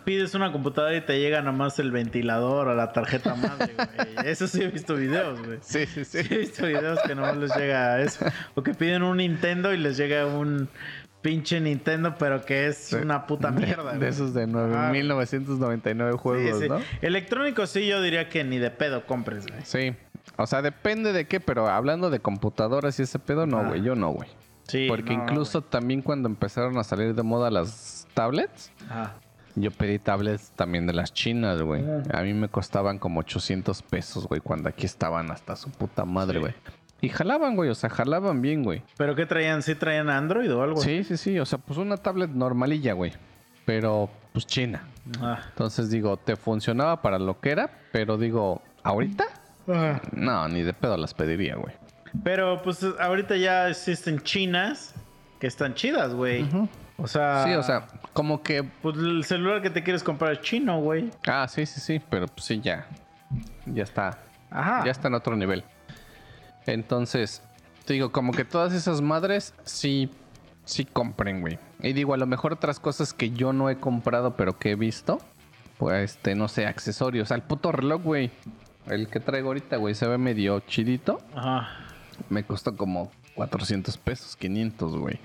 pides 0.05 0.33
una 0.35 0.51
computadora 0.51 0.95
y 0.95 1.01
te 1.01 1.19
llega 1.19 1.41
nomás 1.41 1.79
el 1.79 1.91
ventilador 1.91 2.67
o 2.67 2.75
la 2.75 2.91
tarjeta 2.91 3.35
madre, 3.35 3.73
güey. 3.75 3.87
Eso 4.27 4.47
sí 4.47 4.61
he 4.61 4.67
visto 4.67 4.95
videos, 4.95 5.39
güey. 5.45 5.59
Sí, 5.61 5.85
sí, 5.85 6.03
Sí 6.05 6.19
he 6.29 6.37
visto 6.37 6.65
videos 6.65 6.99
que 7.05 7.15
nomás 7.15 7.37
les 7.37 7.55
llega 7.55 8.01
eso. 8.01 8.25
O 8.55 8.63
que 8.63 8.73
piden 8.73 9.03
un 9.03 9.17
Nintendo 9.17 9.73
y 9.73 9.77
les 9.77 9.97
llega 9.97 10.25
un 10.25 10.67
pinche 11.21 11.59
Nintendo, 11.59 12.15
pero 12.17 12.45
que 12.45 12.67
es 12.67 12.93
una 12.93 13.27
puta 13.27 13.51
mierda, 13.51 13.91
De, 13.91 13.97
güey. 13.97 14.09
esos 14.09 14.33
de 14.33 14.43
Ajá. 14.43 14.91
9.999 14.93 16.17
juegos, 16.17 16.57
Sí, 16.57 16.63
sí. 16.63 16.69
¿no? 16.69 16.79
Electrónico 17.01 17.67
sí, 17.67 17.87
yo 17.87 18.01
diría 18.01 18.29
que 18.29 18.43
ni 18.43 18.57
de 18.57 18.71
pedo 18.71 19.05
compres, 19.05 19.47
güey. 19.47 19.61
Sí. 19.63 19.93
O 20.37 20.47
sea, 20.47 20.61
depende 20.61 21.11
de 21.11 21.25
qué, 21.27 21.39
pero 21.39 21.67
hablando 21.67 22.09
de 22.09 22.19
computadoras 22.19 22.99
y 22.99 23.03
ese 23.03 23.19
pedo, 23.19 23.45
no, 23.45 23.59
Ah. 23.59 23.67
güey. 23.67 23.81
Yo 23.81 23.95
no, 23.95 24.11
güey. 24.11 24.29
Sí. 24.67 24.85
Porque 24.87 25.15
no, 25.17 25.23
incluso 25.23 25.61
también 25.61 26.01
cuando 26.01 26.29
empezaron 26.29 26.77
a 26.77 26.83
salir 26.83 27.15
de 27.15 27.23
moda 27.23 27.49
las 27.49 28.07
tablets, 28.13 28.71
güey. 28.87 29.07
Yo 29.55 29.71
pedí 29.71 29.99
tablets 29.99 30.51
también 30.51 30.85
de 30.87 30.93
las 30.93 31.13
chinas, 31.13 31.61
güey. 31.61 31.83
Ajá. 31.83 32.19
A 32.19 32.23
mí 32.23 32.33
me 32.33 32.47
costaban 32.49 32.99
como 32.99 33.19
800 33.21 33.81
pesos, 33.83 34.27
güey, 34.27 34.41
cuando 34.41 34.69
aquí 34.69 34.85
estaban 34.85 35.31
hasta 35.31 35.55
su 35.55 35.69
puta 35.69 36.05
madre, 36.05 36.35
Sí. 36.35 36.39
güey. 36.39 36.53
Y 37.01 37.09
jalaban, 37.09 37.55
güey, 37.55 37.69
o 37.69 37.75
sea, 37.75 37.89
jalaban 37.89 38.41
bien, 38.41 38.63
güey. 38.63 38.83
¿Pero 38.97 39.15
qué 39.15 39.25
traían? 39.25 39.61
¿Sí 39.63 39.73
traían 39.75 40.09
Android 40.09 40.53
o 40.53 40.61
algo? 40.61 40.81
Sí, 40.81 41.03
sí, 41.05 41.15
sí, 41.15 41.39
o 41.39 41.45
sea, 41.45 41.57
pues 41.57 41.79
una 41.79 41.95
tablet 41.97 42.29
normalilla, 42.31 42.91
güey. 42.93 43.13
Pero, 43.65 44.09
pues 44.33 44.45
china. 44.45 44.83
Ah. 45.21 45.39
Entonces 45.49 45.89
digo, 45.89 46.17
te 46.17 46.35
funcionaba 46.35 47.01
para 47.01 47.17
lo 47.17 47.39
que 47.39 47.51
era, 47.51 47.69
pero 47.93 48.17
digo, 48.17 48.61
¿ahorita? 48.83 49.23
Ah. 49.69 50.01
No, 50.11 50.47
ni 50.49 50.61
de 50.63 50.73
pedo 50.73 50.97
las 50.97 51.13
pediría, 51.13 51.55
güey. 51.55 51.73
Pero 52.23 52.61
pues 52.63 52.83
ahorita 52.99 53.37
ya 53.37 53.69
existen 53.69 54.19
chinas 54.21 54.93
que 55.39 55.47
están 55.47 55.75
chidas, 55.75 56.13
güey. 56.13 56.45
O 56.97 57.07
sea... 57.07 57.43
Sí, 57.45 57.53
o 57.53 57.63
sea, 57.63 57.87
como 58.19 58.43
que... 58.43 58.63
Pues 58.63 58.97
el 58.97 59.23
celular 59.23 59.61
que 59.61 59.69
te 59.69 59.81
quieres 59.81 60.03
comprar 60.03 60.33
es 60.33 60.41
chino, 60.41 60.81
güey. 60.81 61.09
Ah, 61.25 61.47
sí, 61.47 61.65
sí, 61.65 61.79
sí, 61.79 62.01
pero 62.09 62.27
pues 62.27 62.43
sí, 62.43 62.59
ya. 62.59 62.85
Ya 63.65 63.83
está. 63.83 64.19
Ajá. 64.49 64.83
Ya 64.83 64.91
está 64.91 65.07
en 65.07 65.13
otro 65.13 65.37
nivel. 65.37 65.63
Entonces, 66.65 67.41
te 67.85 67.93
digo, 67.93 68.11
como 68.11 68.33
que 68.33 68.43
todas 68.43 68.73
esas 68.73 68.99
madres 68.99 69.53
sí, 69.63 70.11
sí 70.65 70.83
compren, 70.83 71.39
güey. 71.39 71.59
Y 71.81 71.93
digo, 71.93 72.13
a 72.13 72.17
lo 72.17 72.27
mejor 72.27 72.51
otras 72.51 72.81
cosas 72.81 73.13
que 73.13 73.29
yo 73.29 73.53
no 73.53 73.69
he 73.69 73.77
comprado, 73.77 74.35
pero 74.35 74.59
que 74.59 74.71
he 74.71 74.75
visto. 74.75 75.19
Pues, 75.77 76.11
este, 76.11 76.35
no 76.35 76.49
sé, 76.49 76.67
accesorios. 76.67 77.31
Al 77.31 77.43
puto 77.43 77.71
reloj, 77.71 78.01
güey. 78.03 78.31
El 78.87 79.07
que 79.07 79.21
traigo 79.21 79.47
ahorita, 79.47 79.77
güey, 79.77 79.95
se 79.95 80.05
ve 80.05 80.17
medio 80.17 80.59
chidito. 80.59 81.21
Ajá. 81.33 81.69
Me 82.27 82.43
costó 82.43 82.75
como 82.75 83.13
400 83.35 83.97
pesos, 83.97 84.35
500, 84.35 84.97
güey. 84.97 85.21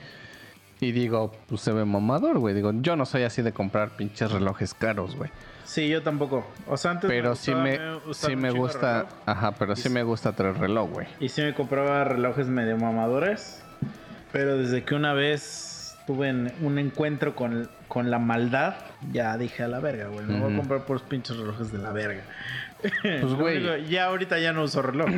Y 0.85 0.93
digo, 0.93 1.33
pues 1.49 1.63
se 1.63 1.73
ve 1.73 1.85
mamador, 1.85 2.39
güey. 2.39 2.55
Digo, 2.55 2.71
yo 2.75 2.95
no 2.97 3.07
soy 3.07 3.23
así 3.23 3.41
de 3.43 3.53
comprar 3.53 3.97
pinches 3.97 4.31
relojes 4.31 4.75
caros, 4.75 5.17
güey. 5.17 5.31
Sí, 5.65 5.89
yo 5.89 6.03
tampoco. 6.03 6.47
O 6.69 6.77
sea, 6.77 6.91
antes 6.91 7.09
Pero 7.09 7.35
sí 7.35 7.55
me, 7.55 7.79
sí 8.13 8.37
me 8.37 8.49
chingo 8.49 8.49
el 8.49 8.55
gusta, 8.55 8.93
reloj. 9.05 9.13
ajá, 9.25 9.53
pero 9.53 9.77
sí 9.77 9.89
me 9.89 10.03
gusta 10.03 10.33
traer 10.33 10.59
reloj, 10.59 10.91
güey. 10.91 11.07
Y 11.21 11.31
sí 11.31 11.41
me 11.41 11.55
compraba 11.55 12.05
relojes 12.05 12.49
medio 12.49 12.77
mamadores. 12.77 13.63
Pero 14.31 14.59
desde 14.59 14.85
que 14.85 14.95
una 14.95 15.15
vez 15.15 15.97
tuve 16.07 16.31
un 16.61 16.79
encuentro 16.79 17.35
con, 17.35 17.71
con 17.89 18.11
la 18.11 18.19
maldad, 18.19 18.75
ya 19.11 19.39
dije 19.39 19.63
a 19.63 19.69
la 19.69 19.81
verga, 19.81 20.09
güey. 20.09 20.27
Me 20.27 20.39
voy 20.39 20.53
a 20.53 20.57
comprar 20.57 20.85
por 20.85 20.97
los 20.97 21.03
pinches 21.03 21.37
relojes 21.39 21.73
de 21.73 21.79
la 21.79 21.93
verga. 21.93 22.25
Pues, 23.01 23.35
güey. 23.39 23.87
Ya 23.89 24.05
ahorita 24.07 24.39
ya 24.39 24.53
no 24.53 24.65
uso 24.65 24.83
reloj. 24.83 25.09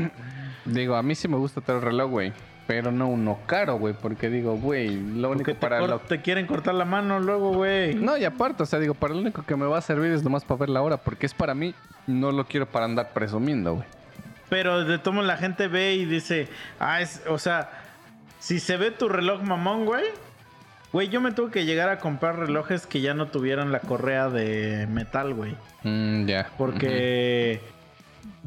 Digo, 0.64 0.94
a 0.94 1.02
mí 1.02 1.16
sí 1.16 1.26
me 1.26 1.36
gusta 1.36 1.60
traer 1.60 1.82
reloj, 1.82 2.08
güey. 2.10 2.32
Pero 2.66 2.90
no 2.90 3.08
uno 3.08 3.38
caro, 3.46 3.78
güey. 3.78 3.94
Porque 3.94 4.28
digo, 4.28 4.56
güey, 4.56 4.96
lo 4.96 5.30
único 5.30 5.52
te, 5.52 5.54
para 5.54 5.86
lo... 5.86 6.00
te 6.00 6.20
quieren 6.20 6.46
cortar 6.46 6.74
la 6.74 6.84
mano 6.84 7.20
luego, 7.20 7.52
güey. 7.52 7.94
No, 7.94 8.16
y 8.16 8.24
aparte, 8.24 8.62
o 8.62 8.66
sea, 8.66 8.78
digo, 8.78 8.94
para 8.94 9.14
lo 9.14 9.20
único 9.20 9.44
que 9.44 9.56
me 9.56 9.66
va 9.66 9.78
a 9.78 9.82
servir 9.82 10.12
es 10.12 10.24
nomás 10.24 10.44
para 10.44 10.60
ver 10.60 10.68
la 10.70 10.82
hora. 10.82 10.96
Porque 10.96 11.26
es 11.26 11.34
para 11.34 11.54
mí, 11.54 11.74
no 12.06 12.32
lo 12.32 12.46
quiero 12.46 12.66
para 12.66 12.86
andar 12.86 13.12
presumiendo, 13.12 13.74
güey. 13.74 13.86
Pero 14.48 14.84
de 14.84 14.98
tomo 14.98 15.22
la 15.22 15.36
gente 15.36 15.68
ve 15.68 15.94
y 15.94 16.04
dice, 16.04 16.48
ah, 16.78 17.00
es, 17.00 17.22
o 17.28 17.38
sea, 17.38 17.70
si 18.38 18.60
se 18.60 18.76
ve 18.76 18.90
tu 18.90 19.08
reloj 19.08 19.42
mamón, 19.42 19.84
güey. 19.84 20.04
Güey, 20.92 21.08
yo 21.08 21.20
me 21.20 21.32
tuve 21.32 21.50
que 21.50 21.64
llegar 21.64 21.88
a 21.88 21.98
comprar 21.98 22.38
relojes 22.38 22.86
que 22.86 23.00
ya 23.00 23.12
no 23.12 23.26
tuvieran 23.26 23.72
la 23.72 23.80
correa 23.80 24.28
de 24.28 24.86
metal, 24.88 25.34
güey. 25.34 25.56
Mm, 25.82 26.26
ya. 26.26 26.48
Porque 26.56 27.60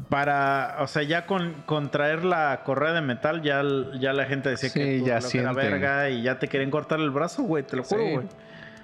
para, 0.08 0.76
o 0.80 0.86
sea, 0.86 1.02
ya 1.02 1.26
con, 1.26 1.54
con 1.66 1.90
traer 1.90 2.24
la 2.24 2.62
correa 2.64 2.92
de 2.92 3.00
metal, 3.00 3.42
ya, 3.42 3.62
ya 3.98 4.12
la 4.12 4.24
gente 4.26 4.48
decía 4.48 4.68
Sí, 4.70 4.78
que 4.80 5.02
ya 5.02 5.18
era 5.34 5.52
verga 5.52 6.10
y 6.10 6.22
ya 6.22 6.38
te 6.38 6.48
querían 6.48 6.70
cortar 6.70 7.00
el 7.00 7.10
brazo, 7.10 7.42
güey, 7.42 7.62
te 7.64 7.76
lo 7.76 7.84
Sí. 7.84 7.94
juro, 7.94 8.10
güey. 8.10 8.28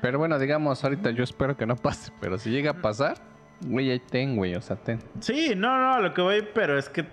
Pero 0.03 0.19
bueno, 0.19 0.39
digamos, 0.39 0.85
ahorita 0.85 1.11
yo 1.11 1.25
espero 1.25 1.57
que 1.57 1.67
no 1.67 1.75
pase. 1.75 2.13
Pero 2.21 2.39
si 2.39 2.51
llega 2.51 2.73
a 2.73 2.75
pasar, 2.75 3.17
güey, 3.63 3.91
ahí 3.91 3.99
ten, 3.99 4.37
güey. 4.37 4.55
O 4.55 4.61
sea, 4.61 4.77
ten. 4.77 5.01
Sí, 5.21 5.55
no, 5.57 5.79
no, 5.81 6.01
lo 6.01 6.13
que 6.15 6.21
voy, 6.21 6.47
pero 6.55 6.79
es 6.79 6.89
que 6.89 7.07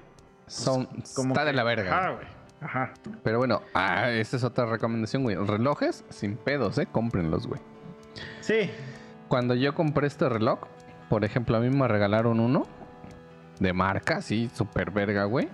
Son, 0.48 0.88
como 1.16 1.30
está 1.34 1.46
de 1.46 1.54
la 1.54 1.64
verga. 1.64 1.98
Ajá, 1.98 2.10
güey. 2.12 2.28
Ajá. 2.62 2.94
Pero 3.24 3.38
bueno, 3.40 3.62
ah, 3.74 4.10
esta 4.12 4.36
es 4.38 4.44
otra 4.44 4.66
recomendación, 4.66 5.24
güey. 5.24 5.36
Relojes 5.38 6.06
sin 6.10 6.36
pedos, 6.36 6.78
¿eh? 6.78 6.88
Cómprenlos, 6.92 7.48
güey. 7.48 7.62
Sí. 8.42 8.70
Cuando 9.28 9.56
yo 9.56 9.74
compré 9.74 10.06
este 10.08 10.30
reloj, 10.30 10.60
por 11.10 11.24
ejemplo, 11.26 11.58
a 11.58 11.60
mí 11.62 11.70
me 11.70 11.88
regalaron 11.88 12.40
uno 12.40 12.68
de 13.60 13.74
marca, 13.74 14.22
sí, 14.22 14.50
super 14.54 14.92
verga, 14.92 15.26
güey. 15.26 15.50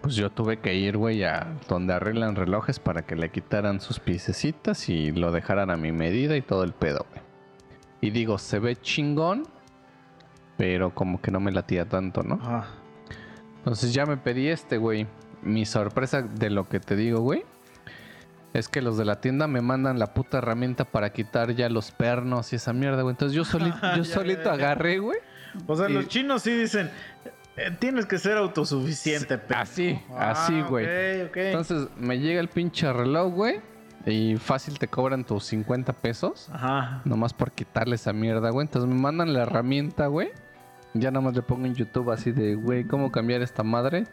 Pues 0.00 0.14
yo 0.14 0.30
tuve 0.30 0.58
que 0.58 0.74
ir, 0.74 0.96
güey, 0.96 1.24
a 1.24 1.54
donde 1.68 1.92
arreglan 1.94 2.36
relojes 2.36 2.78
para 2.78 3.02
que 3.02 3.16
le 3.16 3.30
quitaran 3.30 3.80
sus 3.80 3.98
piececitas 4.00 4.88
y 4.88 5.10
lo 5.10 5.32
dejaran 5.32 5.70
a 5.70 5.76
mi 5.76 5.92
medida 5.92 6.36
y 6.36 6.42
todo 6.42 6.62
el 6.64 6.72
pedo, 6.72 7.06
güey. 7.10 7.22
Y 8.00 8.10
digo, 8.10 8.38
se 8.38 8.60
ve 8.60 8.76
chingón, 8.76 9.44
pero 10.56 10.94
como 10.94 11.20
que 11.20 11.30
no 11.30 11.40
me 11.40 11.50
latía 11.50 11.88
tanto, 11.88 12.22
¿no? 12.22 12.36
Ajá. 12.36 12.68
Entonces 13.58 13.92
ya 13.92 14.06
me 14.06 14.16
pedí 14.16 14.48
este, 14.48 14.78
güey. 14.78 15.06
Mi 15.42 15.66
sorpresa 15.66 16.22
de 16.22 16.50
lo 16.50 16.68
que 16.68 16.80
te 16.80 16.96
digo, 16.96 17.20
güey. 17.20 17.44
Es 18.54 18.68
que 18.68 18.80
los 18.80 18.96
de 18.96 19.04
la 19.04 19.20
tienda 19.20 19.46
me 19.46 19.60
mandan 19.60 19.98
la 19.98 20.14
puta 20.14 20.38
herramienta 20.38 20.84
para 20.84 21.12
quitar 21.12 21.54
ya 21.54 21.68
los 21.68 21.90
pernos 21.90 22.52
y 22.52 22.56
esa 22.56 22.72
mierda, 22.72 23.02
güey. 23.02 23.12
Entonces 23.12 23.36
yo, 23.36 23.44
solito 23.44 23.76
yo 23.96 24.04
solito 24.04 24.50
agarré, 24.50 24.98
güey. 24.98 25.18
O 25.66 25.76
sea, 25.76 25.88
Y- 25.88 25.92
los 25.94 26.08
chinos 26.08 26.42
sí 26.42 26.50
dicen, 26.52 26.90
eh, 27.56 27.70
tienes 27.78 28.06
que 28.06 28.18
ser 28.18 28.36
autosuficiente, 28.36 29.38
pero. 29.38 29.60
Así, 29.60 29.98
así, 30.16 30.60
güey. 30.62 30.84
Ok, 31.24 31.30
ok. 31.30 31.36
Entonces 31.38 31.88
me 31.98 32.18
llega 32.18 32.40
el 32.40 32.48
pinche 32.48 32.92
reloj, 32.92 33.32
güey. 33.32 33.60
Y 34.06 34.36
fácil 34.36 34.78
te 34.78 34.88
cobran 34.88 35.24
tus 35.24 35.44
50 35.44 35.92
pesos. 35.92 36.48
Ajá. 36.52 37.02
Nomás 37.04 37.34
por 37.34 37.52
quitarle 37.52 37.96
esa 37.96 38.12
mierda, 38.12 38.50
güey. 38.50 38.66
Entonces 38.66 38.88
me 38.88 38.98
mandan 38.98 39.32
la 39.34 39.42
herramienta, 39.42 40.06
güey. 40.06 40.30
Ya 40.94 41.10
nomás 41.10 41.34
le 41.34 41.42
pongo 41.42 41.66
en 41.66 41.74
YouTube 41.74 42.10
así 42.10 42.32
de, 42.32 42.54
güey, 42.54 42.84
¿cómo 42.84 43.12
cambiar 43.12 43.42
esta 43.42 43.62
madre? 43.62 44.04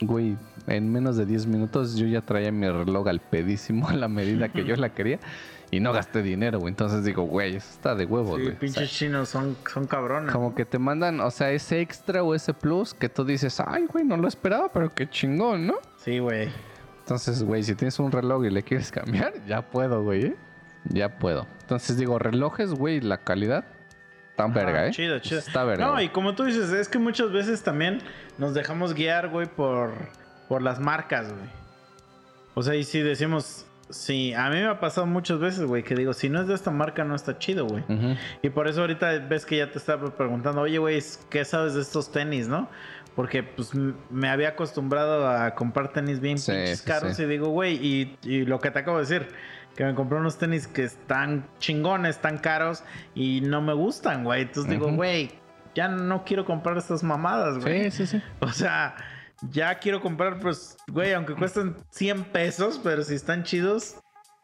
Güey, 0.00 0.36
en 0.66 0.92
menos 0.92 1.16
de 1.16 1.24
10 1.24 1.46
minutos 1.46 1.96
yo 1.96 2.06
ya 2.06 2.20
traía 2.20 2.50
mi 2.52 2.68
reloj 2.68 3.08
al 3.08 3.20
pedísimo 3.20 3.88
a 3.88 3.94
la 3.94 4.08
medida 4.08 4.48
que 4.50 4.64
yo 4.64 4.76
la 4.76 4.90
quería. 4.92 5.18
Y 5.70 5.80
no 5.80 5.92
gasté 5.92 6.22
dinero, 6.22 6.60
güey. 6.60 6.70
Entonces 6.70 7.04
digo, 7.04 7.22
güey, 7.24 7.56
eso 7.56 7.68
está 7.70 7.94
de 7.94 8.04
huevos, 8.04 8.36
Sí, 8.36 8.42
güey. 8.42 8.48
O 8.48 8.50
sea, 8.52 8.58
pinches 8.60 8.90
chinos 8.90 9.28
son, 9.28 9.56
son 9.72 9.86
cabrones. 9.86 10.32
como 10.32 10.54
que 10.54 10.64
te 10.64 10.78
mandan, 10.78 11.20
o 11.20 11.30
sea, 11.30 11.50
ese 11.50 11.80
extra 11.80 12.22
o 12.22 12.34
ese 12.34 12.54
plus 12.54 12.94
que 12.94 13.08
tú 13.08 13.24
dices, 13.24 13.60
ay, 13.64 13.86
güey, 13.86 14.04
no 14.04 14.16
lo 14.16 14.28
esperaba, 14.28 14.70
pero 14.72 14.90
qué 14.94 15.08
chingón, 15.08 15.66
¿no? 15.66 15.74
Sí, 15.98 16.18
güey. 16.20 16.48
Entonces, 17.00 17.42
güey, 17.42 17.62
si 17.62 17.74
tienes 17.74 17.98
un 17.98 18.12
reloj 18.12 18.44
y 18.46 18.50
le 18.50 18.62
quieres 18.62 18.90
cambiar, 18.90 19.34
ya 19.46 19.62
puedo, 19.62 20.02
güey, 20.02 20.26
¿eh? 20.26 20.36
Ya 20.84 21.18
puedo. 21.18 21.46
Entonces 21.62 21.96
digo, 21.96 22.18
relojes, 22.18 22.70
güey, 22.72 23.00
la 23.00 23.18
calidad, 23.18 23.64
tan 24.36 24.50
Ajá, 24.52 24.60
verga, 24.60 24.86
¿eh? 24.86 24.90
Chido, 24.90 25.18
chido. 25.18 25.38
Está 25.40 25.64
verga. 25.64 25.86
No, 25.86 26.00
y 26.00 26.08
como 26.10 26.34
tú 26.34 26.44
dices, 26.44 26.70
es 26.70 26.88
que 26.88 26.98
muchas 26.98 27.32
veces 27.32 27.62
también 27.62 28.00
nos 28.38 28.54
dejamos 28.54 28.94
guiar, 28.94 29.28
güey, 29.30 29.46
por, 29.46 29.92
por 30.48 30.62
las 30.62 30.78
marcas, 30.78 31.28
güey. 31.32 31.48
O 32.54 32.62
sea, 32.62 32.74
y 32.74 32.84
si 32.84 33.00
decimos, 33.00 33.66
sí, 33.90 34.32
a 34.34 34.48
mí 34.50 34.56
me 34.56 34.66
ha 34.66 34.80
pasado 34.80 35.06
muchas 35.06 35.38
veces, 35.38 35.64
güey, 35.64 35.82
que 35.82 35.94
digo, 35.94 36.12
si 36.12 36.28
no 36.28 36.40
es 36.40 36.48
de 36.48 36.54
esta 36.54 36.70
marca, 36.70 37.04
no 37.04 37.14
está 37.14 37.38
chido, 37.38 37.66
güey. 37.66 37.84
Y 38.42 38.50
por 38.50 38.68
eso 38.68 38.80
ahorita 38.80 39.18
ves 39.28 39.46
que 39.46 39.56
ya 39.58 39.70
te 39.70 39.78
estaba 39.78 40.14
preguntando, 40.16 40.62
oye, 40.62 40.78
güey, 40.78 41.02
¿qué 41.30 41.44
sabes 41.44 41.74
de 41.74 41.82
estos 41.82 42.10
tenis, 42.12 42.48
no? 42.48 42.68
Porque 43.14 43.42
pues 43.44 43.70
me 44.10 44.28
había 44.28 44.50
acostumbrado 44.50 45.28
a 45.28 45.54
comprar 45.54 45.92
tenis 45.92 46.18
bien 46.20 46.36
Sí, 46.38 46.52
caros 46.84 47.16
sí. 47.16 47.22
y 47.22 47.26
digo, 47.26 47.48
güey, 47.48 47.74
y, 47.74 48.18
y 48.22 48.44
lo 48.44 48.58
que 48.58 48.70
te 48.72 48.80
acabo 48.80 48.96
de 48.98 49.04
decir, 49.04 49.28
que 49.76 49.84
me 49.84 49.94
compré 49.94 50.18
unos 50.18 50.36
tenis 50.38 50.66
que 50.66 50.84
están 50.84 51.46
chingones, 51.58 52.18
tan 52.18 52.38
caros 52.38 52.82
y 53.14 53.40
no 53.40 53.62
me 53.62 53.72
gustan, 53.72 54.24
güey. 54.24 54.42
Entonces 54.42 54.70
digo, 54.70 54.90
güey, 54.92 55.30
ya 55.74 55.88
no 55.88 56.24
quiero 56.24 56.44
comprar 56.44 56.76
estas 56.76 57.02
mamadas, 57.04 57.58
güey. 57.58 57.90
Sí, 57.90 58.06
sí, 58.06 58.18
sí. 58.18 58.22
O 58.40 58.48
sea, 58.50 58.96
ya 59.50 59.78
quiero 59.78 60.00
comprar, 60.00 60.38
pues, 60.40 60.76
güey, 60.88 61.12
aunque 61.12 61.34
cuesten 61.34 61.76
100 61.90 62.24
pesos, 62.24 62.80
pero 62.82 63.02
si 63.02 63.14
están 63.14 63.44
chidos, 63.44 63.96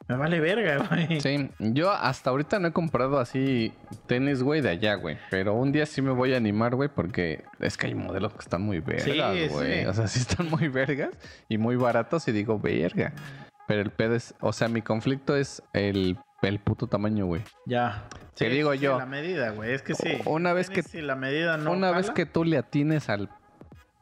me 0.09 0.17
vale 0.17 0.41
verga, 0.41 0.79
güey. 0.89 1.21
Sí, 1.21 1.51
yo 1.59 1.91
hasta 1.91 2.31
ahorita 2.31 2.59
no 2.59 2.69
he 2.69 2.73
comprado 2.73 3.19
así 3.21 3.73
tenis, 4.07 4.43
güey, 4.43 4.61
de 4.61 4.71
allá, 4.71 4.95
güey. 4.97 5.19
Pero 5.31 5.55
un 5.55 5.71
día 5.73 5.87
sí 5.87 6.03
me 6.03 6.11
voy 6.11 6.35
a 6.35 6.37
animar, 6.37 6.75
güey, 6.75 6.89
porque 6.89 7.45
es 7.61 7.77
que 7.77 7.87
hay 7.87 7.95
modelos 7.95 8.33
que 8.33 8.41
están 8.41 8.63
muy 8.63 8.81
vergas, 8.81 9.05
Sí, 9.37 9.49
güey. 9.49 9.81
sí. 9.83 9.87
O 9.87 9.95
sea, 9.95 10.07
sí 10.09 10.19
están 10.21 10.49
muy 10.51 10.69
vergas 10.69 11.11
y 11.49 11.59
muy 11.59 11.77
baratos 11.77 12.27
y 12.29 12.33
digo, 12.33 12.59
verga. 12.59 13.13
Pero 13.69 13.83
el 13.83 13.91
pedo 13.91 14.17
es, 14.17 14.35
o 14.41 14.53
sea, 14.53 14.67
mi 14.67 14.83
conflicto 14.83 15.37
es 15.37 15.63
el, 15.73 16.19
el 16.43 16.59
puto 16.59 16.89
tamaño, 16.89 17.27
güey. 17.27 17.43
Ya. 17.67 18.05
Te 18.35 18.49
digo 18.49 18.75
yo. 18.75 18.99
La 18.99 19.07
medida, 19.07 19.51
güey. 19.51 19.73
Es 19.73 19.83
que 19.83 19.95
sí. 19.95 20.19
Una 20.25 20.53
vez 20.53 20.71
que- 20.71 20.83
Si 20.83 21.01
la 21.03 21.15
medida 21.15 21.57
no. 21.57 21.71
Una 21.71 21.93
vez 21.93 22.11
que 22.11 22.27
tú 22.27 22.43
le 22.43 22.57
atines 22.59 23.09
al, 23.09 23.29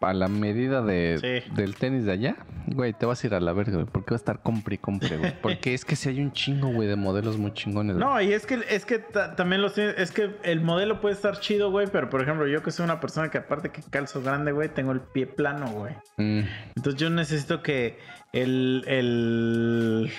a 0.01 0.12
la 0.15 0.29
medida 0.29 0.81
de, 0.83 1.43
Sí. 1.45 1.53
del 1.55 1.75
tenis 1.75 2.05
de 2.05 2.12
allá, 2.12 2.37
güey, 2.66 2.93
te 2.93 3.05
vas 3.07 3.23
a 3.23 3.27
ir 3.27 3.35
a 3.35 3.41
la 3.41 3.53
verga, 3.53 3.73
güey. 3.75 3.87
Porque 3.87 4.11
va 4.12 4.16
a 4.16 4.19
estar 4.19 4.41
compre 4.43 4.77
y 4.77 4.79
compre, 4.79 5.16
güey. 5.16 5.33
Porque 5.43 5.75
es 5.75 5.85
que 5.85 5.97
si 5.97 6.09
hay 6.09 6.20
un 6.20 6.33
chingo, 6.33 6.69
güey, 6.69 6.87
de 6.89 6.97
modelos 6.97 7.37
muy 7.37 7.53
chingones, 7.53 7.97
güey. 7.97 8.07
No, 8.09 8.20
y 8.20 8.33
es 8.33 8.47
que, 8.47 8.61
es 8.70 8.85
que 8.85 8.99
ta- 9.01 9.35
también 9.35 9.61
los 9.62 9.75
tiene- 9.75 9.95
Es 9.97 10.12
que 10.12 10.31
el 10.45 10.61
modelo 10.61 11.01
puede 11.01 11.15
estar 11.15 11.41
chido, 11.41 11.70
güey. 11.70 11.89
Pero 11.91 12.09
por 12.11 12.23
ejemplo, 12.23 12.47
yo 12.47 12.62
que 12.62 12.70
soy 12.70 12.85
una 12.85 13.01
persona 13.01 13.31
que 13.31 13.39
aparte 13.39 13.70
que 13.70 13.83
calzo 13.91 14.23
grande, 14.23 14.53
güey, 14.53 14.69
tengo 14.69 14.93
el 14.93 15.01
pie 15.01 15.27
plano, 15.27 15.66
güey. 15.73 15.95
Mm, 16.16 16.47
Entonces 16.77 17.01
yo 17.01 17.11
necesito 17.11 17.62
que 17.62 17.99
el. 18.33 18.85
el 18.87 20.12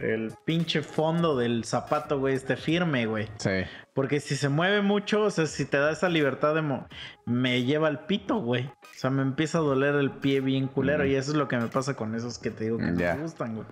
el 0.00 0.34
pinche 0.44 0.82
fondo 0.82 1.38
del 1.38 1.64
zapato, 1.64 2.18
güey, 2.20 2.34
esté 2.34 2.56
firme, 2.58 3.06
güey. 3.06 3.28
Sí. 3.38 3.62
Porque 3.94 4.20
si 4.20 4.36
se 4.36 4.50
mueve 4.50 4.82
mucho, 4.82 5.22
o 5.22 5.30
sea, 5.30 5.46
si 5.46 5.64
te 5.64 5.78
da 5.78 5.90
esa 5.90 6.10
libertad 6.10 6.54
de... 6.54 6.60
mo- 6.60 6.86
me 7.24 7.62
lleva 7.62 7.88
al 7.88 8.04
pito, 8.04 8.36
güey. 8.36 8.70
O 8.96 8.98
sea, 8.98 9.10
me 9.10 9.20
empieza 9.22 9.58
a 9.58 9.60
doler 9.60 9.94
el 9.96 10.10
pie 10.10 10.40
bien 10.40 10.68
culero. 10.68 11.04
Mm. 11.04 11.08
Y 11.08 11.14
eso 11.16 11.32
es 11.32 11.36
lo 11.36 11.48
que 11.48 11.56
me 11.58 11.66
pasa 11.68 11.94
con 11.94 12.14
esos 12.14 12.38
que 12.38 12.50
te 12.50 12.64
digo 12.64 12.78
que 12.78 12.94
Ya. 12.96 13.14
me 13.14 13.22
gustan, 13.22 13.54
güey. 13.56 13.66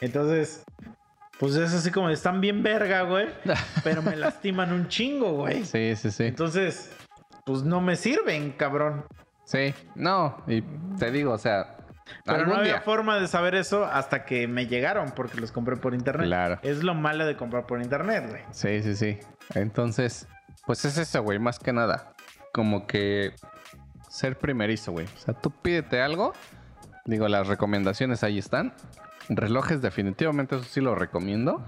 Entonces, 0.00 0.64
pues 1.38 1.56
es 1.56 1.74
así 1.74 1.90
como 1.90 2.08
están 2.10 2.40
bien 2.40 2.62
verga, 2.62 3.02
güey. 3.02 3.26
pero 3.84 4.02
me 4.02 4.16
lastiman 4.16 4.72
un 4.72 4.88
chingo, 4.88 5.32
güey. 5.32 5.64
Sí, 5.64 5.96
sí, 5.96 6.10
sí. 6.10 6.24
Entonces, 6.26 6.92
pues 7.44 7.62
no 7.64 7.80
me 7.80 7.96
sirven, 7.96 8.52
cabrón. 8.52 9.04
Sí. 9.44 9.74
No, 9.94 10.42
y 10.46 10.62
te 10.98 11.10
digo, 11.10 11.32
o 11.32 11.38
sea, 11.38 11.76
Pero 12.24 12.46
no 12.46 12.54
había 12.54 12.74
día. 12.74 12.80
forma 12.80 13.18
de 13.18 13.26
saber 13.26 13.54
eso 13.56 13.84
hasta 13.84 14.24
que 14.24 14.46
me 14.46 14.66
llegaron 14.66 15.10
porque 15.16 15.40
los 15.40 15.50
compré 15.52 15.76
por 15.76 15.94
internet. 15.94 16.26
Claro. 16.26 16.58
Es 16.62 16.82
lo 16.84 16.94
malo 16.94 17.26
de 17.26 17.36
comprar 17.36 17.66
por 17.66 17.82
internet, 17.82 18.24
güey. 18.28 18.42
Sí, 18.52 18.82
sí, 18.82 18.94
sí. 18.94 19.18
Entonces, 19.54 20.28
pues 20.64 20.84
es 20.84 20.96
eso, 20.96 21.22
güey, 21.22 21.38
más 21.38 21.58
que 21.58 21.72
nada. 21.72 22.12
Como 22.52 22.86
que 22.86 23.32
ser 24.14 24.38
primerizo, 24.38 24.92
güey. 24.92 25.06
O 25.06 25.18
sea, 25.18 25.34
tú 25.34 25.50
pídete 25.50 26.00
algo. 26.00 26.32
Digo, 27.04 27.26
las 27.28 27.48
recomendaciones 27.48 28.22
ahí 28.22 28.38
están. 28.38 28.72
Relojes, 29.28 29.82
definitivamente, 29.82 30.54
eso 30.54 30.64
sí 30.64 30.80
lo 30.80 30.94
recomiendo. 30.94 31.64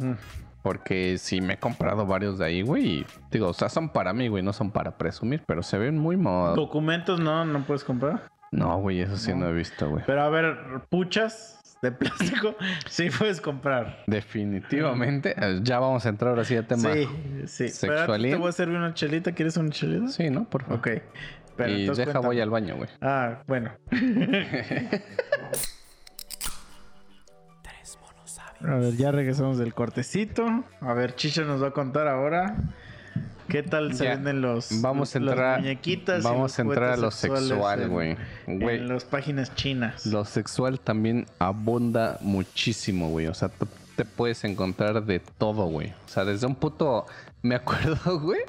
Porque 0.63 1.19
sí 1.19 1.41
me 1.41 1.55
he 1.55 1.59
comprado 1.59 2.07
varios 2.07 2.39
de 2.39 2.45
ahí, 2.47 2.63
güey. 2.63 2.87
Y 3.01 3.07
digo, 3.33 3.49
o 3.49 3.53
sea, 3.53 3.69
son 3.69 3.89
para 3.89 4.13
mí, 4.13 4.29
güey, 4.29 4.43
no 4.45 4.53
son 4.53 4.71
para 4.71 4.97
presumir, 4.97 5.43
pero 5.47 5.63
se 5.63 5.77
ven 5.77 5.99
muy 5.99 6.17
mod. 6.17 6.55
Documentos 6.55 7.19
no, 7.19 7.45
no 7.45 7.65
puedes 7.65 7.83
comprar. 7.83 8.29
No, 8.53 8.79
güey, 8.79 9.01
eso 9.01 9.17
sí 9.17 9.33
no, 9.33 9.39
No. 9.41 9.49
he 9.49 9.53
visto, 9.53 9.91
güey. 9.91 10.05
Pero 10.07 10.23
a 10.23 10.29
ver, 10.31 10.57
puchas 10.89 11.61
de 11.83 11.91
plástico 11.93 12.55
sí 12.89 13.09
puedes 13.11 13.41
comprar. 13.41 14.05
Definitivamente. 14.07 15.35
Ya 15.63 15.81
vamos 15.81 16.07
a 16.07 16.09
entrar 16.11 16.31
ahora 16.31 16.45
sí 16.45 16.57
al 16.57 16.67
tema. 16.67 16.93
Sí, 16.93 17.09
sí. 17.47 17.69
Sexualín. 17.69 18.31
te 18.31 18.37
voy 18.37 18.49
a 18.49 18.53
servir 18.53 18.77
una 18.77 18.95
chelita. 18.95 19.33
¿Quieres 19.33 19.57
una 19.57 19.71
chelita? 19.71 20.09
Sí, 20.09 20.31
¿no? 20.31 20.45
Por 20.49 20.63
favor. 20.63 20.79
Ok. 20.79 20.89
Pero 21.57 21.71
y 21.73 21.87
deja, 21.87 21.95
cuéntame. 21.95 22.27
voy 22.27 22.41
al 22.41 22.51
baño, 22.51 22.77
güey. 22.77 22.89
Ah, 23.01 23.43
bueno. 23.47 23.73
Tres 27.63 27.99
monos 28.01 28.39
A 28.39 28.75
ver, 28.77 28.97
ya 28.97 29.11
regresamos 29.13 29.59
del 29.59 29.75
cortecito. 29.75 30.65
A 30.81 30.93
ver, 30.95 31.15
Chicha 31.15 31.43
nos 31.43 31.63
va 31.63 31.69
a 31.69 31.73
contar 31.73 32.09
ahora. 32.09 32.57
¿Qué 33.49 33.63
tal 33.63 33.95
se 33.95 34.05
Ya. 34.05 34.11
venden 34.17 34.41
los 34.43 34.83
Vamos 34.83 35.15
a 35.15 35.21
las 35.21 35.33
entrar. 35.35 35.61
muñequitas 35.61 36.21
y 36.21 36.25
Vamos 36.25 36.43
los 36.53 36.59
a 36.59 36.63
entrar 36.63 36.91
a 36.93 36.97
lo 36.97 37.11
sexuales 37.13 37.49
sexual, 37.49 37.83
en- 37.83 37.89
güey. 37.91 38.17
Güey, 38.47 38.79
En 38.79 38.89
las 38.89 39.05
páginas 39.05 39.55
chinas. 39.55 40.05
Lo 40.07 40.25
sexual 40.25 40.81
también 40.81 41.27
abunda 41.39 42.19
muchísimo, 42.23 43.09
güey. 43.11 43.29
O 43.29 43.35
sea, 43.35 43.49
te 43.95 44.05
puedes 44.05 44.43
encontrar 44.45 45.05
de 45.05 45.21
todo, 45.21 45.67
güey. 45.67 45.91
O 46.07 46.09
sea, 46.09 46.25
desde 46.25 46.47
un 46.47 46.57
puto. 46.57 47.07
Me 47.43 47.55
acuerdo, 47.55 48.19
güey. 48.21 48.41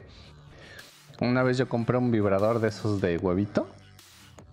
Una 1.22 1.44
vez 1.44 1.58
yo 1.58 1.68
compré 1.68 1.98
un 1.98 2.12
vibrador 2.12 2.60
de 2.60 2.68
esos 2.70 3.02
de 3.02 3.18
huevito. 3.18 3.68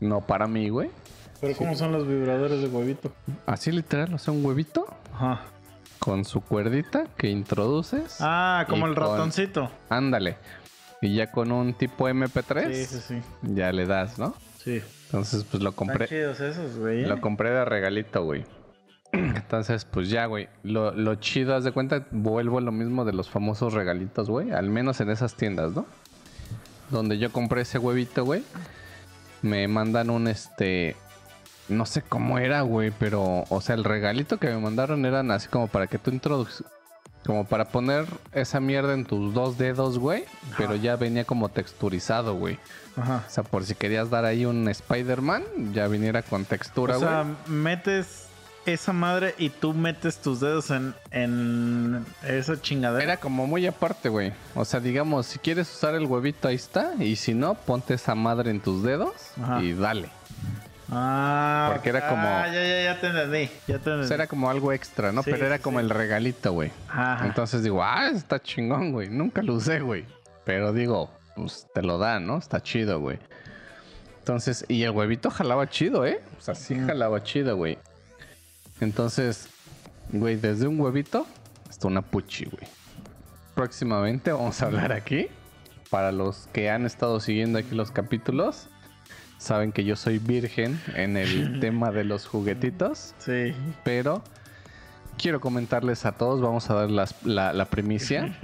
No 0.00 0.20
para 0.20 0.46
mí, 0.46 0.68
güey. 0.70 0.90
Pero 1.40 1.56
¿cómo 1.56 1.74
son 1.74 1.92
los 1.92 2.06
vibradores 2.06 2.60
de 2.62 2.68
huevito? 2.68 3.12
Así 3.46 3.70
literal, 3.70 4.14
o 4.14 4.18
sea, 4.18 4.32
un 4.32 4.44
huevito 4.44 4.86
Ajá. 5.12 5.42
con 5.98 6.24
su 6.24 6.40
cuerdita 6.40 7.04
que 7.16 7.28
introduces. 7.28 8.16
Ah, 8.20 8.64
como 8.68 8.86
Y 8.86 8.90
el 8.90 8.94
con- 8.96 9.04
ratoncito. 9.10 9.70
Ándale. 9.90 10.36
Y 11.02 11.14
ya 11.14 11.30
con 11.30 11.52
un 11.52 11.74
tipo 11.74 12.08
MP3, 12.08 12.72
Sí, 12.74 12.84
sí, 12.86 12.98
sí. 13.00 13.20
ya 13.42 13.72
le 13.72 13.84
das, 13.86 14.18
¿no? 14.18 14.34
Sí. 14.58 14.80
Entonces, 15.06 15.44
pues 15.44 15.62
lo 15.62 15.72
compré. 15.72 16.04
Están 16.04 16.18
chidos 16.18 16.40
esos, 16.40 16.78
güey. 16.78 17.04
¿eh? 17.04 17.06
Lo 17.06 17.20
compré 17.20 17.50
de 17.50 17.64
regalito, 17.66 18.24
güey. 18.24 18.44
Entonces, 19.12 19.84
pues 19.84 20.08
ya, 20.08 20.24
güey. 20.26 20.48
Lo, 20.62 20.92
lo 20.92 21.16
chido, 21.16 21.54
haz 21.54 21.64
de 21.64 21.72
cuenta, 21.72 22.06
vuelvo 22.10 22.56
a 22.58 22.62
lo 22.62 22.72
mismo 22.72 23.04
de 23.04 23.12
los 23.12 23.28
famosos 23.28 23.74
regalitos, 23.74 24.30
güey. 24.30 24.50
Al 24.52 24.70
menos 24.70 25.00
en 25.02 25.10
esas 25.10 25.34
tiendas, 25.34 25.72
¿no? 25.72 25.84
Donde 26.94 27.18
yo 27.18 27.30
compré 27.32 27.62
ese 27.62 27.78
huevito, 27.78 28.24
güey. 28.24 28.44
Me 29.42 29.68
mandan 29.68 30.10
un 30.10 30.28
este. 30.28 30.96
No 31.68 31.86
sé 31.86 32.02
cómo 32.02 32.38
era, 32.38 32.62
güey, 32.62 32.92
pero. 32.98 33.44
O 33.48 33.60
sea, 33.60 33.74
el 33.74 33.84
regalito 33.84 34.38
que 34.38 34.48
me 34.48 34.58
mandaron 34.58 35.04
eran 35.04 35.30
así 35.30 35.48
como 35.48 35.66
para 35.68 35.86
que 35.86 35.98
tú 35.98 36.10
introduces. 36.10 36.64
Como 37.26 37.46
para 37.46 37.64
poner 37.64 38.04
esa 38.32 38.60
mierda 38.60 38.92
en 38.92 39.06
tus 39.06 39.32
dos 39.32 39.56
dedos, 39.56 39.98
güey. 39.98 40.24
Pero 40.58 40.76
ya 40.76 40.96
venía 40.96 41.24
como 41.24 41.48
texturizado, 41.48 42.36
güey. 42.36 42.58
Ajá. 42.96 43.24
O 43.26 43.30
sea, 43.30 43.42
por 43.44 43.64
si 43.64 43.74
querías 43.74 44.10
dar 44.10 44.24
ahí 44.26 44.44
un 44.44 44.68
Spider-Man, 44.68 45.42
ya 45.72 45.88
viniera 45.88 46.22
con 46.22 46.44
textura, 46.44 46.96
O 46.96 47.00
güey. 47.00 47.10
sea, 47.10 47.24
metes 47.46 48.23
esa 48.66 48.92
madre 48.92 49.34
y 49.38 49.50
tú 49.50 49.72
metes 49.74 50.18
tus 50.18 50.40
dedos 50.40 50.70
en, 50.70 50.94
en 51.10 52.04
esa 52.26 52.60
chingadera. 52.60 53.02
Era 53.04 53.16
como 53.18 53.46
muy 53.46 53.66
aparte, 53.66 54.08
güey. 54.08 54.32
O 54.54 54.64
sea, 54.64 54.80
digamos, 54.80 55.26
si 55.26 55.38
quieres 55.38 55.70
usar 55.72 55.94
el 55.94 56.06
huevito, 56.06 56.48
ahí 56.48 56.54
está. 56.56 56.92
Y 56.98 57.16
si 57.16 57.34
no, 57.34 57.54
ponte 57.54 57.94
esa 57.94 58.14
madre 58.14 58.50
en 58.50 58.60
tus 58.60 58.82
dedos 58.82 59.12
Ajá. 59.42 59.62
y 59.62 59.72
dale. 59.74 60.08
Ah, 60.90 61.70
Porque 61.72 61.88
era 61.88 62.08
como- 62.08 62.22
Ah, 62.26 62.46
ya, 62.46 62.62
ya, 62.62 62.82
ya 62.84 63.00
te 63.00 63.06
entendí. 63.08 63.50
Ya 63.66 63.78
te 63.78 63.90
O 63.90 63.92
entendí. 63.94 64.06
sea, 64.06 64.14
era 64.16 64.26
como 64.26 64.50
algo 64.50 64.72
extra, 64.72 65.12
¿no? 65.12 65.22
Sí, 65.22 65.30
Pero 65.32 65.46
era 65.46 65.56
sí, 65.56 65.62
como 65.62 65.78
sí. 65.78 65.84
el 65.84 65.90
regalito, 65.90 66.52
güey. 66.52 66.70
Entonces 67.22 67.62
digo, 67.62 67.82
ah, 67.82 68.08
está 68.08 68.40
chingón, 68.40 68.92
güey. 68.92 69.08
Nunca 69.08 69.42
lo 69.42 69.54
usé, 69.54 69.80
güey. 69.80 70.04
Pero 70.44 70.72
digo, 70.72 71.10
pues 71.36 71.66
te 71.74 71.82
lo 71.82 71.98
dan, 71.98 72.26
¿no? 72.26 72.38
Está 72.38 72.62
chido, 72.62 73.00
güey. 73.00 73.18
Entonces, 74.18 74.64
y 74.68 74.82
el 74.84 74.90
huevito 74.90 75.30
jalaba 75.30 75.68
chido, 75.68 76.06
¿eh? 76.06 76.20
O 76.38 76.40
sea, 76.40 76.54
sí 76.54 76.78
jalaba 76.78 77.22
chido, 77.22 77.56
güey. 77.56 77.78
Entonces, 78.84 79.48
güey, 80.12 80.36
desde 80.36 80.66
un 80.68 80.78
huevito 80.80 81.26
hasta 81.68 81.88
una 81.88 82.02
puchi, 82.02 82.44
güey. 82.44 82.66
Próximamente 83.54 84.32
vamos 84.32 84.62
a 84.62 84.66
hablar 84.66 84.92
aquí. 84.92 85.26
Para 85.90 86.12
los 86.12 86.48
que 86.52 86.70
han 86.70 86.86
estado 86.86 87.20
siguiendo 87.20 87.58
aquí 87.58 87.74
los 87.74 87.90
capítulos, 87.92 88.68
saben 89.38 89.70
que 89.72 89.84
yo 89.84 89.96
soy 89.96 90.18
virgen 90.18 90.80
en 90.94 91.16
el 91.16 91.58
tema 91.60 91.90
de 91.90 92.04
los 92.04 92.26
juguetitos. 92.26 93.14
Sí. 93.18 93.54
Pero 93.84 94.22
quiero 95.18 95.40
comentarles 95.40 96.04
a 96.04 96.12
todos, 96.12 96.40
vamos 96.40 96.68
a 96.70 96.74
dar 96.74 96.90
las- 96.90 97.14
la, 97.24 97.52
la 97.52 97.66
primicia 97.66 98.36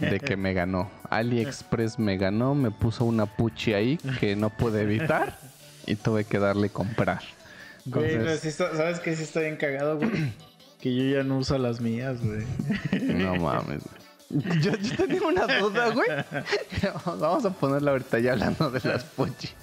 de 0.00 0.20
que 0.20 0.36
me 0.36 0.52
ganó. 0.52 0.90
AliExpress 1.08 1.98
me 1.98 2.18
ganó, 2.18 2.54
me 2.54 2.70
puso 2.70 3.04
una 3.06 3.24
puchi 3.24 3.72
ahí 3.72 3.96
que 4.20 4.36
no 4.36 4.50
pude 4.50 4.82
evitar 4.82 5.38
y 5.86 5.94
tuve 5.96 6.24
que 6.24 6.38
darle 6.38 6.68
comprar. 6.68 7.22
Güey, 7.90 8.14
Entonces- 8.14 8.34
no, 8.36 8.40
sí 8.42 8.48
está- 8.48 8.76
¿sabes 8.76 9.00
qué? 9.00 9.16
Sí 9.16 9.22
está 9.24 9.40
bien 9.40 9.56
cagado, 9.56 9.96
güey. 9.98 10.10
que 10.80 10.94
yo 10.94 11.04
ya 11.16 11.22
no 11.22 11.38
uso 11.38 11.58
las 11.58 11.80
mías, 11.80 12.18
güey. 12.22 12.44
No 13.14 13.36
mames, 13.36 13.82
güey. 13.84 13.98
Yo, 14.60 14.72
yo 14.76 14.96
tenía 14.96 15.22
una 15.22 15.46
duda, 15.58 15.88
güey. 15.90 16.08
Vamos 17.06 17.44
a 17.46 17.50
ponerla 17.50 17.92
ahorita 17.92 18.18
ya 18.18 18.32
hablando 18.32 18.70
de 18.70 18.80
las 18.88 19.04
puchis. 19.04 19.54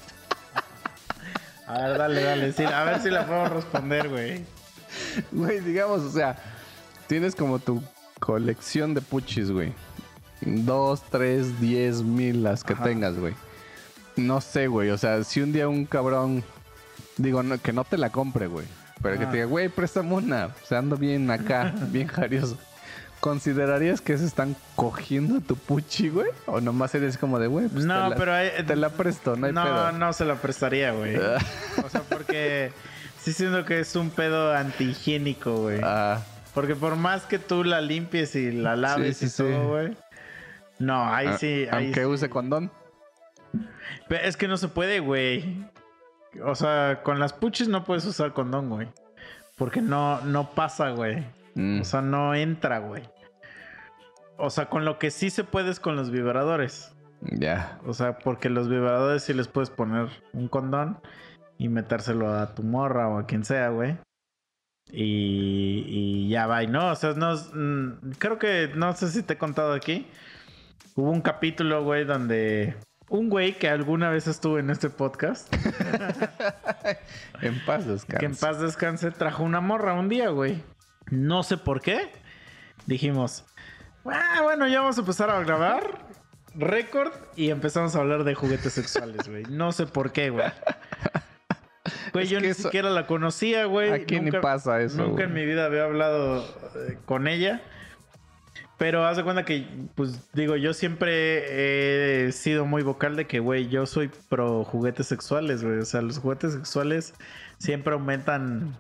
A 1.68 1.82
ver, 1.88 1.98
dale, 1.98 2.22
dale. 2.24 2.52
sí, 2.54 2.64
a 2.64 2.84
ver 2.84 3.02
si 3.02 3.10
la 3.10 3.26
puedo 3.26 3.46
responder, 3.50 4.10
güey. 4.10 4.44
Güey, 5.32 5.60
digamos, 5.62 6.02
o 6.02 6.12
sea, 6.12 6.38
tienes 7.08 7.36
como 7.36 7.60
tu 7.60 7.82
colección 8.20 8.94
de 8.94 9.02
puchis, 9.02 9.52
güey. 9.52 9.74
Dos, 10.42 11.02
tres, 11.10 11.60
diez 11.60 12.02
mil 12.04 12.44
las 12.44 12.64
que 12.64 12.74
Ajá. 12.74 12.84
tengas, 12.84 13.18
güey. 13.18 13.34
No 14.16 14.42
sé, 14.42 14.68
güey. 14.68 14.90
O 14.92 14.98
sea, 14.98 15.24
si 15.24 15.42
un 15.42 15.52
día 15.54 15.68
un 15.68 15.86
cabrón. 15.86 16.44
Digo, 17.18 17.44
no- 17.44 17.60
que 17.62 17.74
no 17.74 17.84
te 17.84 17.98
la 17.98 18.10
compre, 18.10 18.48
güey. 18.48 18.66
Pero 19.02 19.18
que 19.18 19.26
Ah. 19.26 19.30
te 19.30 19.36
diga, 19.38 19.46
güey, 19.48 19.70
préstame 19.70 20.14
una. 20.14 20.48
O 20.48 20.66
sea, 20.66 20.80
ando 20.80 20.98
bien 20.98 21.30
acá, 21.32 21.74
bien 21.92 22.08
jarioso. 22.08 22.58
¿Considerarías 23.20 24.02
que 24.02 24.18
se 24.18 24.26
están 24.26 24.56
cogiendo 24.76 25.42
tu 25.42 25.56
puchi, 25.56 26.10
güey? 26.10 26.28
O 26.46 26.62
nomás 26.62 26.94
eres 26.96 27.18
como 27.18 27.40
de, 27.40 27.48
güey, 27.48 27.68
pues 27.70 27.86
No, 27.86 28.04
te 28.04 28.10
la, 28.12 28.16
pero 28.16 28.34
hay- 28.34 28.52
te 28.68 28.76
la 28.76 28.90
presto, 28.90 29.36
no 29.36 29.48
hay 29.48 29.54
no, 29.54 29.64
pedo. 29.64 29.92
no 29.94 30.14
se 30.14 30.26
la 30.26 30.36
prestaría, 30.36 30.92
güey. 30.92 31.16
O 31.86 31.90
sea, 31.90 32.02
porque 32.02 32.72
sí 33.22 33.34
siento 33.34 33.66
que 33.66 33.80
es 33.80 33.96
un 33.96 34.10
pedo 34.12 34.54
antihigiénico, 34.54 35.56
güey. 35.58 35.80
Ah, 35.84 36.22
Porque 36.54 36.76
por 36.76 36.96
más 36.96 37.24
que 37.24 37.38
tú 37.40 37.64
la 37.64 37.82
limpies 37.82 38.36
y 38.36 38.52
la 38.52 38.76
laves 38.76 39.18
Sí, 39.18 39.26
y 39.26 39.30
sí, 39.30 39.36
sí. 39.38 39.44
todo, 39.44 39.68
güey. 39.70 39.98
No, 40.80 41.06
ahí 41.14 41.28
ah, 41.28 41.38
sí. 41.38 41.68
Ahí 41.72 41.86
aunque 41.86 42.06
use 42.06 42.30
condón. 42.30 42.72
Pero 44.08 44.24
es 44.24 44.38
que 44.38 44.48
no 44.48 44.58
se 44.58 44.68
puede, 44.68 45.00
güey. 45.00 45.66
O 46.44 46.56
sea, 46.56 47.02
con 47.04 47.20
las 47.20 47.34
puches 47.34 47.68
no 47.68 47.84
puedes 47.84 48.06
usar 48.06 48.34
condón, 48.34 48.70
güey. 48.70 48.88
Porque 49.58 49.82
no, 49.82 50.22
no 50.22 50.52
pasa, 50.52 50.90
güey. 50.92 51.24
Mm, 51.56 51.82
O 51.82 51.84
sea, 51.86 52.02
no 52.02 52.36
entra, 52.36 52.80
güey. 52.80 53.04
O 54.38 54.50
sea, 54.50 54.66
con 54.68 54.84
lo 54.84 55.00
que 55.00 55.12
sí 55.12 55.30
se 55.30 55.44
puede 55.46 55.72
es 55.72 55.80
con 55.80 55.96
los 55.96 56.12
vibradores. 56.12 56.94
ya. 57.22 57.80
O 57.86 57.94
sea, 57.94 58.20
porque 58.20 58.50
los 58.50 58.68
vibradores 58.70 59.24
sí 59.24 59.34
les 59.34 59.48
puedes 59.48 59.70
poner 59.70 60.10
un 60.34 60.48
condón 60.50 61.00
y 61.58 61.70
metérselo 61.70 62.34
a 62.34 62.54
tu 62.54 62.64
morra 62.64 63.08
o 63.08 63.18
a 63.18 63.26
quien 63.26 63.46
sea, 63.46 63.70
güey. 63.70 63.98
Y, 64.92 65.84
y 65.88 66.30
ya 66.30 66.46
va, 66.48 66.62
y 66.64 66.68
no, 66.68 66.92
o 66.92 66.96
sea, 66.96 67.14
no, 67.14 67.34
mm, 67.36 68.12
creo 68.20 68.38
que, 68.38 68.70
no 68.76 68.94
sé 68.94 69.08
si 69.10 69.24
te 69.24 69.34
he 69.34 69.38
contado 69.38 69.74
aquí, 69.74 70.08
hubo 70.96 71.10
un 71.10 71.22
capítulo, 71.22 71.84
güey, 71.84 72.06
donde 72.06 72.76
un 73.10 73.30
güey 73.30 73.58
que 73.58 73.70
alguna 73.70 74.10
vez 74.10 74.28
estuvo 74.28 74.58
en 74.60 74.70
este 74.70 74.90
podcast, 74.90 75.54
En 77.42 77.64
paz 77.66 77.86
descanse. 77.86 78.18
que 78.20 78.26
en 78.26 78.36
paz 78.36 78.60
descanse, 78.60 79.12
trajo 79.12 79.44
una 79.44 79.62
morra 79.62 79.94
un 79.94 80.10
día, 80.10 80.30
güey. 80.30 80.64
No 81.12 81.44
sé 81.44 81.58
por 81.58 81.82
qué. 81.82 82.12
dijimos, 82.88 83.46
ah, 84.06 84.40
bueno, 84.44 84.68
ya 84.68 84.80
vamos 84.82 84.98
a 84.98 85.02
empezar 85.02 85.30
a 85.30 85.40
grabar 85.44 86.06
récord 86.56 87.12
y 87.36 87.50
empezamos 87.50 87.96
a 87.96 88.00
hablar 88.00 88.24
de 88.24 88.34
juguetes 88.34 88.74
sexuales, 88.74 89.28
güey. 89.28 89.44
No 89.50 89.72
sé 89.72 89.86
por 89.86 90.12
qué, 90.12 90.30
güey. 90.30 90.46
Güey, 92.14 92.24
Es 92.26 92.32
yo 92.32 92.40
ni 92.40 92.48
eso- 92.48 92.64
siquiera 92.64 92.90
la 92.90 93.06
conocía, 93.08 93.66
güey. 93.66 93.92
¿A 93.92 94.06
quién 94.06 94.24
ni 94.26 94.32
Nunca- 94.32 94.42
pasa 94.42 94.82
eso, 94.82 94.98
Nunca 94.98 95.12
güey? 95.12 95.24
en 95.26 95.34
mi 95.34 95.46
vida 95.46 95.66
había 95.66 95.84
hablado 95.84 96.44
eh, 96.88 96.98
con 97.06 97.28
ella. 97.28 97.62
Pero 98.78 99.06
haz 99.06 99.16
de 99.16 99.24
cuenta 99.24 99.46
que, 99.46 99.68
pues 99.96 100.30
digo, 100.34 100.58
yo 100.58 100.74
siempre 100.74 102.26
he 102.28 102.32
sido 102.34 102.66
muy 102.66 102.84
vocal 102.84 103.16
de 103.16 103.26
que, 103.26 103.40
güey, 103.40 103.70
yo 103.70 103.86
soy 103.86 104.10
pro 104.30 104.66
juguetes 104.66 105.08
sexuales, 105.08 105.64
güey. 105.64 105.80
O 105.80 105.86
sea, 105.86 106.02
los 106.02 106.20
juguetes 106.20 106.54
sexuales 106.54 107.14
siempre 107.58 107.94
aumentan 107.94 108.78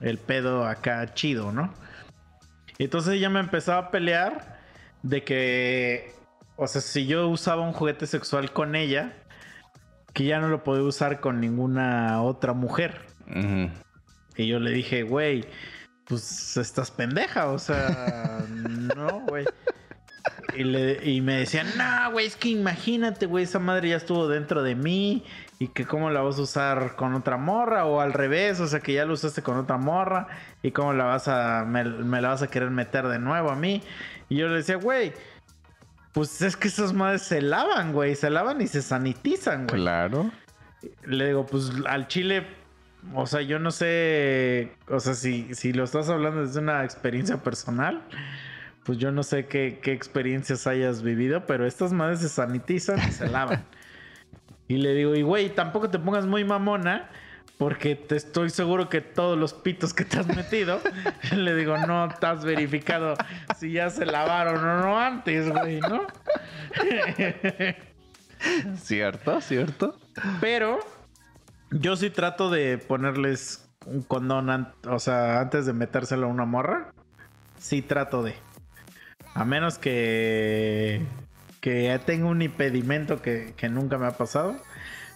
el 0.00 0.18
pedo 0.18 0.66
acá 0.66 1.12
chido, 1.12 1.52
¿no? 1.52 1.74
Entonces 2.78 3.14
ella 3.14 3.28
me 3.28 3.40
empezaba 3.40 3.78
a 3.78 3.90
pelear 3.90 4.58
de 5.02 5.22
que, 5.22 6.14
o 6.56 6.66
sea, 6.66 6.80
si 6.80 7.06
yo 7.06 7.28
usaba 7.28 7.62
un 7.62 7.72
juguete 7.72 8.06
sexual 8.06 8.52
con 8.52 8.74
ella, 8.74 9.12
que 10.14 10.24
ya 10.24 10.40
no 10.40 10.48
lo 10.48 10.64
podía 10.64 10.82
usar 10.82 11.20
con 11.20 11.40
ninguna 11.40 12.22
otra 12.22 12.54
mujer. 12.54 13.02
Y 14.36 14.46
yo 14.46 14.60
le 14.60 14.70
dije, 14.70 15.02
güey, 15.02 15.44
pues 16.08 16.56
estás 16.56 16.90
pendeja, 16.90 17.48
o 17.48 17.58
sea, 17.58 18.44
no, 18.48 19.20
güey. 19.20 19.44
Y, 20.56 20.64
le- 20.64 21.00
y 21.08 21.20
me 21.20 21.36
decían, 21.38 21.66
no, 21.76 22.10
güey, 22.12 22.26
es 22.26 22.36
que 22.36 22.48
imagínate, 22.48 23.26
güey, 23.26 23.44
esa 23.44 23.58
madre 23.58 23.90
ya 23.90 23.96
estuvo 23.96 24.26
dentro 24.28 24.62
de 24.62 24.74
mí 24.74 25.24
y 25.58 25.68
que 25.68 25.84
cómo 25.86 26.10
la 26.10 26.20
vas 26.22 26.38
a 26.38 26.42
usar 26.42 26.96
con 26.96 27.14
otra 27.14 27.36
morra 27.36 27.84
o 27.84 28.00
al 28.00 28.12
revés, 28.12 28.60
o 28.60 28.66
sea, 28.66 28.80
que 28.80 28.92
ya 28.94 29.04
la 29.04 29.12
usaste 29.12 29.42
con 29.42 29.56
otra 29.56 29.76
morra 29.76 30.26
y 30.62 30.70
cómo 30.72 30.92
la 30.92 31.04
vas 31.04 31.28
a, 31.28 31.64
me, 31.66 31.84
me 31.84 32.20
la 32.20 32.28
vas 32.30 32.42
a 32.42 32.48
querer 32.48 32.70
meter 32.70 33.06
de 33.08 33.18
nuevo 33.18 33.50
a 33.50 33.56
mí. 33.56 33.82
Y 34.28 34.36
yo 34.36 34.48
le 34.48 34.56
decía, 34.56 34.76
güey, 34.76 35.12
pues 36.12 36.40
es 36.42 36.56
que 36.56 36.68
esas 36.68 36.92
madres 36.92 37.22
se 37.22 37.42
lavan, 37.42 37.92
güey, 37.92 38.14
se 38.16 38.30
lavan 38.30 38.60
y 38.60 38.66
se 38.66 38.82
sanitizan, 38.82 39.66
güey. 39.66 39.80
Claro. 39.82 40.30
Le 41.04 41.26
digo, 41.28 41.46
pues 41.46 41.70
al 41.86 42.08
chile, 42.08 42.46
o 43.14 43.26
sea, 43.26 43.42
yo 43.42 43.58
no 43.58 43.70
sé, 43.70 44.72
o 44.88 45.00
sea, 45.00 45.14
si, 45.14 45.54
si 45.54 45.72
lo 45.72 45.84
estás 45.84 46.08
hablando 46.08 46.44
desde 46.44 46.60
una 46.60 46.84
experiencia 46.84 47.38
personal, 47.38 48.02
pues 48.84 48.98
yo 48.98 49.10
no 49.10 49.22
sé 49.22 49.46
qué, 49.46 49.80
qué 49.82 49.92
experiencias 49.92 50.66
hayas 50.66 51.02
vivido, 51.02 51.46
pero 51.46 51.66
estas 51.66 51.92
madres 51.92 52.20
se 52.20 52.28
sanitizan 52.28 52.98
y 52.98 53.12
se 53.12 53.28
lavan. 53.28 53.64
Y 54.68 54.78
le 54.78 54.94
digo, 54.94 55.14
y 55.14 55.22
güey, 55.22 55.50
tampoco 55.50 55.90
te 55.90 56.00
pongas 56.00 56.26
muy 56.26 56.42
mamona, 56.42 57.08
porque 57.58 57.94
te 57.94 58.16
estoy 58.16 58.50
seguro 58.50 58.88
que 58.88 59.00
todos 59.00 59.38
los 59.38 59.54
pitos 59.54 59.94
que 59.94 60.04
te 60.04 60.18
has 60.18 60.26
metido, 60.26 60.80
le 61.36 61.54
digo, 61.54 61.78
no 61.78 62.08
te 62.08 62.26
has 62.26 62.44
verificado 62.44 63.14
si 63.56 63.72
ya 63.72 63.90
se 63.90 64.04
lavaron 64.04 64.58
o 64.58 64.80
no 64.80 64.98
antes, 64.98 65.50
güey, 65.50 65.80
¿no? 65.80 66.06
¿Cierto? 68.76 69.40
¿Cierto? 69.40 69.98
Pero 70.40 70.80
yo 71.70 71.96
sí 71.96 72.10
trato 72.10 72.50
de 72.50 72.78
ponerles 72.78 73.68
un 73.86 74.02
condón, 74.02 74.68
o 74.88 74.98
sea, 74.98 75.40
antes 75.40 75.66
de 75.66 75.72
metérselo 75.72 76.26
a 76.26 76.30
una 76.30 76.44
morra. 76.44 76.92
Sí 77.58 77.82
trato 77.82 78.22
de. 78.22 78.34
A 79.34 79.44
menos 79.44 79.78
que, 79.78 81.02
que 81.60 81.98
tenga 82.04 82.26
un 82.26 82.42
impedimento 82.42 83.22
que, 83.22 83.54
que 83.56 83.68
nunca 83.68 83.98
me 83.98 84.06
ha 84.06 84.12
pasado. 84.12 84.56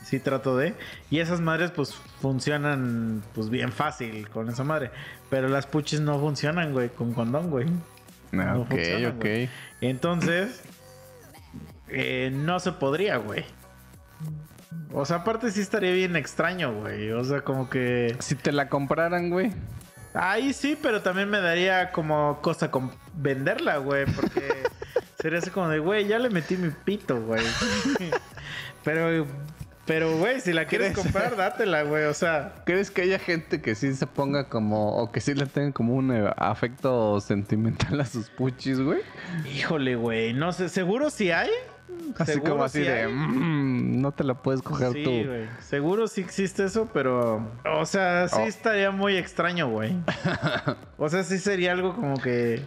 Sí 0.05 0.18
trato 0.18 0.56
de. 0.56 0.74
Y 1.10 1.18
esas 1.20 1.40
madres 1.40 1.70
pues 1.70 1.94
funcionan 1.94 3.22
pues 3.35 3.51
bien 3.51 3.72
fácil 3.72 4.28
con 4.31 4.48
esa 4.48 4.64
madre. 4.64 4.90
Pero 5.28 5.48
las 5.48 5.66
puchis 5.66 6.01
no 6.01 6.18
funcionan, 6.18 6.72
güey, 6.72 6.89
con 6.89 7.12
condón, 7.12 7.51
güey. 7.51 7.66
Ah, 8.32 8.55
No 8.55 8.62
ok, 8.62 8.68
funcionan, 8.70 9.16
ok. 9.16 9.20
güey. 9.20 9.48
Entonces, 9.81 10.62
eh, 11.89 12.31
no 12.32 12.60
se 12.60 12.72
podría, 12.72 13.16
güey. 13.18 13.44
O 14.93 15.05
sea, 15.05 15.19
aparte 15.19 15.51
sí 15.51 15.61
estaría 15.61 15.93
bien 15.93 16.17
extraño, 16.17 16.75
güey. 16.75 17.11
O 17.13 17.25
sea, 17.25 17.43
como 17.43 17.69
que... 17.71 18.17
Si 18.19 18.35
te 18.35 18.53
la 18.53 18.69
compraran, 18.69 19.31
güey. 19.31 19.53
Ahí 20.15 20.53
sí, 20.53 20.77
pero 20.81 21.03
también 21.03 21.31
me 21.31 21.41
daría 21.41 21.93
como 21.93 22.41
cosa 22.43 22.71
con 22.71 22.91
venderla, 23.15 23.79
güey. 23.79 24.07
Porque 24.07 24.49
sería 25.21 25.39
así 25.39 25.51
como 25.51 25.69
de, 25.69 25.79
güey, 25.79 26.07
ya 26.07 26.19
le 26.19 26.31
metí 26.31 26.57
mi 26.57 26.71
pito, 26.71 27.21
güey. 27.23 27.45
pero, 28.85 29.27
pero, 29.87 30.17
güey, 30.19 30.41
si 30.41 30.53
la 30.53 30.67
quieres 30.67 30.97
comprar, 30.97 31.37
dátela, 31.37 31.83
güey. 31.83 32.05
O 32.05 32.15
sea, 32.15 32.55
¿Crees 32.65 32.91
que 32.91 33.03
haya 33.03 33.21
gente 33.21 33.63
que 33.63 33.77
sí 33.77 33.95
se 33.95 34.07
ponga 34.09 34.49
como, 34.49 34.97
o 34.97 35.13
que 35.13 35.21
sí 35.21 35.35
le 35.35 35.47
tenga 35.47 35.73
como 35.73 35.95
un 35.95 36.13
eh, 36.13 36.33
afecto 36.37 37.21
sentimental 37.21 38.01
a 38.01 38.05
sus 38.05 38.29
puchis, 38.31 38.81
güey? 38.81 39.01
híjole, 39.55 39.95
güey. 39.95 40.33
No 40.33 40.53
sé, 40.53 40.69
seguro 40.69 41.11
si 41.11 41.31
hay. 41.31 41.51
Así 42.19 42.33
Seguro 42.33 42.53
como 42.53 42.65
así 42.65 42.79
sí 42.81 42.85
de. 42.85 43.07
"Mm, 43.09 44.01
no 44.03 44.12
te 44.12 44.25
la 44.25 44.35
puedes 44.35 44.62
coger 44.62 44.93
Sí, 44.93 45.05
tú. 45.05 45.62
Seguro 45.62 46.09
sí 46.09 46.21
existe 46.21 46.65
eso, 46.65 46.89
pero. 46.93 47.47
O 47.65 47.87
sea, 47.87 48.29
sí 48.29 48.37
Oh. 48.41 48.47
estaría 48.47 48.91
muy 48.91 49.17
extraño, 49.17 49.69
güey. 49.69 49.95
O 50.99 51.09
sea, 51.09 51.23
sí 51.23 51.39
sería 51.39 51.73
algo 51.73 51.95
como 51.95 52.21
que. 52.21 52.62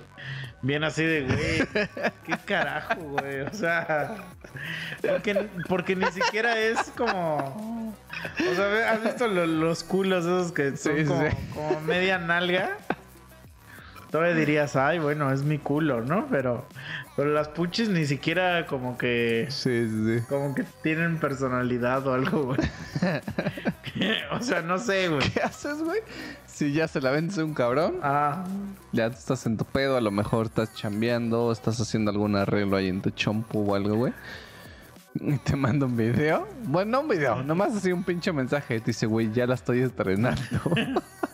Bien 0.62 0.84
así 0.86 1.04
de, 1.04 1.24
güey. 1.24 1.84
¿Qué 2.26 2.38
carajo, 2.46 2.96
güey? 3.02 3.42
O 3.42 3.54
sea. 3.54 4.16
Porque, 5.02 5.50
porque 5.68 5.96
ni 5.96 6.06
siquiera 6.12 6.58
es 6.58 6.80
como. 6.98 7.94
O 8.40 8.56
sea, 8.56 8.92
¿has 8.94 9.04
visto 9.04 9.28
lo- 9.28 9.46
los 9.46 9.84
culos 9.84 10.24
esos 10.24 10.52
que 10.54 10.78
son 10.78 10.96
Sí, 10.98 11.04
como, 11.04 11.28
como 11.54 11.82
media 11.82 12.18
nalga? 12.18 12.78
Todavía 14.14 14.36
dirías, 14.36 14.76
ay, 14.76 15.00
bueno, 15.00 15.32
es 15.32 15.42
mi 15.42 15.58
culo, 15.58 16.02
¿no? 16.02 16.28
Pero, 16.30 16.68
pero 17.16 17.34
las 17.34 17.48
puchis 17.48 17.90
ni 17.90 18.06
siquiera 18.06 18.68
como 18.68 18.96
que. 18.96 19.48
Sí, 19.50 19.90
sí, 19.90 20.20
sí. 20.20 20.26
Como 20.30 20.54
que 20.54 20.64
tienen 20.84 21.18
personalidad 21.18 22.06
o 22.06 22.14
algo, 22.14 22.44
güey. 22.44 22.60
o 24.32 24.40
sea, 24.40 24.62
no 24.62 24.78
sé, 24.78 25.10
güey. 25.10 25.28
¿Qué 25.32 25.42
haces, 25.42 25.82
güey? 25.82 26.02
Si 26.46 26.74
ya 26.74 26.88
se 26.88 27.02
la 27.02 27.10
vendes 27.10 27.40
a 27.40 27.44
un 27.44 27.56
cabrón, 27.56 27.96
Ah, 28.04 28.44
ya 28.92 29.08
estás 29.08 29.48
en 29.48 29.58
tu 29.58 29.66
pedo, 29.66 29.98
a 29.98 30.02
lo 30.02 30.12
mejor 30.12 30.46
estás 30.46 30.76
chambeando, 30.76 31.52
estás 31.52 31.82
haciendo 31.82 32.12
algún 32.12 32.36
arreglo 32.36 32.78
ahí 32.78 32.90
en 32.90 33.02
tu 33.02 33.10
chompu 33.10 33.72
o 33.72 33.74
algo, 33.74 33.96
güey. 33.96 34.14
Y 35.16 35.40
te 35.40 35.56
manda 35.56 35.88
un 35.88 35.98
video. 35.98 36.48
Bueno, 36.66 36.92
no 36.92 37.00
un 37.00 37.08
video, 37.08 37.42
nomás 37.42 37.76
así 37.76 37.92
un 37.92 38.04
pinche 38.04 38.32
mensaje. 38.32 38.80
Te 38.80 38.86
dice, 38.86 39.08
güey, 39.08 39.32
ya 39.34 39.48
la 39.48 39.56
estoy 39.56 39.82
estrenando. 39.82 40.40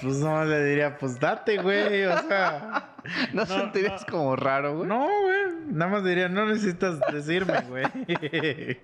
pues 0.00 0.16
no 0.16 0.44
le 0.44 0.64
diría, 0.64 0.96
pues 0.98 1.18
date, 1.20 1.58
güey. 1.58 2.04
O 2.04 2.18
sea, 2.28 2.94
¿No, 3.32 3.42
No, 3.42 3.46
sentirías 3.46 4.02
no. 4.06 4.12
como 4.12 4.36
raro, 4.36 4.76
güey? 4.76 4.88
no, 4.88 5.06
güey. 5.06 5.42
Nada 5.66 5.90
más 5.90 6.04
diría, 6.04 6.28
no 6.28 6.46
necesitas 6.46 6.98
decirme, 7.12 7.60
güey. 7.62 7.84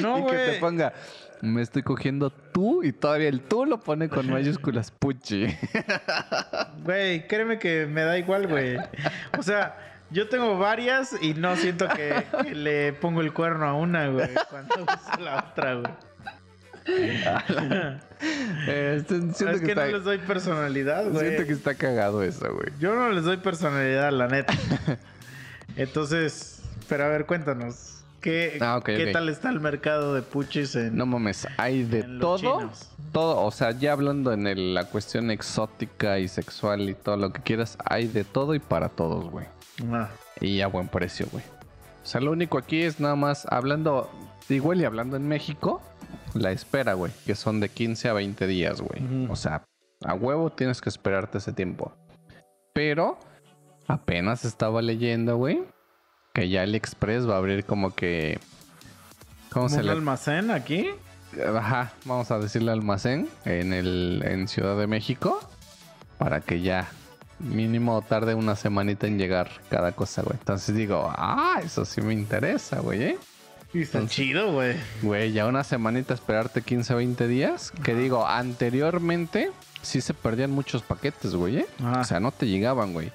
No, 0.00 0.20
y 0.20 0.22
que 0.26 0.36
te 0.36 0.46
güey. 0.46 0.60
ponga, 0.60 0.94
me 1.42 1.60
estoy 1.60 1.82
cogiendo 1.82 2.30
tú 2.30 2.82
y 2.82 2.92
todavía 2.92 3.28
el 3.28 3.42
tú 3.42 3.66
lo 3.66 3.78
pone 3.78 4.08
con 4.08 4.30
mayúsculas, 4.30 4.90
puchi. 4.90 5.46
Güey, 6.84 7.26
créeme 7.26 7.58
que 7.58 7.84
me 7.86 8.02
da 8.04 8.16
igual, 8.18 8.46
güey. 8.46 8.78
O 9.38 9.42
sea, 9.42 9.76
yo 10.10 10.28
tengo 10.30 10.56
varias 10.58 11.14
y 11.20 11.34
no 11.34 11.56
siento 11.56 11.88
que, 11.88 12.24
que 12.42 12.54
le 12.54 12.92
pongo 12.94 13.20
el 13.20 13.34
cuerno 13.34 13.66
a 13.66 13.74
una, 13.74 14.08
güey, 14.08 14.30
cuando 14.48 14.74
uso 14.82 15.20
la 15.20 15.44
otra, 15.50 15.74
güey. 15.74 15.92
Eh, 18.66 19.02
siento 19.06 19.50
es 19.50 19.60
que, 19.60 19.66
que, 19.68 19.74
no 19.74 19.82
está, 19.82 19.86
les 19.96 20.04
doy 20.04 20.18
personalidad, 20.18 21.08
güey. 21.10 21.26
siento 21.28 21.46
que 21.46 21.52
está 21.52 21.74
cagado 21.74 22.22
eso, 22.22 22.46
güey. 22.54 22.68
Yo 22.80 22.94
no 22.94 23.10
les 23.10 23.24
doy 23.24 23.36
personalidad, 23.38 24.10
la 24.12 24.28
neta. 24.28 24.54
Entonces, 25.76 26.60
pero 26.88 27.04
a 27.04 27.08
ver, 27.08 27.26
cuéntanos. 27.26 27.90
¿Qué, 28.20 28.56
Ah, 28.62 28.80
¿qué 28.82 29.10
tal 29.12 29.28
está 29.28 29.50
el 29.50 29.60
mercado 29.60 30.14
de 30.14 30.22
puchis 30.22 30.74
en, 30.76 30.96
No 30.96 31.04
mames, 31.04 31.46
hay 31.58 31.82
de 31.82 32.04
todo. 32.04 32.38
chinos? 32.38 32.90
Todo, 33.12 33.42
o 33.44 33.50
sea, 33.50 33.72
ya 33.72 33.92
hablando 33.92 34.32
en 34.32 34.46
el- 34.46 34.72
la 34.72 34.86
cuestión 34.86 35.30
exótica 35.30 36.18
y 36.18 36.28
sexual 36.28 36.88
y 36.88 36.94
todo 36.94 37.18
lo 37.18 37.32
que 37.34 37.42
quieras, 37.42 37.76
hay 37.84 38.06
de 38.06 38.24
todo 38.24 38.54
y 38.54 38.60
para 38.60 38.88
todos, 38.88 39.28
güey. 39.30 39.44
Ah, 39.92 40.08
Y 40.40 40.62
a 40.62 40.68
buen 40.68 40.88
precio, 40.88 41.26
güey. 41.30 41.44
O 42.02 42.06
sea, 42.06 42.20
lo 42.22 42.30
único 42.30 42.56
aquí 42.56 42.82
es 42.82 42.98
nada 42.98 43.14
más 43.14 43.46
hablando, 43.50 44.10
igual 44.48 44.80
y 44.80 44.84
hablando 44.86 45.16
en 45.18 45.28
México, 45.28 45.82
la 46.34 46.52
espera, 46.52 46.94
güey, 46.94 47.12
que 47.24 47.34
son 47.34 47.60
de 47.60 47.68
15 47.68 48.08
a 48.08 48.12
20 48.12 48.46
días, 48.46 48.80
güey. 48.80 49.28
O 49.28 49.36
sea, 49.36 49.64
a 50.04 50.14
huevo 50.14 50.50
tienes 50.50 50.80
que 50.80 50.88
esperarte 50.88 51.38
ese 51.38 51.52
tiempo. 51.52 51.92
Pero 52.72 53.18
apenas 53.86 54.44
estaba 54.44 54.82
leyendo, 54.82 55.36
güey, 55.36 55.62
que 56.32 56.48
ya 56.48 56.64
el 56.64 56.74
Express 56.74 57.28
va 57.28 57.34
a 57.34 57.38
abrir 57.38 57.64
como 57.64 57.94
que... 57.94 58.38
¿Cómo 59.50 59.66
¿como 59.66 59.68
se 59.68 59.82
le...? 59.82 59.92
almacén 59.92 60.50
aquí? 60.50 60.90
Ajá, 61.56 61.92
vamos 62.04 62.30
a 62.30 62.38
decirle 62.38 62.72
almacén 62.72 63.28
en, 63.44 63.72
el, 63.72 64.22
en 64.24 64.48
Ciudad 64.48 64.76
de 64.76 64.86
México 64.86 65.40
para 66.18 66.40
que 66.40 66.60
ya 66.60 66.88
mínimo 67.38 68.00
tarde 68.02 68.34
una 68.34 68.56
semanita 68.56 69.06
en 69.06 69.18
llegar 69.18 69.50
cada 69.68 69.92
cosa, 69.92 70.22
güey. 70.22 70.36
Entonces 70.38 70.74
digo, 70.74 71.12
ah, 71.16 71.60
eso 71.62 71.84
sí 71.84 72.00
me 72.00 72.14
interesa, 72.14 72.80
güey, 72.80 73.02
¿eh? 73.02 73.18
Y 73.74 73.82
está 73.82 73.98
Entonces- 73.98 74.16
chido, 74.16 74.52
güey. 74.52 74.76
Güey, 75.02 75.32
ya 75.32 75.46
una 75.46 75.64
semanita 75.64 76.14
esperarte 76.14 76.62
15 76.62 76.94
o 76.94 76.96
20 76.98 77.26
días. 77.28 77.72
Que 77.82 77.94
digo, 77.94 78.26
anteriormente 78.26 79.50
sí 79.82 80.00
se 80.00 80.14
perdían 80.14 80.52
muchos 80.52 80.82
paquetes, 80.82 81.34
güey. 81.34 81.58
¿eh? 81.58 81.66
O 82.00 82.04
sea, 82.04 82.20
no 82.20 82.30
te 82.32 82.46
llegaban, 82.46 82.92
güey. 82.92 83.10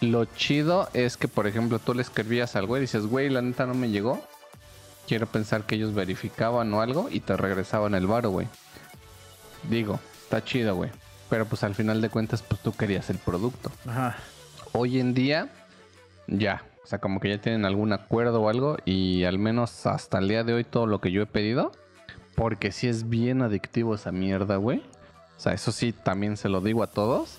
Lo 0.00 0.24
chido 0.26 0.90
es 0.92 1.16
que, 1.16 1.28
por 1.28 1.46
ejemplo, 1.46 1.78
tú 1.78 1.94
le 1.94 2.02
escribías 2.02 2.54
al 2.56 2.66
güey 2.66 2.80
y 2.80 2.82
dices, 2.82 3.06
güey, 3.06 3.30
la 3.30 3.40
neta 3.40 3.64
no 3.64 3.74
me 3.74 3.88
llegó. 3.88 4.22
Quiero 5.08 5.26
pensar 5.26 5.62
que 5.64 5.76
ellos 5.76 5.94
verificaban 5.94 6.74
o 6.74 6.82
algo 6.82 7.08
y 7.10 7.20
te 7.20 7.36
regresaban 7.36 7.94
el 7.94 8.06
varo, 8.08 8.30
güey. 8.30 8.48
Digo, 9.70 10.00
está 10.24 10.44
chido, 10.44 10.74
güey. 10.74 10.90
Pero 11.30 11.46
pues 11.46 11.62
al 11.64 11.74
final 11.74 12.00
de 12.00 12.08
cuentas, 12.10 12.42
pues 12.42 12.60
tú 12.60 12.72
querías 12.72 13.08
el 13.10 13.18
producto. 13.18 13.70
Ajá. 13.86 14.16
Hoy 14.72 14.98
en 15.00 15.14
día, 15.14 15.48
ya. 16.26 16.62
O 16.86 16.88
sea, 16.88 17.00
como 17.00 17.18
que 17.18 17.30
ya 17.30 17.38
tienen 17.40 17.64
algún 17.64 17.92
acuerdo 17.92 18.42
o 18.42 18.48
algo. 18.48 18.76
Y 18.84 19.24
al 19.24 19.40
menos 19.40 19.86
hasta 19.86 20.18
el 20.18 20.28
día 20.28 20.44
de 20.44 20.54
hoy, 20.54 20.62
todo 20.62 20.86
lo 20.86 21.00
que 21.00 21.10
yo 21.10 21.20
he 21.20 21.26
pedido. 21.26 21.72
Porque 22.36 22.70
sí 22.70 22.86
es 22.86 23.08
bien 23.08 23.42
adictivo 23.42 23.96
esa 23.96 24.12
mierda, 24.12 24.54
güey. 24.54 24.84
O 25.36 25.40
sea, 25.40 25.52
eso 25.52 25.72
sí, 25.72 25.92
también 25.92 26.36
se 26.36 26.48
lo 26.48 26.60
digo 26.60 26.84
a 26.84 26.86
todos. 26.86 27.38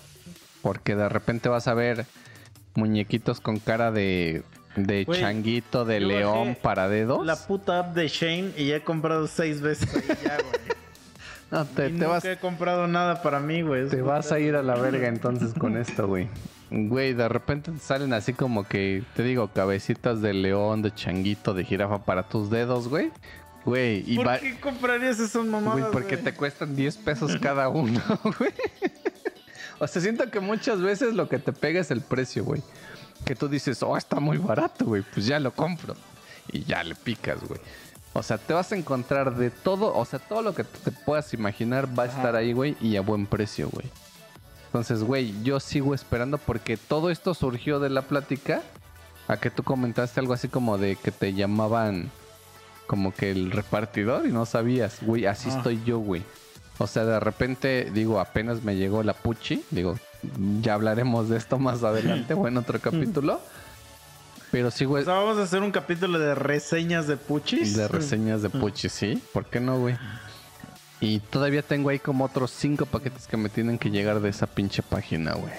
Porque 0.60 0.94
de 0.96 1.08
repente 1.08 1.48
vas 1.48 1.66
a 1.66 1.72
ver 1.72 2.04
muñequitos 2.74 3.40
con 3.40 3.58
cara 3.58 3.90
de, 3.90 4.42
de 4.76 5.06
changuito, 5.06 5.86
de 5.86 6.00
león 6.00 6.54
para 6.60 6.90
dedos. 6.90 7.24
La 7.24 7.36
puta 7.36 7.78
app 7.78 7.94
de 7.94 8.06
Shane 8.06 8.52
y 8.54 8.66
ya 8.66 8.76
he 8.76 8.82
comprado 8.82 9.28
seis 9.28 9.62
veces 9.62 9.88
ahí 9.94 10.16
ya, 10.24 10.36
güey. 10.36 10.78
No, 11.50 11.64
te, 11.64 11.86
Y 11.86 11.86
te 11.86 11.90
nunca 11.92 12.08
vas, 12.08 12.24
he 12.26 12.36
comprado 12.36 12.86
nada 12.86 13.22
para 13.22 13.40
mí, 13.40 13.62
güey. 13.62 13.88
te 13.88 14.02
vas 14.02 14.30
a 14.30 14.38
ir 14.40 14.56
a 14.56 14.62
la 14.62 14.74
verga 14.74 15.08
entonces 15.08 15.54
con 15.54 15.78
esto, 15.78 16.06
güey. 16.06 16.28
Güey, 16.70 17.14
de 17.14 17.28
repente 17.28 17.70
te 17.72 17.78
salen 17.78 18.12
así 18.12 18.34
como 18.34 18.64
que, 18.64 19.02
te 19.16 19.22
digo, 19.22 19.48
cabecitas 19.48 20.20
de 20.20 20.34
león, 20.34 20.82
de 20.82 20.94
changuito, 20.94 21.54
de 21.54 21.64
jirafa 21.64 22.04
para 22.04 22.24
tus 22.28 22.50
dedos, 22.50 22.88
güey. 22.88 23.10
Güey, 23.64 24.04
y 24.06 24.16
¿Por 24.16 24.28
va... 24.28 24.38
qué 24.38 24.58
comprarías 24.60 25.18
esas 25.18 25.44
mamadas, 25.44 25.80
Güey, 25.80 25.92
porque 25.92 26.16
güey? 26.16 26.24
te 26.24 26.34
cuestan 26.34 26.76
10 26.76 26.96
pesos 26.98 27.36
cada 27.40 27.68
uno, 27.68 28.00
güey. 28.38 28.52
O 29.78 29.86
sea, 29.86 30.02
siento 30.02 30.30
que 30.30 30.40
muchas 30.40 30.80
veces 30.80 31.14
lo 31.14 31.28
que 31.28 31.38
te 31.38 31.52
pega 31.52 31.80
es 31.80 31.90
el 31.90 32.00
precio, 32.00 32.44
güey. 32.44 32.62
Que 33.24 33.34
tú 33.34 33.48
dices, 33.48 33.82
oh, 33.82 33.96
está 33.96 34.20
muy 34.20 34.38
barato, 34.38 34.84
güey. 34.84 35.02
Pues 35.02 35.26
ya 35.26 35.38
lo 35.40 35.52
compro. 35.52 35.94
Y 36.52 36.64
ya 36.64 36.82
le 36.82 36.94
picas, 36.94 37.40
güey. 37.46 37.60
O 38.12 38.22
sea, 38.22 38.38
te 38.38 38.52
vas 38.52 38.72
a 38.72 38.76
encontrar 38.76 39.36
de 39.36 39.50
todo, 39.50 39.94
o 39.94 40.04
sea, 40.04 40.18
todo 40.18 40.42
lo 40.42 40.54
que 40.54 40.64
te 40.64 40.90
puedas 40.90 41.32
imaginar 41.34 41.86
va 41.96 42.04
a 42.04 42.06
estar 42.06 42.34
ahí, 42.34 42.52
güey, 42.52 42.76
y 42.80 42.96
a 42.96 43.00
buen 43.02 43.26
precio, 43.26 43.68
güey. 43.70 43.86
Entonces, 44.78 45.02
güey, 45.02 45.34
yo 45.42 45.58
sigo 45.58 45.92
esperando 45.92 46.38
porque 46.38 46.76
todo 46.76 47.10
esto 47.10 47.34
surgió 47.34 47.80
de 47.80 47.90
la 47.90 48.02
plática 48.02 48.62
a 49.26 49.36
que 49.36 49.50
tú 49.50 49.64
comentaste 49.64 50.20
algo 50.20 50.34
así 50.34 50.46
como 50.46 50.78
de 50.78 50.94
que 50.94 51.10
te 51.10 51.34
llamaban 51.34 52.12
como 52.86 53.12
que 53.12 53.32
el 53.32 53.50
repartidor 53.50 54.24
y 54.26 54.30
no 54.32 54.46
sabías, 54.46 54.98
güey, 55.02 55.26
así 55.26 55.48
Ah. 55.52 55.56
estoy 55.56 55.82
yo, 55.84 55.98
güey. 55.98 56.22
O 56.78 56.86
sea, 56.86 57.04
de 57.04 57.18
repente, 57.18 57.90
digo, 57.92 58.20
apenas 58.20 58.62
me 58.62 58.76
llegó 58.76 59.02
la 59.02 59.14
Puchi, 59.14 59.64
digo, 59.72 59.98
ya 60.62 60.74
hablaremos 60.74 61.28
de 61.28 61.38
esto 61.38 61.58
más 61.58 61.82
adelante 61.82 62.34
o 62.34 62.46
en 62.46 62.56
otro 62.56 62.78
capítulo. 62.80 63.40
Pero 64.52 64.70
sí, 64.70 64.84
güey, 64.84 65.02
O 65.02 65.06
sea, 65.06 65.14
vamos 65.14 65.38
a 65.38 65.42
hacer 65.42 65.60
un 65.60 65.72
capítulo 65.72 66.20
de 66.20 66.36
reseñas 66.36 67.08
de 67.08 67.16
puchis. 67.16 67.76
de 67.76 67.88
reseñas 67.88 68.42
de 68.42 68.48
Puchi, 68.48 68.88
sí. 68.88 69.20
¿Por 69.32 69.44
qué 69.46 69.58
no, 69.58 69.76
güey? 69.80 69.96
Y 71.00 71.20
todavía 71.20 71.62
tengo 71.62 71.90
ahí 71.90 71.98
como 71.98 72.24
otros 72.24 72.50
cinco 72.50 72.84
paquetes 72.86 73.26
que 73.26 73.36
me 73.36 73.48
tienen 73.48 73.78
que 73.78 73.90
llegar 73.90 74.20
de 74.20 74.28
esa 74.28 74.46
pinche 74.46 74.82
página, 74.82 75.34
güey. 75.34 75.52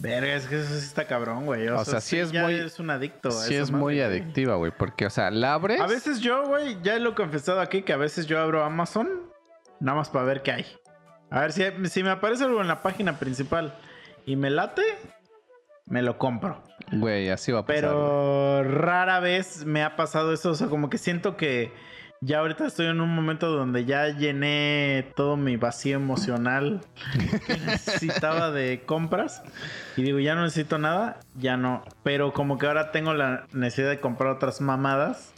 Verga, 0.00 0.34
es 0.34 0.46
que 0.46 0.60
eso 0.60 0.68
sí 0.68 0.84
está 0.86 1.06
cabrón, 1.06 1.46
güey. 1.46 1.66
O, 1.68 1.78
O 1.80 1.84
sea, 1.84 2.00
sí 2.00 2.18
es 2.18 2.30
ya 2.30 2.42
muy- 2.42 2.54
es 2.54 2.78
un 2.78 2.90
adicto. 2.90 3.30
Sí 3.32 3.54
es 3.56 3.70
madre, 3.70 3.82
muy 3.82 3.94
güey. 3.94 4.06
adictiva, 4.06 4.54
güey, 4.56 4.70
porque, 4.76 5.06
o 5.06 5.10
sea, 5.10 5.30
la 5.30 5.54
abres. 5.54 5.80
A 5.80 5.86
veces 5.86 6.20
yo, 6.20 6.46
güey, 6.46 6.76
ya 6.82 6.98
lo 6.98 7.10
he 7.10 7.14
confesado 7.14 7.60
aquí 7.60 7.82
que 7.82 7.92
a 7.92 7.96
veces 7.96 8.26
yo 8.26 8.38
abro 8.38 8.62
Amazon 8.62 9.08
nada 9.80 9.96
más 9.98 10.08
para 10.10 10.24
ver 10.24 10.42
qué 10.42 10.52
hay. 10.52 10.66
A 11.30 11.40
ver 11.40 11.52
si, 11.52 11.62
si 11.90 12.02
me 12.02 12.10
aparece 12.10 12.44
algo 12.44 12.60
en 12.60 12.68
la 12.68 12.80
página 12.82 13.18
principal 13.18 13.74
y 14.24 14.36
me 14.36 14.50
late, 14.50 14.82
me 15.86 16.02
lo 16.02 16.16
compro. 16.18 16.62
Güey, 16.92 17.28
así 17.30 17.50
va 17.52 17.60
a 17.60 17.66
pasar. 17.66 17.82
güey. 17.82 17.92
Pero 17.96 18.62
rara 18.64 19.18
vez 19.20 19.64
me 19.64 19.82
ha 19.82 19.96
pasado 19.96 20.32
eso. 20.32 20.50
O 20.50 20.54
sea, 20.54 20.68
como 20.68 20.90
que 20.90 20.98
siento 20.98 21.36
que 21.36 21.72
ya 22.20 22.40
ahorita 22.40 22.66
estoy 22.66 22.86
en 22.86 23.00
un 23.00 23.14
momento 23.14 23.50
donde 23.50 23.84
ya 23.84 24.08
llené 24.08 25.06
todo 25.14 25.36
mi 25.36 25.56
vacío 25.56 25.96
emocional 25.96 26.80
que 27.46 27.56
necesitaba 27.58 28.50
de 28.50 28.82
compras. 28.84 29.42
Y 29.96 30.02
digo, 30.02 30.18
ya 30.18 30.34
no 30.34 30.42
necesito 30.42 30.78
nada, 30.78 31.20
ya 31.38 31.56
no. 31.56 31.84
Pero 32.02 32.32
como 32.32 32.58
que 32.58 32.66
ahora 32.66 32.90
tengo 32.90 33.14
la 33.14 33.46
necesidad 33.52 33.90
de 33.90 34.00
comprar 34.00 34.30
otras 34.30 34.60
mamadas 34.60 35.32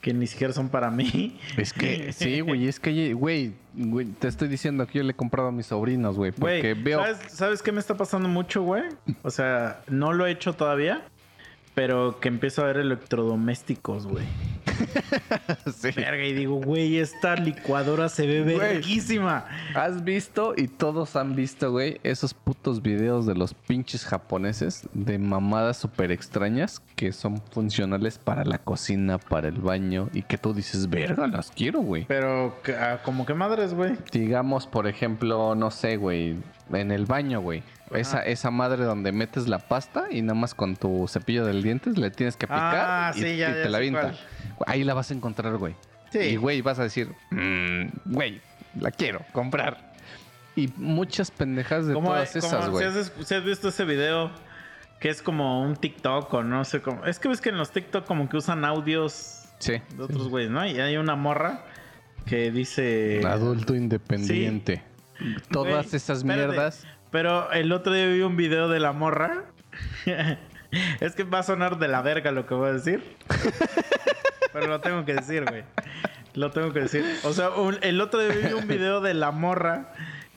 que 0.00 0.14
ni 0.14 0.26
siquiera 0.26 0.52
son 0.52 0.68
para 0.68 0.90
mí. 0.90 1.38
Es 1.56 1.72
que, 1.72 2.12
sí, 2.12 2.40
güey, 2.40 2.68
es 2.68 2.78
que, 2.80 3.14
güey, 3.14 3.54
te 4.18 4.28
estoy 4.28 4.48
diciendo 4.48 4.86
que 4.86 4.98
yo 4.98 5.04
le 5.04 5.12
he 5.12 5.16
comprado 5.16 5.48
a 5.48 5.52
mis 5.52 5.66
sobrinos, 5.66 6.16
güey, 6.16 6.32
porque 6.32 6.74
veo. 6.74 7.00
¿sabes, 7.00 7.18
¿sabes 7.28 7.62
qué 7.62 7.72
me 7.72 7.80
está 7.80 7.96
pasando 7.96 8.28
mucho, 8.28 8.62
güey? 8.62 8.84
O 9.22 9.30
sea, 9.30 9.80
no 9.88 10.12
lo 10.12 10.26
he 10.26 10.30
hecho 10.30 10.52
todavía. 10.52 11.02
Pero 11.74 12.20
que 12.20 12.28
empiezo 12.28 12.62
a 12.62 12.68
ver 12.68 12.78
electrodomésticos, 12.78 14.06
güey. 14.06 14.24
Sí. 15.76 15.90
Verga, 15.94 16.24
y 16.24 16.32
digo, 16.32 16.56
güey, 16.56 16.98
esta 16.98 17.34
licuadora 17.36 18.08
se 18.08 18.26
ve 18.26 18.42
verguísima. 18.42 19.46
Has 19.74 20.04
visto 20.04 20.54
y 20.56 20.68
todos 20.68 21.16
han 21.16 21.34
visto, 21.34 21.70
güey, 21.70 22.00
esos 22.02 22.34
putos 22.34 22.82
videos 22.82 23.26
de 23.26 23.34
los 23.34 23.54
pinches 23.54 24.04
japoneses 24.04 24.88
de 24.94 25.18
mamadas 25.18 25.76
súper 25.76 26.12
extrañas 26.12 26.80
que 26.94 27.12
son 27.12 27.42
funcionales 27.50 28.18
para 28.18 28.44
la 28.44 28.58
cocina, 28.58 29.18
para 29.18 29.48
el 29.48 29.60
baño 29.60 30.08
y 30.12 30.22
que 30.22 30.38
tú 30.38 30.54
dices, 30.54 30.88
verga, 30.88 31.26
las 31.26 31.50
quiero, 31.50 31.80
güey. 31.80 32.04
Pero, 32.06 32.56
como 33.04 33.26
que 33.26 33.34
madres, 33.34 33.74
güey. 33.74 33.96
Digamos, 34.12 34.66
por 34.66 34.86
ejemplo, 34.86 35.54
no 35.54 35.70
sé, 35.70 35.96
güey, 35.96 36.36
en 36.72 36.90
el 36.90 37.06
baño, 37.06 37.40
güey. 37.40 37.62
Esa, 37.92 38.20
esa 38.24 38.50
madre 38.50 38.84
donde 38.84 39.12
metes 39.12 39.46
la 39.46 39.58
pasta 39.60 40.06
y 40.10 40.20
nada 40.22 40.34
más 40.34 40.54
con 40.54 40.74
tu 40.76 41.06
cepillo 41.08 41.44
del 41.46 41.62
dientes 41.62 41.96
le 41.96 42.10
tienes 42.10 42.36
que 42.36 42.46
picar 42.48 42.74
Ah, 42.74 43.12
y, 43.14 43.18
sí, 43.20 43.24
ya- 43.24 43.30
y 43.32 43.36
ya 43.38 43.52
te 43.54 43.62
sé 43.64 43.68
la 43.70 43.78
avienta. 43.78 44.00
cuál. 44.56 44.68
Ahí 44.68 44.82
la 44.84 44.94
vas 44.94 45.10
a 45.10 45.14
encontrar, 45.14 45.56
güey. 45.56 45.74
Sí. 46.10 46.18
Y, 46.18 46.36
güey, 46.36 46.62
vas 46.62 46.78
a 46.80 46.82
decir, 46.84 47.12
"Mm, 47.30 47.86
güey, 48.06 48.40
la 48.80 48.90
quiero 48.90 49.20
comprar. 49.32 49.92
Y 50.56 50.68
muchas 50.76 51.30
pendejas 51.30 51.86
de 51.86 51.94
Como, 51.94 52.08
todas 52.08 52.30
como 52.32 52.44
esas, 52.46 52.64
si, 52.64 52.70
güey. 52.70 52.86
has, 52.86 53.12
si 53.24 53.34
has 53.34 53.44
visto 53.44 53.68
ese 53.68 53.84
video 53.84 54.30
que 55.00 55.10
es 55.10 55.20
como 55.22 55.62
un 55.62 55.76
TikTok 55.76 56.32
o 56.34 56.42
no 56.42 56.64
sé 56.64 56.80
cómo. 56.80 57.04
Es 57.04 57.18
que 57.18 57.28
ves 57.28 57.40
que 57.40 57.50
en 57.50 57.58
los 57.58 57.70
TikTok 57.70 58.04
como 58.06 58.28
que 58.28 58.36
usan 58.38 58.64
audios 58.64 59.44
Sí. 59.58 59.74
de 59.96 60.02
otros 60.02 60.28
güeyes, 60.28 60.50
¿no? 60.50 60.66
Y 60.66 60.80
hay 60.80 60.96
una 60.96 61.14
morra 61.14 61.62
que 62.24 62.50
dice... 62.50 63.20
Adulto 63.24 63.74
independiente. 63.76 64.82
Todas 65.50 65.92
esas 65.94 66.18
espérate. 66.18 66.46
mierdas. 66.48 66.86
Pero 67.10 67.50
el 67.52 67.72
otro 67.72 67.92
día 67.92 68.06
vi 68.06 68.20
un 68.22 68.36
video 68.36 68.68
de 68.68 68.80
la 68.80 68.92
morra. 68.92 69.44
es 71.00 71.14
que 71.14 71.24
va 71.24 71.38
a 71.40 71.42
sonar 71.42 71.78
de 71.78 71.88
la 71.88 72.02
verga 72.02 72.30
lo 72.32 72.46
que 72.46 72.54
voy 72.54 72.68
a 72.70 72.72
decir. 72.72 73.02
Pero 74.52 74.66
lo 74.68 74.80
tengo 74.80 75.04
que 75.04 75.14
decir, 75.14 75.44
güey. 75.44 75.64
Lo 76.34 76.50
tengo 76.50 76.72
que 76.72 76.80
decir. 76.80 77.04
O 77.24 77.32
sea, 77.32 77.50
un- 77.50 77.78
el 77.82 78.00
otro 78.00 78.20
día 78.20 78.30
vi 78.48 78.52
un 78.52 78.66
video 78.68 79.00
de 79.00 79.14
la 79.14 79.30
morra 79.30 79.92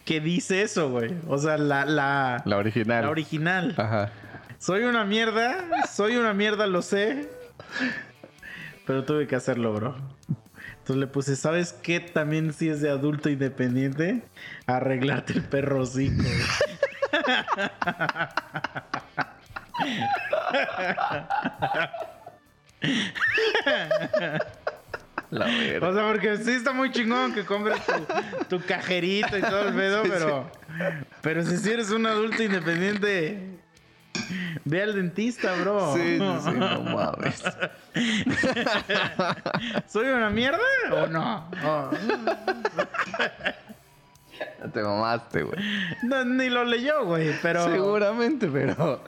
que 0.05 0.19
dice 0.21 0.61
eso, 0.61 0.89
güey. 0.89 1.13
O 1.27 1.37
sea, 1.37 1.57
la, 1.57 1.85
la, 1.85 2.41
La 2.45 2.57
original. 2.57 3.03
la 3.03 3.09
original. 3.09 3.75
Ajá. 3.77 4.11
Soy 4.57 4.83
una 4.83 5.05
mierda, 5.05 5.85
soy 5.91 6.15
una 6.17 6.33
mierda, 6.33 6.67
lo 6.67 6.81
sé. 6.81 7.29
Pero 8.85 9.03
tuve 9.05 9.27
que 9.27 9.35
hacerlo, 9.35 9.73
bro. 9.73 9.95
Entonces 10.89 11.01
le 11.01 11.13
puse, 11.13 11.35
¿sabes 11.35 11.71
qué? 11.71 11.99
También 11.99 12.51
si 12.51 12.67
es 12.67 12.81
de 12.81 12.89
adulto 12.89 13.29
independiente, 13.29 14.23
arreglarte 14.65 15.33
el 15.33 15.43
perro 15.43 15.83
hocico. 15.83 16.23
La 25.29 25.45
verga. 25.45 25.89
O 25.89 25.93
sea, 25.93 26.07
porque 26.07 26.37
sí 26.37 26.53
está 26.53 26.71
muy 26.71 26.91
chingón 26.91 27.35
que 27.35 27.45
compres 27.45 27.79
tu, 27.85 28.57
tu 28.57 28.65
cajerito 28.65 29.37
y 29.37 29.41
todo 29.41 29.67
el 29.67 29.75
pedo, 29.75 30.01
pero. 30.09 30.51
Pero 31.21 31.45
si 31.45 31.69
eres 31.69 31.91
un 31.91 32.07
adulto 32.07 32.41
independiente, 32.41 33.59
ve 34.65 34.83
al 34.83 34.95
dentista, 34.95 35.55
bro. 35.55 35.93
Sí, 35.95 36.19
sí, 36.19 36.33
sí, 36.43 36.51
no 36.51 36.81
mames. 36.83 37.43
¿Soy 39.87 40.07
una 40.07 40.29
mierda 40.29 40.59
o 40.91 41.07
no? 41.07 41.49
Oh. 41.65 41.89
Ya 44.59 44.71
te 44.71 44.81
mamaste, 44.81 45.43
güey. 45.43 45.59
No, 46.03 46.23
ni 46.23 46.49
lo 46.49 46.63
leyó, 46.63 47.05
güey, 47.05 47.33
pero. 47.41 47.65
Seguramente, 47.65 48.47
pero. 48.47 49.01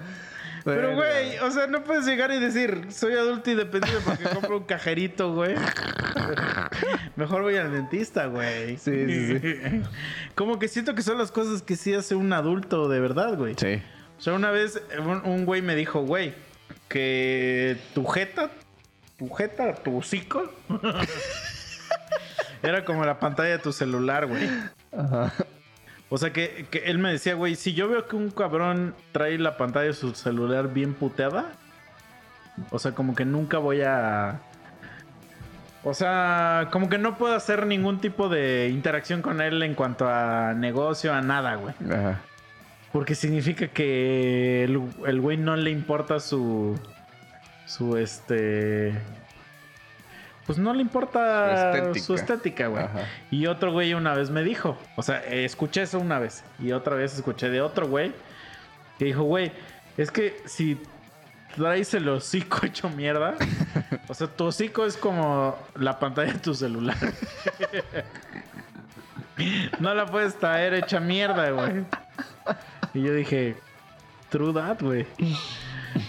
Pero, 0.64 0.94
güey, 0.94 1.40
o 1.40 1.49
sea, 1.49 1.68
no 1.68 1.84
puedes 1.84 2.06
llegar 2.06 2.32
y 2.32 2.40
decir, 2.40 2.88
soy 2.90 3.14
adulto 3.14 3.49
independiente 3.49 3.99
porque 4.06 4.23
compro 4.26 4.57
un 4.60 4.64
cajerito, 4.65 5.34
güey. 5.34 5.56
Mejor 7.15 7.41
voy 7.41 7.57
al 7.57 7.72
dentista, 7.72 8.28
güey. 8.28 8.78
Sí, 8.78 9.40
sí, 9.40 9.82
Como 10.36 10.60
que 10.60 10.68
siento 10.68 10.94
que 10.94 11.02
son 11.02 11.18
las 11.18 11.32
cosas 11.32 11.61
que 11.64 11.76
sí 11.76 11.94
hace 11.94 12.14
un 12.15 12.32
adulto 12.32 12.90
de 12.90 12.99
verdad, 12.99 13.38
güey. 13.38 13.56
Sí. 13.57 13.82
O 14.22 14.23
sea, 14.23 14.34
una 14.34 14.52
vez 14.52 14.81
un, 14.98 15.22
un 15.26 15.45
güey 15.45 15.61
me 15.61 15.76
dijo, 15.76 16.02
güey, 16.02 16.34
que 16.88 17.76
tu 17.93 18.06
jeta 18.06 18.52
tu 19.22 19.30
jeta, 19.30 19.76
tu 19.76 19.99
hocico. 19.99 20.52
Era 22.64 22.84
como 22.84 23.06
la 23.06 23.19
pantalla 23.19 23.49
de 23.49 23.60
tu 23.60 23.72
celular, 23.72 24.26
güey. 24.26 24.49
Ajá. 24.91 25.31
O 26.10 26.18
sea 26.18 26.34
que, 26.34 26.65
que 26.72 26.80
él 26.85 26.98
me 26.98 27.11
decía, 27.11 27.35
güey, 27.35 27.56
si 27.56 27.76
yo 27.76 27.88
veo 27.88 28.07
que 28.07 28.15
un 28.15 28.31
cabrón 28.31 28.95
trae 29.11 29.38
la 29.38 29.57
pantalla 29.57 29.85
de 29.85 29.93
su 29.93 30.15
celular 30.15 30.73
bien 30.73 30.95
puteada, 30.95 31.52
o 32.72 32.80
sea, 32.80 32.93
como 32.93 33.14
que 33.14 33.26
nunca 33.26 33.60
voy 33.60 33.81
a... 33.81 34.39
O 35.84 35.93
sea, 35.93 36.69
como 36.72 36.89
que 36.89 36.98
no 36.98 37.18
puedo 37.19 37.35
hacer 37.35 37.68
ningún 37.68 38.02
tipo 38.02 38.27
de 38.27 38.69
interacción 38.69 39.22
con 39.22 39.39
él 39.39 39.61
en 39.61 39.76
cuanto 39.76 40.10
a 40.10 40.56
negocio, 40.56 41.14
a 41.14 41.22
nada, 41.22 41.56
güey. 41.56 41.76
Ajá. 41.91 42.22
Porque 42.91 43.15
significa 43.15 43.68
que 43.68 44.63
el 44.63 44.81
el 45.05 45.22
güey 45.22 45.38
no 45.38 45.55
le 45.55 45.72
importa 45.72 46.19
su. 46.19 46.80
Su 47.65 47.97
este. 47.97 48.93
Pues 50.45 50.57
no 50.57 50.73
le 50.73 50.81
importa 50.81 51.72
Su 51.72 51.77
estética. 51.77 52.05
su 52.05 52.15
estética, 52.15 52.68
güey. 52.68 52.84
Ajá. 52.84 53.05
Y 53.30 53.45
otro 53.45 53.72
güey 53.72 53.93
una 53.93 54.13
vez 54.13 54.30
me 54.30 54.43
dijo. 54.43 54.77
O 54.97 55.03
sea, 55.03 55.23
escuché 55.23 55.84
eso 55.84 55.99
una 55.99 56.19
vez. 56.19 56.43
Y 56.59 56.73
otra 56.73 56.95
vez 56.95 57.15
escuché 57.15 57.49
de 57.49 57.61
otro 57.61 57.88
güey. 57.88 58.11
Que 58.99 59.05
dijo, 59.05 59.23
güey, 59.23 59.51
es 59.97 60.11
que 60.11 60.41
si 60.45 60.81
traes 61.55 61.93
el 61.93 62.09
hocico 62.09 62.59
hecho 62.65 62.89
mierda. 62.89 63.35
o 64.07 64.13
sea, 64.13 64.27
tu 64.27 64.45
hocico 64.45 64.85
es 64.85 64.97
como 64.97 65.57
la 65.76 65.97
pantalla 65.99 66.34
de 66.34 66.39
tu 66.39 66.53
celular. 66.53 66.97
no 69.80 69.93
la 69.93 70.05
puedes 70.05 70.38
traer 70.38 70.73
hecha 70.73 70.99
mierda, 70.99 71.49
güey. 71.51 71.85
Y 72.93 73.01
yo 73.01 73.13
dije, 73.13 73.55
true 74.30 74.53
that, 74.53 74.81
güey. 74.81 75.05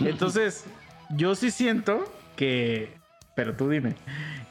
Entonces, 0.01 0.65
yo 1.11 1.35
sí 1.35 1.51
siento 1.51 2.13
que. 2.37 2.97
Pero 3.35 3.55
tú 3.55 3.69
dime. 3.69 3.95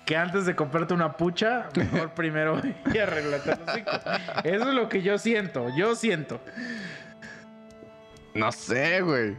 Que 0.05 0.17
antes 0.17 0.45
de 0.45 0.55
comprarte 0.55 0.93
una 0.93 1.15
pucha, 1.17 1.69
mejor 1.75 2.13
primero 2.15 2.61
y 2.93 2.97
arreglarte 2.97 3.51
el 3.51 3.59
hocico. 3.61 3.91
Eso 4.43 4.69
es 4.69 4.75
lo 4.75 4.89
que 4.89 5.01
yo 5.01 5.17
siento. 5.17 5.67
Yo 5.75 5.95
siento. 5.95 6.41
No 8.33 8.51
sé, 8.51 9.01
güey. 9.01 9.35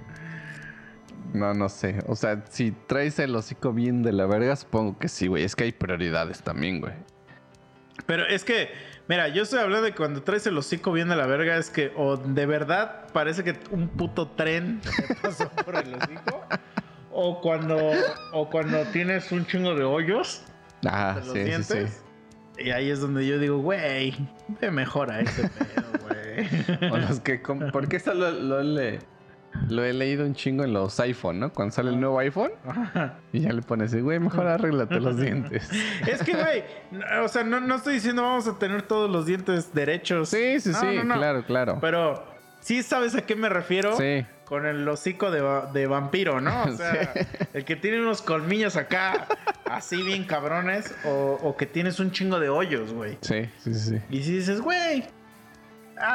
No, 1.32 1.54
no 1.54 1.68
sé. 1.68 2.02
O 2.06 2.14
sea, 2.14 2.44
si 2.48 2.72
traes 2.72 3.18
el 3.18 3.34
hocico 3.34 3.72
bien 3.72 4.02
de 4.02 4.12
la 4.12 4.26
verga, 4.26 4.54
supongo 4.54 4.98
que 4.98 5.08
sí, 5.08 5.26
güey. 5.26 5.44
Es 5.44 5.56
que 5.56 5.64
hay 5.64 5.72
prioridades 5.72 6.42
también, 6.42 6.80
güey. 6.80 6.92
Pero 8.06 8.26
es 8.26 8.44
que, 8.44 8.70
mira, 9.12 9.28
yo 9.28 9.42
estoy 9.42 9.58
hablando 9.58 9.84
de 9.84 9.92
cuando 9.94 10.22
traes 10.22 10.46
el 10.46 10.56
hocico 10.56 10.90
bien 10.90 11.08
de 11.10 11.16
la 11.16 11.26
verga, 11.26 11.58
es 11.58 11.68
que 11.68 11.92
o 11.96 12.16
de 12.16 12.46
verdad 12.46 13.08
parece 13.12 13.44
que 13.44 13.54
un 13.70 13.88
puto 13.88 14.28
tren 14.28 14.80
te 15.08 15.14
pasó 15.16 15.50
por 15.50 15.76
el 15.76 15.94
hocico. 15.94 16.40
O 17.12 17.42
cuando, 17.42 17.76
o 18.32 18.48
cuando 18.48 18.82
tienes 18.86 19.30
un 19.32 19.44
chingo 19.44 19.74
de 19.74 19.84
hoyos 19.84 20.42
Ah, 20.86 21.16
de 21.20 21.26
los 21.26 21.32
sí, 21.34 21.40
dientes. 21.44 22.02
sí. 22.56 22.64
Y 22.64 22.70
ahí 22.70 22.88
es 22.90 23.00
donde 23.00 23.26
yo 23.26 23.38
digo, 23.38 23.58
güey, 23.58 24.14
ve 24.60 24.70
mejora 24.70 25.20
ese 25.20 25.48
pedo, 25.50 25.90
güey. 26.00 26.90
O 26.90 26.96
los 26.96 27.20
que... 27.20 27.42
com- 27.42 27.70
Porque 27.70 27.96
eso 27.96 28.14
lo, 28.14 28.30
lo 28.30 28.62
le- 28.62 28.98
lo 29.68 29.84
he 29.84 29.92
leído 29.92 30.24
un 30.24 30.34
chingo 30.34 30.64
en 30.64 30.72
los 30.72 30.98
iPhone, 31.00 31.40
¿no? 31.40 31.52
Cuando 31.52 31.74
sale 31.74 31.90
el 31.90 32.00
nuevo 32.00 32.18
iPhone 32.18 32.50
y 33.32 33.40
ya 33.40 33.52
le 33.52 33.62
pones, 33.62 33.94
güey, 34.02 34.18
mejor 34.18 34.46
arréglate 34.46 35.00
los 35.00 35.16
dientes. 35.20 35.68
Es 36.06 36.22
que, 36.22 36.32
güey, 36.32 36.64
o 37.22 37.28
sea, 37.28 37.44
no, 37.44 37.60
no 37.60 37.76
estoy 37.76 37.94
diciendo 37.94 38.22
vamos 38.22 38.46
a 38.48 38.58
tener 38.58 38.82
todos 38.82 39.10
los 39.10 39.26
dientes 39.26 39.72
derechos. 39.74 40.28
Sí, 40.30 40.60
sí, 40.60 40.70
No, 40.70 40.80
sí, 40.80 40.86
no, 40.96 41.04
no. 41.04 41.14
claro, 41.16 41.44
claro. 41.44 41.78
Pero 41.80 42.24
sí 42.60 42.82
sabes 42.82 43.14
a 43.14 43.22
qué 43.22 43.36
me 43.36 43.48
refiero. 43.48 43.96
Sí. 43.96 44.24
Con 44.44 44.66
el 44.66 44.86
hocico 44.86 45.30
de, 45.30 45.40
de 45.72 45.86
vampiro, 45.86 46.40
¿no? 46.42 46.64
O 46.64 46.72
sea, 46.76 47.14
el 47.54 47.64
que 47.64 47.74
tiene 47.74 48.00
unos 48.02 48.20
colmillos 48.20 48.76
acá, 48.76 49.26
así 49.64 50.02
bien 50.02 50.24
cabrones, 50.24 50.94
o, 51.06 51.38
o 51.42 51.56
que 51.56 51.64
tienes 51.64 52.00
un 52.00 52.10
chingo 52.10 52.38
de 52.38 52.50
hoyos, 52.50 52.92
güey. 52.92 53.16
Sí, 53.22 53.48
sí, 53.60 53.72
sí. 53.72 53.98
Y 54.10 54.22
si 54.22 54.32
dices, 54.36 54.60
güey. 54.60 55.04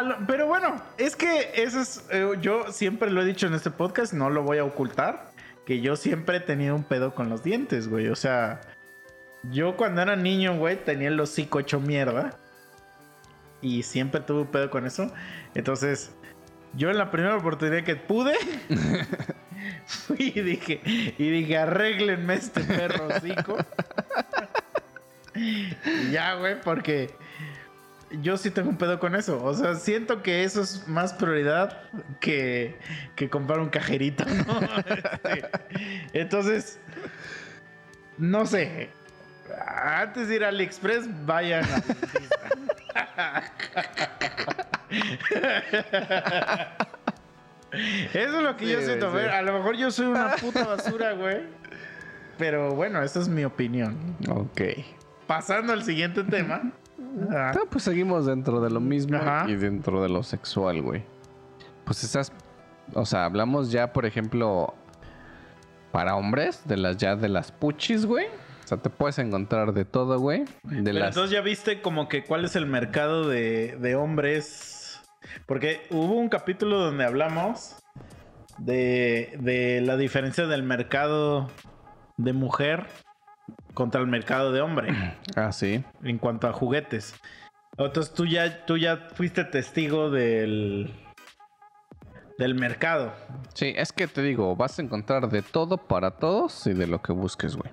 Lo- 0.02 0.18
Pero 0.28 0.48
bueno, 0.48 0.82
es 0.98 1.16
que 1.16 1.52
eso 1.56 1.80
es. 1.80 2.04
eh, 2.12 2.28
yo 2.42 2.72
siempre 2.72 3.10
lo 3.12 3.22
he 3.22 3.26
dicho 3.26 3.48
en 3.48 3.54
este 3.54 3.72
podcast, 3.72 4.14
no 4.14 4.30
lo 4.30 4.44
voy 4.44 4.58
a 4.58 4.64
ocultar. 4.64 5.32
Que 5.66 5.82
yo 5.82 5.96
siempre 5.96 6.38
he 6.38 6.40
tenido 6.40 6.76
un 6.76 6.84
pedo 6.84 7.14
con 7.14 7.30
los 7.30 7.44
dientes, 7.44 7.88
güey. 7.90 8.08
O 8.08 8.16
sea, 8.16 8.62
yo 9.52 9.76
cuando 9.76 10.02
era 10.02 10.16
niño, 10.16 10.58
güey, 10.58 10.82
tenía 10.84 11.10
el 11.10 11.20
hocico 11.20 11.60
hecho 11.60 11.80
mierda. 11.80 12.38
Y 13.62 13.84
siempre 13.84 14.22
tuve 14.22 14.42
un 14.42 14.48
pedo 14.48 14.70
con 14.70 14.86
eso. 14.86 15.12
Entonces, 15.56 16.12
yo 16.74 16.90
en 16.90 16.98
la 16.98 17.12
primera 17.12 17.36
oportunidad 17.36 17.84
que 17.84 17.96
pude, 17.98 18.34
fui 19.86 20.32
y 20.36 20.42
dije, 20.42 20.82
y 21.18 21.30
dije, 21.32 21.58
arréglenme 21.58 22.36
este 22.36 22.62
perro 22.64 23.08
hocico. 23.08 23.58
Y 25.36 26.12
ya, 26.12 26.34
güey, 26.36 26.60
porque 26.62 27.12
yo 28.22 28.38
sí 28.38 28.52
tengo 28.52 28.70
un 28.70 28.78
pedo 28.78 29.00
con 29.00 29.16
eso. 29.16 29.44
O 29.44 29.54
sea, 29.54 29.76
siento 29.76 30.22
que 30.24 30.44
eso 30.44 30.62
es 30.62 30.88
más 30.88 31.14
prioridad 31.14 31.82
que, 32.20 32.78
que 33.16 33.30
comprar 33.30 33.60
un 33.60 33.70
cajerito, 33.70 34.26
¿no? 34.26 34.44
Este, 35.24 35.50
entonces, 36.14 36.80
no 38.18 38.46
sé. 38.46 38.90
Antes 39.66 40.28
de 40.28 40.36
ir 40.36 40.44
a 40.44 40.50
AliExpress, 40.50 41.08
vayan 41.26 41.64
a 41.66 41.82
Eso 48.14 48.38
es 48.38 48.44
lo 48.44 48.56
que 48.58 48.66
Sí, 48.66 48.72
yo 48.72 48.78
güey, 48.78 48.86
siento. 48.88 49.12
sí. 49.12 49.26
A 49.26 49.42
lo 49.42 49.54
mejor 49.54 49.76
yo 49.76 49.92
soy 49.92 50.08
una 50.08 50.36
puta 50.36 50.66
basura, 50.66 51.12
güey. 51.14 51.42
Pero 52.38 52.74
bueno, 52.76 53.02
esa 53.04 53.20
es 53.20 53.28
mi 53.28 53.44
opinión. 53.44 54.16
Ok. 54.30 54.62
Pasando 55.28 55.74
al 55.74 55.84
siguiente 55.84 56.24
tema. 56.24 56.72
Ah, 57.32 57.54
pues 57.70 57.84
seguimos 57.84 58.26
dentro 58.26 58.62
de 58.62 58.70
lo 58.70 58.80
mismo 58.80 59.18
Ajá. 59.18 59.46
y 59.50 59.56
dentro 59.56 60.02
de 60.02 60.10
lo 60.10 60.24
sexual, 60.24 60.82
güey. 60.82 61.04
Pues 61.86 62.04
esas, 62.04 62.32
o 62.94 63.06
sea, 63.06 63.26
hablamos 63.26 63.72
ya, 63.72 63.94
por 63.94 64.06
ejemplo, 64.06 64.74
para 65.92 66.16
hombres, 66.16 66.62
de 66.66 66.78
las 66.78 66.98
ya 66.98 67.16
de 67.16 67.30
las 67.30 67.52
puchis, 67.52 68.06
güey. 68.06 68.28
O 68.64 68.68
sea, 68.68 68.78
te 68.78 68.90
puedes 68.90 69.18
encontrar 69.20 69.74
de 69.74 69.86
todo, 69.86 70.20
güey. 70.20 70.44
De 70.64 70.84
Pero 70.84 71.00
las 71.00 71.10
entonces 71.10 71.32
ya 71.32 71.42
viste 71.42 71.82
como 71.82 72.10
que 72.10 72.24
cuál 72.26 72.44
es 72.44 72.56
el 72.56 72.66
mercado 72.66 73.28
de, 73.28 73.78
de 73.80 73.96
hombres. 73.96 75.02
Porque 75.46 75.88
hubo 75.90 76.16
un 76.16 76.30
capítulo 76.30 76.78
donde 76.78 77.06
hablamos 77.06 77.78
de, 78.58 79.38
de 79.40 79.82
la 79.82 79.96
diferencia 79.96 80.48
del 80.48 80.64
mercado 80.64 81.50
de 82.18 82.34
mujer 82.34 82.88
contra 83.78 84.02
el 84.02 84.08
mercado 84.08 84.52
de 84.52 84.60
hombre 84.62 84.90
Ah, 85.36 85.52
sí. 85.52 85.84
en 86.04 86.18
cuanto 86.18 86.48
a 86.48 86.52
juguetes. 86.54 87.14
Entonces 87.78 88.12
tú 88.12 88.26
ya, 88.26 88.66
tú 88.66 88.76
ya 88.76 89.08
fuiste 89.14 89.44
testigo 89.44 90.10
del, 90.10 90.92
del 92.40 92.56
mercado. 92.56 93.14
Sí, 93.54 93.72
es 93.78 93.94
que 93.94 94.08
te 94.08 94.24
digo, 94.24 94.56
vas 94.56 94.80
a 94.80 94.82
encontrar 94.82 95.30
de 95.30 95.44
todo 95.44 95.78
para 95.78 96.10
todos 96.18 96.66
y 96.66 96.74
de 96.74 96.88
lo 96.88 97.04
que 97.04 97.12
busques, 97.14 97.56
güey. 97.56 97.72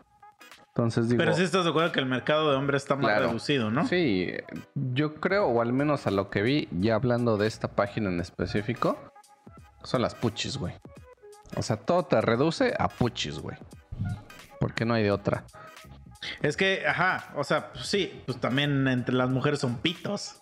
Entonces 0.69 1.09
digo, 1.09 1.21
Pero 1.21 1.33
sí 1.35 1.43
estás 1.45 1.65
de 1.65 1.71
acuerdo 1.71 1.91
que 1.93 2.01
el 2.01 2.07
mercado 2.07 2.51
de 2.51 2.57
hombre 2.59 2.77
está 2.77 2.97
más 2.97 3.07
Claro. 3.07 3.29
reducido, 3.29 3.71
¿no? 3.71 3.87
Sí, 3.87 4.31
yo 4.75 5.15
creo, 5.15 5.47
o 5.47 5.63
al 5.63 5.73
menos 5.73 6.07
a 6.07 6.11
lo 6.11 6.29
que 6.29 6.43
vi, 6.43 6.69
ya 6.73 6.97
hablando 6.97 7.39
de 7.39 7.47
esta 7.47 7.69
página 7.69 8.11
en 8.11 8.21
específico, 8.21 8.99
son 9.85 10.03
las 10.03 10.15
puchis, 10.15 10.59
güey. 10.59 10.75
O 11.57 11.63
sea, 11.63 11.77
todo 11.77 12.03
te 12.03 12.21
reduce 12.21 12.75
a 12.79 12.89
puchis, 12.89 13.39
güey. 13.39 13.57
Porque 14.61 14.85
no 14.85 14.93
hay 14.95 15.05
de 15.05 15.13
otra. 15.13 15.45
Es 16.43 16.57
que, 16.57 16.85
ajá, 16.87 17.33
o 17.37 17.45
sea, 17.45 17.73
pues 17.73 17.87
sí, 17.87 18.23
pues 18.27 18.41
también 18.41 18.87
entre 18.89 19.15
las 19.15 19.31
mujeres 19.31 19.61
son 19.61 19.77
pitos. 19.79 20.41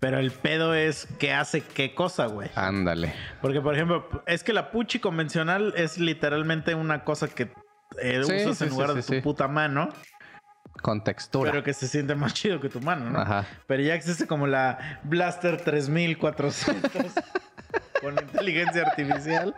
Pero 0.00 0.18
el 0.18 0.30
pedo 0.30 0.74
es 0.74 1.06
qué 1.18 1.34
hace 1.34 1.60
qué 1.60 1.94
cosa, 1.94 2.24
güey. 2.26 2.48
Ándale. 2.54 3.12
Porque, 3.42 3.60
por 3.60 3.74
ejemplo, 3.74 4.22
es 4.26 4.42
que 4.42 4.54
la 4.54 4.70
puchi 4.70 4.98
convencional 4.98 5.74
es 5.76 5.98
literalmente 5.98 6.74
una 6.74 7.04
cosa 7.04 7.28
que 7.28 7.52
eh, 8.00 8.22
Sí, 8.24 8.32
usas 8.32 8.56
sí, 8.58 8.64
en 8.64 8.70
lugar 8.70 8.90
sí, 8.90 8.94
de 8.94 9.02
tu 9.02 9.22
puta 9.22 9.46
mano, 9.46 9.90
Con 10.80 11.04
textura. 11.04 11.50
pero 11.50 11.62
que 11.62 11.74
se 11.74 11.86
siente 11.86 12.14
más 12.14 12.32
chido 12.32 12.60
que 12.60 12.70
tu 12.70 12.80
mano, 12.80 13.10
¿no? 13.10 13.20
Ajá. 13.20 13.44
Pero 13.66 13.82
ya 13.82 13.94
existe 13.94 14.26
como 14.26 14.46
la 14.46 15.00
Blaster 15.04 15.58
3400 15.60 17.12
con 18.00 18.14
inteligencia 18.20 18.82
artificial 18.82 19.54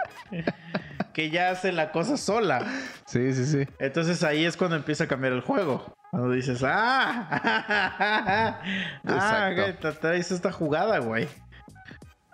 que 1.13 1.31
ya 1.31 1.51
hace 1.51 1.73
la 1.73 1.93
cosa 1.93 2.17
sola. 2.17 2.67
Sí, 3.07 3.33
sí, 3.35 3.45
sí. 3.47 3.67
Entonces 3.79 4.23
ahí 4.23 4.45
es 4.45 4.57
cuando 4.57 4.77
empieza 4.77 5.05
a 5.05 5.09
cambiar 5.09 5.33
el 5.35 5.41
juego. 5.43 5.95
Cuando 6.11 6.31
dices, 6.33 6.63
ah, 6.65 8.59
ah, 9.07 9.51
ok, 9.53 9.79
te 9.81 9.93
traes 9.93 10.31
esta 10.31 10.53
jugada, 10.53 10.99
güey. 10.99 11.29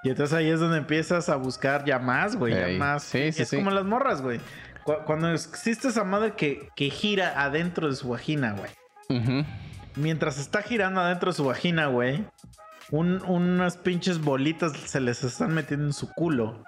Y 0.04 0.10
entonces 0.10 0.36
ahí 0.36 0.48
es 0.48 0.60
donde 0.60 0.78
empiezas 0.78 1.28
a 1.28 1.36
buscar 1.36 1.84
ya 1.84 1.98
más, 1.98 2.36
güey, 2.36 2.54
ya 2.54 2.68
Ey, 2.68 2.78
más. 2.78 3.02
sí, 3.02 3.32
sí, 3.32 3.42
es 3.42 3.48
sí. 3.48 3.56
como 3.56 3.70
las 3.70 3.84
morras, 3.84 4.22
güey. 4.22 4.40
Cu- 4.84 4.98
Cuando 5.06 5.30
existe 5.32 5.88
esa 5.88 6.04
madre 6.04 6.32
que, 6.34 6.68
que 6.76 6.88
gira 6.90 7.40
adentro 7.42 7.88
de 7.88 7.96
su 7.96 8.08
vagina, 8.08 8.52
güey. 8.52 8.70
Ujú. 9.20 9.44
Mientras 9.96 10.38
está 10.38 10.62
girando 10.62 11.00
adentro 11.00 11.30
de 11.32 11.36
su 11.36 11.44
vagina, 11.44 11.86
güey, 11.86 12.24
un- 12.90 13.22
unas 13.24 13.76
pinches 13.76 14.20
bolitas 14.20 14.72
se 14.86 15.00
les 15.00 15.22
están 15.24 15.54
metiendo 15.54 15.86
en 15.86 15.92
su 15.92 16.08
culo. 16.12 16.64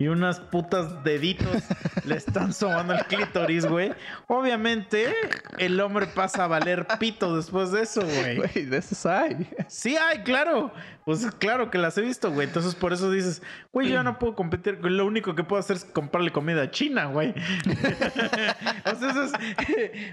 Y 0.00 0.06
unas 0.06 0.38
putas 0.38 1.02
deditos 1.02 1.64
le 2.04 2.14
están 2.14 2.52
sobando 2.52 2.94
el 2.94 3.04
clítoris, 3.06 3.66
güey. 3.66 3.92
Obviamente, 4.28 5.12
el 5.58 5.80
hombre 5.80 6.06
pasa 6.06 6.44
a 6.44 6.46
valer 6.46 6.86
pito 7.00 7.36
después 7.36 7.72
de 7.72 7.82
eso, 7.82 8.02
güey. 8.02 8.36
Güey, 8.36 8.66
de 8.66 8.76
esos 8.76 9.04
hay. 9.06 9.48
Sí, 9.66 9.96
hay, 9.96 10.22
claro. 10.22 10.72
Pues 11.08 11.26
claro 11.38 11.70
que 11.70 11.78
las 11.78 11.96
he 11.96 12.02
visto, 12.02 12.30
güey. 12.30 12.46
Entonces 12.46 12.74
por 12.74 12.92
eso 12.92 13.10
dices, 13.10 13.42
güey, 13.72 13.88
yo 13.88 13.94
ya 13.94 14.02
no 14.02 14.18
puedo 14.18 14.34
competir. 14.34 14.78
Lo 14.82 15.06
único 15.06 15.34
que 15.34 15.42
puedo 15.42 15.58
hacer 15.58 15.76
es 15.76 15.84
comprarle 15.86 16.30
comida 16.32 16.62
a 16.62 16.70
China, 16.70 17.06
güey. 17.06 17.30
o, 18.84 18.94
sea, 18.94 19.10
ese 19.10 19.24
es, 19.24 19.32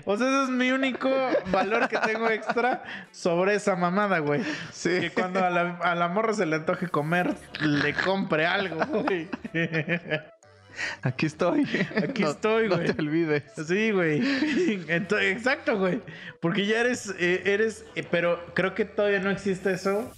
o 0.06 0.16
sea, 0.18 0.28
ese 0.28 0.44
es 0.44 0.50
mi 0.50 0.72
único 0.72 1.10
valor 1.52 1.90
que 1.90 1.98
tengo 1.98 2.30
extra 2.30 2.82
sobre 3.12 3.56
esa 3.56 3.76
mamada, 3.76 4.20
güey. 4.20 4.42
Sí. 4.72 5.02
Que 5.02 5.12
cuando 5.12 5.44
a 5.44 5.50
la, 5.50 5.78
a 5.84 5.96
la 5.96 6.08
morra 6.08 6.34
se 6.34 6.46
le 6.46 6.56
antoje 6.56 6.88
comer, 6.88 7.36
le 7.60 7.94
compre 7.94 8.46
algo, 8.46 8.86
güey. 8.86 9.28
Aquí 11.04 11.26
estoy. 11.26 11.64
Aquí 11.96 12.24
No- 12.24 12.32
estoy, 12.32 12.68
No 12.68 12.76
güey. 12.76 12.92
te 12.92 13.02
olvides. 13.02 13.44
Sí, 13.68 13.92
güey. 13.92 14.22
Exacto, 14.90 15.78
güey. 15.80 16.02
Porque 16.42 16.66
ya 16.66 16.82
eres, 16.82 17.14
eh, 17.18 17.44
eres, 17.46 17.86
eh, 17.96 18.06
pero 18.10 18.44
creo 18.54 18.76
que 18.76 18.84
todavía 18.86 19.20
no 19.20 19.30
existe 19.32 19.72
eso 19.74 20.12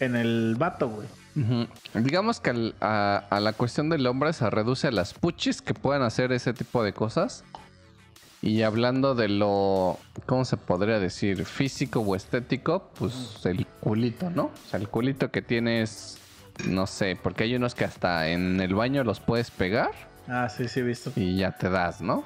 en 0.00 0.16
el 0.16 0.54
vato, 0.58 0.88
güey. 0.88 1.08
Digamos 1.94 2.40
que 2.40 2.50
al- 2.50 2.74
a, 2.80 3.22
a 3.30 3.38
la 3.40 3.52
cuestión 3.52 3.90
del 3.90 4.06
hombre 4.08 4.32
se 4.32 4.48
reduce 4.50 4.88
a 4.88 4.90
las 4.90 5.14
puchis 5.14 5.62
que 5.62 5.72
puedan 5.74 6.02
hacer 6.02 6.32
ese 6.32 6.52
tipo 6.52 6.82
de 6.82 6.92
cosas. 6.92 7.44
Y 8.40 8.62
hablando 8.62 9.14
de 9.14 9.28
lo, 9.28 9.98
¿cómo 10.26 10.44
se 10.44 10.56
podría 10.56 10.98
decir? 11.00 11.44
Físico 11.44 12.00
o 12.00 12.16
estético, 12.16 12.90
pues 12.98 13.40
el 13.44 13.66
culito, 13.80 14.30
¿no? 14.30 14.44
O 14.44 14.70
sea, 14.70 14.78
el 14.80 14.88
culito 14.88 15.30
que 15.30 15.42
tienes, 15.42 16.18
no 16.66 16.86
sé, 16.86 17.16
porque 17.22 17.44
hay 17.44 17.54
unos 17.54 17.74
que 17.74 17.84
hasta 17.84 18.28
en 18.28 18.60
el 18.60 18.74
baño 18.74 19.04
los 19.04 19.20
puedes 19.20 19.50
pegar 19.50 19.90
Ah, 20.26 20.48
sí, 20.48 20.68
sí, 20.68 20.80
he 20.80 20.82
visto. 20.82 21.12
y 21.16 21.36
ya 21.36 21.52
te 21.52 21.70
das, 21.70 22.00
¿no? 22.00 22.24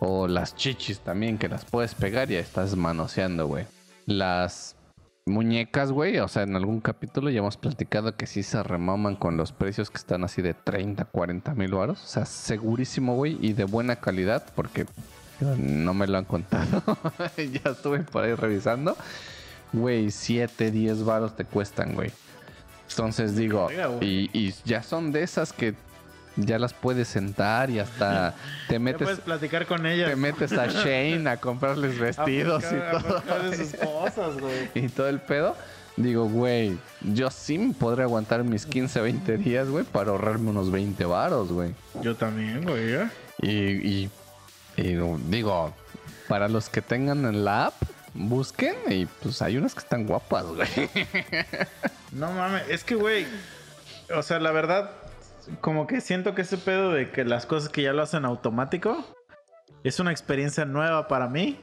O 0.00 0.26
las 0.28 0.54
chichis 0.56 1.00
también 1.00 1.38
que 1.38 1.48
las 1.48 1.64
puedes 1.64 1.94
pegar 1.94 2.30
y 2.30 2.34
ya 2.34 2.40
estás 2.40 2.74
manoseando, 2.76 3.46
güey. 3.46 3.66
Las 4.06 4.76
muñecas, 5.26 5.92
güey, 5.92 6.18
o 6.18 6.28
sea, 6.28 6.42
en 6.42 6.56
algún 6.56 6.80
capítulo 6.80 7.30
ya 7.30 7.38
hemos 7.38 7.56
platicado 7.56 8.16
que 8.16 8.26
sí 8.26 8.42
se 8.42 8.62
remaman 8.62 9.14
con 9.16 9.36
los 9.36 9.52
precios 9.52 9.90
que 9.90 9.98
están 9.98 10.24
así 10.24 10.42
de 10.42 10.54
30, 10.54 11.04
40 11.04 11.54
mil 11.54 11.72
baros. 11.74 12.02
O 12.02 12.06
sea, 12.06 12.24
segurísimo, 12.26 13.14
güey, 13.14 13.38
y 13.40 13.52
de 13.52 13.64
buena 13.64 13.96
calidad 13.96 14.44
porque 14.56 14.86
no 15.56 15.94
me 15.94 16.06
lo 16.06 16.18
han 16.18 16.24
contado. 16.24 16.82
ya 17.36 17.70
estuve 17.70 18.00
por 18.00 18.24
ahí 18.24 18.34
revisando. 18.34 18.96
Güey, 19.72 20.10
7, 20.10 20.70
10 20.70 21.04
varos 21.04 21.36
te 21.36 21.44
cuestan, 21.44 21.94
güey. 21.94 22.10
Entonces 22.90 23.36
digo, 23.36 23.68
y, 24.00 24.28
y 24.36 24.54
ya 24.64 24.82
son 24.82 25.12
de 25.12 25.22
esas 25.22 25.52
que 25.52 25.74
ya 26.36 26.58
las 26.58 26.72
puedes 26.74 27.08
sentar 27.08 27.70
y 27.70 27.78
hasta 27.78 28.34
te 28.68 28.74
Ya 28.74 28.78
metes 28.80 29.02
puedes 29.02 29.20
platicar 29.20 29.66
con 29.66 29.86
ella. 29.86 30.06
te 30.08 30.16
metes 30.16 30.52
a 30.52 30.66
Shane 30.66 31.28
a 31.28 31.36
comprarles 31.38 31.98
vestidos 31.98 32.64
y 32.64 32.76
todo. 32.98 33.54
sus 33.54 33.74
cosas, 33.74 34.40
güey. 34.40 34.68
Y 34.74 34.88
todo 34.88 35.08
el 35.08 35.20
pedo. 35.20 35.56
Digo, 35.96 36.26
güey, 36.28 36.78
yo 37.02 37.30
sí 37.30 37.58
me 37.58 37.74
podré 37.74 38.04
aguantar 38.04 38.42
mis 38.44 38.64
15, 38.64 39.00
20 39.02 39.36
días, 39.38 39.68
güey, 39.68 39.84
para 39.84 40.12
ahorrarme 40.12 40.48
unos 40.50 40.70
20 40.70 41.04
varos, 41.04 41.52
güey. 41.52 41.74
Yo 42.00 42.14
también, 42.16 42.62
güey. 42.64 42.94
¿eh? 42.94 43.08
Y, 43.42 43.50
y- 44.04 44.10
y 44.76 44.96
digo, 45.28 45.74
para 46.28 46.48
los 46.48 46.70
que 46.70 46.80
tengan 46.80 47.26
en 47.26 47.44
la 47.44 47.66
app, 47.66 47.74
busquen 48.14 48.76
y 48.88 49.06
pues 49.06 49.40
hay 49.42 49.56
unas 49.56 49.74
que 49.74 49.80
están 49.80 50.06
guapas, 50.06 50.44
güey. 50.46 50.68
No 52.12 52.32
mames, 52.32 52.68
es 52.68 52.84
que, 52.84 52.94
güey. 52.96 53.26
O 54.14 54.22
sea, 54.22 54.40
la 54.40 54.50
verdad, 54.50 54.90
como 55.60 55.86
que 55.86 56.00
siento 56.00 56.34
que 56.34 56.42
ese 56.42 56.58
pedo 56.58 56.92
de 56.92 57.10
que 57.10 57.24
las 57.24 57.46
cosas 57.46 57.68
que 57.68 57.82
ya 57.82 57.92
lo 57.92 58.02
hacen 58.02 58.24
automático 58.24 59.04
es 59.84 60.00
una 60.00 60.10
experiencia 60.10 60.64
nueva 60.64 61.08
para 61.08 61.28
mí. 61.28 61.60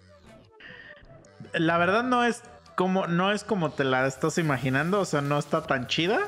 La 1.54 1.78
verdad 1.78 2.04
no 2.04 2.24
es 2.24 2.44
como 2.76 3.08
no 3.08 3.32
es 3.32 3.44
como 3.44 3.72
te 3.72 3.84
la 3.84 4.06
estás 4.06 4.38
imaginando, 4.38 5.02
o 5.02 5.06
sea, 5.06 5.22
no 5.22 5.38
está 5.38 5.64
tan 5.64 5.88
chida, 5.88 6.20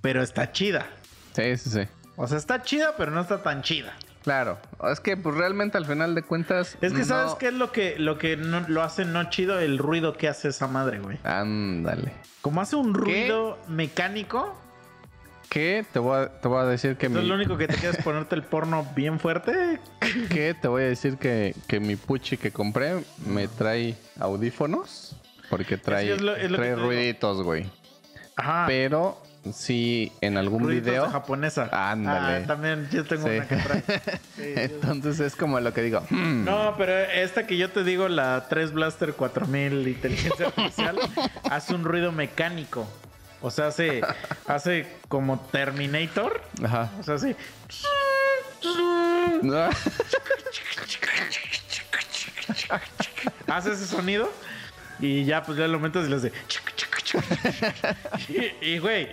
pero 0.00 0.22
está 0.22 0.52
chida. 0.52 0.86
Sí, 1.34 1.56
sí, 1.56 1.70
sí. 1.70 1.80
O 2.16 2.26
sea, 2.26 2.38
está 2.38 2.62
chida, 2.62 2.96
pero 2.96 3.10
no 3.12 3.20
está 3.20 3.42
tan 3.42 3.62
chida. 3.62 3.92
Claro, 4.26 4.58
es 4.90 4.98
que 4.98 5.16
pues 5.16 5.36
realmente 5.36 5.78
al 5.78 5.86
final 5.86 6.16
de 6.16 6.22
cuentas... 6.22 6.76
Es 6.80 6.92
que 6.92 7.04
sabes 7.04 7.34
qué 7.38 7.46
es 7.46 7.54
lo 7.54 7.70
que 7.70 7.96
lo 7.96 8.18
que 8.18 8.36
no, 8.36 8.64
lo 8.66 8.82
hace 8.82 9.04
no 9.04 9.30
chido 9.30 9.60
el 9.60 9.78
ruido 9.78 10.16
que 10.16 10.26
hace 10.26 10.48
esa 10.48 10.66
madre, 10.66 10.98
güey. 10.98 11.16
Ándale. 11.22 12.12
Como 12.42 12.60
hace 12.60 12.74
un 12.74 12.92
ruido 12.92 13.56
mecánico, 13.68 14.60
¿Qué? 15.48 15.86
Te 15.92 16.00
voy 16.00 16.18
a, 16.24 16.40
te 16.40 16.48
voy 16.48 16.58
a 16.60 16.64
decir 16.64 16.96
que 16.96 17.08
mi... 17.08 17.22
lo 17.24 17.34
único 17.36 17.56
que 17.56 17.68
te 17.68 17.76
queda 17.76 17.92
es 17.92 18.02
ponerte 18.02 18.34
el 18.34 18.42
porno 18.42 18.84
bien 18.96 19.20
fuerte. 19.20 19.78
que 20.28 20.54
te 20.60 20.66
voy 20.66 20.82
a 20.82 20.86
decir 20.86 21.18
que, 21.18 21.54
que 21.68 21.78
mi 21.78 21.94
puchi 21.94 22.36
que 22.36 22.50
compré 22.50 23.04
me 23.24 23.46
trae 23.46 23.96
audífonos 24.18 25.14
porque 25.48 25.76
trae, 25.76 26.12
es 26.14 26.20
lo- 26.20 26.34
es 26.34 26.50
lo 26.50 26.58
que 26.58 26.64
trae 26.64 26.74
ruiditos, 26.74 27.44
güey. 27.44 27.70
Ajá. 28.34 28.64
Pero 28.66 29.22
si 29.52 30.12
en 30.20 30.36
algún 30.36 30.66
video, 30.66 31.04
de 31.04 31.10
japonesa. 31.10 31.68
Ándale. 31.72 32.44
Ah, 32.44 32.46
también 32.46 32.88
yo 32.90 33.04
tengo 33.04 33.26
Sí. 33.28 33.36
una 33.36 33.46
que 33.48 33.56
trae. 33.56 33.82
Sí, 34.36 34.52
entonces 34.56 35.20
es 35.20 35.34
como 35.36 35.58
lo 35.60 35.72
que 35.72 35.82
digo. 35.82 36.00
hmm, 36.10 36.44
No, 36.44 36.74
pero 36.76 36.92
esta 36.98 37.46
que 37.46 37.56
yo 37.56 37.70
te 37.70 37.84
digo, 37.84 38.08
la 38.08 38.46
3 38.48 38.72
Blaster 38.72 39.12
4000 39.14 39.88
inteligencia 39.88 40.46
artificial, 40.56 40.98
hace 41.50 41.74
un 41.74 41.84
ruido 41.84 42.12
mecánico. 42.12 42.86
O 43.42 43.50
sea, 43.50 43.66
hace, 43.68 44.00
hace 44.46 44.86
como 45.08 45.38
Terminator. 45.52 46.40
Ajá. 46.64 46.90
O 46.98 47.02
sea, 47.02 47.14
hace. 47.16 47.36
No, 49.42 49.68
hace 53.48 53.72
ese 53.72 53.86
sonido 53.86 54.30
y 54.98 55.24
ya 55.24 55.42
pues 55.42 55.58
ya 55.58 55.66
lo 55.68 55.78
metes 55.78 56.06
y 56.06 56.10
le 56.10 56.16
hace 56.16 56.32
y, 58.62 58.78
güey 58.78 59.08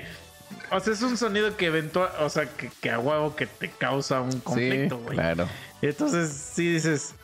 o 0.72 0.80
sea 0.80 0.94
es 0.94 1.02
un 1.02 1.18
sonido 1.18 1.56
que 1.57 1.68
eventual 1.68 2.10
o 2.19 2.30
sea 2.30 2.45
que, 2.45 2.69
que 2.81 2.90
a 2.90 2.99
huevo 2.99 3.35
que 3.35 3.45
te 3.48 3.69
causa 3.69 4.22
un 4.22 4.31
sí, 4.31 4.40
conflicto 4.44 4.98
güey 4.99 5.15
claro. 5.18 5.48
entonces 5.81 6.30
sí 6.31 6.73
dices 6.73 7.15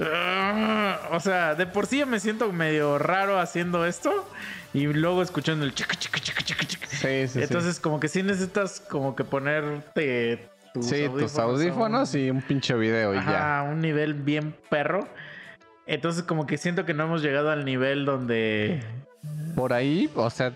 "Ah", 0.00 1.08
o 1.12 1.20
sea 1.20 1.54
de 1.54 1.66
por 1.66 1.86
sí 1.86 1.98
ya 1.98 2.06
me 2.06 2.20
siento 2.20 2.52
medio 2.52 2.98
raro 2.98 3.38
haciendo 3.38 3.86
esto 3.86 4.28
y 4.72 4.86
luego 4.86 5.22
escuchando 5.22 5.64
el 5.64 5.74
chica 5.74 5.94
chica 5.96 6.18
chica 6.20 6.42
chica 6.42 6.64
chica 6.66 6.86
Sí, 6.88 7.26
sí, 7.26 7.28
sí. 7.28 7.40
entonces 7.42 7.80
como 7.80 8.00
que 8.00 8.08
sí 8.08 8.22
necesitas 8.22 8.80
como 8.80 9.14
que 9.16 9.24
ponerte 9.24 10.48
tus 10.72 10.86
Sí, 10.86 11.08
tus 11.18 11.38
audífonos 11.38 12.14
a 12.14 12.16
un- 12.18 12.24
y 12.24 12.30
un 12.30 12.42
pinche 12.42 12.74
video 12.74 13.14
y 13.14 13.18
Ajá, 13.18 13.32
ya. 13.32 13.60
a 13.60 13.62
un 13.64 13.80
nivel 13.80 14.14
bien 14.14 14.54
perro. 14.70 15.06
Entonces, 15.86 16.22
como 16.24 16.46
que 16.46 16.56
siento 16.58 16.84
que 16.86 16.94
no 16.94 17.04
hemos 17.04 17.22
llegado 17.22 17.50
al 17.50 17.64
nivel 17.64 18.04
donde. 18.06 18.82
Por 19.54 19.72
ahí, 19.72 20.10
o 20.16 20.28
sea, 20.30 20.52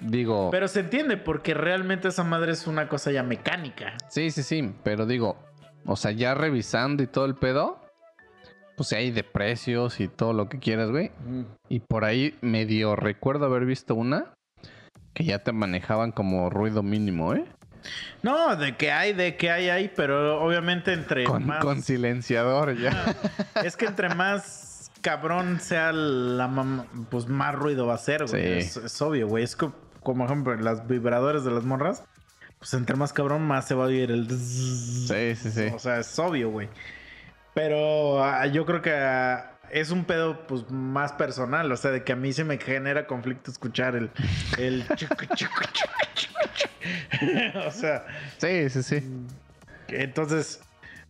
digo, 0.00 0.50
Pero 0.50 0.68
se 0.68 0.80
entiende, 0.80 1.16
porque 1.16 1.54
realmente 1.54 2.08
esa 2.08 2.24
madre 2.24 2.52
es 2.52 2.66
una 2.66 2.88
cosa 2.88 3.10
ya 3.12 3.22
mecánica. 3.22 3.94
sí, 4.08 4.30
sí, 4.30 4.42
sí, 4.42 4.74
pero 4.82 5.06
digo, 5.06 5.36
o 5.86 5.96
sea, 5.96 6.10
ya 6.12 6.34
revisando 6.34 7.02
y 7.02 7.06
todo 7.06 7.24
el 7.26 7.34
pedo, 7.34 7.80
pues 8.76 8.92
hay 8.92 9.10
de 9.10 9.24
precios 9.24 10.00
y 10.00 10.08
todo 10.08 10.32
lo 10.32 10.48
que 10.48 10.58
quieras, 10.58 10.90
güey. 10.90 11.10
Y 11.68 11.80
por 11.80 12.04
ahí 12.04 12.36
medio 12.40 12.96
recuerdo 12.96 13.44
haber 13.46 13.64
visto 13.66 13.94
una 13.94 14.32
que 15.14 15.24
ya 15.24 15.40
te 15.40 15.52
manejaban 15.52 16.12
como 16.12 16.48
ruido 16.50 16.82
mínimo, 16.82 17.34
¿eh? 17.34 17.44
No, 18.22 18.56
de 18.56 18.76
que 18.76 18.92
hay, 18.92 19.12
de 19.14 19.36
que 19.36 19.50
hay, 19.50 19.70
hay, 19.70 19.90
pero 19.96 20.42
obviamente 20.42 20.92
entre 20.92 21.24
Con, 21.24 21.46
más. 21.46 21.64
con 21.64 21.82
silenciador 21.82 22.76
ya. 22.78 23.16
Es 23.64 23.76
que 23.76 23.86
entre 23.86 24.14
más 24.14 24.90
cabrón 25.00 25.60
sea 25.60 25.90
la 25.92 26.46
mam- 26.46 26.84
pues 27.10 27.26
más 27.26 27.54
ruido 27.54 27.86
va 27.86 27.94
a 27.94 27.98
ser, 27.98 28.26
güey. 28.26 28.62
Sí. 28.62 28.68
Es, 28.68 28.76
es 28.76 29.02
obvio, 29.02 29.28
güey. 29.28 29.44
Es 29.44 29.56
co- 29.56 29.72
como, 30.02 30.24
ejemplo 30.24 30.52
en 30.52 30.64
las 30.64 30.86
vibradores 30.86 31.44
de 31.44 31.50
las 31.50 31.64
morras. 31.64 32.04
Pues 32.58 32.74
entre 32.74 32.94
más 32.96 33.12
cabrón, 33.12 33.42
más 33.42 33.66
se 33.66 33.74
va 33.74 33.84
a 33.84 33.86
oír 33.86 34.10
el. 34.10 34.28
Sí, 34.28 35.34
sí, 35.34 35.50
sí. 35.50 35.68
O 35.74 35.78
sea, 35.78 35.98
es 35.98 36.18
obvio, 36.18 36.50
güey. 36.50 36.68
Pero 37.54 38.22
ah, 38.22 38.46
yo 38.46 38.66
creo 38.66 38.82
que 38.82 38.92
ah, 38.92 39.52
es 39.70 39.90
un 39.90 40.04
pedo 40.04 40.46
pues 40.46 40.70
más 40.70 41.12
personal. 41.12 41.72
O 41.72 41.76
sea, 41.76 41.90
de 41.90 42.04
que 42.04 42.12
a 42.12 42.16
mí 42.16 42.32
se 42.32 42.44
me 42.44 42.58
genera 42.58 43.06
conflicto 43.06 43.50
escuchar 43.50 43.96
el. 43.96 44.10
el 44.58 44.86
chucu, 44.88 45.24
chucu, 45.34 45.62
chucu, 45.72 46.04
chucu, 46.14 46.38
chucu. 46.54 47.58
o 47.66 47.70
sea, 47.70 48.04
Sí, 48.38 48.68
sí, 48.68 48.82
sí. 48.82 49.02
entonces. 49.88 50.60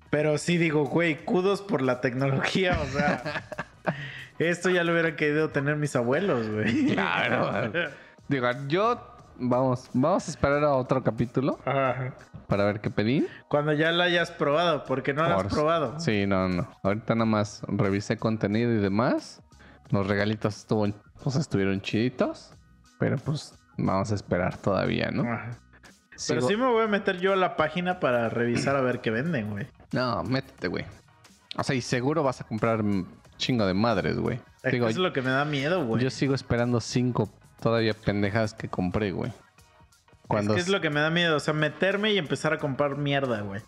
Pero 0.08 0.38
sí 0.38 0.56
digo, 0.56 0.86
güey, 0.86 1.24
kudos 1.24 1.62
por 1.62 1.82
la 1.82 2.00
tecnología. 2.00 2.80
O 2.80 2.86
sea, 2.86 3.44
esto 4.38 4.70
ya 4.70 4.82
lo 4.82 4.92
hubieran 4.92 5.14
querido 5.16 5.50
tener 5.50 5.76
mis 5.76 5.94
abuelos, 5.94 6.48
güey. 6.48 6.86
Claro. 6.92 7.72
Digo, 8.30 8.46
yo 8.68 9.00
vamos, 9.40 9.90
vamos 9.92 10.28
a 10.28 10.30
esperar 10.30 10.62
a 10.62 10.74
otro 10.74 11.02
capítulo 11.02 11.58
Ajá. 11.64 12.14
para 12.46 12.64
ver 12.64 12.80
qué 12.80 12.88
pedí. 12.90 13.26
Cuando 13.48 13.72
ya 13.72 13.90
la 13.90 14.04
hayas 14.04 14.30
probado, 14.30 14.84
porque 14.84 15.12
no 15.12 15.24
la 15.28 15.34
has 15.34 15.52
probado. 15.52 15.98
Sí, 15.98 16.26
no, 16.28 16.48
no. 16.48 16.70
Ahorita 16.84 17.16
nada 17.16 17.24
más 17.26 17.62
revisé 17.66 18.16
contenido 18.18 18.70
y 18.72 18.76
demás. 18.76 19.42
Los 19.90 20.06
regalitos 20.06 20.56
estuvo, 20.58 20.86
pues, 21.24 21.34
estuvieron 21.34 21.80
chiditos. 21.80 22.52
Pero 23.00 23.16
pues 23.18 23.52
vamos 23.76 24.12
a 24.12 24.14
esperar 24.14 24.56
todavía, 24.58 25.10
¿no? 25.10 25.22
Ajá. 25.22 25.50
Pero 26.28 26.42
Sigo- 26.42 26.48
sí 26.48 26.56
me 26.56 26.66
voy 26.70 26.84
a 26.84 26.86
meter 26.86 27.18
yo 27.18 27.32
a 27.32 27.36
la 27.36 27.56
página 27.56 27.98
para 27.98 28.28
revisar 28.28 28.76
a 28.76 28.80
ver 28.82 29.00
qué 29.00 29.10
venden, 29.10 29.50
güey. 29.50 29.66
No, 29.92 30.22
métete, 30.22 30.68
güey. 30.68 30.84
O 31.56 31.64
sea, 31.64 31.74
y 31.74 31.80
seguro 31.80 32.22
vas 32.22 32.40
a 32.42 32.44
comprar 32.44 32.84
chingo 33.38 33.66
de 33.66 33.74
madres, 33.74 34.18
güey. 34.20 34.38
Es 34.62 34.70
Digo, 34.72 34.86
es 34.86 34.98
lo 34.98 35.12
que 35.12 35.22
me 35.22 35.30
da 35.30 35.44
miedo, 35.46 35.84
güey. 35.84 36.00
yo 36.04 36.10
sigo 36.10 36.34
esperando 36.34 36.80
cinco 36.80 37.28
todavía 37.60 37.94
pendejadas 37.94 38.54
que 38.54 38.68
compré, 38.68 39.12
güey. 39.12 39.32
Cuando 40.26 40.52
Es 40.52 40.56
que 40.56 40.60
es 40.62 40.68
lo 40.68 40.80
que 40.80 40.90
me 40.90 41.00
da 41.00 41.10
miedo, 41.10 41.36
o 41.36 41.40
sea, 41.40 41.54
meterme 41.54 42.12
y 42.12 42.18
empezar 42.18 42.52
a 42.52 42.58
comprar 42.58 42.96
mierda, 42.96 43.40
güey. 43.40 43.60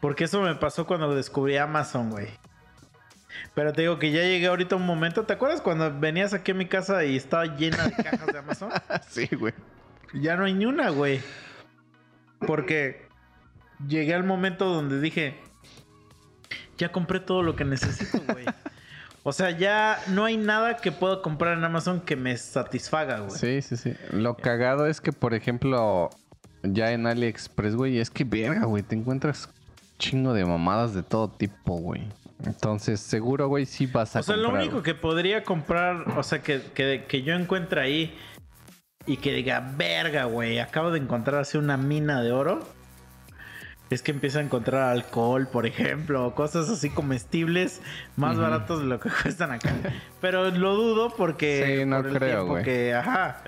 Porque 0.00 0.24
eso 0.24 0.40
me 0.40 0.54
pasó 0.54 0.86
cuando 0.86 1.14
descubrí 1.14 1.56
Amazon, 1.56 2.10
güey. 2.10 2.28
Pero 3.54 3.72
te 3.72 3.82
digo 3.82 3.98
que 3.98 4.10
ya 4.10 4.22
llegué 4.22 4.46
ahorita 4.46 4.74
a 4.74 4.78
un 4.78 4.86
momento. 4.86 5.24
¿Te 5.24 5.34
acuerdas 5.34 5.60
cuando 5.60 5.98
venías 5.98 6.32
aquí 6.34 6.52
a 6.52 6.54
mi 6.54 6.66
casa 6.66 7.04
y 7.04 7.16
estaba 7.16 7.46
llena 7.56 7.88
de 7.88 7.92
cajas 7.92 8.26
de 8.26 8.38
Amazon? 8.38 8.70
sí, 9.08 9.28
güey. 9.38 9.54
Ya 10.14 10.36
no 10.36 10.44
hay 10.44 10.54
ni 10.54 10.66
una, 10.66 10.90
güey. 10.90 11.20
Porque 12.46 13.08
llegué 13.86 14.14
al 14.14 14.24
momento 14.24 14.66
donde 14.66 15.00
dije, 15.00 15.38
ya 16.78 16.92
compré 16.92 17.20
todo 17.20 17.42
lo 17.42 17.56
que 17.56 17.64
necesito, 17.64 18.20
güey. 18.32 18.46
O 19.28 19.32
sea, 19.32 19.50
ya 19.50 19.98
no 20.06 20.24
hay 20.24 20.36
nada 20.36 20.76
que 20.76 20.92
pueda 20.92 21.20
comprar 21.20 21.58
en 21.58 21.64
Amazon 21.64 22.00
que 22.00 22.14
me 22.14 22.36
satisfaga, 22.36 23.18
güey. 23.18 23.36
Sí, 23.36 23.60
sí, 23.60 23.76
sí. 23.76 23.92
Lo 24.12 24.36
cagado 24.36 24.86
es 24.86 25.00
que, 25.00 25.10
por 25.10 25.34
ejemplo, 25.34 26.10
ya 26.62 26.92
en 26.92 27.08
AliExpress, 27.08 27.74
güey, 27.74 27.98
es 27.98 28.08
que 28.08 28.22
verga, 28.22 28.66
güey, 28.66 28.84
te 28.84 28.94
encuentras 28.94 29.48
chingo 29.98 30.32
de 30.32 30.44
mamadas 30.44 30.94
de 30.94 31.02
todo 31.02 31.28
tipo, 31.28 31.74
güey. 31.74 32.08
Entonces, 32.44 33.00
seguro, 33.00 33.48
güey, 33.48 33.66
sí 33.66 33.86
vas 33.86 34.14
a 34.14 34.20
O 34.20 34.22
sea, 34.22 34.36
lo 34.36 34.50
único 34.50 34.74
güey. 34.74 34.84
que 34.84 34.94
podría 34.94 35.42
comprar, 35.42 36.04
o 36.16 36.22
sea, 36.22 36.40
que, 36.40 36.62
que, 36.72 37.06
que 37.08 37.22
yo 37.22 37.34
encuentre 37.34 37.80
ahí 37.80 38.16
y 39.06 39.16
que 39.16 39.32
diga, 39.32 39.72
verga, 39.76 40.26
güey, 40.26 40.60
acabo 40.60 40.92
de 40.92 41.00
encontrar 41.00 41.40
así 41.40 41.58
una 41.58 41.76
mina 41.76 42.22
de 42.22 42.30
oro. 42.30 42.60
Es 43.88 44.02
que 44.02 44.10
empieza 44.10 44.40
a 44.40 44.42
encontrar 44.42 44.90
alcohol, 44.90 45.46
por 45.46 45.64
ejemplo, 45.64 46.34
cosas 46.34 46.68
así 46.68 46.90
comestibles 46.90 47.80
más 48.16 48.32
Ujú. 48.34 48.42
baratos 48.42 48.80
de 48.80 48.86
lo 48.86 48.98
que 48.98 49.10
cuestan 49.22 49.52
acá. 49.52 49.72
Pero 50.20 50.50
lo 50.50 50.74
dudo 50.74 51.14
porque. 51.16 51.78
Sí, 51.78 51.84
no 51.86 52.02
por 52.02 52.18
creo, 52.18 52.46
güey. 52.46 52.64
que, 52.64 52.94
ajá. 52.94 53.42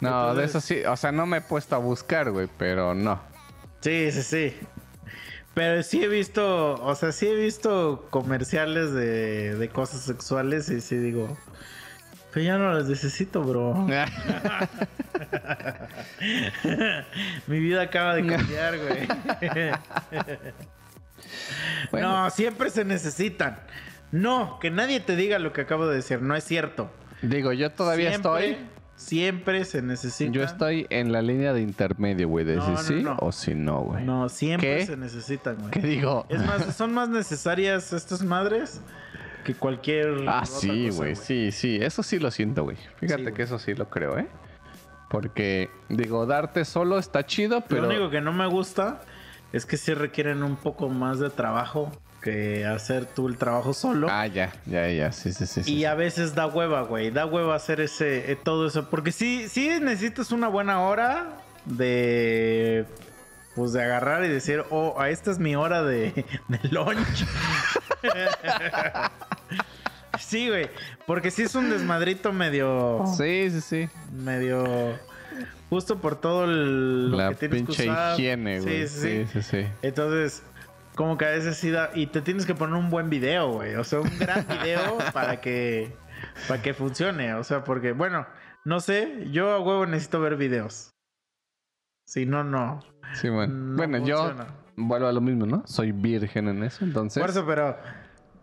No, 0.00 0.34
de 0.34 0.44
eso 0.44 0.60
sí, 0.60 0.82
o 0.84 0.96
sea, 0.96 1.12
no 1.12 1.26
me 1.26 1.38
he 1.38 1.40
puesto 1.40 1.74
a 1.74 1.78
buscar, 1.78 2.30
güey, 2.30 2.48
pero 2.56 2.94
no. 2.94 3.20
Sí, 3.80 4.10
sí, 4.12 4.22
sí. 4.22 4.56
Pero 5.52 5.82
sí 5.82 6.02
he 6.02 6.08
visto, 6.08 6.74
o 6.74 6.94
sea, 6.94 7.10
sí 7.10 7.26
he 7.26 7.34
visto 7.34 8.06
comerciales 8.10 8.92
de, 8.92 9.56
de 9.56 9.68
cosas 9.68 10.00
sexuales 10.02 10.70
y 10.70 10.80
sí 10.80 10.96
digo, 10.96 11.36
pero 12.32 12.44
ya 12.44 12.58
no 12.58 12.72
las 12.72 12.86
necesito, 12.86 13.42
bro. 13.42 13.74
Mi 17.46 17.60
vida 17.60 17.82
acaba 17.82 18.14
de 18.14 18.26
cambiar, 18.26 18.78
güey. 18.78 19.08
Bueno. 21.90 22.24
No, 22.24 22.30
siempre 22.30 22.70
se 22.70 22.84
necesitan. 22.84 23.58
No, 24.10 24.58
que 24.60 24.70
nadie 24.70 25.00
te 25.00 25.16
diga 25.16 25.38
lo 25.38 25.52
que 25.52 25.60
acabo 25.60 25.86
de 25.86 25.96
decir, 25.96 26.22
no 26.22 26.34
es 26.34 26.44
cierto. 26.44 26.90
Digo, 27.22 27.52
yo 27.52 27.70
todavía 27.70 28.10
Siempre, 28.10 28.50
estoy. 28.50 28.66
Siempre 28.96 29.64
se 29.64 29.82
necesitan. 29.82 30.32
Yo 30.32 30.42
estoy 30.42 30.86
en 30.90 31.12
la 31.12 31.22
línea 31.22 31.52
de 31.52 31.60
intermedio, 31.60 32.28
güey, 32.28 32.44
de 32.44 32.56
No, 32.56 32.64
si 32.64 32.70
no, 32.72 32.82
sí 32.82 32.94
no. 33.02 33.16
o 33.20 33.32
si 33.32 33.54
no, 33.54 33.80
güey. 33.80 34.04
No, 34.04 34.28
siempre 34.28 34.78
¿Qué? 34.78 34.86
se 34.86 34.96
necesitan, 34.96 35.56
güey. 35.56 35.70
¿Qué 35.70 35.80
digo? 35.80 36.26
Es 36.28 36.44
más, 36.44 36.74
son 36.74 36.92
más 36.92 37.08
necesarias 37.08 37.92
estas 37.92 38.22
madres 38.22 38.80
que 39.42 39.54
cualquier. 39.54 40.24
Ah, 40.28 40.44
sí, 40.46 40.90
güey, 40.90 41.16
sí, 41.16 41.52
sí, 41.52 41.78
eso 41.80 42.02
sí 42.02 42.18
lo 42.18 42.30
siento, 42.30 42.64
güey. 42.64 42.76
Fíjate 42.96 43.26
Sí, 43.26 43.32
que 43.32 43.42
eso 43.42 43.58
sí 43.58 43.74
lo 43.74 43.88
creo, 43.88 44.18
¿eh? 44.18 44.28
Porque, 45.08 45.70
digo, 45.88 46.26
darte 46.26 46.64
solo 46.64 46.98
está 46.98 47.26
chido, 47.26 47.62
pero... 47.62 47.82
Lo 47.82 47.88
único 47.88 48.10
que 48.10 48.20
no 48.20 48.32
me 48.32 48.46
gusta 48.46 49.00
es 49.52 49.66
que 49.66 49.76
sí 49.76 49.92
requieren 49.92 50.42
un 50.42 50.56
poco 50.56 50.88
más 50.88 51.18
de 51.18 51.30
trabajo 51.30 51.90
que 52.20 52.64
hacer 52.66 53.06
tú 53.06 53.28
el 53.28 53.36
trabajo 53.36 53.72
solo. 53.72 54.06
Ah, 54.10 54.26
ya, 54.26 54.52
ya, 54.66 54.88
ya, 54.88 55.10
sí, 55.10 55.32
sí, 55.32 55.46
sí. 55.46 55.64
sí, 55.64 55.72
y 55.72 55.78
sí. 55.78 55.84
a 55.84 55.94
veces 55.94 56.34
da 56.34 56.46
hueva, 56.46 56.82
güey. 56.82 57.10
Da 57.10 57.26
hueva 57.26 57.54
hacer 57.54 57.80
ese, 57.80 58.30
eh, 58.30 58.36
todo 58.36 58.66
eso. 58.68 58.88
Porque 58.88 59.10
sí, 59.10 59.48
sí 59.48 59.70
necesitas 59.80 60.30
una 60.30 60.48
buena 60.48 60.82
hora 60.82 61.38
de. 61.64 62.84
Pues 63.60 63.74
de 63.74 63.82
agarrar 63.82 64.24
y 64.24 64.28
decir, 64.28 64.64
oh, 64.70 64.98
a 64.98 65.10
esta 65.10 65.30
es 65.30 65.38
mi 65.38 65.54
hora 65.54 65.82
de, 65.82 66.24
de 66.48 66.68
lunch. 66.70 67.26
sí, 70.18 70.48
güey. 70.48 70.70
Porque 71.06 71.30
sí 71.30 71.42
es 71.42 71.54
un 71.54 71.68
desmadrito 71.68 72.32
medio. 72.32 73.04
Sí, 73.18 73.50
sí, 73.50 73.60
sí. 73.60 73.88
medio 74.14 74.98
justo 75.68 76.00
por 76.00 76.18
todo 76.18 76.44
el 76.44 77.10
lo 77.10 77.18
La 77.18 77.28
que 77.28 77.48
tienes 77.48 77.60
que 77.60 77.66
pinche 77.66 77.92
higiene, 78.14 78.62
güey. 78.62 78.88
Sí, 78.88 78.98
sí, 78.98 79.26
sí, 79.26 79.28
sí, 79.30 79.42
sí. 79.42 79.66
Entonces, 79.82 80.42
como 80.94 81.18
que 81.18 81.26
a 81.26 81.30
veces 81.32 81.58
sí 81.58 81.70
da 81.70 81.90
y 81.94 82.06
te 82.06 82.22
tienes 82.22 82.46
que 82.46 82.54
poner 82.54 82.76
un 82.76 82.88
buen 82.88 83.10
video, 83.10 83.52
güey, 83.52 83.74
o 83.74 83.84
sea, 83.84 84.00
un 84.00 84.18
gran 84.18 84.46
video 84.48 84.96
para 85.12 85.42
que 85.42 85.94
para 86.48 86.62
que 86.62 86.72
funcione, 86.72 87.34
o 87.34 87.44
sea, 87.44 87.62
porque 87.62 87.92
bueno, 87.92 88.26
no 88.64 88.80
sé, 88.80 89.26
yo 89.30 89.50
a 89.50 89.60
huevo 89.60 89.84
necesito 89.84 90.18
ver 90.18 90.36
videos. 90.36 90.94
Si 92.06 92.24
no, 92.24 92.42
no. 92.42 92.89
Sí, 93.14 93.28
bueno. 93.28 93.52
No 93.52 93.76
bueno, 93.76 93.98
yo 94.04 94.34
vuelvo 94.76 95.06
a 95.08 95.12
lo 95.12 95.20
mismo, 95.20 95.46
¿no? 95.46 95.62
Soy 95.66 95.92
virgen 95.92 96.48
en 96.48 96.62
eso, 96.64 96.84
entonces 96.84 97.20
Por 97.20 97.30
eso, 97.30 97.44
pero 97.46 97.76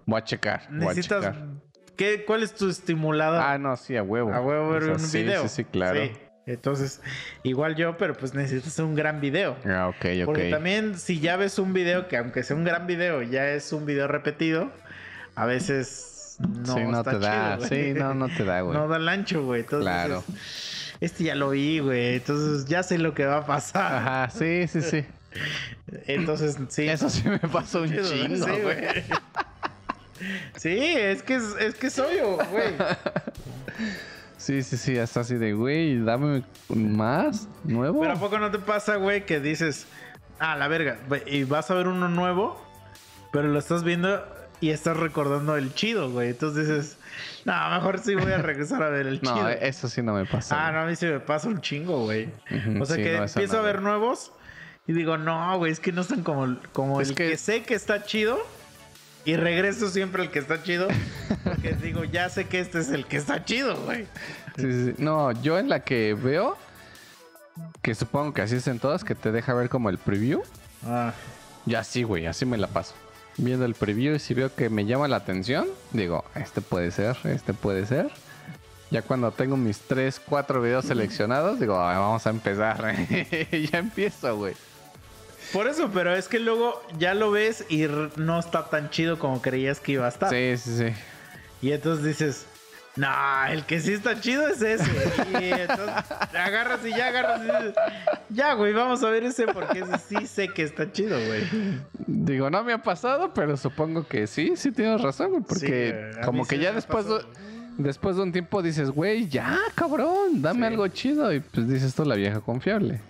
voy 0.06 0.20
a 0.20 0.24
checar. 0.24 0.68
Voy 0.70 0.84
a 0.84 0.88
necesitas 0.90 1.24
checar. 1.26 1.48
¿qué, 1.96 2.26
¿cuál 2.26 2.44
es 2.44 2.54
tu 2.54 2.70
estimulador? 2.70 3.42
Ah, 3.42 3.58
no, 3.58 3.76
sí, 3.76 3.98
a 3.98 4.04
huevo. 4.04 4.34
a 4.34 4.42
huevo 4.42 4.72
ver 4.72 4.84
O 4.84 4.86
sea, 4.86 4.94
un 4.96 5.00
sí, 5.00 5.24
video. 5.24 5.44
Sí, 5.44 5.50
sí, 5.50 5.64
claro. 5.66 6.00
Sí. 6.00 6.12
Entonces, 6.46 7.02
igual 7.44 7.76
yo, 7.76 7.98
pero 7.98 8.14
pues 8.14 8.34
necesitas 8.34 8.80
un 8.80 8.96
gran 8.96 9.20
video. 9.20 9.58
Ah, 9.66 9.90
ok, 9.90 10.06
ok. 10.22 10.26
Porque 10.26 10.50
también 10.50 10.98
si 10.98 11.20
ya 11.20 11.36
ves 11.36 11.60
un 11.60 11.74
video 11.74 12.08
que 12.08 12.16
aunque 12.16 12.42
sea 12.44 12.56
un 12.56 12.64
gran 12.64 12.88
video, 12.88 13.22
ya 13.22 13.50
es 13.50 13.74
un 13.74 13.86
video 13.86 14.08
repetido, 14.08 14.72
a 15.36 15.46
veces 15.46 16.38
no, 16.40 16.74
sí, 16.74 16.84
no 16.86 17.00
está 17.00 17.12
te 17.12 17.20
da. 17.20 17.60
sí, 17.60 17.94
no, 17.94 18.14
no 18.14 18.30
te 18.30 18.46
da, 18.46 18.62
güey. 18.62 18.78
No 18.78 18.88
da 18.88 18.96
el 18.96 19.10
ancho, 19.10 19.44
güey. 19.44 19.62
Entonces, 19.62 19.84
Claro. 19.86 20.24
Este 21.00 21.26
ya 21.26 21.36
lo 21.36 21.52
vi, 21.52 21.80
güey. 21.80 22.16
Entonces 22.16 22.66
ya 22.66 22.84
sé 22.84 22.98
lo 22.98 23.14
que 23.14 23.26
va 23.26 23.38
a 23.38 23.46
pasar. 23.46 23.96
Ajá, 23.96 24.30
sí, 24.30 24.68
sí, 24.68 24.82
sí. 24.82 25.06
Entonces, 26.08 26.58
sí. 26.70 26.88
Eso 26.88 27.10
sí 27.10 27.28
me 27.28 27.40
pasó 27.40 27.82
un 27.82 27.90
chingo, 27.90 28.46
Sí, 28.46 28.62
güey. 28.62 28.78
Sí, 30.56 30.78
es 30.78 31.22
que 31.22 31.36
es, 31.36 31.44
es 31.60 31.76
que 31.76 31.88
es 31.88 32.00
obvio, 32.00 32.38
güey. 32.52 32.74
Sí, 34.38 34.64
sí, 34.64 34.78
sí, 34.78 34.98
hasta 34.98 35.22
así 35.22 35.36
de, 35.36 35.54
güey, 35.54 36.00
dame 36.04 36.44
más, 36.70 37.48
nuevo. 37.64 38.00
Pero 38.00 38.14
¿a 38.14 38.20
poco 38.20 38.40
no 38.40 38.50
te 38.50 38.60
pasa, 38.60 38.96
güey, 38.96 39.26
que 39.26 39.40
dices, 39.40 39.88
ah, 40.40 40.56
la 40.56 40.68
verga, 40.68 41.00
y 41.26 41.44
vas 41.44 41.70
a 41.70 41.74
ver 41.74 41.88
uno 41.88 42.08
nuevo, 42.08 42.62
pero 43.32 43.48
lo 43.48 43.60
estás 43.60 43.84
viendo 43.84 44.24
y 44.62 44.70
estás 44.70 44.98
recordando 44.98 45.58
el 45.58 45.74
chido, 45.74 46.12
güey. 46.12 46.30
Entonces 46.30 46.68
dices, 46.68 46.97
no, 47.46 47.70
mejor 47.72 48.00
sí 48.00 48.16
voy 48.16 48.32
a 48.32 48.38
regresar 48.40 48.82
a 48.84 48.90
ver 48.90 49.08
el 49.08 49.20
chido. 49.22 49.36
No, 49.36 49.50
eso 49.50 49.88
sí 49.90 50.02
no 50.02 50.14
me 50.14 50.26
pasa. 50.26 50.68
ah, 50.68 50.72
no, 50.72 50.80
a 50.82 50.86
mí 50.86 50.96
sí 50.96 51.06
me 51.06 51.20
pasa 51.20 51.48
un 51.48 51.62
chingo, 51.62 52.04
güey. 52.06 52.30
O 52.80 52.86
sea 52.86 52.96
sí, 52.98 53.04
que 53.04 53.18
no, 53.18 53.24
empiezo 53.24 53.54
no, 53.54 53.60
a 53.60 53.62
ver 53.64 53.82
nuevos 53.82 54.32
y 54.88 54.94
digo, 54.94 55.18
no, 55.18 55.58
güey, 55.58 55.72
es 55.72 55.80
que 55.80 55.92
no 55.92 56.02
están 56.02 56.24
como, 56.24 56.58
como 56.74 57.02
Es 57.02 57.10
el 57.10 57.16
que- 57.16 57.30
que... 57.32 57.38
sé 57.38 57.64
que 57.64 57.74
está 57.76 58.04
chido. 58.04 58.38
Y 59.26 59.36
regreso 59.36 59.90
siempre 59.90 60.22
al 60.22 60.32
que 60.32 60.40
está 60.40 60.64
chido. 60.64 60.88
Porque 61.44 61.74
digo, 61.74 62.06
ya 62.06 62.30
sé 62.30 62.46
que 62.46 62.62
este 62.62 62.80
es 62.80 62.90
el 62.92 63.06
que 63.06 63.18
está 63.18 63.44
chido, 63.44 63.76
güey. 63.84 64.06
Sí, 64.56 64.72
sí, 64.72 64.86
sí. 64.86 64.94
No, 65.00 65.34
yo 65.42 65.60
en 65.60 65.68
la 65.68 65.82
que 65.82 66.14
veo, 66.14 66.58
que 67.82 67.94
supongo 67.94 68.34
que 68.34 68.42
así 68.44 68.56
es 68.56 68.68
en 68.68 68.80
todas, 68.80 69.04
que 69.04 69.16
te 69.16 69.34
deja 69.34 69.54
ver 69.54 69.68
como 69.68 69.90
el 69.90 69.98
preview. 69.98 70.44
Ah, 70.86 71.12
Ya 71.66 71.84
sí, 71.84 72.04
güey, 72.04 72.26
así 72.26 72.46
me 72.46 72.58
la 72.58 72.68
paso. 72.68 72.94
Viendo 73.38 73.66
el 73.66 73.76
preview 73.76 74.16
y 74.16 74.20
si 74.20 74.34
veo 74.34 74.54
que 74.54 74.70
me 74.70 74.86
llama 74.86 75.08
la 75.08 75.18
atención, 75.18 75.68
digo, 75.92 76.26
este 76.36 76.62
puede 76.62 76.92
ser, 76.92 77.16
este 77.26 77.54
puede 77.54 77.86
ser. 77.86 78.10
Ya 78.90 79.02
cuando 79.02 79.32
tengo 79.32 79.58
mis 79.58 79.80
3, 79.80 80.20
4 80.26 80.62
videos 80.62 80.86
seleccionados, 80.86 81.60
digo, 81.60 81.76
"Ah, 81.80 82.00
vamos 82.00 82.26
a 82.26 82.30
empezar. 82.30 82.96
ya 83.72 83.78
empiezo, 83.80 84.36
güey. 84.38 84.56
Por 85.54 85.68
eso, 85.68 85.90
pero 85.94 86.16
es 86.16 86.28
que 86.28 86.40
luego 86.40 86.82
ya 86.98 87.14
lo 87.14 87.32
ves 87.32 87.66
y 87.70 87.86
no 88.16 88.40
está 88.40 88.70
tan 88.70 88.90
chido 88.90 89.20
como 89.20 89.42
creías 89.42 89.80
que 89.80 89.94
iba 89.94 90.06
a 90.06 90.10
estar. 90.10 90.30
Sí, 90.30 90.58
sí, 90.58 90.78
sí. 90.78 90.94
Y 91.62 91.72
entonces 91.72 92.06
dices, 92.06 92.46
no, 92.98 93.46
el 93.50 93.64
que 93.66 93.80
sí 93.80 93.94
está 93.94 94.20
chido 94.20 94.48
es 94.48 94.62
ese. 94.62 94.90
Y 95.42 95.52
entonces 95.52 95.88
agarras 96.34 96.80
y 96.86 96.90
ya 96.90 97.08
agarras 97.08 97.42
y 97.42 97.46
dices, 97.46 97.74
ya, 98.30 98.54
güey, 98.54 98.74
vamos 98.74 99.04
a 99.04 99.10
ver 99.10 99.24
ese 99.24 99.46
porque 99.48 99.80
ese 99.80 99.98
sí 100.00 100.28
sé 100.28 100.48
que 100.50 100.64
está 100.64 100.92
chido, 100.92 101.18
güey. 101.28 101.44
Digo, 102.08 102.50
no 102.50 102.64
me 102.64 102.74
ha 102.74 102.82
pasado, 102.82 103.34
pero 103.34 103.56
supongo 103.58 104.08
que 104.08 104.28
sí, 104.28 104.54
sí 104.56 104.72
tienes 104.72 105.02
razón, 105.02 105.30
güey. 105.32 105.44
Porque 105.44 106.12
Sí, 106.14 106.20
como 106.26 106.46
que 106.46 106.56
sí 106.58 106.62
ya 106.62 106.72
después, 106.74 107.06
de, 107.08 107.20
después 107.78 108.16
de 108.16 108.24
un 108.24 108.32
tiempo 108.32 108.62
dices, 108.62 108.90
güey, 108.90 109.28
ya, 109.28 109.58
cabrón, 109.76 110.42
dame 110.42 110.68
Sí. 110.68 110.74
algo 110.74 110.88
chido. 110.88 111.34
Y 111.34 111.40
pues 111.40 111.68
dices, 111.68 111.90
esto 111.90 112.02
es 112.04 112.08
la 112.08 112.16
vieja 112.16 112.42
confiable. 112.42 113.02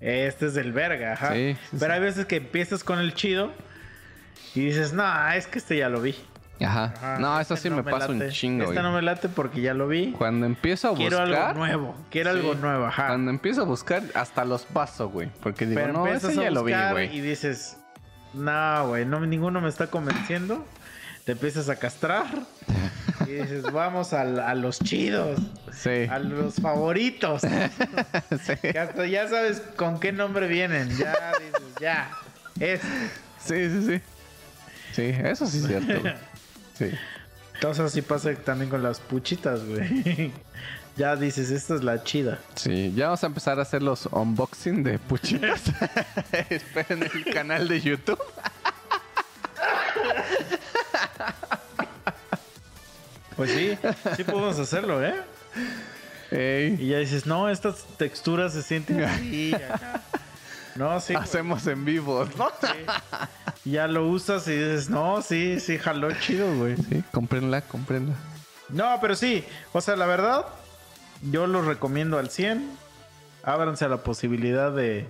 Este 0.00 0.46
es 0.46 0.56
el 0.56 0.72
verga, 0.72 1.14
ajá. 1.14 1.34
Pero 1.78 1.92
hay 1.92 2.00
veces 2.00 2.24
que 2.26 2.36
empiezas 2.36 2.84
con 2.84 3.00
el 3.00 3.14
chido 3.14 3.52
y 4.54 4.60
dices, 4.66 4.92
no, 4.92 5.04
es 5.32 5.48
que 5.48 5.58
este 5.58 5.76
ya 5.76 5.88
lo 5.88 6.00
vi. 6.00 6.14
Ajá. 6.64 6.92
Ajá, 6.96 7.18
no, 7.18 7.40
eso 7.40 7.54
este 7.54 7.68
sí 7.68 7.74
me 7.74 7.82
pasa 7.84 8.08
un 8.08 8.28
chingo, 8.30 8.64
Esta 8.64 8.74
güey. 8.74 8.82
no 8.84 8.92
me 8.92 9.02
late 9.02 9.28
porque 9.28 9.60
ya 9.60 9.74
lo 9.74 9.86
vi. 9.88 10.12
Cuando 10.12 10.44
empiezo 10.46 10.90
a 10.90 10.94
Quiero 10.96 11.20
buscar... 11.20 11.42
algo 11.50 11.58
nuevo. 11.58 11.96
Quiero 12.10 12.32
Sí. 12.32 12.38
algo 12.38 12.54
nuevo, 12.54 12.86
ajá. 12.86 13.06
Cuando 13.08 13.30
empiezo 13.30 13.62
a 13.62 13.64
buscar, 13.64 14.02
hasta 14.14 14.44
los 14.44 14.64
paso, 14.64 15.08
güey. 15.08 15.28
Porque 15.42 15.66
digo, 15.66 15.80
Pero 15.80 15.92
no, 15.92 16.06
ese 16.08 16.28
a 16.28 16.32
ya 16.32 16.50
lo 16.50 16.64
vi, 16.64 16.74
güey. 16.92 17.16
y 17.16 17.20
dices, 17.20 17.76
no, 18.34 18.88
güey, 18.88 19.04
no, 19.06 19.20
ninguno 19.20 19.60
me 19.60 19.68
está 19.68 19.86
convenciendo. 19.88 20.64
Te 21.24 21.32
empiezas 21.32 21.68
a 21.68 21.76
castrar 21.76 22.24
y 23.26 23.32
dices, 23.32 23.62
vamos 23.72 24.12
al- 24.14 24.40
a, 24.40 24.54
los 24.54 24.78
chidos, 24.78 25.38
Sí. 25.72 26.06
a 26.10 26.18
los 26.18 26.54
favoritos. 26.56 27.42
sí. 28.42 28.52
Que 28.62 28.78
hasta 28.78 29.06
ya 29.06 29.28
sabes 29.28 29.60
con 29.76 30.00
qué 30.00 30.10
nombre 30.10 30.48
vienen. 30.48 30.88
Ya 30.96 31.12
dices, 31.38 31.74
ya. 31.80 32.10
Es. 32.58 32.80
Sí, 33.44 33.68
sí, 33.70 33.86
sí. 33.86 34.00
Sí, 34.92 35.02
eso 35.22 35.46
sí 35.46 35.58
es 35.58 35.66
cierto. 35.66 36.00
güey. 36.00 36.14
Sí. 36.78 36.90
Entonces 37.54 37.84
así 37.84 38.02
pasa 38.02 38.32
también 38.36 38.70
con 38.70 38.82
las 38.82 39.00
puchitas, 39.00 39.64
güey. 39.64 40.32
Ya 40.96 41.14
dices, 41.14 41.52
esta 41.52 41.76
es 41.76 41.84
la 41.84 42.02
chida. 42.02 42.40
Sí, 42.56 42.92
ya 42.96 43.04
vamos 43.04 43.22
a 43.22 43.28
empezar 43.28 43.60
a 43.60 43.62
hacer 43.62 43.84
los 43.84 44.06
unboxing 44.06 44.82
de 44.82 44.98
puchitas. 44.98 45.62
Esperen 46.50 47.04
el 47.04 47.32
canal 47.32 47.68
de 47.68 47.80
YouTube. 47.80 48.18
Pues 53.36 53.52
sí, 53.52 53.78
sí 54.16 54.24
podemos 54.24 54.58
hacerlo, 54.58 55.04
¿eh? 55.04 55.14
Ey, 56.32 56.76
Y 56.80 56.88
ya 56.88 56.98
dices, 56.98 57.26
no, 57.26 57.48
estas 57.48 57.84
texturas 57.96 58.52
se 58.52 58.64
sienten 58.64 59.04
así. 59.04 59.54
acá. 59.54 60.02
No, 60.78 61.00
sí. 61.00 61.12
güey. 61.12 61.24
hacemos 61.24 61.66
en 61.66 61.84
vivo, 61.84 62.24
¿no? 62.36 62.48
Y 63.64 63.72
Ya 63.72 63.88
lo 63.88 64.06
usas 64.08 64.46
y 64.48 64.52
dices, 64.52 64.88
no, 64.88 65.20
sí, 65.22 65.60
sí, 65.60 65.76
jaló 65.76 66.12
chido, 66.12 66.56
güey. 66.56 66.76
Sí, 66.76 67.02
cómprenla, 67.12 67.62
cómprenla. 67.62 68.14
No, 68.68 68.98
pero 69.00 69.14
sí, 69.16 69.44
o 69.72 69.80
sea, 69.80 69.96
la 69.96 70.06
verdad, 70.06 70.46
yo 71.30 71.46
los 71.46 71.66
recomiendo 71.66 72.18
al 72.18 72.30
100. 72.30 72.70
Ábranse 73.42 73.84
a 73.84 73.88
la 73.88 73.98
posibilidad 73.98 74.72
de, 74.72 75.08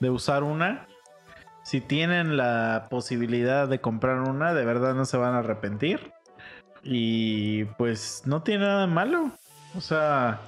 de 0.00 0.10
usar 0.10 0.42
una. 0.42 0.86
Si 1.62 1.80
tienen 1.80 2.36
la 2.36 2.86
posibilidad 2.90 3.68
de 3.68 3.80
comprar 3.80 4.20
una, 4.20 4.52
de 4.54 4.64
verdad 4.64 4.94
no 4.94 5.04
se 5.04 5.16
van 5.16 5.34
a 5.34 5.38
arrepentir. 5.38 6.12
Y 6.82 7.64
pues 7.76 8.22
no 8.24 8.42
tiene 8.42 8.64
nada 8.66 8.82
de 8.82 8.86
malo. 8.86 9.30
O 9.76 9.80
sea, 9.80 10.40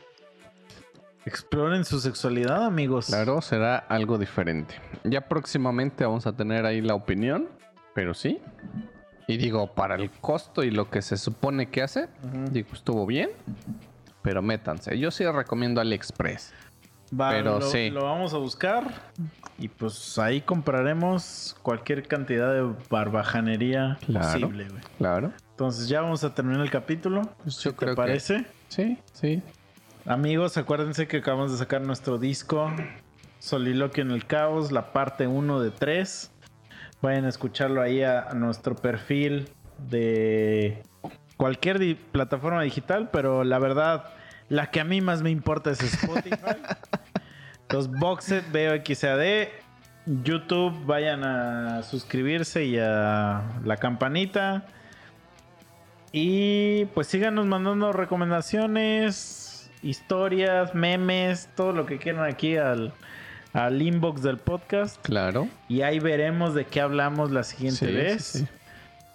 exploren 1.27 1.85
su 1.85 2.01
sexualidad, 2.01 2.65
amigos. 2.65 3.07
Claro, 3.07 3.41
será 3.41 3.77
algo 3.77 4.19
diferente. 4.19 4.75
Ya 5.05 5.21
próximamente 5.23 6.05
vamos 6.05 6.27
a 6.27 6.33
tener 6.33 6.65
ahí 6.67 6.81
la 6.81 6.95
opinión, 6.95 7.49
pero 7.95 8.15
sí. 8.15 8.39
Y 9.27 9.37
digo, 9.37 9.73
para 9.75 9.95
el 9.95 10.11
costo 10.11 10.65
y 10.65 10.71
lo 10.71 10.91
que 10.91 11.03
se 11.03 11.17
supone 11.17 11.69
que 11.71 11.83
hace, 11.83 12.09
digo, 12.51 12.69
estuvo 12.73 13.07
bien, 13.07 13.31
pero 14.23 14.43
métanse. 14.43 14.99
Yo 14.99 15.11
sí 15.11 15.25
recomiendo 15.27 15.81
AliExpress. 15.81 16.53
Va, 17.19 17.31
Pero 17.31 17.59
lo, 17.59 17.67
sí. 17.69 17.91
lo 17.91 18.05
vamos 18.05 18.35
a 18.35 18.39
buscar 18.39 18.85
y 19.59 19.67
pues 19.69 20.17
ahí 20.19 20.43
compraremos 20.43 21.57
cualquier 21.61 22.07
cantidad 22.07 22.53
de 22.55 22.73
barbajanería 22.89 23.99
Claro. 24.07 24.27
posible, 24.41 24.69
güey. 24.69 24.83
Claro. 24.99 25.33
Entonces 25.51 25.89
ya 25.89 26.03
vamos 26.03 26.23
a 26.23 26.33
terminar 26.33 26.61
el 26.61 26.71
capítulo. 26.71 27.23
Pues 27.43 27.57
¿Qué 27.59 27.65
yo 27.65 27.71
te 27.73 27.77
creo 27.79 27.91
que- 27.95 27.97
parece? 27.97 28.47
Sí, 28.69 28.97
sí. 29.13 29.43
Amigos, 30.07 30.57
acuérdense 30.57 31.07
que 31.07 31.19
acabamos 31.19 31.53
de 31.53 31.59
sacar 31.59 31.83
nuestro 31.83 32.19
disco 32.19 32.73
Soliloquio 33.39 34.03
en 34.03 34.11
el 34.11 34.27
Caos, 34.27 34.73
la 34.73 34.93
parte 34.93 35.27
1 35.27 35.61
de 35.61 35.71
3. 35.71 36.31
Vayan 37.03 37.25
a 37.25 37.29
escucharlo 37.29 37.81
ahí 37.83 38.03
a, 38.03 38.23
a 38.29 38.35
nuestro 38.35 38.75
perfil 38.75 39.49
de 39.89 40.83
cualquier 41.37 41.79
di- 41.79 41.95
plataforma 41.95 42.63
digital, 42.63 43.09
pero 43.13 43.45
la 43.45 43.59
verdad, 43.59 44.05
la 44.49 44.71
que 44.71 44.81
a 44.81 44.85
mí 44.85 45.01
más 45.01 45.23
me 45.23 45.31
importa 45.31 45.71
es 45.71 45.83
Spotify. 45.83 46.37
Los 47.71 47.91
Boxet 47.91 48.45
VOXAD, 48.53 49.49
YouTube, 50.07 50.85
vayan 50.87 51.25
a 51.25 51.83
suscribirse 51.83 52.65
y 52.65 52.79
a 52.79 53.43
la 53.65 53.77
campanita. 53.77 54.67
Y 56.13 56.87
pues 56.87 57.07
síganos 57.07 57.47
mandando 57.47 57.93
recomendaciones, 57.93 59.50
historias, 59.83 60.75
memes, 60.75 61.49
todo 61.57 61.73
lo 61.73 61.87
que 61.87 61.99
quieran 61.99 62.25
aquí 62.25 62.57
al, 62.57 62.93
al 63.53 63.81
inbox 63.81 64.23
del 64.23 64.39
podcast. 64.39 65.01
Claro. 65.03 65.49
Y 65.69 65.83
ahí 65.83 65.99
veremos 65.99 66.55
de 66.55 66.65
qué 66.67 66.81
hablamos 66.81 67.31
la 67.31 67.43
siguiente 67.45 67.87
Sí, 67.89 67.93
vez. 67.93 68.25
sí, 68.25 68.39
sí. 68.41 68.49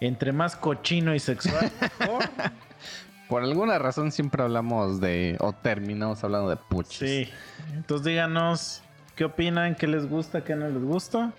Entre 0.02 0.32
más 0.34 0.56
cochino 0.56 1.16
y 1.16 1.20
sexual, 1.20 1.72
mejor. 2.00 2.24
Por 3.30 3.42
alguna 3.42 3.80
razón 3.80 4.12
siempre 4.12 4.44
hablamos 4.44 5.00
de, 5.02 5.38
o 5.40 5.52
terminamos 5.54 6.24
hablando 6.24 6.50
de 6.50 6.58
puches. 6.58 6.98
Sí. 7.10 7.30
Entonces 7.74 8.06
díganos 8.06 8.84
qué 9.16 9.26
opinan, 9.26 9.74
qué 9.76 9.88
les 9.88 10.08
gusta, 10.08 10.44
qué 10.44 10.56
no 10.56 10.68
les 10.70 10.84
gusta. 10.84 11.32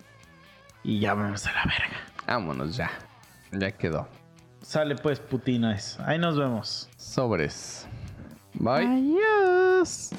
Y 0.82 0.98
ya 1.00 1.14
vamos 1.14 1.46
a 1.46 1.52
la 1.52 1.64
verga. 1.64 1.96
Vámonos 2.26 2.76
ya. 2.76 2.90
Ya 3.52 3.70
quedó. 3.70 4.08
Sale 4.62 4.96
pues 4.96 5.20
putinas. 5.20 6.00
Ahí 6.00 6.18
nos 6.18 6.36
vemos. 6.36 6.88
Sobres. 6.96 7.86
Bye. 8.60 8.82
yes. 8.82 10.12